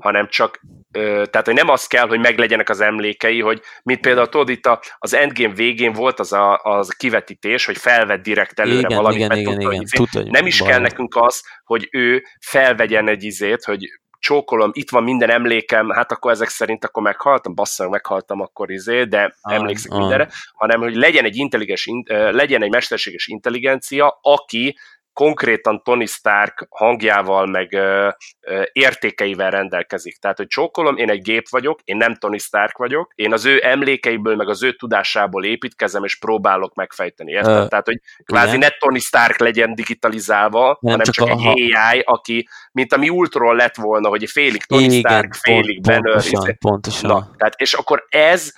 hanem 0.00 0.28
csak, 0.28 0.60
ö, 0.92 1.22
tehát 1.30 1.46
hogy 1.46 1.54
nem 1.54 1.68
az 1.68 1.86
kell, 1.86 2.08
hogy 2.08 2.18
meglegyenek 2.18 2.68
az 2.68 2.80
emlékei, 2.80 3.40
hogy 3.40 3.62
mint 3.82 4.00
például 4.00 4.28
tudod, 4.28 4.48
itt 4.48 4.66
a, 4.66 4.80
az 4.98 5.14
Endgame 5.14 5.54
végén 5.54 5.92
volt 5.92 6.20
az 6.20 6.32
a, 6.32 6.60
az 6.62 6.88
a 6.90 6.96
kivetítés, 6.96 7.64
hogy 7.64 7.78
felvett 7.78 8.22
direkt 8.22 8.60
előre 8.60 8.78
igen, 8.78 8.96
valamit, 8.96 9.16
igen, 9.16 9.28
mert 9.28 9.40
igen, 9.40 9.52
tudta, 9.52 9.68
igen, 9.68 9.78
hogy, 9.78 9.90
tudta, 9.96 10.20
hogy 10.20 10.30
nem 10.30 10.46
is 10.46 10.58
baj. 10.58 10.68
kell 10.68 10.80
nekünk 10.80 11.16
az, 11.16 11.42
hogy 11.64 11.88
ő 11.90 12.24
felvegyen 12.40 13.08
egy 13.08 13.22
izét, 13.24 13.64
hogy 13.64 13.88
csókolom, 14.20 14.70
itt 14.72 14.90
van 14.90 15.02
minden 15.02 15.30
emlékem, 15.30 15.90
hát 15.90 16.12
akkor 16.12 16.30
ezek 16.30 16.48
szerint 16.48 16.84
akkor 16.84 17.02
meghaltam, 17.02 17.54
bassza, 17.54 17.88
meghaltam 17.88 18.40
akkor 18.40 18.70
izé, 18.70 19.04
de 19.04 19.34
ah, 19.40 19.54
emlékszik 19.54 19.92
ah. 19.92 19.98
mindenre, 19.98 20.28
hanem 20.52 20.80
hogy 20.80 20.94
legyen 20.94 21.24
egy 21.24 21.36
intelligens, 21.36 21.88
legyen 22.30 22.62
egy 22.62 22.70
mesterséges 22.70 23.26
intelligencia, 23.26 24.18
aki 24.22 24.76
konkrétan 25.12 25.82
Tony 25.82 26.06
Stark 26.06 26.66
hangjával, 26.70 27.46
meg 27.46 27.72
ö, 27.72 28.08
ö, 28.40 28.62
értékeivel 28.72 29.50
rendelkezik. 29.50 30.18
Tehát, 30.18 30.36
hogy 30.36 30.46
csókolom, 30.46 30.96
én 30.96 31.10
egy 31.10 31.22
gép 31.22 31.48
vagyok, 31.48 31.80
én 31.84 31.96
nem 31.96 32.14
Tony 32.14 32.38
Stark 32.38 32.76
vagyok, 32.76 33.12
én 33.14 33.32
az 33.32 33.44
ő 33.44 33.60
emlékeiből, 33.64 34.36
meg 34.36 34.48
az 34.48 34.62
ő 34.62 34.72
tudásából 34.72 35.44
építkezem, 35.44 36.04
és 36.04 36.18
próbálok 36.18 36.74
megfejteni. 36.74 37.30
Érted? 37.30 37.68
Tehát, 37.68 37.86
hogy 37.86 38.00
kvázi 38.24 38.56
igen. 38.56 38.58
ne 38.58 38.68
Tony 38.68 38.98
Stark 38.98 39.38
legyen 39.38 39.74
digitalizálva, 39.74 40.78
nem 40.80 40.92
hanem 40.92 41.06
csak, 41.06 41.14
csak 41.14 41.28
egy 41.28 41.72
AI, 41.74 42.00
aki, 42.04 42.48
mint 42.72 42.92
ami 42.92 43.08
Ultron 43.08 43.56
lett 43.56 43.76
volna, 43.76 44.08
hogy 44.08 44.30
félig 44.30 44.64
Tony 44.64 44.82
igen, 44.82 44.98
Stark, 44.98 45.34
félig 45.34 45.80
pont, 45.82 46.02
Banner. 46.02 46.22
Pontosan, 46.22 46.56
pontosan. 46.58 47.10
Na, 47.10 47.30
tehát, 47.36 47.54
és 47.56 47.72
akkor 47.72 48.06
ez 48.08 48.52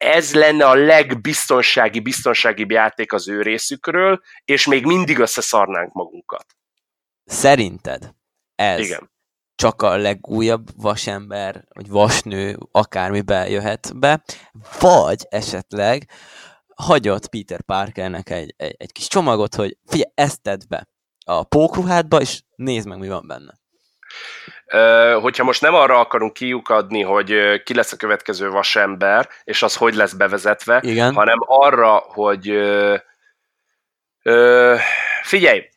ez 0.00 0.34
lenne 0.34 0.66
a 0.66 0.74
legbiztonsági, 0.74 2.00
biztonságibb 2.00 2.70
játék 2.70 3.12
az 3.12 3.28
ő 3.28 3.42
részükről, 3.42 4.20
és 4.44 4.66
még 4.66 4.84
mindig 4.84 5.18
összeszarnánk 5.18 5.92
magunkat. 5.92 6.46
Szerinted 7.24 8.14
ez 8.54 8.80
Igen. 8.80 9.10
csak 9.54 9.82
a 9.82 9.96
legújabb 9.96 10.68
vasember, 10.76 11.64
vagy 11.68 11.88
vasnő 11.88 12.58
akármibe 12.70 13.48
jöhet 13.48 13.98
be, 13.98 14.22
vagy 14.78 15.26
esetleg 15.28 16.10
hagyott 16.74 17.28
Peter 17.28 17.62
Parkernek 17.62 18.30
egy, 18.30 18.54
egy, 18.56 18.74
egy 18.78 18.92
kis 18.92 19.06
csomagot, 19.06 19.54
hogy 19.54 19.78
figyelj, 19.86 20.12
ezt 20.14 20.42
tedd 20.42 20.60
be 20.68 20.88
a 21.24 21.44
pókruhádba, 21.44 22.20
és 22.20 22.42
nézd 22.56 22.88
meg, 22.88 22.98
mi 22.98 23.08
van 23.08 23.26
benne. 23.26 23.59
Hogyha 25.20 25.44
most 25.44 25.60
nem 25.60 25.74
arra 25.74 25.98
akarunk 25.98 26.32
kiukadni, 26.32 27.02
hogy 27.02 27.62
ki 27.62 27.74
lesz 27.74 27.92
a 27.92 27.96
következő 27.96 28.50
vasember, 28.50 29.28
és 29.44 29.62
az 29.62 29.76
hogy 29.76 29.94
lesz 29.94 30.12
bevezetve, 30.12 30.80
Igen. 30.82 31.14
hanem 31.14 31.38
arra, 31.46 31.96
hogy 31.96 32.52
figyelj, 35.22 35.69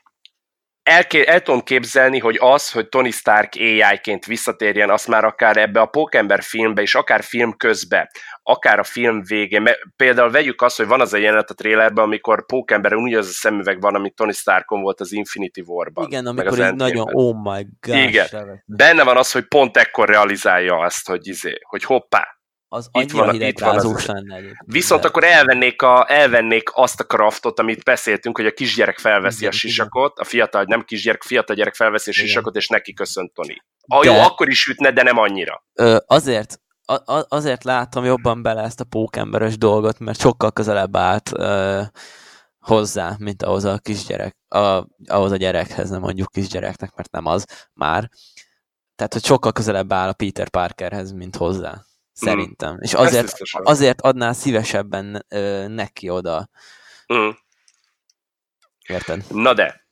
el, 0.83 1.03
el 1.25 1.41
tudom 1.41 1.61
képzelni, 1.61 2.19
hogy 2.19 2.37
az, 2.39 2.71
hogy 2.71 2.89
Tony 2.89 3.11
Stark 3.11 3.53
AI-ként 3.55 4.25
visszatérjen, 4.25 4.89
azt 4.89 5.07
már 5.07 5.23
akár 5.23 5.57
ebbe 5.57 5.79
a 5.79 5.85
Pókember 5.85 6.41
filmbe, 6.41 6.81
és 6.81 6.95
akár 6.95 7.23
film 7.23 7.57
közbe, 7.57 8.11
akár 8.43 8.79
a 8.79 8.83
film 8.83 9.21
végén. 9.23 9.69
Például 9.95 10.31
vegyük 10.31 10.61
azt, 10.61 10.77
hogy 10.77 10.87
van 10.87 11.01
az 11.01 11.13
a 11.13 11.17
jelenet 11.17 11.49
a 11.49 11.53
trailerben, 11.53 12.03
amikor 12.03 12.45
Pókember 12.45 12.93
úgy 12.93 13.13
az 13.13 13.27
a 13.27 13.31
szemüveg 13.31 13.81
van, 13.81 13.95
amit 13.95 14.15
Tony 14.15 14.31
Starkon 14.31 14.81
volt 14.81 14.99
az 14.99 15.11
Infinity 15.11 15.61
War-ban. 15.65 16.05
Igen, 16.05 16.25
amikor 16.25 16.59
így 16.59 16.75
nagyon, 16.75 17.07
oh 17.11 17.53
my 17.53 17.67
god. 17.79 17.95
Igen. 17.95 18.27
Benne 18.65 19.03
van 19.03 19.17
az, 19.17 19.31
hogy 19.31 19.47
pont 19.47 19.77
ekkor 19.77 20.09
realizálja 20.09 20.77
azt, 20.77 21.07
hogy, 21.07 21.27
izé, 21.27 21.57
hogy 21.61 21.83
hoppá, 21.83 22.27
az 22.73 22.89
van, 22.91 23.03
itt 23.41 23.59
van 23.59 23.75
az 23.75 24.05
lenne 24.05 24.39
Viszont 24.65 25.05
akkor 25.05 25.23
elvennék, 25.23 25.81
a, 25.81 26.05
elvennék 26.07 26.69
azt 26.73 26.99
a 26.99 27.03
kraftot, 27.03 27.59
amit 27.59 27.83
beszéltünk, 27.83 28.37
hogy 28.37 28.45
a 28.45 28.51
kisgyerek 28.51 28.97
felveszi 28.97 29.37
igen, 29.37 29.49
a 29.49 29.53
sisakot, 29.53 30.11
igen. 30.11 30.25
a 30.25 30.29
fiatal, 30.29 30.63
nem 30.67 30.81
kisgyerek, 30.81 31.23
fiatal 31.23 31.55
gyerek 31.55 31.75
felveszi 31.75 32.09
a 32.09 32.13
sisakot, 32.13 32.55
és 32.55 32.67
neki 32.67 32.93
köszön 32.93 33.31
Tony. 33.33 33.61
A, 33.87 34.05
jó, 34.05 34.13
akkor 34.13 34.49
is 34.49 34.67
ütne, 34.67 34.91
de 34.91 35.03
nem 35.03 35.17
annyira. 35.17 35.63
Ö, 35.73 35.97
azért, 36.05 36.61
a, 36.85 37.25
azért 37.27 37.63
látom 37.63 38.05
jobban 38.05 38.41
bele 38.41 38.61
ezt 38.61 38.79
a 38.79 38.83
pókemberes 38.83 39.57
dolgot, 39.57 39.99
mert 39.99 40.19
sokkal 40.19 40.51
közelebb 40.51 40.95
állt 40.95 41.29
ö, 41.33 41.81
hozzá, 42.59 43.15
mint 43.19 43.43
ahhoz 43.43 43.63
a 43.63 43.77
kisgyerek, 43.77 44.37
a, 44.47 44.87
ahhoz 45.07 45.31
a 45.31 45.37
gyerekhez, 45.37 45.89
nem 45.89 46.01
mondjuk 46.01 46.31
kisgyereknek, 46.31 46.95
mert 46.95 47.11
nem 47.11 47.25
az 47.25 47.45
már. 47.73 48.09
Tehát, 48.95 49.13
hogy 49.13 49.25
sokkal 49.25 49.51
közelebb 49.51 49.93
áll 49.93 50.07
a 50.07 50.13
Peter 50.13 50.49
Parkerhez, 50.49 51.11
mint 51.11 51.35
hozzá. 51.35 51.81
Szerintem. 52.13 52.73
Mm. 52.73 52.81
És 52.81 52.93
azért, 52.93 53.33
azért 53.51 54.01
adná 54.01 54.31
szívesebben 54.31 55.25
ö, 55.29 55.67
neki 55.67 56.09
oda. 56.09 56.49
Mm. 57.13 57.29
Érted? 58.87 59.23
Na 59.29 59.53
de, 59.53 59.87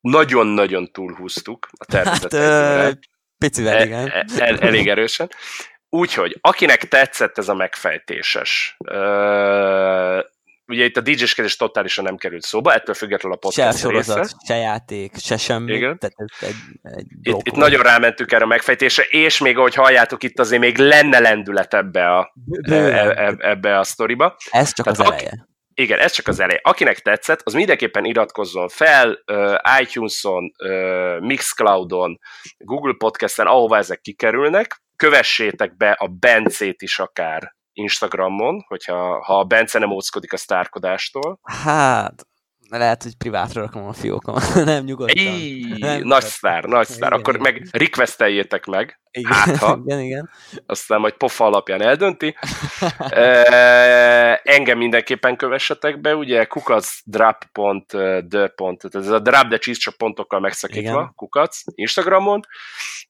nagyon-nagyon 0.00 0.92
túlhúztuk 0.92 1.68
a 1.78 1.84
tervezetet. 1.84 2.40
Hát, 2.80 2.98
picivel, 3.38 3.76
e, 3.76 3.84
igen. 3.84 4.10
El, 4.10 4.24
el, 4.38 4.58
elég 4.58 4.88
erősen. 4.88 5.30
Úgyhogy, 5.88 6.38
akinek 6.40 6.88
tetszett 6.88 7.38
ez 7.38 7.48
a 7.48 7.54
megfejtéses, 7.54 8.76
ugye 10.66 10.84
itt 10.84 10.96
a 10.96 11.00
DJ-skedés 11.00 11.56
totálisan 11.56 12.04
nem 12.04 12.16
került 12.16 12.42
szóba, 12.42 12.72
ettől 12.72 12.94
függetlenül 12.94 13.36
a 13.36 13.40
podcast 13.40 13.72
Se 13.72 13.78
sorozat, 13.78 14.16
része. 14.16 14.36
se 14.46 14.54
játék, 14.54 15.16
se 15.16 15.36
semmi. 15.36 15.72
Igen. 15.74 15.98
Tehát 15.98 16.14
ez 16.16 16.48
egy, 16.48 16.54
egy 16.82 17.06
itt, 17.22 17.46
itt 17.46 17.54
nagyon 17.54 17.82
rámentük 17.82 18.32
erre 18.32 18.44
a 18.44 18.46
megfejtésre, 18.46 19.02
és 19.02 19.38
még 19.38 19.58
ahogy 19.58 19.74
halljátok, 19.74 20.22
itt 20.22 20.38
azért 20.38 20.60
még 20.60 20.76
lenne 20.76 21.18
lendület 21.18 21.74
ebbe 21.74 22.16
a, 22.16 22.32
e, 22.70 22.74
e, 22.74 23.34
ebbe 23.38 23.78
a 23.78 23.84
sztoriba. 23.84 24.36
Ez 24.50 24.72
csak 24.72 24.84
Tehát 24.86 25.00
az 25.00 25.06
eleje. 25.06 25.28
Aki, 25.28 25.50
igen, 25.74 25.98
ez 25.98 26.12
csak 26.12 26.28
az 26.28 26.40
eleje. 26.40 26.60
Akinek 26.62 26.98
tetszett, 26.98 27.40
az 27.44 27.52
mindenképpen 27.52 28.04
iratkozzon 28.04 28.68
fel 28.68 29.22
uh, 29.32 29.54
iTunes-on, 29.80 30.52
uh, 30.64 31.20
Mixcloud-on, 31.20 32.18
Google 32.58 32.94
Podcast-en, 32.98 33.46
ahová 33.46 33.78
ezek 33.78 34.00
kikerülnek, 34.00 34.82
kövessétek 34.96 35.76
be 35.76 35.90
a 35.90 36.06
Bencét 36.06 36.82
is 36.82 36.98
akár 36.98 37.54
Instagramon, 37.72 38.64
hogyha 38.68 39.24
ha 39.24 39.44
Bence 39.44 39.78
nem 39.78 39.90
óckodik 39.90 40.32
a 40.32 40.36
sztárkodástól. 40.36 41.40
Hát, 41.42 42.26
lehet, 42.78 43.02
hogy 43.02 43.16
privátra 43.16 43.60
rakom 43.60 43.86
a 43.86 43.92
fiókom. 43.92 44.34
nem 44.64 44.84
nyugodtan. 44.84 45.16
Így, 45.16 45.78
nem 45.78 46.02
nagy 46.02 46.22
sztár, 46.22 46.64
nagy 46.64 46.86
sztár. 46.86 47.08
Igen, 47.08 47.20
Akkor 47.20 47.34
igen. 47.34 47.52
meg 47.52 47.68
requesteljétek 47.70 48.66
meg. 48.66 49.00
Igen, 49.10 49.32
hát, 49.32 49.56
ha. 49.56 49.80
igen, 49.84 50.00
igen. 50.00 50.30
Aztán 50.66 51.00
majd 51.00 51.14
pofa 51.14 51.44
alapján 51.44 51.82
eldönti. 51.82 52.36
e, 53.08 54.40
engem 54.44 54.78
mindenképpen 54.78 55.36
kövessetek 55.36 56.00
be, 56.00 56.16
ugye 56.16 56.44
kukacdrap.de. 56.44 58.52
Ez 58.90 59.08
a 59.08 59.18
drap, 59.18 59.48
de 59.48 59.58
cheese 59.58 59.80
csak 59.80 59.96
pontokkal 59.96 60.40
megszakítva, 60.40 61.00
igen. 61.00 61.12
kukac, 61.14 61.60
Instagramon. 61.74 62.40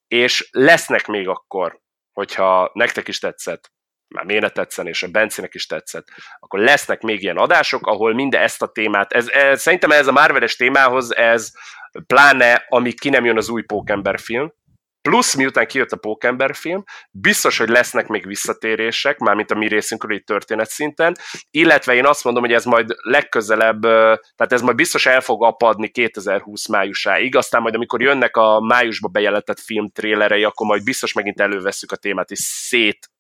És 0.09 0.48
lesznek 0.51 1.06
még 1.06 1.28
akkor, 1.28 1.80
hogyha 2.12 2.70
nektek 2.72 3.09
is 3.09 3.18
tetszett, 3.18 3.72
már 4.12 4.24
miért 4.24 4.55
tetszen, 4.55 4.86
és 4.86 5.02
a 5.02 5.09
Bencinek 5.09 5.55
is 5.55 5.66
tetszett, 5.66 6.06
akkor 6.40 6.60
lesznek 6.60 7.01
még 7.01 7.22
ilyen 7.22 7.36
adások, 7.36 7.86
ahol 7.86 8.14
mind 8.14 8.34
ezt 8.34 8.62
a 8.62 8.66
témát, 8.66 9.12
ez, 9.12 9.28
ez, 9.28 9.60
szerintem 9.60 9.90
ez 9.90 10.06
a 10.06 10.12
Marveles 10.12 10.56
témához, 10.56 11.16
ez 11.16 11.51
pláne, 12.06 12.64
amíg 12.68 13.01
ki 13.01 13.09
nem 13.09 13.24
jön 13.24 13.36
az 13.36 13.48
új 13.48 13.62
Pókember 13.62 14.18
film, 14.18 14.52
plusz 15.02 15.34
miután 15.34 15.66
kijött 15.66 15.90
a 15.90 15.97
Pókember 15.97 16.55
film, 16.55 16.84
biztos, 17.10 17.59
hogy 17.59 17.68
lesznek 17.68 18.06
még 18.06 18.26
visszatérések, 18.26 19.18
mármint 19.18 19.51
a 19.51 19.55
mi 19.55 19.68
részünkről 19.68 20.16
itt 20.16 20.26
történet 20.26 20.68
szinten, 20.68 21.16
illetve 21.51 21.94
én 21.94 22.06
azt 22.06 22.24
mondom, 22.24 22.43
hogy 22.43 22.52
ez 22.52 22.64
majd 22.64 22.89
legközelebb, 23.02 23.80
tehát 23.80 24.52
ez 24.52 24.62
majd 24.62 24.76
biztos 24.76 25.06
el 25.06 25.20
fog 25.20 25.44
apadni 25.44 25.89
2020 25.89 26.68
májusáig, 26.68 27.36
aztán 27.36 27.62
majd 27.62 27.74
amikor 27.74 28.02
jönnek 28.02 28.36
a 28.36 28.60
májusba 28.60 29.09
bejelentett 29.09 29.60
film 29.60 29.90
trélerei, 29.90 30.44
akkor 30.44 30.66
majd 30.66 30.84
biztos 30.84 31.12
megint 31.12 31.40
elővesszük 31.40 31.93
a 31.93 31.97
témát, 31.97 32.30
és 32.30 32.39
szét 32.39 33.11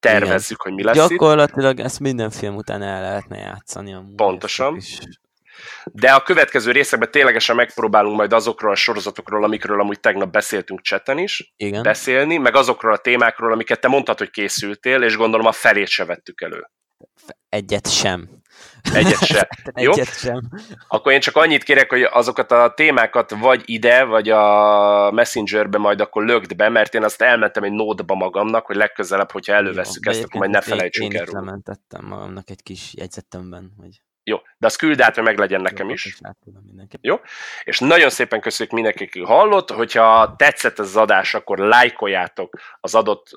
tervezzük, 0.00 0.60
Igen. 0.64 0.74
hogy 0.74 0.74
mi 0.74 0.82
lesz 0.82 1.08
Gyakorlatilag 1.08 1.78
itt. 1.78 1.84
ezt 1.84 2.00
minden 2.00 2.30
film 2.30 2.56
után 2.56 2.82
el 2.82 3.00
lehetne 3.00 3.38
játszani. 3.38 3.94
Amúgy 3.94 4.14
Pontosan. 4.14 4.78
De 5.84 6.12
a 6.12 6.22
következő 6.22 6.70
részekben 6.70 7.10
ténylegesen 7.10 7.56
megpróbálunk 7.56 8.16
majd 8.16 8.32
azokról 8.32 8.70
a 8.70 8.74
sorozatokról, 8.74 9.44
amikről 9.44 9.80
amúgy 9.80 10.00
tegnap 10.00 10.30
beszéltünk 10.30 10.80
cseten 10.80 11.18
is, 11.18 11.52
Igen. 11.56 11.82
beszélni, 11.82 12.36
meg 12.36 12.56
azokról 12.56 12.92
a 12.92 12.96
témákról, 12.98 13.52
amiket 13.52 13.80
te 13.80 13.88
mondtad, 13.88 14.18
hogy 14.18 14.30
készültél, 14.30 15.02
és 15.02 15.16
gondolom 15.16 15.46
a 15.46 15.52
felét 15.52 15.88
se 15.88 16.04
vettük 16.04 16.40
elő. 16.40 16.70
Egyet 17.48 17.90
sem. 17.92 18.37
Egyet 18.92 19.24
sem. 19.24 19.48
Jó? 19.84 19.92
Egyet 19.92 20.18
sem. 20.18 20.40
Akkor 20.88 21.12
én 21.12 21.20
csak 21.20 21.36
annyit 21.36 21.62
kérek, 21.62 21.90
hogy 21.90 22.02
azokat 22.02 22.52
a 22.52 22.72
témákat 22.76 23.30
vagy 23.30 23.62
ide, 23.64 24.04
vagy 24.04 24.30
a 24.30 25.10
Messengerbe 25.10 25.78
majd 25.78 26.00
akkor 26.00 26.24
lögd 26.24 26.56
be, 26.56 26.68
mert 26.68 26.94
én 26.94 27.04
azt 27.04 27.22
elmentem 27.22 27.62
egy 27.62 27.72
nódba 27.72 28.14
magamnak, 28.14 28.66
hogy 28.66 28.76
legközelebb, 28.76 29.30
hogyha 29.30 29.52
elővesszük 29.52 30.06
ezt, 30.06 30.24
akkor 30.24 30.40
majd 30.40 30.50
ne 30.50 30.60
felejtsünk 30.60 31.14
el 31.14 31.24
róla. 31.24 31.58
Én 31.96 32.00
magamnak 32.00 32.50
egy 32.50 32.62
kis 32.62 32.94
jegyzetemben, 32.94 33.72
hogy 33.80 34.00
jó, 34.28 34.38
de 34.58 34.66
az 34.66 34.76
küld 34.76 35.00
át, 35.00 35.14
hogy 35.14 35.24
meglegyen 35.24 35.60
nekem 35.60 35.90
is. 35.90 36.18
Jó? 37.00 37.20
És 37.64 37.78
nagyon 37.78 38.10
szépen 38.10 38.40
köszönjük 38.40 38.74
mindenki, 38.74 39.04
aki 39.04 39.22
hallott, 39.22 39.70
hogyha 39.70 40.34
tetszett 40.36 40.78
ez 40.78 40.86
az 40.86 40.96
adás, 40.96 41.34
akkor 41.34 41.58
lájkoljátok 41.58 42.58
az 42.80 42.94
adott 42.94 43.28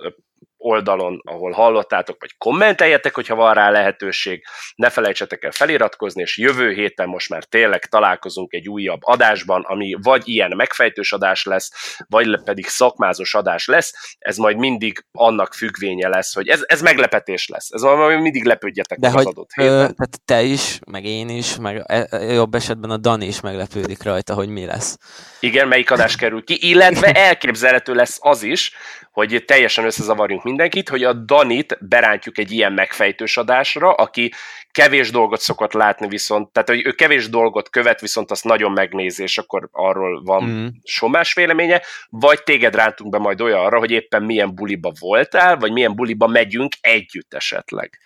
oldalon, 0.62 1.22
ahol 1.24 1.52
hallottátok, 1.52 2.18
vagy 2.20 2.38
kommenteljetek, 2.38 3.16
hogyha 3.16 3.36
van 3.36 3.54
rá 3.54 3.70
lehetőség. 3.70 4.44
Ne 4.76 4.90
felejtsetek 4.90 5.44
el 5.44 5.52
feliratkozni, 5.52 6.22
és 6.22 6.38
jövő 6.38 6.72
héten 6.72 7.08
most 7.08 7.30
már 7.30 7.44
tényleg 7.44 7.86
találkozunk 7.86 8.54
egy 8.54 8.70
újabb 8.70 9.00
adásban, 9.02 9.62
ami 9.62 9.98
vagy 10.02 10.28
ilyen 10.28 10.54
megfejtős 10.56 11.12
adás 11.12 11.44
lesz, 11.44 11.98
vagy 12.10 12.44
pedig 12.44 12.66
szakmázós 12.68 13.34
adás 13.34 13.68
lesz. 13.68 14.16
Ez 14.20 14.38
majd 14.38 14.58
mindig 14.58 15.06
annak 15.12 15.54
függvénye 15.54 16.08
lesz, 16.08 16.34
hogy 16.34 16.48
ez, 16.48 16.62
ez 16.66 16.82
meglepetés 16.82 17.48
lesz. 17.48 17.72
Ez 17.72 17.82
majd 17.82 18.22
mindig 18.22 18.44
lepődjetek 18.44 19.00
De 19.00 19.10
hogy, 19.10 19.20
az 19.20 19.26
adott 19.26 19.52
héten. 19.54 19.74
Ö, 19.74 19.78
tehát 19.78 20.22
te 20.26 20.42
is, 20.42 20.80
meg 20.92 21.06
én 21.06 21.30
is, 21.30 21.58
meg 21.58 21.84
e, 21.86 22.08
e, 22.10 22.18
jobb 22.18 22.56
esetben 22.56 22.90
a 22.90 22.98
Dani 22.98 23.26
is 23.26 23.42
meglepődik 23.42 24.04
rajta, 24.04 24.34
hogy 24.34 24.50
mi 24.50 24.66
lesz. 24.66 24.98
Igen, 25.40 25.68
melyik 25.68 25.92
adás 25.92 26.16
kerül 26.16 26.44
ki, 26.44 26.58
illetve 26.70 27.12
elképzelhető 27.12 27.94
lesz 27.94 28.18
az 28.22 28.44
is, 28.44 28.72
hogy 29.12 29.44
teljesen 29.46 29.86
összezavarjunk 29.86 30.44
mindenkit, 30.44 30.90
hogy 30.90 31.04
a 31.04 31.14
Danit 31.14 31.78
berántjuk 31.82 32.38
egy 32.38 32.52
ilyen 32.52 32.74
megfejtős 32.74 33.38
adásra, 33.38 33.94
aki 33.94 34.32
kevés 34.72 35.12
dolgot 35.12 35.40
szokott 35.40 35.74
látni 35.74 36.08
viszont, 36.08 36.52
tehát 36.52 36.70
hogy 36.70 36.86
ő 36.86 36.92
kevés 36.92 37.30
dolgot 37.30 37.70
követ, 37.70 38.02
viszont 38.02 38.32
azt 38.32 38.44
nagyon 38.44 38.72
megnézi, 38.72 39.24
és 39.24 39.38
akkor 39.38 39.70
arról 39.72 40.24
van 40.24 40.44
mm. 40.44 40.68
somás 40.84 41.34
véleménye, 41.34 41.82
vagy 42.10 42.44
téged 42.44 42.76
rántunk 42.76 43.12
be 43.12 43.18
majd 43.18 43.42
olyanra, 43.42 43.80
hogy 43.80 43.92
éppen 43.92 44.24
milyen 44.24 44.56
buliba 44.56 44.92
voltál, 45.00 45.58
vagy 45.58 45.72
milyen 45.72 45.96
buliba 45.96 46.28
megyünk 46.28 46.74
együtt 46.82 47.34
esetleg. 47.34 48.00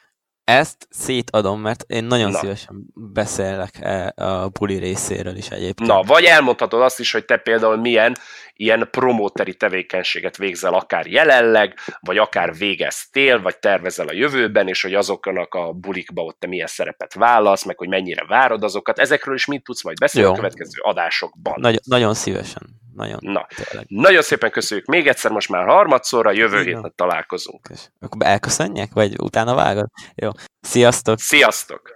Ezt 0.46 0.88
szétadom, 0.90 1.62
mert 1.62 1.84
én 1.88 2.04
nagyon 2.04 2.32
Na. 2.32 2.38
szívesen 2.38 2.86
beszélek 2.94 3.78
e 3.82 4.14
a 4.16 4.50
buli 4.50 4.78
részéről 4.78 5.36
is 5.36 5.48
egyébként. 5.50 5.90
Na, 5.90 6.02
vagy 6.02 6.24
elmondhatod 6.24 6.82
azt 6.82 7.00
is, 7.00 7.12
hogy 7.12 7.26
te 7.26 7.38
például 7.38 7.78
milyen 7.78 8.16
ilyen 8.56 8.88
promóteri 8.92 9.54
tevékenységet 9.54 10.38
végzel 10.38 10.74
akár 10.74 11.08
jelenleg, 11.08 11.80
vagy 12.00 12.18
akár 12.18 12.56
végeztél, 12.56 13.42
vagy 13.42 13.58
tervezel 13.58 14.08
a 14.08 14.14
jövőben, 14.14 14.68
és 14.68 14.82
hogy 14.82 14.94
azoknak 14.94 15.54
a 15.54 15.72
bulikba 15.72 16.22
ott 16.22 16.40
te 16.40 16.48
milyen 16.48 16.68
szerepet 16.68 17.14
válasz, 17.14 17.66
meg 17.66 17.78
hogy 17.78 17.88
mennyire 17.88 18.26
várod 18.26 18.64
azokat. 18.64 19.00
Ezekről 19.00 19.36
is 19.36 19.46
mit 19.46 19.64
tudsz 19.64 19.84
majd 19.84 19.98
beszélni 19.98 20.28
Jó. 20.28 20.34
a 20.34 20.38
következő 20.38 20.80
adásokban. 20.82 21.56
Nagy, 21.58 21.80
nagyon 21.84 22.14
szívesen. 22.14 22.84
Nagyon, 22.96 23.20
Na, 23.22 23.48
nagyon 23.88 24.22
szépen 24.22 24.52
köszönjük 24.52 24.86
még 24.86 25.08
egyszer, 25.08 25.32
most 25.32 25.50
már 25.50 25.66
harmadszorra, 25.66 26.32
jövő 26.32 26.64
héten 26.64 26.94
találkozunk. 26.96 27.68
Akkor 28.00 28.28
elköszönjek, 28.28 28.94
vagy 28.94 29.16
utána 29.22 29.56
vágod? 29.56 29.88
Jó. 30.16 30.30
Sziasztok! 30.62 31.20
Sziasztok! 31.20 31.95